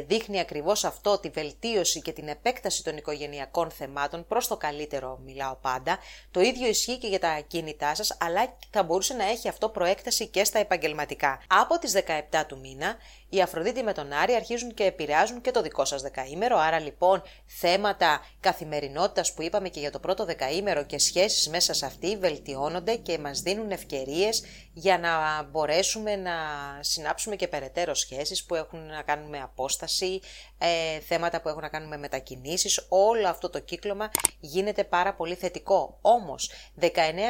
δείχνει 0.07 0.41
ακριβώς 0.41 0.85
αυτό, 0.85 1.19
τη 1.19 1.29
βελτίωση 1.29 2.01
και 2.01 2.13
την 2.13 2.29
επέκταση 2.29 2.85
των 2.85 2.97
οικογενειακών 2.97 3.71
θεμάτων 3.71 4.27
προς 4.27 4.49
το 4.49 4.57
καλύτερο 4.57 5.19
μιλάω 5.25 5.55
πάντα. 5.55 5.99
Το 6.31 6.41
ίδιο 6.41 6.69
ισχύει 6.69 6.99
και 6.99 7.07
για 7.07 7.19
τα 7.19 7.41
κίνητά 7.47 7.95
σας, 7.95 8.17
αλλά 8.21 8.57
θα 8.71 8.83
μπορούσε 8.83 9.15
να 9.15 9.25
έχει 9.25 9.49
αυτό 9.49 9.69
προέκταση 9.69 10.27
και 10.27 10.45
στα 10.51 10.59
επαγγελματικά. 10.59 11.41
Από 11.47 11.79
τις 11.79 11.93
17 11.93 12.45
του 12.47 12.59
μήνα, 12.59 12.97
η 13.33 13.41
Αφροδίτη 13.43 13.83
με 13.83 13.93
τον 13.93 14.13
Άρη 14.13 14.35
αρχίζουν 14.35 14.75
και 14.75 14.85
επηρεάζουν 14.85 15.41
και 15.41 15.51
το 15.51 15.63
δικό 15.63 15.85
σας 15.85 16.03
δεκαήμερο, 16.03 16.59
άρα 16.59 16.79
λοιπόν 16.79 17.23
θέματα 17.47 18.27
καθημερινότητας 18.41 19.35
που 19.35 19.43
είπαμε 19.43 19.69
και 19.69 19.81
για 19.81 19.91
το 19.91 19.99
πρώτο 19.99 20.25
δεκαήμερο 20.25 20.85
και 20.85 20.99
σχέσεις 20.99 21.49
μέσα 21.49 21.75
σε 21.75 21.87
αυτή 21.87 22.17
βελτιώνονται 22.17 22.97
και 22.97 23.19
μας 23.19 23.41
δίνουν 23.41 23.71
ευκαιρίες 23.71 24.43
για 24.73 24.99
να 24.99 25.43
μπορέσουμε 25.43 26.17
να 26.17 26.33
συνάψουμε 26.81 27.37
και 27.37 27.49
περαιτέρω 27.49 27.95
σχέσεις 27.95 28.45
που 28.45 28.55
έχουν 28.55 28.87
να 28.87 29.03
κάνουν 29.03 29.29
με 29.29 29.41
απόσταση, 29.41 30.21
ε, 30.59 31.01
θέματα 31.01 31.41
που 31.41 31.49
έχουν 31.49 31.61
να 31.61 31.69
κάνουν 31.69 31.89
με 31.89 31.97
μετακινήσεις, 31.97 32.87
όλο 32.89 33.29
αυτό 33.29 33.51
το 33.51 33.59
κύκλωμα 33.59 34.11
γίνεται 34.41 34.85
πάρα 34.85 35.15
πολύ 35.15 35.35
θετικό. 35.35 35.99
Όμως 36.01 36.51
19 36.81 36.87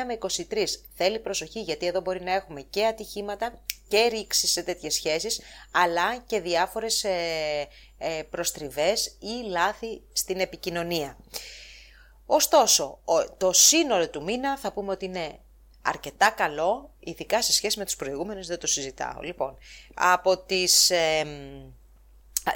με 0.07 0.13
23 0.13 0.83
θέλει 0.95 1.19
προσοχή 1.19 1.61
γιατί 1.61 1.87
εδώ 1.87 2.01
μπορεί 2.01 2.23
να 2.23 2.33
έχουμε 2.33 2.61
και 2.61 2.87
ατυχήματα 2.87 3.61
και 3.91 4.07
ρήξη 4.07 4.47
σε 4.47 4.63
τέτοιες 4.63 4.95
σχέσεις, 4.95 5.41
αλλά 5.73 6.17
και 6.17 6.41
διάφορες 6.41 7.05
ε, 7.05 7.69
ε, 7.99 8.23
προστριβές 8.31 9.17
ή 9.19 9.49
λάθη 9.49 10.03
στην 10.13 10.41
επικοινωνία. 10.41 11.19
Ωστόσο, 12.27 12.99
το 13.37 13.53
σύνολο 13.53 14.11
του 14.11 14.23
μήνα 14.23 14.59
θα 14.59 14.73
πούμε 14.73 14.93
ότι 14.93 15.05
είναι 15.05 15.39
αρκετά 15.83 16.31
καλό, 16.31 16.95
ειδικά 16.99 17.43
σε 17.43 17.53
σχέση 17.53 17.79
με 17.79 17.85
τους 17.85 17.97
προηγούμενους 17.97 18.47
δεν 18.47 18.59
το 18.59 18.67
συζητάω. 18.67 19.21
Λοιπόν, 19.21 19.59
από 19.95 20.39
τις... 20.39 20.91
Ε, 20.91 21.25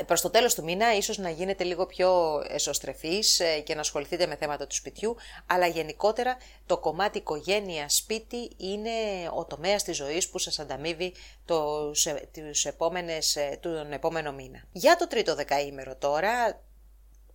προς 0.07 0.21
το 0.21 0.31
τέλος 0.31 0.55
του 0.55 0.65
μήνα 0.65 0.97
ίσως 0.97 1.19
να 1.19 1.31
γίνετε 1.31 1.65
λίγο 1.65 1.87
πιο 1.87 2.41
εσωστρεφείς 2.49 3.41
ε, 3.41 3.61
και 3.61 3.75
να 3.75 3.81
ασχοληθείτε 3.81 4.27
με 4.27 4.37
θέματα 4.37 4.67
του 4.67 4.75
σπιτιού, 4.75 5.17
αλλά 5.47 5.67
γενικότερα 5.67 6.37
το 6.67 6.79
κομμάτι 6.79 7.19
οικογένεια 7.19 7.89
σπίτι 7.89 8.51
είναι 8.57 8.91
ο 9.35 9.45
τομέας 9.45 9.83
της 9.83 9.97
ζωής 9.97 10.29
που 10.29 10.39
σας 10.39 10.59
ανταμείβει 10.59 11.15
το, 11.45 11.91
τους 12.33 12.65
επόμενες, 12.65 13.37
ε, 13.37 13.59
τον 13.63 13.93
επόμενο 13.93 14.33
μήνα. 14.33 14.63
Για 14.73 14.97
το 14.97 15.07
τρίτο 15.07 15.35
δεκαήμερο 15.35 15.97
τώρα, 15.97 16.63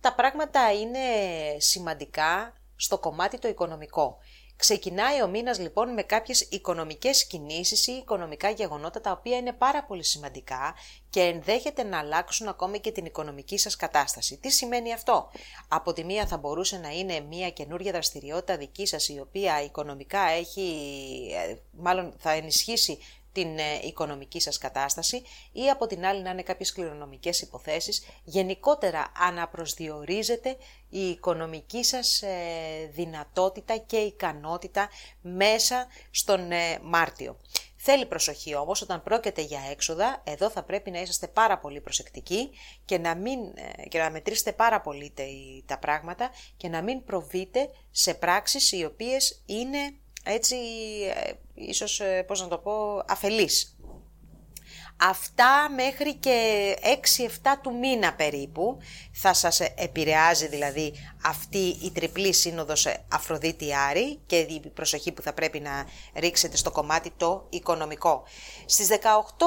τα 0.00 0.14
πράγματα 0.14 0.72
είναι 0.72 0.98
σημαντικά 1.58 2.54
στο 2.76 2.98
κομμάτι 2.98 3.38
το 3.38 3.48
οικονομικό. 3.48 4.18
Ξεκινάει 4.60 5.22
ο 5.22 5.28
μήνας 5.28 5.58
λοιπόν 5.58 5.92
με 5.92 6.02
κάποιες 6.02 6.40
οικονομικές 6.40 7.26
κινήσεις 7.26 7.86
ή 7.86 7.92
οικονομικά 7.92 8.50
γεγονότα 8.50 9.00
τα 9.00 9.10
οποία 9.10 9.36
είναι 9.36 9.52
πάρα 9.52 9.84
πολύ 9.84 10.04
σημαντικά 10.04 10.74
και 11.10 11.20
ενδέχεται 11.20 11.82
να 11.82 11.98
αλλάξουν 11.98 12.48
ακόμη 12.48 12.80
και 12.80 12.92
την 12.92 13.04
οικονομική 13.04 13.58
σας 13.58 13.76
κατάσταση. 13.76 14.36
Τι 14.36 14.50
σημαίνει 14.50 14.92
αυτό; 14.92 15.30
Από 15.68 15.92
τη 15.92 16.04
μία 16.04 16.26
θα 16.26 16.36
μπορούσε 16.36 16.78
να 16.78 16.88
είναι 16.88 17.20
μια 17.20 17.50
καινούργια 17.50 17.92
δραστηριότητα 17.92 18.56
δική 18.56 18.86
σας 18.86 19.08
η 19.08 19.20
οποία 19.20 19.62
οικονομικά 19.62 20.20
έχει, 20.20 20.70
ε, 21.48 21.54
μάλλον 21.70 22.14
θα 22.18 22.30
ενισχύσει 22.30 22.98
την 23.32 23.58
ε, 23.58 23.80
οικονομική 23.84 24.40
σας 24.40 24.58
κατάσταση 24.58 25.22
ή 25.52 25.68
από 25.70 25.86
την 25.86 26.04
άλλη 26.04 26.22
να 26.22 26.30
είναι 26.30 26.42
κάποιες 26.42 26.72
κληρονομικές 26.72 27.40
υποθέσεις. 27.40 28.02
Γενικότερα 28.24 29.12
αναπροσδιορίζεται 29.16 30.56
η 30.90 31.08
οικονομική 31.08 31.84
σας 31.84 32.22
ε, 32.22 32.90
δυνατότητα 32.90 33.76
και 33.76 33.96
ικανότητα 33.96 34.88
μέσα 35.20 35.86
στον 36.10 36.52
ε, 36.52 36.78
Μάρτιο. 36.82 37.36
Θέλει 37.76 38.06
προσοχή 38.06 38.54
όμως 38.54 38.82
όταν 38.82 39.02
πρόκειται 39.02 39.42
για 39.42 39.60
έξοδα, 39.70 40.22
εδώ 40.24 40.50
θα 40.50 40.62
πρέπει 40.62 40.90
να 40.90 41.00
είσαστε 41.00 41.28
πάρα 41.28 41.58
πολύ 41.58 41.80
προσεκτικοί 41.80 42.50
και 42.84 42.98
να, 42.98 43.14
μην, 43.14 43.38
και 43.88 43.98
να 43.98 44.10
μετρήσετε 44.10 44.52
πάρα 44.52 44.80
πολύ 44.80 45.12
τα 45.66 45.78
πράγματα 45.78 46.30
και 46.56 46.68
να 46.68 46.82
μην 46.82 47.04
προβείτε 47.04 47.70
σε 47.90 48.14
πράξεις 48.14 48.72
οι 48.72 48.84
οποίες 48.84 49.42
είναι 49.46 49.94
έτσι 50.24 50.56
ε, 51.14 51.32
ίσως, 51.54 52.00
ε, 52.00 52.22
πώς 52.22 52.40
να 52.40 52.48
το 52.48 52.58
πω, 52.58 53.02
αφελής. 53.08 53.76
Αυτά 55.02 55.70
μέχρι 55.74 56.14
και 56.14 56.76
6-7 57.42 57.56
του 57.62 57.78
μήνα 57.78 58.14
περίπου 58.14 58.78
θα 59.12 59.32
σας 59.32 59.60
επηρεάζει 59.60 60.46
δηλαδή 60.46 60.94
αυτή 61.24 61.78
η 61.82 61.90
τριπλή 61.90 62.32
σύνοδος 62.32 62.86
Αφροδίτη 63.12 63.74
Άρη 63.74 64.20
και 64.26 64.36
η 64.36 64.70
προσοχή 64.74 65.12
που 65.12 65.22
θα 65.22 65.32
πρέπει 65.32 65.60
να 65.60 65.86
ρίξετε 66.14 66.56
στο 66.56 66.70
κομμάτι 66.70 67.12
το 67.16 67.46
οικονομικό. 67.48 68.22
Στις 68.66 68.88
18 68.88 68.96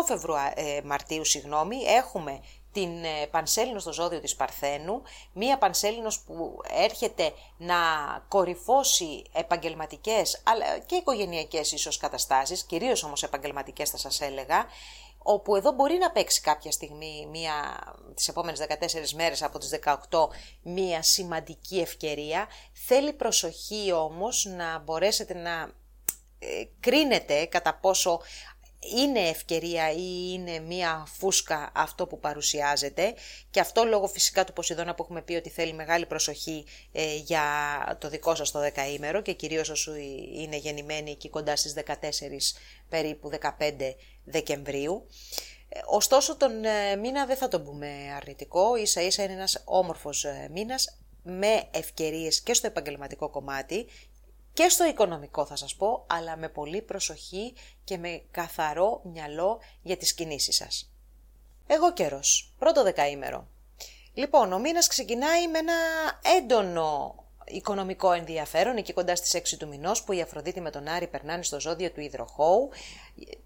Φεβρουαρίου, 0.06 0.54
ε, 0.56 0.82
Μαρτίου 0.84 1.26
συγγνώμη, 1.26 1.78
έχουμε 1.84 2.40
την 2.74 3.04
ε, 3.04 3.26
Πανσέλινο 3.32 3.80
στο 3.80 3.94
ζώδιο 3.94 4.20
της 4.20 4.36
Παρθένου, 4.36 5.02
μία 5.34 5.58
Πανσέλινος 5.58 6.20
που 6.20 6.62
έρχεται 6.84 7.34
να 7.58 7.76
κορυφώσει 8.28 9.24
επαγγελματικές 9.34 10.42
αλλά 10.44 10.80
και 10.86 10.96
οικογενειακές 10.96 11.72
ίσως 11.72 11.98
καταστάσεις, 11.98 12.64
κυρίως 12.64 13.04
όμως 13.04 13.24
επαγγελματικές 13.24 13.90
θα 13.90 13.98
σας 13.98 14.22
έλεγα, 14.22 14.66
όπου 15.24 15.56
εδώ 15.56 15.72
μπορεί 15.72 15.98
να 15.98 16.12
παίξει 16.12 16.42
κάποια 16.42 16.72
στιγμή 16.72 17.28
μία, 17.32 17.54
τις 18.16 18.28
επόμενες 18.28 18.60
14 18.60 19.12
μέρες 19.16 19.44
από 19.44 19.60
τις 19.60 19.70
18 20.10 20.28
μία 20.62 21.02
σημαντική 21.02 21.80
ευκαιρία. 21.80 22.48
Θέλει 22.74 23.14
προσοχή 23.14 23.92
όμως 23.92 24.46
να 24.46 24.80
μπορέσετε 24.80 25.34
να 25.34 25.72
ε, 26.40 26.64
κρίνετε 26.80 27.46
κατά 27.46 27.74
πόσο 27.74 28.22
είναι 28.98 29.20
ευκαιρία 29.20 29.92
ή 29.92 30.32
είναι 30.34 30.60
μία 30.60 31.08
φούσκα 31.18 31.72
αυτό 31.76 32.08
που 32.08 32.20
παρουσιάζεται 32.20 33.14
και 33.50 33.60
αυτό 33.60 33.84
λόγω 33.84 34.08
φυσικά 34.08 34.44
του 34.44 34.54
Ποσειδώνα 34.54 34.96
που 34.96 35.04
έχουμε 35.04 35.22
πει 35.22 35.34
ότι 35.34 35.50
θέλει 35.50 35.74
μεγάλη 35.74 36.06
προσοχή 36.06 36.66
ε, 36.92 37.16
για 37.16 37.44
το 38.00 38.10
δικό 38.10 38.36
σας 38.36 38.52
το 38.52 38.60
δεκαήμερο 38.60 39.22
και 39.22 39.34
κυρίως 39.34 39.70
όσο 39.70 39.96
είναι 40.34 40.58
γεννημένοι 40.58 41.12
εκεί 41.12 41.30
κοντά 41.30 41.56
στις 41.56 41.74
14 41.86 41.92
περίπου 42.90 43.30
15 43.42 43.50
Δεκεμβρίου. 44.24 45.08
Ε, 45.70 45.80
ωστόσο 45.86 46.38
τον 46.38 46.66
ε, 46.66 46.96
μήνα 46.96 47.26
δεν 47.26 47.38
θα 47.38 47.48
τον 47.48 47.64
πούμε 47.64 48.14
αρνητικό, 48.16 48.76
ίσα 48.76 49.02
ίσα 49.02 49.24
είναι 49.24 49.34
ένας 49.34 49.62
όμορφος 49.66 50.26
μήνας 50.52 50.98
με 51.24 51.68
ευκαιρίες 51.72 52.42
και 52.42 52.54
στο 52.54 52.68
επαγγελματικό 52.68 53.30
κομμάτι 53.30 53.88
και 54.54 54.70
στο 54.70 54.86
οικονομικό 54.86 55.46
θα 55.46 55.56
σας 55.56 55.76
πω, 55.76 56.06
αλλά 56.08 56.38
με 56.38 56.50
πολύ 56.50 56.82
προσοχή 56.82 57.54
και 57.84 57.98
με 57.98 58.24
καθαρό 58.32 59.02
μυαλό 59.04 59.60
για 59.82 59.98
τις 59.98 60.14
κινήσεις 60.14 60.56
σας. 60.56 60.94
Εγώ 61.68 61.94
καιρός, 61.94 62.54
πρώτο 62.60 62.84
δεκαήμερο. 62.84 63.48
Λοιπόν, 64.14 64.54
ο 64.54 64.60
μήνας 64.60 64.88
ξεκινάει 64.88 65.48
με 65.48 65.58
ένα 65.58 65.74
έντονο 66.38 67.16
οικονομικό 67.48 68.12
ενδιαφέρον, 68.12 68.78
εκεί 68.78 68.94
κοντά 68.94 69.16
στις 69.16 69.34
6 69.34 69.58
του 69.58 69.68
μηνός, 69.68 70.04
που 70.04 70.14
η 70.14 70.22
Αφροδίτη 70.22 70.62
με 70.62 70.70
τον 70.70 70.88
Άρη 70.88 71.08
περνάνε 71.08 71.44
στο 71.44 71.60
ζώδιο 71.60 71.92
του 71.92 72.02
υδροχώου. 72.02 72.70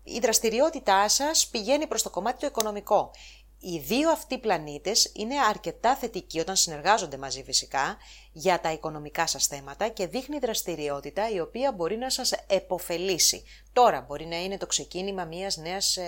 Η 0.04 0.20
δραστηριότητά 0.20 1.10
σας 1.10 1.48
πηγαίνει 1.48 1.88
προς 1.88 2.04
το 2.04 2.10
κομμάτι 2.10 2.40
το 2.40 2.46
οικονομικό. 2.46 3.12
οι 3.60 3.80
δύο 3.80 4.12
αυτοί 4.12 4.38
πλανήτες 4.38 5.12
είναι 5.16 5.36
αρκετά 5.50 5.96
θετικοί 5.96 6.40
όταν 6.40 6.56
συνεργάζονται 6.56 7.18
μαζί 7.18 7.44
φυσικά 7.44 7.98
για 8.32 8.60
τα 8.60 8.72
οικονομικά 8.72 9.28
σας 9.28 9.48
θέματα 9.48 9.88
και 9.88 10.08
δείχνει 10.08 10.40
δραστηριότητα 10.40 11.30
η 11.30 11.40
οποία 11.40 11.72
μπορεί 11.72 11.98
να 11.98 12.10
σας 12.10 12.32
επωφελήσει. 12.48 13.44
Τώρα 13.74 14.02
μπορεί 14.08 14.26
να 14.26 14.44
είναι 14.44 14.58
το 14.58 14.66
ξεκίνημα 14.66 15.26
μιας 15.26 15.58
νέας 15.58 15.98
ε, 15.98 16.04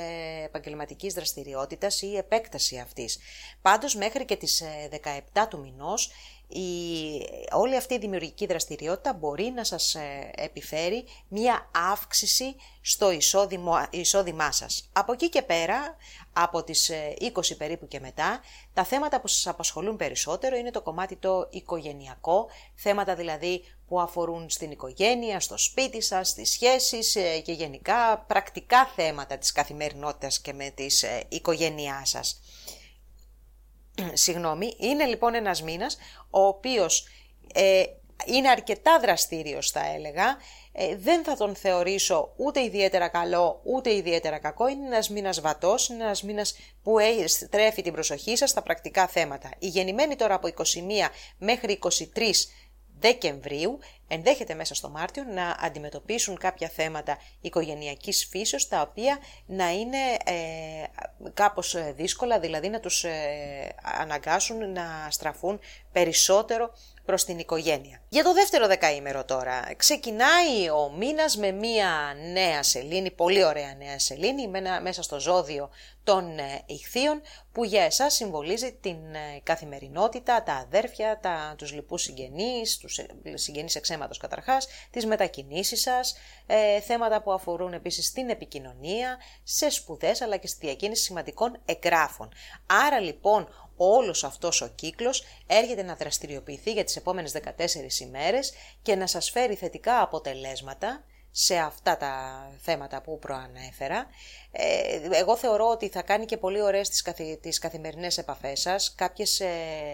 επαγγελματικής 0.46 1.14
δραστηριότητας 1.14 2.02
ή 2.02 2.18
επέκταση 2.18 2.78
αυτής. 2.78 3.20
Πάντως 3.62 3.96
μέχρι 3.96 4.26
και 4.26 4.36
τις 4.36 4.64
17 4.92 4.98
ε, 5.34 5.46
του 5.50 5.60
μηνός 5.60 6.12
η, 6.50 6.62
όλη 7.52 7.76
αυτή 7.76 7.94
η 7.94 7.98
δημιουργική 7.98 8.46
δραστηριότητα 8.46 9.14
μπορεί 9.14 9.52
να 9.56 9.64
σας 9.64 9.96
ε, 9.96 10.32
επιφέρει 10.36 11.04
μία 11.28 11.70
αύξηση 11.92 12.56
στο 12.82 13.12
εισόδημα, 13.12 13.88
εισόδημά 13.92 14.52
σας. 14.52 14.90
Από 14.94 15.12
εκεί 15.12 15.30
και 15.30 15.42
πέρα, 15.42 15.96
από 16.34 16.64
τις 16.64 16.92
20 17.34 17.58
περίπου 17.58 17.88
και 17.88 18.00
μετά, 18.00 18.40
τα 18.74 18.84
θέματα 18.84 19.22
που 19.22 19.28
σας 19.28 19.48
απασχολούν 19.48 19.96
περισσότερο 19.96 20.56
είναι 20.56 20.72
το 20.72 20.82
κομμάτι 20.82 21.16
το 21.16 21.48
οικογενειακό, 21.50 22.48
θέματα 22.76 23.16
δηλαδή 23.16 23.64
που 23.88 24.00
αφορούν 24.02 24.50
στην 24.50 24.72
οικογένεια, 24.72 25.40
στο 25.40 25.58
σπίτι 25.58 26.02
σας, 26.02 26.30
στις 26.30 26.52
σχέσεις 26.52 27.16
ε, 27.16 27.40
και 27.40 27.52
γενικά 27.52 28.26
πρακτικά 28.28 28.86
θέματα 28.96 29.38
της 29.38 29.52
καθημερινότητας 29.52 30.40
και 30.40 30.54
με 30.54 30.70
της 30.70 31.04
ε, 31.04 31.24
οικογένειά 31.30 32.02
σας. 32.06 32.42
Συγγνώμη, 34.14 34.76
είναι 34.80 35.06
λοιπόν 35.06 35.36
ένας 35.36 35.62
μήνας 35.62 35.98
ο 36.30 36.42
οποίος 36.42 37.08
ε, 37.54 37.84
είναι 38.26 38.50
αρκετά 38.50 39.00
δραστήριος 39.00 39.72
θα 39.72 39.82
έλεγα, 39.96 40.38
ε, 40.72 40.96
δεν 40.96 41.24
θα 41.24 41.36
τον 41.36 41.56
θεωρήσω 41.56 42.34
ούτε 42.36 42.64
ιδιαίτερα 42.64 43.08
καλό 43.08 43.62
ούτε 43.64 43.94
ιδιαίτερα 43.94 44.38
κακό, 44.40 44.68
είναι 44.68 44.86
ένας 44.86 45.10
μήνας 45.10 45.42
βατός, 45.42 45.90
είναι 45.90 46.04
ένας 46.04 46.24
μήνας 46.24 46.56
που 46.84 46.96
τρέφει 47.50 47.82
την 47.82 47.94
προσοχή 47.94 48.38
σας 48.38 48.50
στα 48.50 48.62
πρακτικά 48.62 49.08
θέματα. 49.08 49.50
Οι 49.60 49.68
γεννημένοι 49.68 50.16
τώρα 50.16 50.34
από 50.34 50.48
21 50.48 51.10
μέχρι 51.38 51.80
23 51.82 52.50
Δεκεμβρίου 53.00 53.80
ενδέχεται 54.08 54.54
μέσα 54.54 54.76
στο 54.76 54.90
Μάρτιο 54.90 55.24
να 55.24 55.58
αντιμετωπίσουν 55.60 56.38
κάποια 56.38 56.68
θέματα 56.68 57.18
οικογενειακής 57.42 58.28
φύσεως 58.30 58.68
τα 58.68 58.82
οποία 58.82 59.18
να 59.46 59.72
είναι 59.72 59.98
ε, 60.26 60.84
κάπως 61.34 61.76
δύσκολα, 61.96 62.40
δηλαδή 62.40 62.70
να 62.70 62.80
τους 62.80 63.04
ε, 63.04 63.76
αναγκάσουν 64.00 64.72
να 64.72 65.08
στραφούν 65.10 65.60
περισσότερο 65.92 66.74
προς 67.10 67.26
την 67.26 67.40
οικογένεια. 67.40 68.02
Για 68.10 68.24
το 68.24 68.34
δεύτερο 68.34 68.68
δεκαήμερο 68.68 69.26
τώρα, 69.26 69.74
ξεκινάει 69.76 70.70
ο 70.70 70.92
μήνας 70.98 71.38
με 71.38 71.52
μία 71.52 72.16
νέα 72.32 72.64
σελήνη, 72.64 73.12
πολύ 73.12 73.44
ωραία 73.44 73.76
νέα 73.78 74.00
σελήνη, 74.00 74.48
μέσα 74.82 75.04
στο 75.04 75.20
ζώδιο 75.20 75.70
των 76.04 76.40
ε, 76.40 76.62
ηχθείων, 76.66 77.22
που 77.52 77.64
για 77.64 77.84
εσάς 77.84 78.14
συμβολίζει 78.14 78.78
την 78.82 78.96
ε, 79.14 79.40
καθημερινότητα, 79.44 80.44
τα 80.44 80.54
αδέρφια, 80.54 81.20
τα, 81.22 81.54
τους 81.58 81.74
λοιπούς 81.74 82.02
συγγενείς, 82.02 82.78
τους 82.78 82.98
ε, 82.98 83.08
συγγενείς 83.34 83.76
εξαίματος 83.76 84.18
καταρχάς, 84.18 84.68
τις 84.92 85.06
μετακινήσεις 85.06 85.82
σας, 85.82 86.16
θέματα 86.86 87.22
που 87.22 87.32
αφορούν 87.32 87.74
επίσης 87.74 88.12
την 88.12 88.30
επικοινωνία, 88.30 89.18
σε 89.44 89.70
σπουδές 89.70 90.22
αλλά 90.22 90.38
και 90.38 90.48
στη 90.48 90.66
διακίνηση 90.66 91.04
σημαντικών 91.04 91.62
εγγράφων. 91.66 92.32
Άρα 92.66 93.00
λοιπόν 93.00 93.69
όλος 93.82 94.24
αυτός 94.24 94.62
ο 94.62 94.68
κύκλος 94.68 95.24
έρχεται 95.48 95.84
να 95.84 95.96
δραστηριοποιηθεί 95.96 96.72
για 96.72 96.84
τις 96.84 96.96
επόμενες 96.96 97.32
14 97.32 98.00
ημέρες 98.02 98.54
και 98.82 98.96
να 98.96 99.08
σας 99.08 99.30
φέρει 99.30 99.56
θετικά 99.56 100.02
αποτελέσματα 100.02 101.04
σε 101.32 101.58
αυτά 101.58 101.98
τα 101.98 102.44
θέματα 102.62 103.02
που 103.02 103.20
προανέφερα. 103.20 103.98
ε, 104.49 104.49
εγώ 105.12 105.38
θεωρώ 105.38 105.70
ότι 105.70 105.90
θα 105.90 106.02
κάνει 106.02 106.26
και 106.26 106.38
πολύ 106.38 106.62
ωραίες 106.62 106.90
τις, 106.90 107.02
καθη, 107.02 107.38
τις 107.42 107.60
καθημερινές 107.60 108.18
επαφές 108.18 108.60
σας, 108.60 108.94
κάποιες 108.96 109.40
ε, 109.40 109.48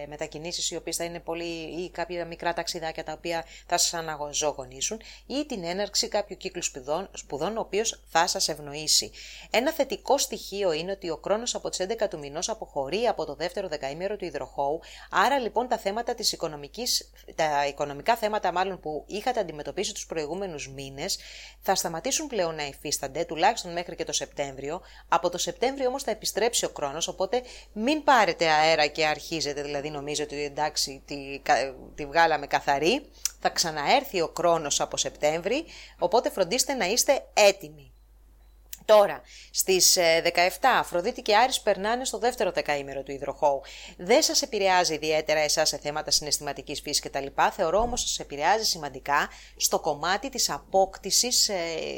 μετακινήσεις 0.08 0.70
οι 0.70 0.76
οποίες 0.76 0.96
θα 0.96 1.04
είναι 1.04 1.20
πολύ 1.20 1.44
ή 1.84 1.90
κάποια 1.90 2.24
μικρά 2.24 2.52
ταξιδάκια 2.52 3.04
τα 3.04 3.12
οποία 3.12 3.44
θα 3.66 3.78
σας 3.78 3.94
αναζωογονήσουν 3.94 5.00
ή 5.26 5.46
την 5.46 5.64
έναρξη 5.64 6.08
κάποιου 6.08 6.36
κύκλου 6.36 6.62
σπουδών, 6.62 7.08
σπουδών 7.12 7.56
ο 7.56 7.60
οποίος 7.60 8.02
θα 8.08 8.26
σας 8.26 8.48
ευνοήσει. 8.48 9.10
Ένα 9.50 9.72
θετικό 9.72 10.18
στοιχείο 10.18 10.72
είναι 10.72 10.90
ότι 10.90 11.10
ο 11.10 11.20
χρόνος 11.24 11.54
από 11.54 11.68
τις 11.68 11.86
11 11.88 12.08
του 12.10 12.18
μηνός 12.18 12.48
αποχωρεί 12.48 13.06
από 13.06 13.24
το 13.24 13.34
δεύτερο 13.34 13.68
δεκαήμερο 13.68 14.16
του 14.16 14.24
υδροχώου, 14.24 14.80
άρα 15.10 15.38
λοιπόν 15.38 15.68
τα 15.68 15.78
θέματα 15.78 16.14
της 16.14 16.32
οικονομικής, 16.32 17.10
τα 17.34 17.66
οικονομικά 17.66 18.16
θέματα 18.16 18.52
μάλλον 18.52 18.80
που 18.80 19.04
είχατε 19.06 19.40
αντιμετωπίσει 19.40 19.94
τους 19.94 20.06
προηγούμενους 20.06 20.68
μήνες 20.68 21.18
θα 21.60 21.74
σταματήσουν 21.74 22.26
πλέον 22.26 22.54
να 22.54 22.66
υφίστανται, 22.66 23.24
τουλάχιστον 23.24 23.72
μέχρι 23.72 23.96
και 23.96 24.04
το 24.04 24.12
Σεπτέμβριο 24.12 24.44
από 25.08 25.30
το 25.30 25.38
Σεπτέμβριο 25.38 25.88
όμως 25.88 26.02
θα 26.02 26.10
επιστρέψει 26.10 26.64
ο 26.64 26.72
χρόνος, 26.76 27.08
οπότε 27.08 27.42
μην 27.72 28.04
πάρετε 28.04 28.48
αέρα 28.48 28.86
και 28.86 29.06
αρχίζετε, 29.06 29.62
δηλαδή 29.62 29.90
νομίζετε 29.90 30.34
ότι 30.34 30.44
εντάξει 30.44 31.02
τη, 31.04 31.42
τη 31.94 32.06
βγάλαμε 32.06 32.46
καθαρή. 32.46 33.06
Θα 33.40 33.48
ξαναέρθει 33.48 34.20
ο 34.20 34.32
χρόνος 34.36 34.80
από 34.80 34.96
Σεπτέμβρη, 34.96 35.64
οπότε 35.98 36.30
φροντίστε 36.30 36.74
να 36.74 36.86
είστε 36.86 37.26
έτοιμοι. 37.32 37.95
Τώρα, 38.86 39.22
στις 39.50 39.96
17 39.98 39.98
ε, 40.34 40.68
Αφροδίτη 40.78 41.22
και 41.22 41.36
Άρης 41.36 41.60
περνάνε 41.60 42.04
στο 42.04 42.18
δεύτερο 42.18 42.50
δεκαήμερο 42.50 43.02
του 43.02 43.12
υδροχώου. 43.12 43.60
Δεν 43.96 44.22
σας 44.22 44.42
επηρεάζει 44.42 44.94
ιδιαίτερα 44.94 45.40
εσάς 45.40 45.68
σε 45.68 45.78
θέματα 45.78 46.10
συναισθηματικής 46.10 46.80
φύσης 46.80 47.00
κτλ. 47.00 47.26
Θεωρώ 47.52 47.78
όμως 47.78 48.00
σας 48.00 48.18
επηρεάζει 48.18 48.64
σημαντικά 48.64 49.28
στο 49.56 49.80
κομμάτι 49.80 50.28
της 50.28 50.50
απόκτησης 50.50 51.48
ε, 51.48 51.54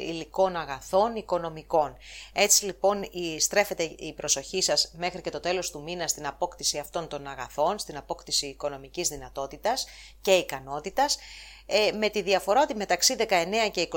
υλικών 0.07 0.55
αγαθών 0.55 1.15
οικονομικών. 1.15 1.97
Έτσι 2.33 2.65
λοιπόν 2.65 3.03
στρέφεται 3.39 3.83
η 3.83 4.13
προσοχή 4.13 4.61
σας 4.61 4.91
μέχρι 4.97 5.21
και 5.21 5.29
το 5.29 5.39
τέλος 5.39 5.71
του 5.71 5.81
μήνα 5.81 6.07
στην 6.07 6.27
απόκτηση 6.27 6.77
αυτών 6.77 7.07
των 7.07 7.27
αγαθών, 7.27 7.79
στην 7.79 7.97
απόκτηση 7.97 8.45
οικονομικής 8.45 9.07
δυνατότητας 9.07 9.85
και 10.21 10.31
ικανότητας 10.31 11.17
ε, 11.71 11.91
με 11.91 12.09
τη 12.09 12.21
διαφορά 12.21 12.61
ότι 12.61 12.75
μεταξύ 12.75 13.15
19 13.19 13.25
και 13.71 13.87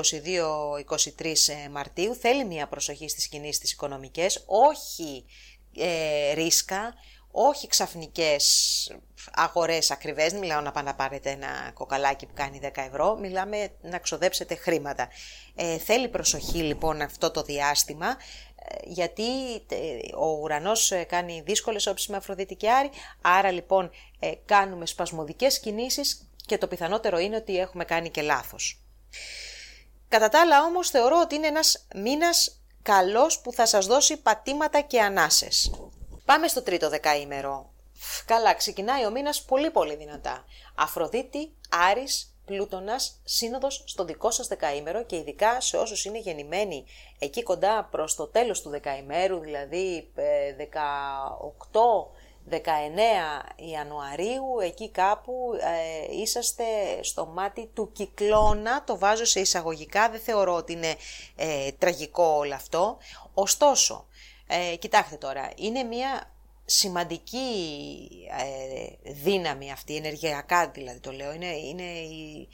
22-23 1.17 1.25
ε, 1.65 1.69
Μαρτίου 1.69 2.15
θέλει 2.15 2.45
μια 2.45 2.67
προσοχή 2.67 3.09
στις 3.09 3.27
κινήσεις 3.27 3.59
τις 3.59 3.71
οικονομικές, 3.71 4.43
όχι 4.45 5.25
ε, 5.77 6.33
ρίσκα, 6.33 6.93
όχι 7.31 7.67
ξαφνικές 7.67 8.45
αγορές 9.33 9.91
ακριβές, 9.91 10.31
δεν 10.31 10.39
μιλάω 10.39 10.61
να 10.61 10.71
πάνε 10.71 10.89
να 10.89 10.95
πάρετε 10.95 11.29
ένα 11.29 11.71
κοκαλάκι 11.73 12.25
που 12.25 12.33
κάνει 12.33 12.59
10 12.63 12.69
ευρώ, 12.73 13.17
μιλάμε 13.17 13.69
να 13.81 13.99
ξοδέψετε 13.99 14.55
χρήματα. 14.55 15.07
Ε, 15.55 15.77
θέλει 15.77 16.07
προσοχή 16.07 16.57
λοιπόν 16.57 17.01
αυτό 17.01 17.31
το 17.31 17.41
διάστημα, 17.41 18.07
ε, 18.07 18.75
γιατί 18.83 19.23
ο 20.17 20.27
ουρανός 20.41 20.91
κάνει 21.07 21.41
δύσκολες 21.45 21.87
όψεις 21.87 22.07
με 22.07 22.17
Αφροδίτη 22.17 22.55
και 22.55 22.71
Άρη, 22.71 22.89
άρα 23.21 23.51
λοιπόν 23.51 23.91
κάνουμε 24.45 24.85
σπασμωδικές 24.85 25.59
κινήσεις 25.59 26.27
και 26.45 26.57
το 26.57 26.67
πιθανότερο 26.67 27.17
είναι 27.17 27.35
ότι 27.35 27.59
έχουμε 27.59 27.85
κάνει 27.85 28.09
και 28.09 28.21
λάθος. 28.21 28.81
Κατά 30.07 30.29
τα 30.29 30.41
άλλα 30.41 30.63
όμως 30.63 30.89
θεωρώ 30.89 31.19
ότι 31.19 31.35
είναι 31.35 31.47
ένας 31.47 31.87
μήνας 31.95 32.61
καλός 32.81 33.39
που 33.39 33.53
θα 33.53 33.65
σας 33.65 33.85
δώσει 33.85 34.17
πατήματα 34.17 34.81
και 34.81 35.01
ανάσες. 35.01 35.71
Πάμε 36.25 36.47
στο 36.47 36.61
τρίτο 36.61 36.89
δεκαήμερο. 36.89 37.73
Καλά, 38.25 38.53
ξεκινάει 38.53 39.05
ο 39.05 39.11
μήνας 39.11 39.41
πολύ 39.41 39.71
πολύ 39.71 39.95
δυνατά. 39.95 40.45
Αφροδίτη, 40.75 41.53
Άρης, 41.69 42.33
Πλούτονας, 42.45 43.21
σύνοδος 43.23 43.83
στο 43.85 44.05
δικό 44.05 44.31
σας 44.31 44.47
δεκαήμερο 44.47 45.03
και 45.03 45.15
ειδικά 45.15 45.61
σε 45.61 45.77
όσους 45.77 46.05
είναι 46.05 46.19
γεννημένοι 46.19 46.85
εκεί 47.19 47.43
κοντά 47.43 47.87
προς 47.91 48.15
το 48.15 48.27
τέλος 48.27 48.61
του 48.61 48.69
δεκαήμερου, 48.69 49.39
δηλαδή 49.39 50.11
18 50.15 50.17
ε, 50.21 50.55
19 52.49 52.55
Ιανουαρίου, 53.55 54.59
εκεί 54.63 54.89
κάπου 54.89 55.33
ε, 55.59 56.15
είσαστε 56.15 56.63
στο 57.01 57.25
μάτι 57.25 57.69
του 57.73 57.91
κυκλώνα, 57.91 58.83
το 58.83 58.97
βάζω 58.97 59.25
σε 59.25 59.39
εισαγωγικά, 59.39 60.09
δεν 60.09 60.19
θεωρώ 60.19 60.55
ότι 60.55 60.73
είναι 60.73 60.95
ε, 61.35 61.71
τραγικό 61.71 62.23
όλο 62.23 62.53
αυτό. 62.53 62.97
Ωστόσο, 63.33 64.07
ε, 64.47 64.75
κοιτάξτε 64.75 65.15
τώρα, 65.15 65.49
είναι 65.55 65.83
μια 65.83 66.31
σημαντική 66.65 67.39
ε, 69.03 69.11
δύναμη 69.11 69.71
αυτή, 69.71 69.95
ενεργειακά 69.95 70.69
δηλαδή 70.69 70.99
το 70.99 71.11
λέω, 71.11 71.33
είναι, 71.33 71.55
είναι 71.57 71.83
η, 71.99 72.49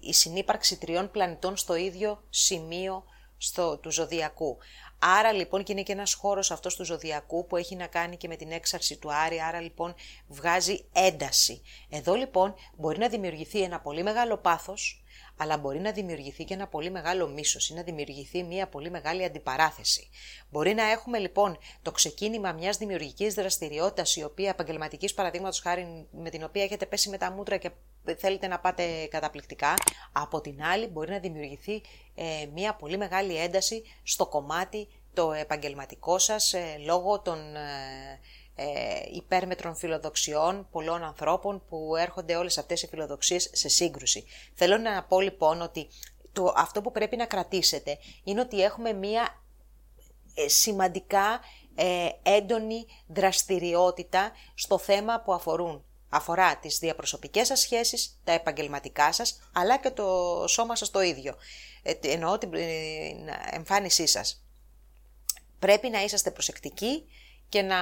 η 0.00 0.12
συνύπαρξη 0.12 0.78
τριών 0.78 1.10
πλανητών 1.10 1.56
στο 1.56 1.76
ίδιο 1.76 2.22
σημείο 2.30 3.04
στο, 3.38 3.76
του 3.76 3.92
ζωδιακού. 3.92 4.58
Άρα 4.98 5.32
λοιπόν 5.32 5.62
και 5.62 5.72
είναι 5.72 5.82
και 5.82 5.92
ένας 5.92 6.14
χώρος 6.14 6.50
αυτός 6.50 6.76
του 6.76 6.84
ζωδιακού 6.84 7.46
που 7.46 7.56
έχει 7.56 7.76
να 7.76 7.86
κάνει 7.86 8.16
και 8.16 8.28
με 8.28 8.36
την 8.36 8.50
έξαρση 8.50 8.96
του 8.96 9.12
Άρη, 9.12 9.40
άρα 9.40 9.60
λοιπόν 9.60 9.94
βγάζει 10.26 10.84
ένταση. 10.92 11.62
Εδώ 11.88 12.14
λοιπόν 12.14 12.54
μπορεί 12.76 12.98
να 12.98 13.08
δημιουργηθεί 13.08 13.62
ένα 13.62 13.80
πολύ 13.80 14.02
μεγάλο 14.02 14.36
πάθος, 14.36 15.04
αλλά 15.36 15.56
μπορεί 15.58 15.80
να 15.80 15.92
δημιουργηθεί 15.92 16.44
και 16.44 16.54
ένα 16.54 16.66
πολύ 16.66 16.90
μεγάλο 16.90 17.28
μίσος 17.28 17.68
ή 17.68 17.74
να 17.74 17.82
δημιουργηθεί 17.82 18.42
μια 18.42 18.68
πολύ 18.68 18.90
μεγάλη 18.90 19.24
αντιπαράθεση. 19.24 20.08
Μπορεί 20.50 20.74
να 20.74 20.90
έχουμε 20.90 21.18
λοιπόν 21.18 21.58
το 21.82 21.90
ξεκίνημα 21.90 22.52
μιας 22.52 22.76
δημιουργικής 22.76 23.34
δραστηριότητας 23.34 24.16
η 24.16 24.22
οποία 24.24 24.48
επαγγελματικής 24.48 25.14
παραδείγματος 25.14 25.60
χάρη 25.60 26.06
με 26.10 26.30
την 26.30 26.44
οποία 26.44 26.62
έχετε 26.62 26.86
πέσει 26.86 27.08
με 27.08 27.18
τα 27.18 27.30
μούτρα 27.30 27.56
και 27.56 27.70
θέλετε 28.14 28.46
να 28.46 28.60
πάτε 28.60 29.06
καταπληκτικά. 29.06 29.74
Από 30.12 30.40
την 30.40 30.62
άλλη 30.62 30.86
μπορεί 30.86 31.10
να 31.10 31.18
δημιουργηθεί 31.18 31.82
ε, 32.14 32.24
μια 32.54 32.74
πολύ 32.74 32.96
μεγάλη 32.96 33.36
ένταση 33.36 33.82
στο 34.02 34.26
κομμάτι 34.26 34.88
το 35.14 35.32
επαγγελματικό 35.32 36.18
σας 36.18 36.52
ε, 36.52 36.76
λόγω 36.84 37.20
των, 37.20 37.56
ε, 37.56 38.20
ε, 38.58 38.64
υπέρμετρων 39.12 39.76
φιλοδοξιών 39.76 40.68
πολλών 40.70 41.02
ανθρώπων 41.02 41.62
που 41.68 41.96
έρχονται 41.96 42.36
όλες 42.36 42.58
αυτές 42.58 42.82
οι 42.82 42.86
φιλοδοξίες 42.86 43.50
σε 43.52 43.68
σύγκρουση. 43.68 44.24
Θέλω 44.54 44.76
να 44.78 45.04
πω 45.04 45.20
λοιπόν 45.20 45.60
ότι 45.60 45.88
το, 46.32 46.52
αυτό 46.56 46.80
που 46.82 46.92
πρέπει 46.92 47.16
να 47.16 47.26
κρατήσετε 47.26 47.98
είναι 48.24 48.40
ότι 48.40 48.62
έχουμε 48.62 48.92
μία 48.92 49.42
ε, 50.34 50.48
σημαντικά 50.48 51.40
ε, 51.74 52.08
έντονη 52.22 52.86
δραστηριότητα 53.06 54.32
στο 54.54 54.78
θέμα 54.78 55.20
που 55.20 55.32
αφορούν 55.32 55.84
αφορά 56.08 56.56
τις 56.56 56.78
διαπροσωπικές 56.78 57.46
σας 57.46 57.60
σχέσεις, 57.60 58.20
τα 58.24 58.32
επαγγελματικά 58.32 59.12
σας, 59.12 59.50
αλλά 59.52 59.78
και 59.78 59.90
το 59.90 60.44
σώμα 60.48 60.76
σας 60.76 60.90
το 60.90 61.00
ίδιο. 61.00 61.34
Ε, 61.82 61.92
εννοώ 62.02 62.38
την 62.38 62.50
εμφάνισή 63.50 64.06
σας. 64.06 64.44
Πρέπει 65.58 65.88
να 65.88 66.02
είσαστε 66.02 66.30
προσεκτικοί 66.30 67.04
και 67.48 67.62
να 67.62 67.76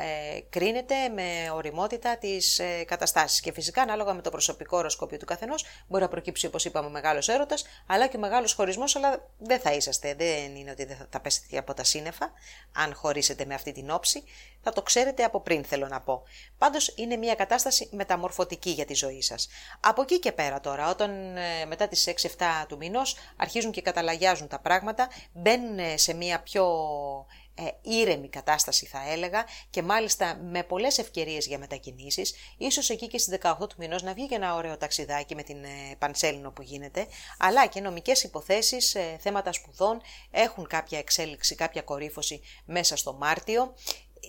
ε, 0.00 0.40
κρίνετε 0.50 0.94
με 1.08 1.50
οριμότητα 1.54 2.16
τις 2.16 2.58
ε, 2.58 2.84
καταστάσεις. 2.84 3.40
Και 3.40 3.52
φυσικά, 3.52 3.82
ανάλογα 3.82 4.14
με 4.14 4.22
το 4.22 4.30
προσωπικό 4.30 4.76
οροσκόπιο 4.76 5.18
του 5.18 5.24
καθενός, 5.24 5.64
μπορεί 5.88 6.02
να 6.02 6.08
προκύψει, 6.08 6.46
όπως 6.46 6.64
είπαμε, 6.64 6.86
ο 6.86 6.90
μεγάλος 6.90 7.28
έρωτας, 7.28 7.64
αλλά 7.86 8.06
και 8.06 8.16
ο 8.16 8.20
μεγάλος 8.20 8.52
χωρισμός, 8.52 8.96
αλλά 8.96 9.28
δεν 9.38 9.60
θα 9.60 9.72
είσαστε, 9.72 10.14
δεν 10.14 10.56
είναι 10.56 10.70
ότι 10.70 10.84
δεν 10.84 10.96
θα, 10.96 11.06
θα 11.10 11.20
πέσετε 11.20 11.58
από 11.58 11.74
τα 11.74 11.84
σύννεφα, 11.84 12.32
αν 12.72 12.94
χωρίσετε 12.94 13.44
με 13.44 13.54
αυτή 13.54 13.72
την 13.72 13.90
όψη, 13.90 14.22
θα 14.62 14.72
το 14.72 14.82
ξέρετε 14.82 15.24
από 15.24 15.40
πριν 15.40 15.64
θέλω 15.64 15.88
να 15.88 16.00
πω. 16.00 16.22
Πάντως 16.58 16.92
είναι 16.96 17.16
μια 17.16 17.34
κατάσταση 17.34 17.88
μεταμορφωτική 17.92 18.70
για 18.70 18.84
τη 18.84 18.94
ζωή 18.94 19.22
σας. 19.22 19.48
Από 19.80 20.02
εκεί 20.02 20.18
και 20.18 20.32
πέρα 20.32 20.60
τώρα, 20.60 20.90
όταν 20.90 21.36
ε, 21.36 21.64
μετά 21.66 21.88
τις 21.88 22.08
6-7 22.38 22.64
του 22.68 22.76
μηνός 22.76 23.16
αρχίζουν 23.36 23.70
και 23.70 23.82
καταλαγιάζουν 23.82 24.48
τα 24.48 24.58
πράγματα, 24.58 25.08
μπαίνουν 25.32 25.78
σε 25.98 26.14
μια 26.14 26.40
πιο 26.40 26.64
ε, 27.28 27.39
ήρεμη 27.82 28.28
κατάσταση 28.28 28.86
θα 28.86 29.10
έλεγα 29.10 29.44
και 29.70 29.82
μάλιστα 29.82 30.36
με 30.36 30.62
πολλές 30.62 30.98
ευκαιρίες 30.98 31.46
για 31.46 31.58
μετακινήσεις, 31.58 32.34
ίσως 32.58 32.90
εκεί 32.90 33.06
και 33.06 33.18
στις 33.18 33.38
18 33.42 33.68
του 33.68 33.74
μηνός 33.78 34.02
να 34.02 34.14
βγει 34.14 34.26
και 34.26 34.34
ένα 34.34 34.54
ωραίο 34.54 34.76
ταξιδάκι 34.76 35.34
με 35.34 35.42
την 35.42 35.64
ε, 35.64 35.68
Πανσέλινο 35.98 36.50
που 36.50 36.62
γίνεται, 36.62 37.06
αλλά 37.38 37.66
και 37.66 37.80
νομικές 37.80 38.22
υποθέσεις, 38.22 38.94
ε, 38.94 39.16
θέματα 39.20 39.52
σπουδών 39.52 40.00
έχουν 40.30 40.66
κάποια 40.66 40.98
εξέλιξη, 40.98 41.54
κάποια 41.54 41.82
κορύφωση 41.82 42.40
μέσα 42.64 42.96
στο 42.96 43.12
Μάρτιο, 43.12 43.74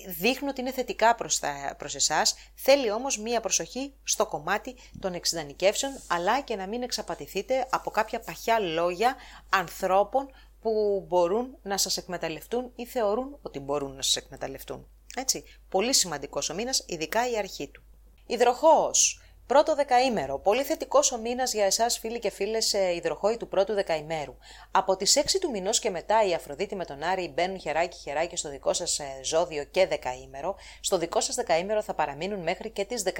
δείχνουν 0.07 0.49
ότι 0.49 0.61
είναι 0.61 0.71
θετικά 0.71 1.15
προς, 1.15 1.39
τα, 1.39 1.75
προς 1.77 1.95
εσάς, 1.95 2.35
θέλει 2.53 2.91
όμως 2.91 3.17
μία 3.17 3.41
προσοχή 3.41 3.93
στο 4.03 4.25
κομμάτι 4.25 4.75
των 4.99 5.13
εξειδανικεύσεων, 5.13 5.93
αλλά 6.07 6.41
και 6.41 6.55
να 6.55 6.67
μην 6.67 6.83
εξαπατηθείτε 6.83 7.67
από 7.69 7.91
κάποια 7.91 8.19
παχιά 8.19 8.59
λόγια 8.59 9.15
ανθρώπων 9.49 10.29
που 10.61 11.05
μπορούν 11.07 11.57
να 11.61 11.77
σας 11.77 11.97
εκμεταλλευτούν 11.97 12.71
ή 12.75 12.85
θεωρούν 12.85 13.37
ότι 13.41 13.59
μπορούν 13.59 13.95
να 13.95 14.01
σας 14.01 14.15
εκμεταλλευτούν. 14.15 14.87
Έτσι, 15.15 15.43
πολύ 15.69 15.93
σημαντικός 15.93 16.49
ο 16.49 16.53
μήνας, 16.53 16.83
ειδικά 16.87 17.29
η 17.29 17.37
αρχή 17.37 17.67
του. 17.67 17.83
Υδροχόος. 18.25 19.21
Πρώτο 19.51 19.75
δεκαήμερο. 19.75 20.39
Πολύ 20.39 20.63
θετικός 20.63 21.11
ο 21.11 21.17
μήνας 21.17 21.53
για 21.53 21.65
εσάς, 21.65 21.99
φίλοι 21.99 22.19
και 22.19 22.29
φίλες, 22.29 22.73
υδροχόοι 22.73 23.37
του 23.37 23.47
πρώτου 23.47 23.73
δεκαημέρου. 23.73 24.35
Από 24.71 24.95
τις 24.95 25.15
6 25.15 25.39
του 25.39 25.49
μηνός 25.49 25.79
και 25.79 25.89
μετά, 25.89 26.25
η 26.27 26.33
Αφροδίτη 26.33 26.75
με 26.75 26.85
τον 26.85 27.03
Άρη 27.03 27.31
μπαίνουν 27.33 27.59
χεράκι-χεράκι 27.59 28.35
στο 28.35 28.49
δικό 28.49 28.73
σας 28.73 28.99
ε, 28.99 29.19
ζώδιο 29.23 29.63
και 29.63 29.87
δεκαήμερο. 29.87 30.55
Στο 30.79 30.97
δικό 30.97 31.21
σας 31.21 31.35
δεκαήμερο 31.35 31.81
θα 31.81 31.93
παραμείνουν 31.93 32.39
μέχρι 32.41 32.69
και 32.69 32.85
τις 32.85 33.03
17. 33.05 33.11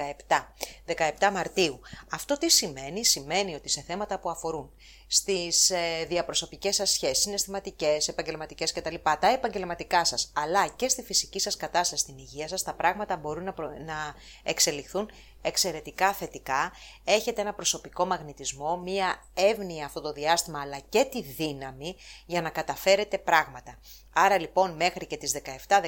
17 0.86 1.30
Μαρτίου. 1.32 1.80
Αυτό 2.10 2.38
τι 2.38 2.50
σημαίνει, 2.50 3.04
σημαίνει 3.04 3.54
ότι 3.54 3.68
σε 3.68 3.80
θέματα 3.80 4.18
που 4.18 4.30
αφορούν 4.30 4.72
στις 5.06 5.70
ε, 5.70 6.04
διαπροσωπικές 6.08 6.74
σας 6.74 6.90
σχέσεις, 6.90 7.22
συναισθηματικές, 7.22 8.08
επαγγελματικές 8.08 8.72
κτλ. 8.72 8.94
Τα 9.02 9.28
επαγγελματικά 9.32 10.04
σας 10.04 10.32
αλλά 10.34 10.68
και 10.68 10.88
στη 10.88 11.02
φυσική 11.02 11.40
σας 11.40 11.56
κατάσταση, 11.56 12.02
στην 12.02 12.18
υγεία 12.18 12.48
σας, 12.48 12.62
τα 12.62 12.74
πράγματα 12.74 13.16
μπορούν 13.16 13.44
να, 13.44 13.54
να 13.84 14.14
εξελιχθούν 14.42 15.10
εξαιρετικά 15.42 16.12
θετικά, 16.12 16.72
έχετε 17.04 17.40
ένα 17.40 17.54
προσωπικό 17.54 18.06
μαγνητισμό, 18.06 18.76
μία 18.76 19.24
εύνοια 19.34 19.84
αυτό 19.84 20.00
το 20.00 20.12
διάστημα 20.12 20.60
αλλά 20.60 20.78
και 20.78 21.04
τη 21.04 21.22
δύναμη 21.22 21.96
για 22.26 22.42
να 22.42 22.50
καταφέρετε 22.50 23.18
πράγματα. 23.18 23.78
Άρα 24.12 24.38
λοιπόν 24.38 24.70
μέχρι 24.76 25.06
και 25.06 25.16
τις 25.16 25.40
17, 25.68 25.80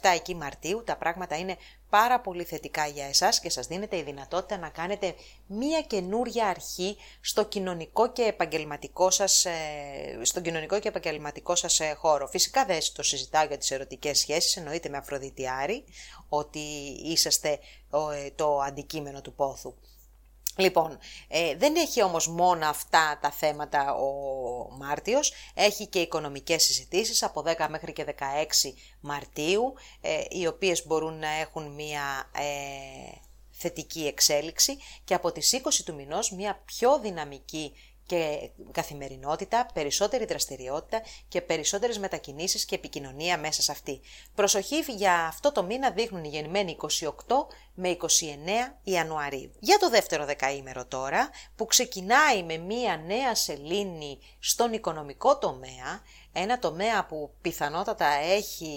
17 0.00 0.10
εκεί 0.14 0.34
Μαρτίου 0.34 0.82
τα 0.84 0.96
πράγματα 0.96 1.38
είναι 1.38 1.56
πάρα 1.98 2.20
πολύ 2.20 2.44
θετικά 2.44 2.86
για 2.86 3.06
εσάς 3.06 3.40
και 3.40 3.50
σας 3.50 3.66
δίνεται 3.66 3.96
η 3.96 4.02
δυνατότητα 4.02 4.58
να 4.58 4.68
κάνετε 4.68 5.14
μία 5.46 5.82
καινούρια 5.82 6.46
αρχή 6.46 6.96
στο 7.20 7.44
κοινωνικό 7.44 8.12
και 8.12 8.22
επαγγελματικό 8.22 9.10
σας, 9.10 9.44
ε, 9.44 9.52
στον 10.22 10.42
κοινωνικό 10.42 10.78
και 10.78 10.88
επαγγελματικό 10.88 11.54
σας 11.54 11.80
ε, 11.80 11.94
χώρο. 11.98 12.26
Φυσικά 12.26 12.64
δεν 12.64 12.78
το 12.94 13.02
συζητάω 13.02 13.46
για 13.46 13.58
τις 13.58 13.70
ερωτικές 13.70 14.18
σχέσεις, 14.18 14.56
εννοείται 14.56 14.88
με 14.88 14.96
Αφροδιτιάρη, 14.96 15.84
ότι 16.28 16.58
είσαστε 17.04 17.58
ε, 18.14 18.30
το 18.34 18.58
αντικείμενο 18.58 19.20
του 19.20 19.34
πόθου. 19.34 19.74
Λοιπόν, 20.56 20.98
ε, 21.28 21.56
δεν 21.56 21.76
έχει 21.76 22.02
όμως 22.02 22.28
μόνο 22.28 22.66
αυτά 22.66 23.18
τα 23.22 23.30
θέματα 23.30 23.94
ο 23.94 24.10
Μάρτιος, 24.70 25.32
έχει 25.54 25.86
και 25.86 25.98
οικονομικές 25.98 26.62
συζητήσεις 26.62 27.22
από 27.22 27.42
10 27.42 27.68
μέχρι 27.68 27.92
και 27.92 28.04
16 28.04 28.74
Μαρτίου, 29.00 29.74
ε, 30.00 30.20
οι 30.30 30.46
οποίες 30.46 30.86
μπορούν 30.86 31.18
να 31.18 31.28
έχουν 31.28 31.70
μία 31.70 32.30
ε, 32.36 33.16
θετική 33.50 34.06
εξέλιξη 34.06 34.78
και 35.04 35.14
από 35.14 35.32
τις 35.32 35.60
20 35.64 35.82
του 35.84 35.94
μηνός 35.94 36.30
μία 36.30 36.62
πιο 36.64 36.98
δυναμική 36.98 37.72
και 38.06 38.50
καθημερινότητα, 38.72 39.66
περισσότερη 39.74 40.24
δραστηριότητα 40.24 41.02
και 41.28 41.40
περισσότερες 41.40 41.98
μετακινήσεις 41.98 42.64
και 42.64 42.74
επικοινωνία 42.74 43.38
μέσα 43.38 43.62
σε 43.62 43.72
αυτή. 43.72 44.00
Προσοχή 44.34 44.84
για 44.96 45.24
αυτό 45.26 45.52
το 45.52 45.62
μήνα 45.62 45.90
δείχνουν 45.90 46.24
οι 46.24 46.28
γεννημένοι 46.28 46.76
28 46.80 47.06
με 47.74 47.96
29 48.00 48.06
Ιανουαρίου. 48.82 49.52
Για 49.58 49.78
το 49.78 49.90
δεύτερο 49.90 50.24
δεκαήμερο 50.24 50.86
τώρα, 50.86 51.30
που 51.56 51.66
ξεκινάει 51.66 52.42
με 52.42 52.56
μία 52.56 52.96
νέα 52.96 53.34
σελήνη 53.34 54.18
στον 54.38 54.72
οικονομικό 54.72 55.38
τομέα, 55.38 56.02
ένα 56.32 56.58
τομέα 56.58 57.06
που 57.06 57.30
πιθανότατα 57.40 58.06
έχει 58.06 58.74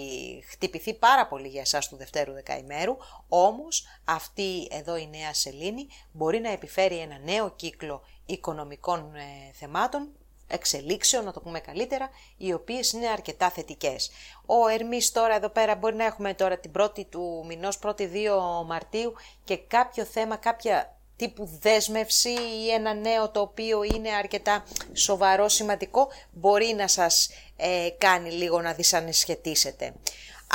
χτυπηθεί 0.50 0.94
πάρα 0.94 1.26
πολύ 1.26 1.48
για 1.48 1.60
εσάς 1.60 1.88
του 1.88 1.96
δευτέρου 1.96 2.32
δεκαημέρου, 2.32 2.96
όμως 3.28 3.86
αυτή 4.04 4.68
εδώ 4.70 4.96
η 4.96 5.08
νέα 5.08 5.34
σελήνη 5.34 5.86
μπορεί 6.12 6.40
να 6.40 6.50
επιφέρει 6.50 6.98
ένα 6.98 7.18
νέο 7.18 7.50
κύκλο 7.50 8.02
οικονομικών 8.26 9.14
ε, 9.14 9.52
θεμάτων, 9.52 10.08
εξελίξεων, 10.46 11.24
να 11.24 11.32
το 11.32 11.40
πούμε 11.40 11.60
καλύτερα, 11.60 12.10
οι 12.36 12.52
οποίες 12.52 12.92
είναι 12.92 13.08
αρκετά 13.08 13.50
θετικές. 13.50 14.10
Ο 14.46 14.68
Ερμής 14.68 15.12
τώρα 15.12 15.34
εδώ 15.34 15.48
πέρα 15.48 15.74
μπορεί 15.74 15.94
να 15.94 16.04
έχουμε 16.04 16.34
τώρα 16.34 16.58
την 16.58 16.70
πρώτη 16.70 17.04
του 17.04 17.44
μηνός, 17.46 17.78
πρώτη 17.78 18.10
2 18.12 18.66
Μαρτίου 18.66 19.12
και 19.44 19.56
κάποιο 19.56 20.04
θέμα, 20.04 20.36
κάποια 20.36 20.96
τύπου 21.16 21.58
δέσμευση 21.60 22.30
ή 22.30 22.70
ένα 22.72 22.94
νέο 22.94 23.30
το 23.30 23.40
οποίο 23.40 23.82
είναι 23.82 24.10
αρκετά 24.10 24.64
σοβαρό, 24.92 25.48
σημαντικό, 25.48 26.08
μπορεί 26.30 26.74
να 26.76 26.88
σας 26.88 27.30
ε, 27.56 27.88
κάνει 27.98 28.30
λίγο 28.30 28.60
να 28.60 28.72
δυσανεσχετήσετε. 28.72 29.94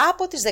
Από 0.10 0.28
τις 0.28 0.44
17 0.46 0.52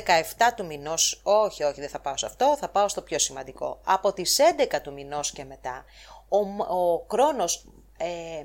του 0.56 0.66
μηνός, 0.66 1.20
όχι, 1.22 1.62
όχι, 1.62 1.80
δεν 1.80 1.88
θα 1.88 2.00
πάω 2.00 2.16
σε 2.16 2.26
αυτό, 2.26 2.56
θα 2.60 2.68
πάω 2.68 2.88
στο 2.88 3.02
πιο 3.02 3.18
σημαντικό. 3.18 3.80
Από 3.84 4.12
τις 4.12 4.38
11 4.72 4.80
του 4.82 4.92
μηνός 4.92 5.30
και 5.30 5.44
μετά, 5.44 5.84
ο, 6.30 6.38
ο 6.76 7.04
Κρόνος 7.06 7.66
ε, 7.98 8.44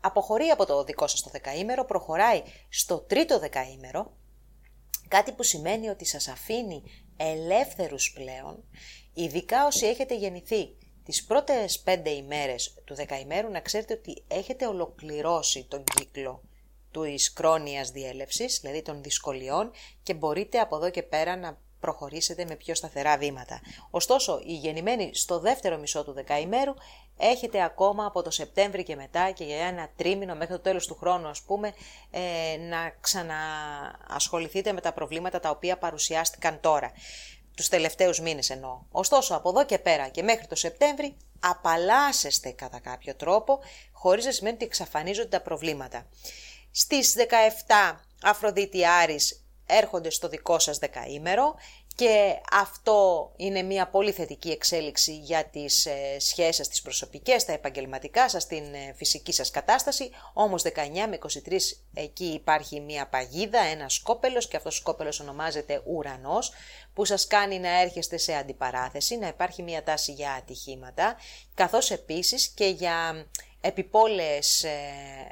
αποχωρεί 0.00 0.48
από 0.48 0.66
το 0.66 0.84
δικό 0.84 1.06
σας 1.06 1.22
το 1.22 1.30
δεκαήμερο, 1.32 1.84
προχωράει 1.84 2.42
στο 2.68 2.98
τρίτο 2.98 3.38
δεκαήμερο, 3.38 4.16
κάτι 5.08 5.32
που 5.32 5.42
σημαίνει 5.42 5.88
ότι 5.88 6.04
σας 6.04 6.28
αφήνει 6.28 6.82
ελεύθερους 7.16 8.12
πλέον, 8.12 8.64
ειδικά 9.14 9.66
όσοι 9.66 9.86
έχετε 9.86 10.16
γεννηθεί 10.16 10.76
τις 11.04 11.24
πρώτες 11.24 11.80
πέντε 11.80 12.10
ημέρες 12.10 12.74
του 12.84 12.94
δεκαημέρου 12.94 13.50
να 13.50 13.60
ξέρετε 13.60 13.92
ότι 13.94 14.24
έχετε 14.28 14.66
ολοκληρώσει 14.66 15.64
τον 15.64 15.84
κύκλο 15.84 16.42
του 16.90 17.04
κρόνιας 17.34 17.90
διέλευσης, 17.90 18.58
δηλαδή 18.60 18.82
των 18.82 19.02
δυσκολιών 19.02 19.70
και 20.02 20.14
μπορείτε 20.14 20.58
από 20.58 20.76
εδώ 20.76 20.90
και 20.90 21.02
πέρα 21.02 21.36
να 21.36 21.58
προχωρήσετε 21.80 22.44
με 22.44 22.54
πιο 22.54 22.74
σταθερά 22.74 23.18
βήματα. 23.18 23.60
Ωστόσο, 23.90 24.40
οι 24.46 24.52
γεννημένοι 24.52 25.10
στο 25.14 25.38
δεύτερο 25.38 25.78
μισό 25.78 26.04
του 26.04 26.12
δεκαημέρου 26.12 26.74
έχετε 27.16 27.62
ακόμα 27.62 28.06
από 28.06 28.22
το 28.22 28.30
Σεπτέμβρη 28.30 28.82
και 28.82 28.96
μετά 28.96 29.30
και 29.30 29.44
για 29.44 29.66
ένα 29.66 29.88
τρίμηνο 29.96 30.34
μέχρι 30.34 30.54
το 30.54 30.60
τέλος 30.60 30.86
του 30.86 30.94
χρόνου 30.94 31.28
ας 31.28 31.42
πούμε 31.42 31.72
ε, 32.10 32.20
να 32.56 32.94
ξαναασχοληθείτε 33.00 34.72
με 34.72 34.80
τα 34.80 34.92
προβλήματα 34.92 35.40
τα 35.40 35.50
οποία 35.50 35.78
παρουσιάστηκαν 35.78 36.60
τώρα. 36.60 36.92
Τους 37.56 37.68
τελευταίους 37.68 38.20
μήνες 38.20 38.50
εννοώ. 38.50 38.78
Ωστόσο 38.90 39.34
από 39.34 39.48
εδώ 39.48 39.64
και 39.64 39.78
πέρα 39.78 40.08
και 40.08 40.22
μέχρι 40.22 40.46
το 40.46 40.54
Σεπτέμβρη 40.54 41.16
απαλλάσσεστε 41.40 42.50
κατά 42.50 42.80
κάποιο 42.80 43.14
τρόπο 43.14 43.58
χωρίς 43.92 44.24
να 44.24 44.32
σημαίνει 44.32 44.54
ότι 44.54 44.64
εξαφανίζονται 44.64 45.28
τα 45.28 45.40
προβλήματα. 45.40 46.06
Στις 46.70 47.14
17 47.16 47.96
Αφροδίτη 48.22 48.86
Άρης 48.86 49.45
έρχονται 49.66 50.10
στο 50.10 50.28
δικό 50.28 50.58
σας 50.58 50.78
δεκαήμερο 50.78 51.54
και 51.96 52.40
αυτό 52.52 53.32
είναι 53.36 53.62
μια 53.62 53.88
πολύ 53.88 54.12
θετική 54.12 54.50
εξέλιξη 54.50 55.16
για 55.16 55.44
τις 55.44 55.86
ε, 55.86 56.16
σχέσεις 56.18 56.68
τις 56.68 56.82
προσωπικές, 56.82 57.44
τα 57.44 57.52
επαγγελματικά 57.52 58.28
σας, 58.28 58.46
την 58.46 58.74
ε, 58.74 58.92
φυσική 58.96 59.32
σας 59.32 59.50
κατάσταση. 59.50 60.10
Όμως 60.32 60.62
19 60.62 60.68
με 61.08 61.18
23 61.48 61.58
εκεί 61.94 62.24
υπάρχει 62.24 62.80
μια 62.80 63.06
παγίδα, 63.08 63.58
ένας 63.60 63.94
σκόπελος 63.94 64.48
και 64.48 64.56
αυτός 64.56 64.74
ο 64.74 64.78
σκόπελος 64.78 65.20
ονομάζεται 65.20 65.82
ουρανός 65.84 66.52
που 66.94 67.04
σας 67.04 67.26
κάνει 67.26 67.58
να 67.58 67.80
έρχεστε 67.80 68.16
σε 68.16 68.34
αντιπαράθεση, 68.34 69.16
να 69.16 69.28
υπάρχει 69.28 69.62
μια 69.62 69.82
τάση 69.82 70.12
για 70.12 70.32
ατυχήματα, 70.32 71.16
καθώς 71.54 71.90
επίσης 71.90 72.48
και 72.48 72.66
για 72.66 73.26
επιπόλες 73.66 74.64
ε, 74.64 74.70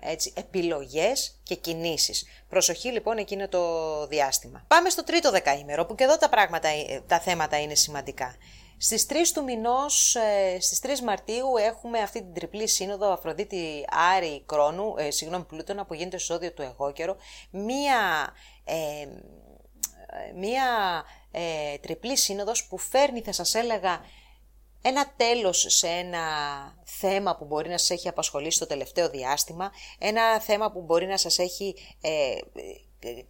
έτσι, 0.00 0.32
επιλογές 0.36 1.40
και 1.42 1.54
κινήσεις. 1.54 2.26
Προσοχή 2.48 2.88
λοιπόν 2.88 3.18
εκείνο 3.18 3.48
το 3.48 4.06
διάστημα. 4.06 4.64
Πάμε 4.68 4.90
στο 4.90 5.04
τρίτο 5.04 5.30
δεκαήμερο 5.30 5.86
που 5.86 5.94
και 5.94 6.04
εδώ 6.04 6.16
τα, 6.16 6.28
πράγματα, 6.28 6.68
ε, 6.68 7.02
τα 7.06 7.20
θέματα 7.20 7.60
είναι 7.60 7.74
σημαντικά. 7.74 8.36
Στις 8.76 9.06
3 9.06 9.12
του 9.34 9.44
μηνός, 9.44 10.14
ε, 10.14 10.60
στις 10.60 10.80
3 10.80 11.00
Μαρτίου 11.04 11.56
έχουμε 11.56 11.98
αυτή 11.98 12.22
την 12.22 12.34
τριπλή 12.34 12.68
σύνοδο 12.68 13.12
Αφροδίτη 13.12 13.84
Άρη 14.16 14.42
Κρόνου, 14.46 14.94
ε, 14.98 15.10
συγγνώμη 15.10 15.44
Πλούτονα 15.44 15.84
που 15.84 15.94
γίνεται 15.94 16.18
στο 16.18 16.32
ζώδιο 16.32 16.52
του 16.52 16.62
εγώκερο, 16.62 17.16
μία, 17.50 18.32
ε, 18.64 19.06
μία 20.34 20.64
ε, 21.30 21.78
τριπλή 21.78 22.16
σύνοδος 22.16 22.66
που 22.66 22.78
φέρνει 22.78 23.20
θα 23.20 23.32
σας 23.32 23.54
έλεγα 23.54 24.00
ένα 24.86 25.12
τέλος 25.16 25.66
σε 25.68 25.86
ένα 25.88 26.20
θέμα 26.84 27.36
που 27.36 27.44
μπορεί 27.44 27.68
να 27.68 27.78
σας 27.78 27.90
έχει 27.90 28.08
απασχολήσει 28.08 28.58
το 28.58 28.66
τελευταίο 28.66 29.08
διάστημα, 29.08 29.72
ένα 29.98 30.40
θέμα 30.40 30.72
που 30.72 30.80
μπορεί 30.80 31.06
να 31.06 31.16
σας 31.16 31.38
έχει 31.38 31.74
ε, 32.00 32.38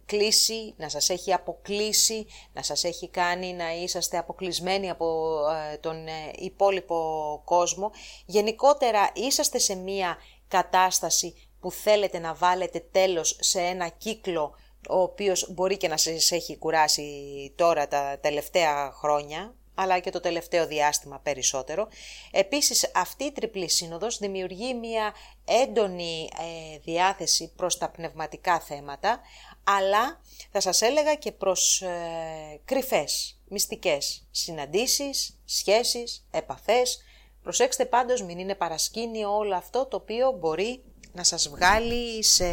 κλείσει, 0.05 0.73
να 0.77 0.89
σας 0.89 1.09
έχει 1.09 1.33
αποκλείσει, 1.33 2.25
να 2.53 2.63
σας 2.63 2.83
έχει 2.83 3.09
κάνει 3.09 3.53
να 3.53 3.73
είσαστε 3.73 4.17
αποκλεισμένοι 4.17 4.89
από 4.89 5.37
ε, 5.73 5.77
τον 5.77 6.07
ε, 6.07 6.31
υπόλοιπο 6.35 7.41
κόσμο. 7.45 7.91
Γενικότερα 8.25 9.11
είσαστε 9.13 9.59
σε 9.59 9.75
μία 9.75 10.17
κατάσταση 10.47 11.49
που 11.59 11.71
θέλετε 11.71 12.19
να 12.19 12.33
βάλετε 12.33 12.79
τέλος 12.91 13.37
σε 13.39 13.59
ένα 13.59 13.87
κύκλο 13.87 14.55
ο 14.89 15.01
οποίος 15.01 15.53
μπορεί 15.53 15.77
και 15.77 15.87
να 15.87 15.97
σας 15.97 16.31
έχει 16.31 16.57
κουράσει 16.57 17.53
τώρα 17.55 17.87
τα 17.87 18.17
τελευταία 18.21 18.91
χρόνια, 18.91 19.55
αλλά 19.75 19.99
και 19.99 20.09
το 20.09 20.19
τελευταίο 20.19 20.67
διάστημα 20.67 21.19
περισσότερο. 21.19 21.87
Επίσης 22.31 22.91
αυτή 22.93 23.23
η 23.23 23.31
τριπλή 23.31 23.69
σύνοδος 23.69 24.17
δημιουργεί 24.17 24.73
μια 24.73 25.13
έντονη 25.45 26.29
ε, 26.39 26.79
διάθεση 26.79 27.51
προς 27.55 27.77
τα 27.77 27.89
πνευματικά 27.89 28.59
θέματα, 28.59 29.19
αλλά 29.63 30.21
θα 30.51 30.59
σας 30.59 30.81
έλεγα 30.81 31.15
και 31.15 31.31
προς 31.31 31.81
ε, 31.81 32.59
κρυφές, 32.65 33.39
μυστικές 33.47 34.27
συναντήσεις, 34.31 35.39
σχέσεις, 35.45 36.27
επαφές. 36.31 37.03
Προσέξτε 37.43 37.85
πάντως 37.85 38.23
μην 38.23 38.39
είναι 38.39 38.55
παρασκήνιο 38.55 39.37
όλο 39.37 39.55
αυτό 39.55 39.85
το 39.85 39.95
οποίο 39.97 40.31
μπορεί 40.31 40.83
να 41.13 41.23
σας 41.23 41.49
βγάλει, 41.49 42.23
σε, 42.23 42.45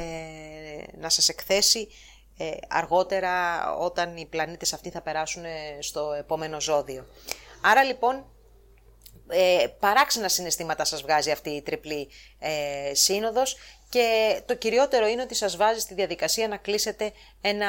να 0.99 1.09
σας 1.09 1.29
εκθέσει 1.29 1.89
ε, 2.43 2.57
αργότερα 2.69 3.33
όταν 3.77 4.17
οι 4.17 4.27
πλανήτες 4.27 4.73
αυτοί 4.73 4.91
θα 4.91 5.01
περάσουν 5.01 5.43
στο 5.81 6.13
επόμενο 6.13 6.61
ζώδιο. 6.61 7.07
Άρα 7.63 7.83
λοιπόν 7.85 8.25
ε, 9.29 9.67
παράξενα 9.79 10.29
συναισθήματα 10.29 10.85
σας 10.85 11.03
βγάζει 11.03 11.31
αυτή 11.31 11.51
η 11.51 11.63
τριπλή 11.63 12.09
ε, 12.39 12.95
σύνοδος 12.95 13.57
και 13.93 14.41
το 14.47 14.55
κυριότερο 14.55 15.07
είναι 15.07 15.23
ότι 15.23 15.35
σας 15.35 15.57
βάζει 15.57 15.81
στη 15.81 15.95
διαδικασία 15.95 16.49
να 16.49 16.57
κλείσετε 16.57 17.13
ένα 17.41 17.69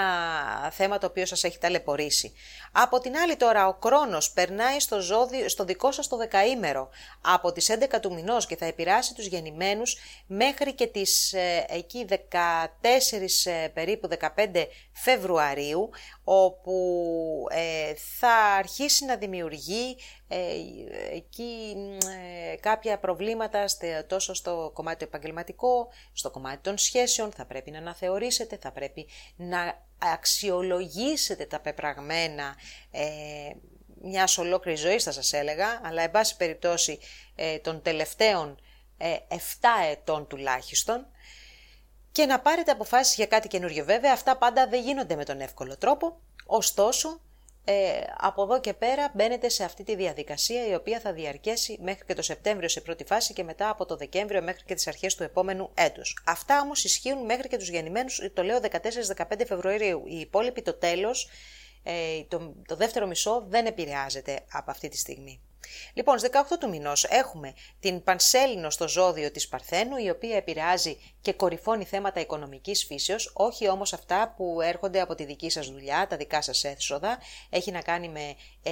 θέμα 0.72 0.98
το 0.98 1.08
οποίο 1.08 1.26
σας 1.26 1.44
έχει 1.44 1.58
ταλαιπωρήσει. 1.58 2.34
Από 2.72 3.00
την 3.00 3.18
άλλη 3.18 3.36
τώρα 3.36 3.68
ο 3.68 3.74
Κρόνος 3.74 4.32
περνάει 4.32 4.80
στο, 4.80 5.00
ζώδιο, 5.02 5.50
στο 5.50 5.64
δικό 5.64 5.91
σας 5.91 6.08
το 6.08 6.18
δεκαήμερο 6.18 6.90
από 7.22 7.52
τις 7.52 7.72
11 7.72 8.00
του 8.02 8.14
μηνός 8.14 8.45
και 8.45 8.56
θα 8.56 8.66
επηρεάσει 8.66 9.14
τους 9.14 9.26
γεννημένους 9.26 9.98
μέχρι 10.28 10.74
και 10.74 10.88
τις 10.88 11.34
ε, 11.34 11.66
εκεί 11.70 12.06
14 12.10 12.16
ε, 13.44 13.68
περίπου 13.68 14.08
15 14.20 14.66
Φεβρουαρίου 14.91 15.90
όπου 16.24 17.48
ε, 17.50 17.94
θα 18.20 18.34
αρχίσει 18.34 19.06
να 19.06 19.16
δημιουργεί 19.16 19.98
εκεί 21.14 21.76
κάποια 22.60 23.00
προβλήματα 23.00 23.66
τόσο 24.08 24.34
στο 24.34 24.72
κομμάτι 24.74 24.98
το 24.98 25.06
επαγγελματικό, 25.06 25.88
στο 26.14 26.32
κομμάτι 26.32 26.58
των 26.62 26.78
σχέσεων, 26.78 27.32
θα 27.32 27.45
πρέπει 27.45 27.72
να 27.72 27.78
αναθεωρήσετε, 27.78 28.58
θα 28.62 28.72
πρέπει 28.72 29.08
να 29.36 29.86
αξιολογήσετε 29.98 31.45
τα 31.45 31.60
πεπραγμένα 31.60 32.56
ε, 32.91 33.06
μιας 34.02 34.38
ολόκληρης 34.38 34.80
ζωής 34.80 35.04
θα 35.04 35.12
σας 35.12 35.34
έλεγα, 35.34 35.82
αλλά 35.84 36.02
εν 36.02 36.12
πάση 36.12 36.38
περιπτώσει 36.38 37.00
ε, 37.36 37.58
των 37.58 37.82
τελευταίων 37.82 38.60
ε, 38.98 39.16
7 39.30 39.36
ετών 39.91 40.28
τουλάχιστον, 40.28 41.06
και 42.14 42.26
να 42.26 42.40
πάρετε 42.40 42.72
αποφάσεις 42.72 43.15
για 43.15 43.26
κάτι 43.26 43.48
καινούριο. 43.48 43.85
Βέβαια, 43.85 44.14
αυτά 44.14 44.38
πάντα 44.38 44.68
δεν 44.68 44.81
γίνονται 44.81 45.15
με 45.15 45.26
τον 45.26 45.41
εύκολο 45.41 45.77
τρόπο, 45.77 46.19
ωστόσο 46.45 47.19
ε, 47.65 48.02
από 48.18 48.44
εδώ 48.44 48.60
και 48.60 48.73
πέρα 48.73 49.11
μπαίνετε 49.14 49.49
σε 49.49 49.64
αυτή 49.64 49.84
τη 49.84 49.95
διαδικασία 49.95 50.68
η 50.68 50.73
οποία 50.73 50.99
θα 50.99 51.14
διαρκέσει 51.14 51.77
μέχρι 51.81 52.06
και 52.06 52.14
το 52.14 52.22
Σεπτέμβριο 52.22 52.69
σε 52.69 52.81
πρώτη 52.81 53.03
φάση 53.03 53.34
και 53.34 53.44
μετά 53.44 53.69
από 53.69 53.85
το 53.85 53.95
Δεκέμβριο 53.95 54.41
μέχρι 54.41 54.64
και 54.65 54.73
τις 54.73 54.88
αρχές 54.88 55.15
του 55.15 55.23
επόμενου 55.23 55.69
έτους. 55.73 56.23
Αυτά 56.26 56.61
όμως 56.61 56.84
ισχύουν 56.84 57.26
μέχρι 57.26 57.48
και 57.48 57.57
τους 57.57 57.69
γεννημένους, 57.69 58.22
το 58.34 58.44
λέω 58.44 58.60
14-15 59.15 59.45
Φεβρουαρίου. 59.48 60.03
Οι 60.06 60.19
υπόλοιποι 60.19 60.61
το 60.61 60.73
τέλος, 60.73 61.30
ε, 61.84 62.23
το, 62.27 62.53
το 62.68 62.76
δεύτερο 62.76 63.07
μισό 63.07 63.45
δεν 63.48 63.65
επηρεάζεται 63.65 64.40
από 64.52 64.72
αυτή 64.72 64.90
τη 64.90 64.98
στιγμή. 64.98 65.41
Λοιπόν, 65.94 66.18
στις 66.18 66.30
18 66.31 66.57
του 66.60 66.69
μηνός 66.69 67.03
έχουμε 67.03 67.53
την 67.80 68.03
Πανσέλινο 68.03 68.69
στο 68.69 68.88
ζώδιο 68.88 69.31
της 69.31 69.48
Παρθένου, 69.48 69.98
η 69.98 70.10
οποία 70.10 70.35
επηρεάζει 70.35 70.98
και 71.22 71.34
κορυφώνει 71.34 71.85
θέματα 71.85 72.19
οικονομικής 72.19 72.85
φύσεως, 72.85 73.31
όχι 73.34 73.68
όμως 73.69 73.94
αυτά 73.94 74.34
που 74.38 74.61
έρχονται 74.61 75.02
από 75.02 75.15
τη 75.15 75.26
δική 75.26 75.49
σας 75.49 75.68
δουλειά, 75.68 76.07
τα 76.07 76.18
δικά 76.18 76.41
σας 76.41 76.64
έσοδα, 76.64 77.18
έχει 77.49 77.72
να 77.72 77.81
κάνει 77.81 78.10
με 78.10 78.35
ε, 78.64 78.72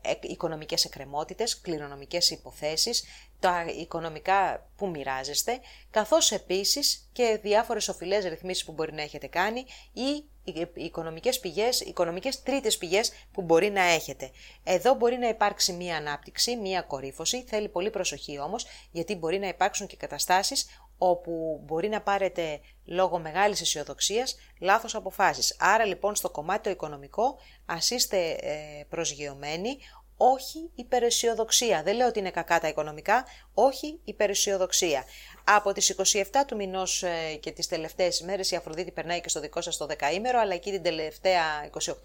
ε, 0.00 0.14
οικονομικές 0.20 0.84
εκκρεμότητες, 0.84 1.60
κληρονομικές 1.60 2.30
υποθέσεις, 2.30 3.04
τα 3.40 3.64
οικονομικά 3.78 4.68
που 4.76 4.88
μοιράζεστε, 4.88 5.60
καθώς 5.90 6.32
επίσης 6.32 7.08
και 7.12 7.38
διάφορες 7.42 7.88
οφειλές 7.88 8.24
ρυθμίσεις 8.24 8.64
που 8.64 8.72
μπορεί 8.72 8.92
να 8.92 9.02
έχετε 9.02 9.26
κάνει 9.26 9.64
ή 9.92 10.24
οι 10.44 10.68
οικονομικές 10.74 11.40
πηγές, 11.40 11.80
οικονομικές 11.80 12.42
τρίτες 12.42 12.78
πηγές 12.78 13.12
που 13.32 13.42
μπορεί 13.42 13.70
να 13.70 13.82
έχετε. 13.82 14.30
Εδώ 14.64 14.94
μπορεί 14.94 15.16
να 15.16 15.28
υπάρξει 15.28 15.72
μία 15.72 15.96
ανάπτυξη, 15.96 16.56
μία 16.56 16.82
κορύφωση, 16.82 17.44
θέλει 17.48 17.68
πολύ 17.68 17.90
προσοχή 17.90 18.38
όμως, 18.38 18.66
γιατί 18.90 19.14
μπορεί 19.14 19.38
να 19.38 19.48
υπάρξουν 19.48 19.86
και 19.86 19.96
καταστάσεις 19.96 20.66
όπου 20.98 21.60
μπορεί 21.64 21.88
να 21.88 22.00
πάρετε 22.00 22.60
λόγω 22.84 23.18
μεγάλης 23.18 23.60
αισιοδοξίας 23.60 24.36
λάθος 24.60 24.94
αποφάσεις. 24.94 25.56
Άρα 25.58 25.84
λοιπόν 25.84 26.14
στο 26.14 26.30
κομμάτι 26.30 26.62
το 26.62 26.70
οικονομικό 26.70 27.38
ας 27.66 27.90
είστε 27.90 28.30
ε, 28.30 28.84
προσγειωμένοι, 28.88 29.78
όχι 30.16 30.70
υπεραισιοδοξία. 30.74 31.82
Δεν 31.82 31.96
λέω 31.96 32.06
ότι 32.06 32.18
είναι 32.18 32.30
κακά 32.30 32.60
τα 32.60 32.68
οικονομικά, 32.68 33.24
όχι 33.54 34.00
υπεραισιοδοξία. 34.04 35.04
Από 35.44 35.72
τις 35.72 35.96
27 36.12 36.22
του 36.46 36.56
μηνός 36.56 37.02
ε, 37.02 37.34
και 37.40 37.50
τις 37.50 37.68
τελευταίες 37.68 38.20
μέρες 38.20 38.50
η 38.50 38.56
Αφροδίτη 38.56 38.90
περνάει 38.90 39.20
και 39.20 39.28
στο 39.28 39.40
δικό 39.40 39.60
σας 39.60 39.76
το 39.76 39.86
δεκαήμερο, 39.86 40.40
αλλά 40.40 40.54
εκεί 40.54 40.70
την 40.70 40.82
τελευταία 40.82 41.44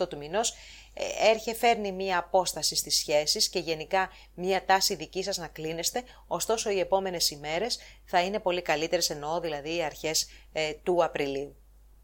28 0.01 0.09
του 0.09 0.17
μηνός 0.17 0.53
ε, 0.93 1.29
έρχε, 1.29 1.55
φέρνει 1.55 1.91
μία 1.91 2.17
απόσταση 2.17 2.75
στις 2.75 2.95
σχέσεις 2.97 3.49
και 3.49 3.59
γενικά 3.59 4.09
μία 4.33 4.65
τάση 4.65 4.95
δική 4.95 5.23
σας 5.23 5.37
να 5.37 5.47
κλείνεστε, 5.47 6.03
ωστόσο 6.27 6.69
οι 6.69 6.79
επόμενες 6.79 7.29
ημέρες 7.29 7.79
θα 8.05 8.21
είναι 8.21 8.39
πολύ 8.39 8.61
καλύτερες, 8.61 9.09
εννοώ 9.09 9.39
δηλαδή 9.39 9.75
οι 9.75 9.83
αρχές 9.83 10.27
ε, 10.53 10.73
του 10.83 11.03
Απριλίου. 11.03 11.55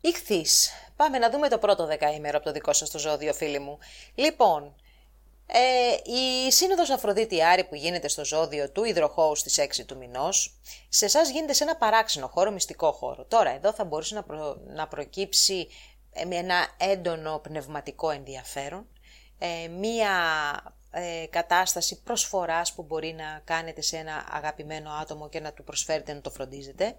Ιχθύς. 0.01 0.69
Πάμε 0.95 1.17
να 1.17 1.29
δούμε 1.29 1.49
το 1.49 1.57
πρώτο 1.57 1.85
δεκαήμερο 1.85 2.37
από 2.37 2.45
το 2.45 2.51
δικό 2.51 2.73
σας 2.73 2.89
το 2.89 2.99
ζώδιο, 2.99 3.33
φίλοι 3.33 3.59
μου. 3.59 3.77
Λοιπόν, 4.15 4.75
ε, 5.49 6.11
η 6.11 6.51
σύνοδος 6.51 6.89
Αφροδίτη 6.89 7.43
Άρη 7.43 7.63
που 7.63 7.75
γίνεται 7.75 8.07
στο 8.07 8.25
ζώδιο 8.25 8.71
του 8.71 8.83
υδροχώου 8.83 9.35
στις 9.35 9.59
6 9.59 9.85
του 9.85 9.97
μηνός, 9.97 10.59
σε 10.89 11.05
εσάς 11.05 11.29
γίνεται 11.29 11.53
σε 11.53 11.63
ένα 11.63 11.75
παράξενο 11.75 12.27
χώρο, 12.27 12.51
μυστικό 12.51 12.91
χώρο. 12.91 13.25
Τώρα 13.25 13.49
εδώ 13.49 13.73
θα 13.73 13.83
μπορούσε 13.83 14.15
να, 14.15 14.25
να 14.75 14.87
προκύψει 14.87 15.67
ε, 16.13 16.25
με 16.25 16.35
ένα 16.35 16.67
έντονο 16.77 17.39
πνευματικό 17.39 18.09
ενδιαφέρον, 18.09 18.87
ε, 19.37 19.67
μία 19.67 20.11
ε, 20.97 21.25
κατάσταση 21.29 22.01
προσφοράς 22.01 22.73
που 22.73 22.83
μπορεί 22.83 23.13
να 23.13 23.41
κάνετε 23.43 23.81
σε 23.81 23.97
ένα 23.97 24.25
αγαπημένο 24.31 24.91
άτομο 24.91 25.29
και 25.29 25.39
να 25.39 25.53
του 25.53 25.63
προσφέρετε 25.63 26.13
να 26.13 26.21
το 26.21 26.29
φροντίζετε, 26.29 26.95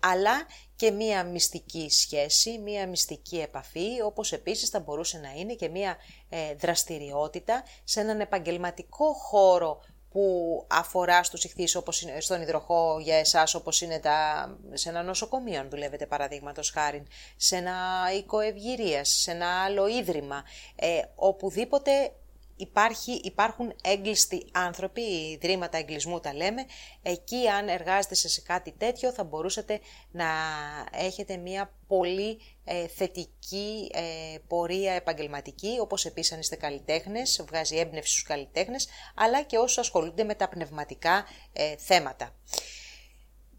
αλλά 0.00 0.32
και 0.76 0.90
μία 0.90 1.24
μυστική 1.24 1.90
σχέση, 1.90 2.58
μία 2.58 2.86
μυστική 2.86 3.38
επαφή, 3.38 4.00
όπως 4.04 4.32
επίσης 4.32 4.68
θα 4.68 4.80
μπορούσε 4.80 5.18
να 5.18 5.30
είναι 5.30 5.54
και 5.54 5.68
μία 5.68 5.96
ε, 6.28 6.54
δραστηριότητα 6.54 7.62
σε 7.84 8.00
έναν 8.00 8.20
επαγγελματικό 8.20 9.12
χώρο 9.12 9.80
που 10.12 10.66
αφορά 10.68 11.22
στους 11.22 11.44
ηχθείς 11.44 11.74
όπως 11.74 12.02
είναι 12.02 12.20
στον 12.20 12.42
υδροχό 12.42 12.98
για 13.00 13.16
εσάς 13.16 13.54
όπως 13.54 13.80
είναι 13.80 13.98
τα, 13.98 14.48
σε 14.72 14.88
ένα 14.88 15.02
νοσοκομείο 15.02 15.60
αν 15.60 15.68
δουλεύετε 15.70 16.06
παραδείγματος 16.06 16.70
χάρη, 16.70 17.02
σε 17.36 17.56
ένα 17.56 17.74
οίκο 18.16 18.38
σε 19.02 19.30
ένα 19.30 19.62
άλλο 19.64 19.88
ίδρυμα, 19.88 20.44
ε, 20.74 21.00
οπουδήποτε 21.14 21.90
υπάρχει, 22.56 23.20
υπάρχουν 23.24 23.74
έγκλειστοι 23.82 24.46
άνθρωποι, 24.52 25.00
ιδρύματα 25.00 25.78
εγκλισμού 25.78 26.20
τα 26.20 26.34
λέμε, 26.34 26.64
εκεί 27.02 27.48
αν 27.48 27.68
εργάζεστε 27.68 28.14
σε 28.14 28.40
κάτι 28.40 28.74
τέτοιο 28.78 29.12
θα 29.12 29.24
μπορούσατε 29.24 29.80
να 30.10 30.26
έχετε 30.90 31.36
μια 31.36 31.74
πολύ 31.86 32.40
ε, 32.64 32.86
θετική 32.86 33.90
ε, 33.94 34.38
πορεία 34.46 34.92
επαγγελματική, 34.92 35.76
όπως 35.80 36.04
επίσης 36.04 36.32
αν 36.32 36.38
είστε 36.38 36.56
καλλιτέχνες, 36.56 37.44
βγάζει 37.48 37.76
έμπνευση 37.76 38.12
στους 38.12 38.22
καλλιτέχνες, 38.22 38.88
αλλά 39.14 39.42
και 39.42 39.58
όσους 39.58 39.78
ασχολούνται 39.78 40.24
με 40.24 40.34
τα 40.34 40.48
πνευματικά 40.48 41.24
ε, 41.52 41.76
θέματα. 41.76 42.34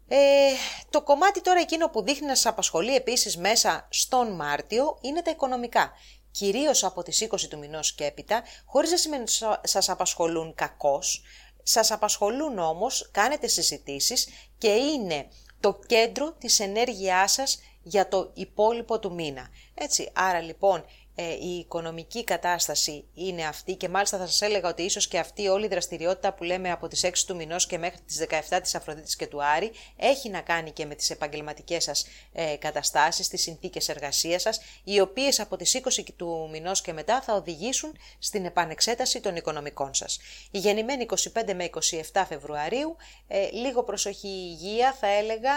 Ε, 0.08 0.50
το 0.90 1.02
κομμάτι 1.02 1.40
τώρα 1.40 1.60
εκείνο 1.60 1.88
που 1.88 2.02
δείχνει 2.02 2.26
να 2.26 2.34
σας 2.34 2.46
απασχολεί 2.46 2.94
επίσης 2.94 3.36
μέσα 3.36 3.86
στον 3.90 4.34
Μάρτιο 4.34 4.98
είναι 5.00 5.22
τα 5.22 5.30
οικονομικά 5.30 5.92
κυρίως 6.34 6.84
από 6.84 7.02
τις 7.02 7.26
20 7.30 7.48
του 7.48 7.58
μηνός 7.58 7.94
και 7.94 8.04
έπειτα, 8.04 8.42
χωρίς 8.64 8.90
να 8.90 8.96
σημαίνει 8.96 9.22
ότι 9.22 9.68
σας 9.68 9.88
απασχολούν 9.88 10.54
κακώς, 10.54 11.22
σας 11.62 11.90
απασχολούν 11.90 12.58
όμως, 12.58 13.08
κάνετε 13.12 13.46
συζητήσεις 13.46 14.28
και 14.58 14.68
είναι 14.68 15.28
το 15.60 15.78
κέντρο 15.86 16.32
της 16.32 16.60
ενέργειάς 16.60 17.32
σας 17.32 17.58
για 17.82 18.08
το 18.08 18.30
υπόλοιπο 18.34 18.98
του 18.98 19.14
μήνα. 19.14 19.48
Έτσι, 19.74 20.10
άρα 20.14 20.40
λοιπόν 20.40 20.84
ε, 21.14 21.32
η 21.32 21.58
οικονομική 21.58 22.24
κατάσταση 22.24 23.04
είναι 23.14 23.46
αυτή 23.46 23.74
και 23.74 23.88
μάλιστα 23.88 24.18
θα 24.18 24.26
σας 24.26 24.40
έλεγα 24.40 24.68
ότι 24.68 24.82
ίσως 24.82 25.08
και 25.08 25.18
αυτή 25.18 25.48
όλη 25.48 25.64
η 25.64 25.68
δραστηριότητα 25.68 26.32
που 26.32 26.44
λέμε 26.44 26.70
από 26.70 26.88
τις 26.88 27.04
6 27.04 27.10
του 27.26 27.36
μηνός 27.36 27.66
και 27.66 27.78
μέχρι 27.78 27.98
τις 28.06 28.26
17 28.50 28.60
της 28.62 28.74
Αφροδίτης 28.74 29.16
και 29.16 29.26
του 29.26 29.44
Άρη 29.44 29.72
έχει 29.96 30.28
να 30.28 30.40
κάνει 30.40 30.70
και 30.70 30.86
με 30.86 30.94
τις 30.94 31.10
επαγγελματικές 31.10 31.84
σας 31.84 32.06
ε, 32.32 32.56
καταστάσεις, 32.56 33.28
τις 33.28 33.42
συνθήκες 33.42 33.88
εργασίας 33.88 34.42
σας, 34.42 34.60
οι 34.84 35.00
οποίες 35.00 35.40
από 35.40 35.56
τις 35.56 35.74
20 35.74 36.12
του 36.16 36.48
μηνός 36.52 36.80
και 36.80 36.92
μετά 36.92 37.22
θα 37.22 37.34
οδηγήσουν 37.34 37.96
στην 38.18 38.44
επανεξέταση 38.44 39.20
των 39.20 39.36
οικονομικών 39.36 39.94
σας. 39.94 40.18
Η 40.50 40.58
γεννημένη 40.58 41.02
25 41.02 41.54
με 41.54 41.64
27 42.12 42.24
Φεβρουαρίου, 42.28 42.96
ε, 43.28 43.50
λίγο 43.50 43.82
προσοχή 43.82 44.28
υγεία 44.28 44.96
θα 45.00 45.06
έλεγα, 45.06 45.54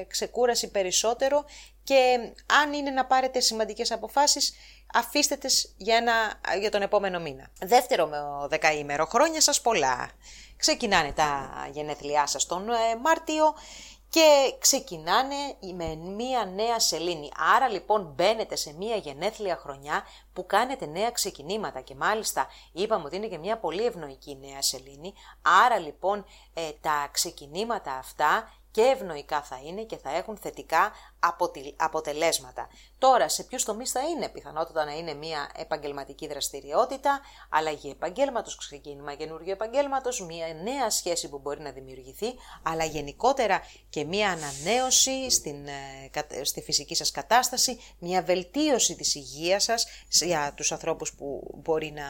ε, 0.00 0.04
ξεκούραση 0.04 0.70
περισσότερο 0.70 1.44
και 1.84 2.18
αν 2.62 2.72
είναι 2.72 2.90
να 2.90 3.06
πάρετε 3.06 3.40
σημαντικές 3.40 3.90
αποφάσεις, 3.90 4.54
αφήστε 4.94 5.36
τις 5.36 5.74
για, 5.76 5.96
ένα, 5.96 6.12
για 6.60 6.70
τον 6.70 6.82
επόμενο 6.82 7.20
μήνα. 7.20 7.50
Δεύτερο 7.60 8.06
με 8.06 8.18
δεκαήμερο, 8.48 9.06
χρόνια 9.06 9.40
σας 9.40 9.60
πολλά. 9.60 10.10
Ξεκινάνε 10.56 11.12
τα 11.12 11.50
γενέθλιά 11.72 12.26
σας 12.26 12.46
τον 12.46 12.68
ε, 12.68 12.96
Μάρτιο 13.02 13.54
και 14.08 14.54
ξεκινάνε 14.58 15.34
με 15.74 15.94
μία 15.94 16.44
νέα 16.44 16.78
σελήνη. 16.78 17.30
Άρα 17.54 17.68
λοιπόν 17.68 18.12
μπαίνετε 18.14 18.56
σε 18.56 18.72
μία 18.72 18.96
γενέθλια 18.96 19.56
χρονιά 19.56 20.02
που 20.32 20.46
κάνετε 20.46 20.86
νέα 20.86 21.10
ξεκινήματα 21.10 21.80
και 21.80 21.94
μάλιστα 21.94 22.46
είπαμε 22.72 23.04
ότι 23.04 23.16
είναι 23.16 23.26
και 23.26 23.38
μία 23.38 23.58
πολύ 23.58 23.84
ευνοϊκή 23.84 24.38
νέα 24.40 24.62
σελήνη. 24.62 25.14
Άρα 25.64 25.78
λοιπόν 25.78 26.24
ε, 26.54 26.70
τα 26.80 27.08
ξεκινήματα 27.12 27.92
αυτά 27.92 28.52
και 28.74 28.82
ευνοϊκά 28.82 29.42
θα 29.42 29.60
είναι 29.64 29.82
και 29.82 29.96
θα 29.96 30.16
έχουν 30.16 30.36
θετικά 30.36 30.92
αποτελέσματα. 31.76 32.68
Τώρα, 32.98 33.28
σε 33.28 33.42
ποιους 33.42 33.64
τομείς 33.64 33.90
θα 33.90 34.00
είναι, 34.00 34.28
πιθανότατα 34.28 34.84
να 34.84 34.92
είναι 34.92 35.14
μια 35.14 35.50
επαγγελματική 35.56 36.26
δραστηριότητα, 36.26 37.20
αλλαγή 37.50 37.90
επαγγέλματος, 37.90 38.56
ξεκίνημα 38.56 39.14
καινούργιο 39.14 39.52
επαγγέλματος, 39.52 40.20
μια 40.26 40.46
νέα 40.62 40.90
σχέση 40.90 41.28
που 41.28 41.38
μπορεί 41.38 41.60
να 41.60 41.70
δημιουργηθεί, 41.70 42.26
αλλά 42.62 42.84
γενικότερα 42.84 43.62
και 43.88 44.04
μια 44.04 44.30
ανανέωση 44.30 45.30
στην, 45.30 45.66
ε, 45.66 46.44
στη 46.44 46.62
φυσική 46.62 46.94
σας 46.94 47.10
κατάσταση, 47.10 47.80
μια 47.98 48.22
βελτίωση 48.22 48.96
της 48.96 49.14
υγείας 49.14 49.62
σας 49.62 49.86
για 50.08 50.52
τους 50.56 50.72
ανθρώπους 50.72 51.14
που 51.14 51.58
μπορεί 51.62 51.90
να 51.92 52.04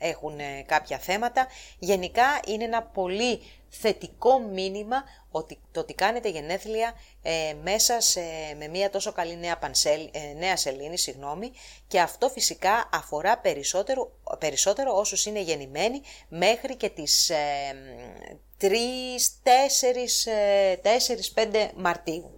έχουν 0.00 0.38
ε, 0.38 0.62
κάποια 0.66 0.98
θέματα. 0.98 1.46
Γενικά 1.78 2.40
είναι 2.46 2.64
ένα 2.64 2.82
πολύ 2.82 3.40
θετικό 3.68 4.38
μήνυμα 4.38 5.04
ότι 5.30 5.58
το 5.72 5.80
ότι 5.80 5.94
κάνετε 5.94 6.28
γενέθλια 6.28 6.92
ε, 7.22 7.54
μέσα 7.62 8.00
σε, 8.00 8.20
με 8.58 8.68
μια 8.68 8.90
τόσο 8.90 9.12
καλή 9.12 9.36
νέα, 9.36 9.58
πανσέλ, 9.58 10.08
ε, 10.12 10.32
νέα 10.38 10.56
σελήνη 10.56 10.98
συγγνώμη, 10.98 11.50
και 11.86 12.00
αυτό 12.00 12.28
φυσικά 12.28 12.88
αφορά 12.92 13.38
περισσότερο, 13.38 14.12
περισσότερο 14.38 14.96
όσους 14.96 15.26
είναι 15.26 15.40
γεννημένοι 15.40 16.00
μέχρι 16.28 16.76
και 16.76 16.88
τις 16.88 17.30
ε, 17.30 17.36
3, 18.60 18.66
4, 18.66 18.74
4, 21.34 21.52
5 21.52 21.70
Μαρτίου. 21.76 22.34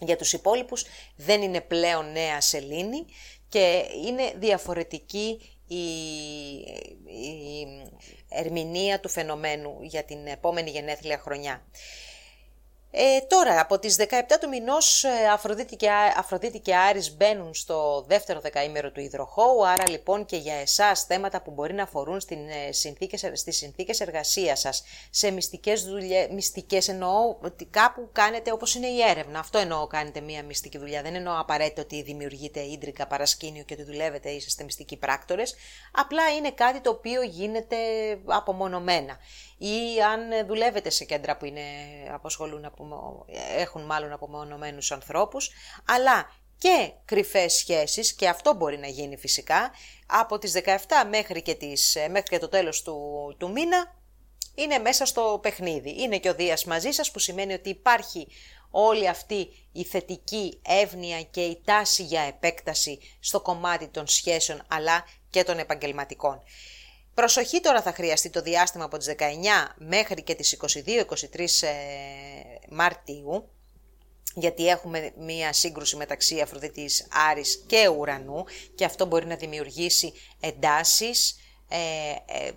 Για 0.00 0.16
τους 0.16 0.32
υπόλοιπους 0.32 0.84
δεν 1.16 1.42
είναι 1.42 1.60
πλέον 1.60 2.12
νέα 2.12 2.40
σελήνη 2.40 3.04
και 3.48 3.84
είναι 4.06 4.32
διαφορετική 4.36 5.51
η, 5.74 6.58
η 7.06 7.66
ερμηνεία 8.28 9.00
του 9.00 9.08
φαινομένου 9.08 9.78
για 9.82 10.04
την 10.04 10.26
επόμενη 10.26 10.70
γενέθλια 10.70 11.18
χρονιά. 11.18 11.62
Ε, 12.94 13.20
τώρα, 13.20 13.60
από 13.60 13.78
τις 13.78 13.96
17 13.96 14.38
του 14.40 14.48
μηνός, 14.48 15.04
ε, 15.04 15.28
Αφροδίτη 15.32 15.76
και, 15.76 15.90
Αφροδίτη 16.16 16.58
και 16.58 16.76
Άρης 16.76 17.16
μπαίνουν 17.16 17.54
στο 17.54 18.04
δεύτερο 18.08 18.40
δεκαήμερο 18.40 18.90
του 18.90 19.00
υδροχώου, 19.00 19.66
άρα 19.66 19.90
λοιπόν 19.90 20.24
και 20.24 20.36
για 20.36 20.54
εσάς 20.54 21.02
θέματα 21.02 21.42
που 21.42 21.50
μπορεί 21.50 21.72
να 21.72 21.82
αφορούν 21.82 22.20
στην, 22.20 22.38
ε, 22.48 22.72
συνθήκες, 22.72 23.30
στις 23.32 23.56
συνθήκες 23.56 24.00
εργασίας 24.00 24.60
σας, 24.60 24.84
σε 25.10 25.30
μυστικές 25.30 25.82
δουλειές, 25.82 26.28
μυστικές 26.30 26.88
εννοώ 26.88 27.36
ότι 27.42 27.64
κάπου 27.64 28.08
κάνετε 28.12 28.52
όπως 28.52 28.74
είναι 28.74 28.86
η 28.86 29.00
έρευνα, 29.02 29.38
αυτό 29.38 29.58
εννοώ 29.58 29.86
κάνετε 29.86 30.20
μία 30.20 30.42
μυστική 30.42 30.78
δουλειά, 30.78 31.02
δεν 31.02 31.14
εννοώ 31.14 31.40
απαραίτητο 31.40 31.80
ότι 31.80 32.02
δημιουργείτε 32.02 32.60
ίντρικα 32.60 33.06
παρασκήνιο 33.06 33.62
και 33.62 33.74
ότι 33.74 33.82
δουλεύετε 33.82 34.30
ή 34.30 34.36
είσαστε 34.36 34.64
μυστικοί 34.64 34.96
πράκτορες, 34.96 35.54
απλά 35.92 36.34
είναι 36.36 36.50
κάτι 36.50 36.80
το 36.80 36.90
οποίο 36.90 37.22
γίνεται 37.22 37.76
απομονωμένα. 38.24 39.18
Ή 39.58 40.02
αν 40.12 40.46
δουλεύετε 40.46 40.90
σε 40.90 41.04
κέντρα 41.04 41.36
που 41.36 41.44
είναι, 41.44 41.60
αποσχολούν, 42.82 43.24
έχουν 43.56 43.82
μάλλον 43.82 44.12
απομονωμένους 44.12 44.92
ανθρώπους, 44.92 45.50
αλλά 45.86 46.30
και 46.58 46.92
κρυφές 47.04 47.52
σχέσεις, 47.52 48.14
και 48.14 48.28
αυτό 48.28 48.54
μπορεί 48.54 48.78
να 48.78 48.86
γίνει 48.86 49.16
φυσικά, 49.16 49.70
από 50.06 50.38
τις 50.38 50.52
17 50.52 51.04
μέχρι 51.08 51.42
και, 51.42 51.54
τις, 51.54 51.96
μέχρι 52.10 52.28
και 52.28 52.38
το 52.38 52.48
τέλος 52.48 52.82
του, 52.82 52.96
του 53.38 53.50
μήνα, 53.50 54.00
είναι 54.54 54.78
μέσα 54.78 55.04
στο 55.04 55.38
παιχνίδι. 55.42 56.02
Είναι 56.02 56.18
και 56.18 56.28
ο 56.28 56.34
Δίας 56.34 56.64
μαζί 56.64 56.90
σας, 56.90 57.10
που 57.10 57.18
σημαίνει 57.18 57.52
ότι 57.52 57.68
υπάρχει 57.68 58.26
όλη 58.70 59.08
αυτή 59.08 59.48
η 59.72 59.84
θετική 59.84 60.60
εύνοια 60.66 61.22
και 61.22 61.40
η 61.40 61.62
τάση 61.64 62.02
για 62.02 62.20
επέκταση 62.20 62.98
στο 63.20 63.40
κομμάτι 63.40 63.88
των 63.88 64.06
σχέσεων, 64.06 64.62
αλλά 64.68 65.04
και 65.30 65.44
των 65.44 65.58
επαγγελματικών. 65.58 66.42
Προσοχή 67.14 67.60
τώρα 67.60 67.82
θα 67.82 67.92
χρειαστεί 67.92 68.30
το 68.30 68.42
διάστημα 68.42 68.84
από 68.84 68.96
τις 68.96 69.14
19 69.18 69.22
μέχρι 69.76 70.22
και 70.22 70.34
τις 70.34 70.56
22-23 70.60 71.40
ε, 71.60 71.72
Μαρτίου, 72.70 73.48
γιατί 74.34 74.68
έχουμε 74.68 75.12
μία 75.16 75.52
σύγκρουση 75.52 75.96
μεταξύ 75.96 76.40
Αφροδίτης 76.40 77.06
Άρης 77.30 77.64
και 77.66 77.88
Ουρανού 77.88 78.44
και 78.74 78.84
αυτό 78.84 79.06
μπορεί 79.06 79.26
να 79.26 79.36
δημιουργήσει 79.36 80.12
εντάσεις, 80.40 81.36
ε, 81.68 81.78
ε, 82.26 82.52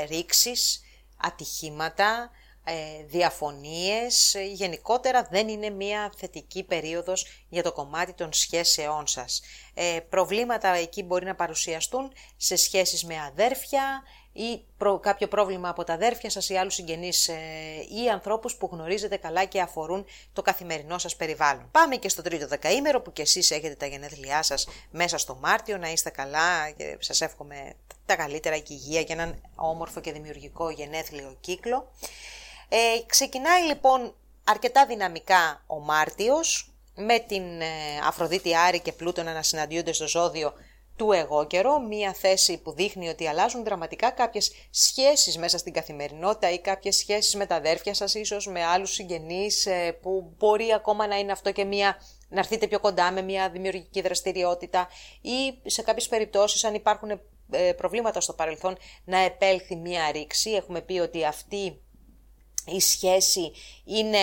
ε 0.00 0.04
ρήξεις, 0.04 0.80
ατυχήματα, 1.16 2.30
ε, 2.70 3.04
διαφωνίες, 3.06 4.36
γενικότερα 4.52 5.28
δεν 5.30 5.48
είναι 5.48 5.70
μια 5.70 6.12
θετική 6.16 6.62
περίοδος 6.62 7.26
για 7.48 7.62
το 7.62 7.72
κομμάτι 7.72 8.12
των 8.12 8.32
σχέσεών 8.32 9.06
σας. 9.06 9.42
Ε, 9.74 9.98
προβλήματα 10.08 10.68
εκεί 10.68 11.02
μπορεί 11.02 11.24
να 11.24 11.34
παρουσιαστούν 11.34 12.12
σε 12.36 12.56
σχέσεις 12.56 13.04
με 13.04 13.14
αδέρφια 13.20 14.02
ή 14.32 14.64
κάποιο 15.00 15.28
πρόβλημα 15.28 15.68
από 15.68 15.84
τα 15.84 15.92
αδέρφια 15.92 16.30
σας 16.30 16.48
ή 16.48 16.56
άλλους 16.56 16.74
συγγενείς 16.74 17.28
ε, 17.28 17.34
ή 18.04 18.08
ανθρώπους 18.12 18.56
που 18.56 18.68
γνωρίζετε 18.72 19.16
καλά 19.16 19.44
και 19.44 19.60
αφορούν 19.60 20.04
το 20.32 20.42
καθημερινό 20.42 20.98
σας 20.98 21.16
περιβάλλον. 21.16 21.68
Πάμε 21.70 21.96
και 21.96 22.08
στο 22.08 22.22
τρίτο 22.22 22.46
δεκαήμερο 22.46 23.00
που 23.00 23.12
και 23.12 23.22
εσείς 23.22 23.50
έχετε 23.50 23.74
τα 23.74 23.86
γενέθλιά 23.86 24.42
σας 24.42 24.68
μέσα 24.90 25.18
στο 25.18 25.38
Μάρτιο, 25.40 25.78
να 25.78 25.90
είστε 25.90 26.10
καλά 26.10 26.70
και 26.70 26.96
σας 26.98 27.20
εύχομαι 27.20 27.74
τα 28.06 28.16
καλύτερα 28.16 28.58
και 28.58 28.72
υγεία 28.72 29.02
και 29.02 29.12
έναν 29.12 29.40
όμορφο 29.54 30.00
και 30.00 30.12
δημιουργικό 30.12 30.70
γενέθλιο 30.70 31.36
κύκλο. 31.40 31.90
Ε, 32.72 32.76
ξεκινάει 33.06 33.62
λοιπόν 33.62 34.14
αρκετά 34.44 34.86
δυναμικά 34.86 35.62
ο 35.66 35.78
Μάρτιος 35.78 36.74
με 36.94 37.18
την 37.18 37.60
ε, 37.60 37.66
Αφροδίτη 38.06 38.56
Άρη 38.56 38.80
και 38.80 38.92
Πλούτονα 38.92 39.32
να 39.32 39.42
συναντιούνται 39.42 39.92
στο 39.92 40.08
ζώδιο 40.08 40.52
του 40.96 41.12
εγώ 41.12 41.46
καιρό, 41.46 41.80
μία 41.80 42.12
θέση 42.12 42.58
που 42.58 42.72
δείχνει 42.72 43.08
ότι 43.08 43.26
αλλάζουν 43.26 43.64
δραματικά 43.64 44.10
κάποιες 44.10 44.52
σχέσεις 44.70 45.38
μέσα 45.38 45.58
στην 45.58 45.72
καθημερινότητα 45.72 46.50
ή 46.50 46.58
κάποιες 46.58 46.96
σχέσεις 46.96 47.34
με 47.34 47.46
τα 47.46 47.54
αδέρφια 47.54 47.94
σας 47.94 48.14
ίσως, 48.14 48.46
με 48.46 48.64
άλλους 48.64 48.92
συγγενείς 48.92 49.66
ε, 49.66 49.98
που 50.02 50.34
μπορεί 50.38 50.72
ακόμα 50.72 51.06
να 51.06 51.18
είναι 51.18 51.32
αυτό 51.32 51.52
και 51.52 51.64
μία 51.64 51.96
να 52.28 52.38
έρθετε 52.38 52.66
πιο 52.66 52.80
κοντά 52.80 53.12
με 53.12 53.22
μια 53.22 53.50
δημιουργική 53.50 54.00
δραστηριότητα 54.00 54.88
ή 55.20 55.70
σε 55.70 55.82
κάποιες 55.82 56.08
περιπτώσεις 56.08 56.64
αν 56.64 56.74
υπάρχουν 56.74 57.10
ε, 57.50 57.72
προβλήματα 57.72 58.20
στο 58.20 58.32
παρελθόν 58.32 58.76
να 59.04 59.18
επέλθει 59.18 59.76
μια 59.76 60.10
ρήξη. 60.12 60.50
Έχουμε 60.50 60.80
πει 60.80 60.98
ότι 60.98 61.24
αυτή 61.24 61.80
η 62.66 62.80
σχέση 62.80 63.52
είναι, 63.84 64.18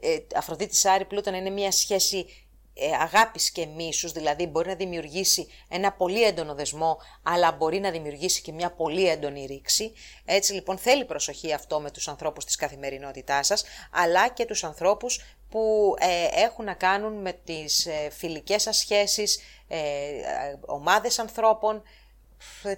ε, 0.00 0.16
Αφροδίτης 0.34 0.84
Άρη 0.84 1.04
Πλούτον 1.04 1.34
είναι 1.34 1.50
μια 1.50 1.70
σχέση 1.72 2.26
ε, 2.74 2.90
αγάπης 2.94 3.50
και 3.50 3.66
μίσους, 3.66 4.12
δηλαδή 4.12 4.46
μπορεί 4.46 4.68
να 4.68 4.74
δημιουργήσει 4.74 5.48
ένα 5.68 5.92
πολύ 5.92 6.22
έντονο 6.22 6.54
δεσμό, 6.54 6.98
αλλά 7.22 7.52
μπορεί 7.52 7.80
να 7.80 7.90
δημιουργήσει 7.90 8.42
και 8.42 8.52
μια 8.52 8.70
πολύ 8.70 9.08
έντονη 9.08 9.46
ρήξη. 9.46 9.92
Έτσι 10.24 10.52
λοιπόν 10.52 10.78
θέλει 10.78 11.04
προσοχή 11.04 11.52
αυτό 11.52 11.80
με 11.80 11.90
τους 11.90 12.08
ανθρώπους 12.08 12.44
της 12.44 12.56
καθημερινότητάς 12.56 13.46
σας, 13.46 13.64
αλλά 13.92 14.28
και 14.28 14.44
τους 14.44 14.64
ανθρώπους 14.64 15.20
που 15.48 15.94
ε, 15.98 16.42
έχουν 16.42 16.64
να 16.64 16.74
κάνουν 16.74 17.12
με 17.20 17.32
τις 17.32 17.86
ε, 17.86 18.10
φιλικές 18.10 18.62
σας 18.62 18.76
σχέσεις, 18.76 19.40
ε, 19.68 19.78
ομάδες 20.66 21.18
ανθρώπων, 21.18 21.82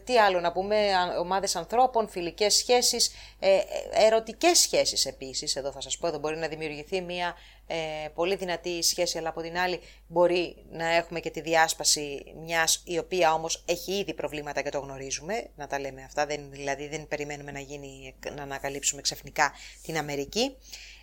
τι 0.05 0.18
άλλο 0.18 0.40
να 0.40 0.52
πούμε, 0.52 0.76
ομάδες 1.20 1.56
ανθρώπων, 1.56 2.09
φιλικές 2.09 2.55
σχέσεις, 2.55 3.10
ε, 3.39 3.59
ερωτικές 3.93 4.59
σχέσεις 4.59 5.06
επίσης, 5.06 5.56
εδώ 5.56 5.72
θα 5.72 5.80
σας 5.80 5.98
πω, 5.98 6.06
εδώ 6.06 6.18
μπορεί 6.18 6.36
να 6.36 6.48
δημιουργηθεί 6.48 7.01
μια 7.01 7.34
ε, 7.66 8.09
πολύ 8.14 8.36
δυνατή 8.36 8.82
σχέση, 8.82 9.18
αλλά 9.18 9.28
από 9.28 9.40
την 9.40 9.59
άλλη 9.59 9.80
μπορεί 10.06 10.56
να 10.70 10.94
έχουμε 10.94 11.20
και 11.20 11.30
τη 11.30 11.40
διάσπαση 11.40 12.34
μιας 12.44 12.82
η 12.84 12.98
οποία 12.98 13.32
όμως 13.32 13.64
έχει 13.66 13.93
ήδη 13.93 14.14
προβλήματα 14.14 14.62
και 14.62 14.70
το 14.70 14.78
γνωρίζουμε, 14.78 15.51
να 15.56 15.66
τα 15.66 15.80
λέμε 15.80 16.02
αυτά, 16.02 16.26
δεν, 16.26 16.51
δηλαδή 16.51 16.89
δεν 16.89 17.09
περιμένουμε 17.09 17.52
να, 17.52 17.60
γίνει, 17.60 18.14
να 18.36 18.43
ανακαλύψουμε 18.43 19.01
ξαφνικά 19.01 19.52
την 19.82 19.97
Αμερική. 19.97 20.56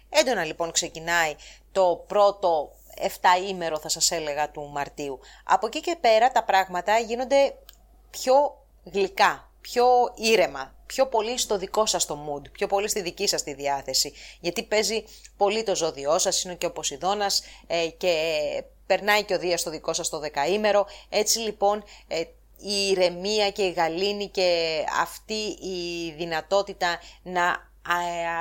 Έντονα 0.10 0.46
λοιπόν 0.46 0.72
ξεκινάει 0.72 1.36
το 1.72 2.04
πρώτο 2.08 2.72
7 3.02 3.50
ήμερο 3.50 3.80
θα 3.80 3.90
σας 3.90 4.12
έλεγα 4.12 4.52
του 4.52 4.70
Μαρτίου. 4.74 5.20
Από 5.44 5.68
εκεί 5.68 5.82
και 5.82 5.98
πέρα 6.02 6.32
τα 6.32 6.44
πράγματα 6.44 6.98
γίνονται 6.98 7.56
πιο 8.10 8.66
γλυκά, 8.84 9.52
πιο 9.62 9.86
ήρεμα, 10.16 10.76
πιο 10.86 11.08
πολύ 11.08 11.38
στο 11.38 11.58
δικό 11.58 11.86
σας 11.86 12.06
το 12.06 12.18
mood, 12.28 12.52
πιο 12.52 12.68
πολύ 12.68 12.90
στη 12.90 13.02
δική 13.02 13.28
σας 13.28 13.44
τη 13.44 13.54
διάθεση. 13.54 14.14
Γιατί 14.40 14.64
παίζει 14.64 15.04
πολύ 15.38 15.64
το 15.64 15.76
ζώδιό 15.76 16.18
σας, 16.18 16.44
είναι 16.44 16.56
και 16.56 16.66
ο 16.66 16.72
Ποσειδώνας 16.72 17.44
ε, 17.68 17.88
και 17.88 18.14
περνάει 18.86 19.24
και 19.24 19.34
ο 19.34 19.40
Δίας 19.40 19.60
στο 19.60 19.70
δικό 19.70 19.94
σας 19.94 20.10
το 20.10 20.20
δεκαήμερο. 20.20 20.86
Έτσι 21.10 21.40
λοιπόν 21.40 21.84
ε, 22.08 22.20
η 22.62 22.90
ηρεμία 22.90 23.52
και 23.52 23.64
η 23.64 23.72
γαλήνη 23.72 24.28
και 24.28 24.80
αυτή 25.00 25.58
η 25.62 26.12
δυνατότητα 26.18 27.00
να 27.24 27.69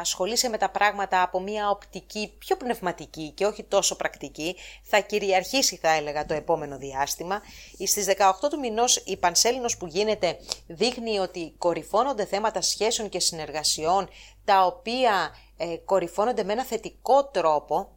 ασχολείσαι 0.01 0.48
με 0.48 0.59
τα 0.59 0.70
πράγματα 0.70 1.23
από 1.23 1.40
μια 1.40 1.70
οπτική 1.70 2.35
πιο 2.39 2.56
πνευματική 2.56 3.31
και 3.31 3.47
όχι 3.47 3.65
τόσο 3.65 3.97
πρακτική, 3.97 4.56
θα 4.82 5.01
κυριαρχήσει 5.01 5.77
θα 5.77 5.90
έλεγα 5.90 6.27
το 6.27 6.35
επόμενο 6.35 6.78
διάστημα. 6.78 7.40
Στις 7.86 8.06
18 8.06 8.48
του 8.51 8.59
μηνός 8.59 8.97
η 8.97 9.16
Πανσέλινος 9.16 9.77
που 9.77 9.86
γίνεται 9.86 10.39
δείχνει 10.66 11.19
ότι 11.19 11.55
κορυφώνονται 11.59 12.24
θέματα 12.24 12.60
σχέσεων 12.60 13.09
και 13.09 13.20
συνεργασιών 13.20 14.09
τα 14.44 14.65
οποία 14.66 15.35
ε, 15.56 15.77
κορυφώνονται 15.77 16.44
με 16.44 16.52
ένα 16.52 16.65
θετικό 16.65 17.24
τρόπο 17.24 17.89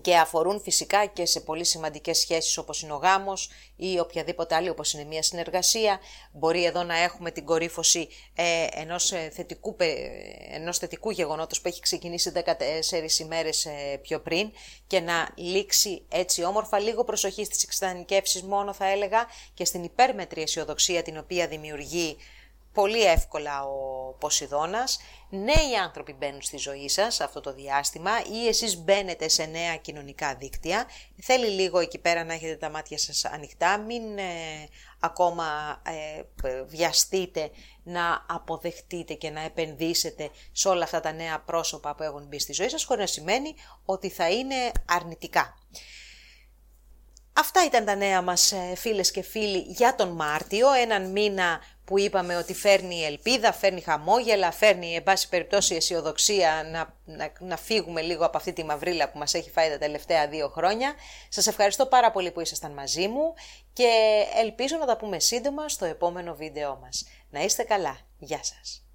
και 0.00 0.16
αφορούν 0.16 0.60
φυσικά 0.60 1.06
και 1.06 1.26
σε 1.26 1.40
πολύ 1.40 1.64
σημαντικές 1.64 2.18
σχέσεις 2.18 2.58
όπως 2.58 2.82
είναι 2.82 2.92
ο 2.92 2.96
γάμος 2.96 3.50
ή 3.76 3.98
οποιαδήποτε 3.98 4.54
άλλη 4.54 4.68
όπως 4.68 4.92
είναι 4.92 5.04
μια 5.04 5.22
συνεργασία. 5.22 6.00
Μπορεί 6.32 6.64
εδώ 6.64 6.82
να 6.82 6.96
έχουμε 6.96 7.30
την 7.30 7.44
κορύφωση 7.44 8.08
ε, 8.34 8.66
ενός, 8.70 9.12
ε, 9.12 9.30
θετικού, 9.34 9.76
ενός 10.50 10.78
θετικού 10.78 11.10
γεγονότος 11.10 11.60
που 11.60 11.68
έχει 11.68 11.80
ξεκινήσει 11.80 12.32
14 12.34 13.20
ημέρες 13.20 13.64
ε, 13.64 13.98
πιο 14.02 14.20
πριν 14.20 14.50
και 14.86 15.00
να 15.00 15.28
λήξει 15.34 16.02
έτσι 16.08 16.44
όμορφα 16.44 16.78
λίγο 16.78 17.04
προσοχή 17.04 17.44
στις 17.44 17.62
εξτανικεύσεις 17.62 18.42
μόνο 18.42 18.72
θα 18.72 18.90
έλεγα 18.90 19.26
και 19.54 19.64
στην 19.64 19.82
υπέρμετρη 19.82 20.42
αισιοδοξία 20.42 21.02
την 21.02 21.18
οποία 21.18 21.46
δημιουργεί 21.48 22.16
πολύ 22.76 23.02
εύκολα 23.02 23.62
ο 23.62 24.12
Ποσειδώνας. 24.18 24.98
Νέοι 25.30 25.76
άνθρωποι 25.82 26.12
μπαίνουν 26.12 26.42
στη 26.42 26.56
ζωή 26.56 26.88
σας 26.88 27.20
αυτό 27.20 27.40
το 27.40 27.52
διάστημα 27.52 28.10
ή 28.32 28.46
εσείς 28.48 28.76
μπαίνετε 28.76 29.28
σε 29.28 29.44
νέα 29.44 29.76
κοινωνικά 29.76 30.34
δίκτυα. 30.34 30.84
Θέλει 31.22 31.46
λίγο 31.46 31.78
εκεί 31.78 31.98
πέρα 31.98 32.24
να 32.24 32.34
έχετε 32.34 32.56
τα 32.56 32.70
μάτια 32.70 32.98
σας 32.98 33.24
ανοιχτά, 33.24 33.78
μην 33.78 34.18
ε, 34.18 34.22
ακόμα 35.00 35.44
ε, 35.82 36.22
βιαστείτε 36.66 37.50
να 37.82 38.24
αποδεχτείτε 38.28 39.14
και 39.14 39.30
να 39.30 39.40
επενδύσετε 39.40 40.30
σε 40.52 40.68
όλα 40.68 40.84
αυτά 40.84 41.00
τα 41.00 41.12
νέα 41.12 41.40
πρόσωπα 41.40 41.94
που 41.94 42.02
έχουν 42.02 42.26
μπει 42.26 42.38
στη 42.38 42.52
ζωή 42.52 42.68
σας, 42.68 42.84
χωρίς 42.84 43.00
να 43.00 43.06
σημαίνει 43.06 43.54
ότι 43.84 44.08
θα 44.08 44.30
είναι 44.30 44.72
αρνητικά. 44.84 45.54
Αυτά 47.38 47.64
ήταν 47.64 47.84
τα 47.84 47.94
νέα 47.94 48.22
μας 48.22 48.52
ε, 48.52 48.72
φίλες 48.76 49.10
και 49.10 49.22
φίλοι 49.22 49.58
για 49.58 49.94
τον 49.94 50.08
Μάρτιο, 50.08 50.72
έναν 50.72 51.10
μήνα 51.10 51.60
που 51.86 51.98
είπαμε 51.98 52.36
ότι 52.36 52.54
φέρνει 52.54 53.04
ελπίδα, 53.04 53.52
φέρνει 53.52 53.80
χαμόγελα, 53.80 54.50
φέρνει 54.52 54.94
εν 54.94 55.02
πάση 55.02 55.28
περιπτώσει 55.28 55.74
αισιοδοξία 55.74 56.68
να, 57.04 57.30
να, 57.38 57.56
φύγουμε 57.56 58.00
λίγο 58.00 58.24
από 58.24 58.36
αυτή 58.36 58.52
τη 58.52 58.64
μαυρίλα 58.64 59.10
που 59.10 59.18
μας 59.18 59.34
έχει 59.34 59.50
φάει 59.50 59.70
τα 59.70 59.78
τελευταία 59.78 60.28
δύο 60.28 60.48
χρόνια. 60.48 60.94
Σας 61.28 61.46
ευχαριστώ 61.46 61.86
πάρα 61.86 62.10
πολύ 62.10 62.30
που 62.30 62.40
ήσασταν 62.40 62.72
μαζί 62.72 63.08
μου 63.08 63.34
και 63.72 64.22
ελπίζω 64.42 64.76
να 64.76 64.86
τα 64.86 64.96
πούμε 64.96 65.18
σύντομα 65.18 65.68
στο 65.68 65.84
επόμενο 65.84 66.34
βίντεό 66.34 66.78
μας. 66.82 67.06
Να 67.30 67.40
είστε 67.42 67.62
καλά. 67.62 67.98
Γεια 68.18 68.40
σας. 68.42 68.86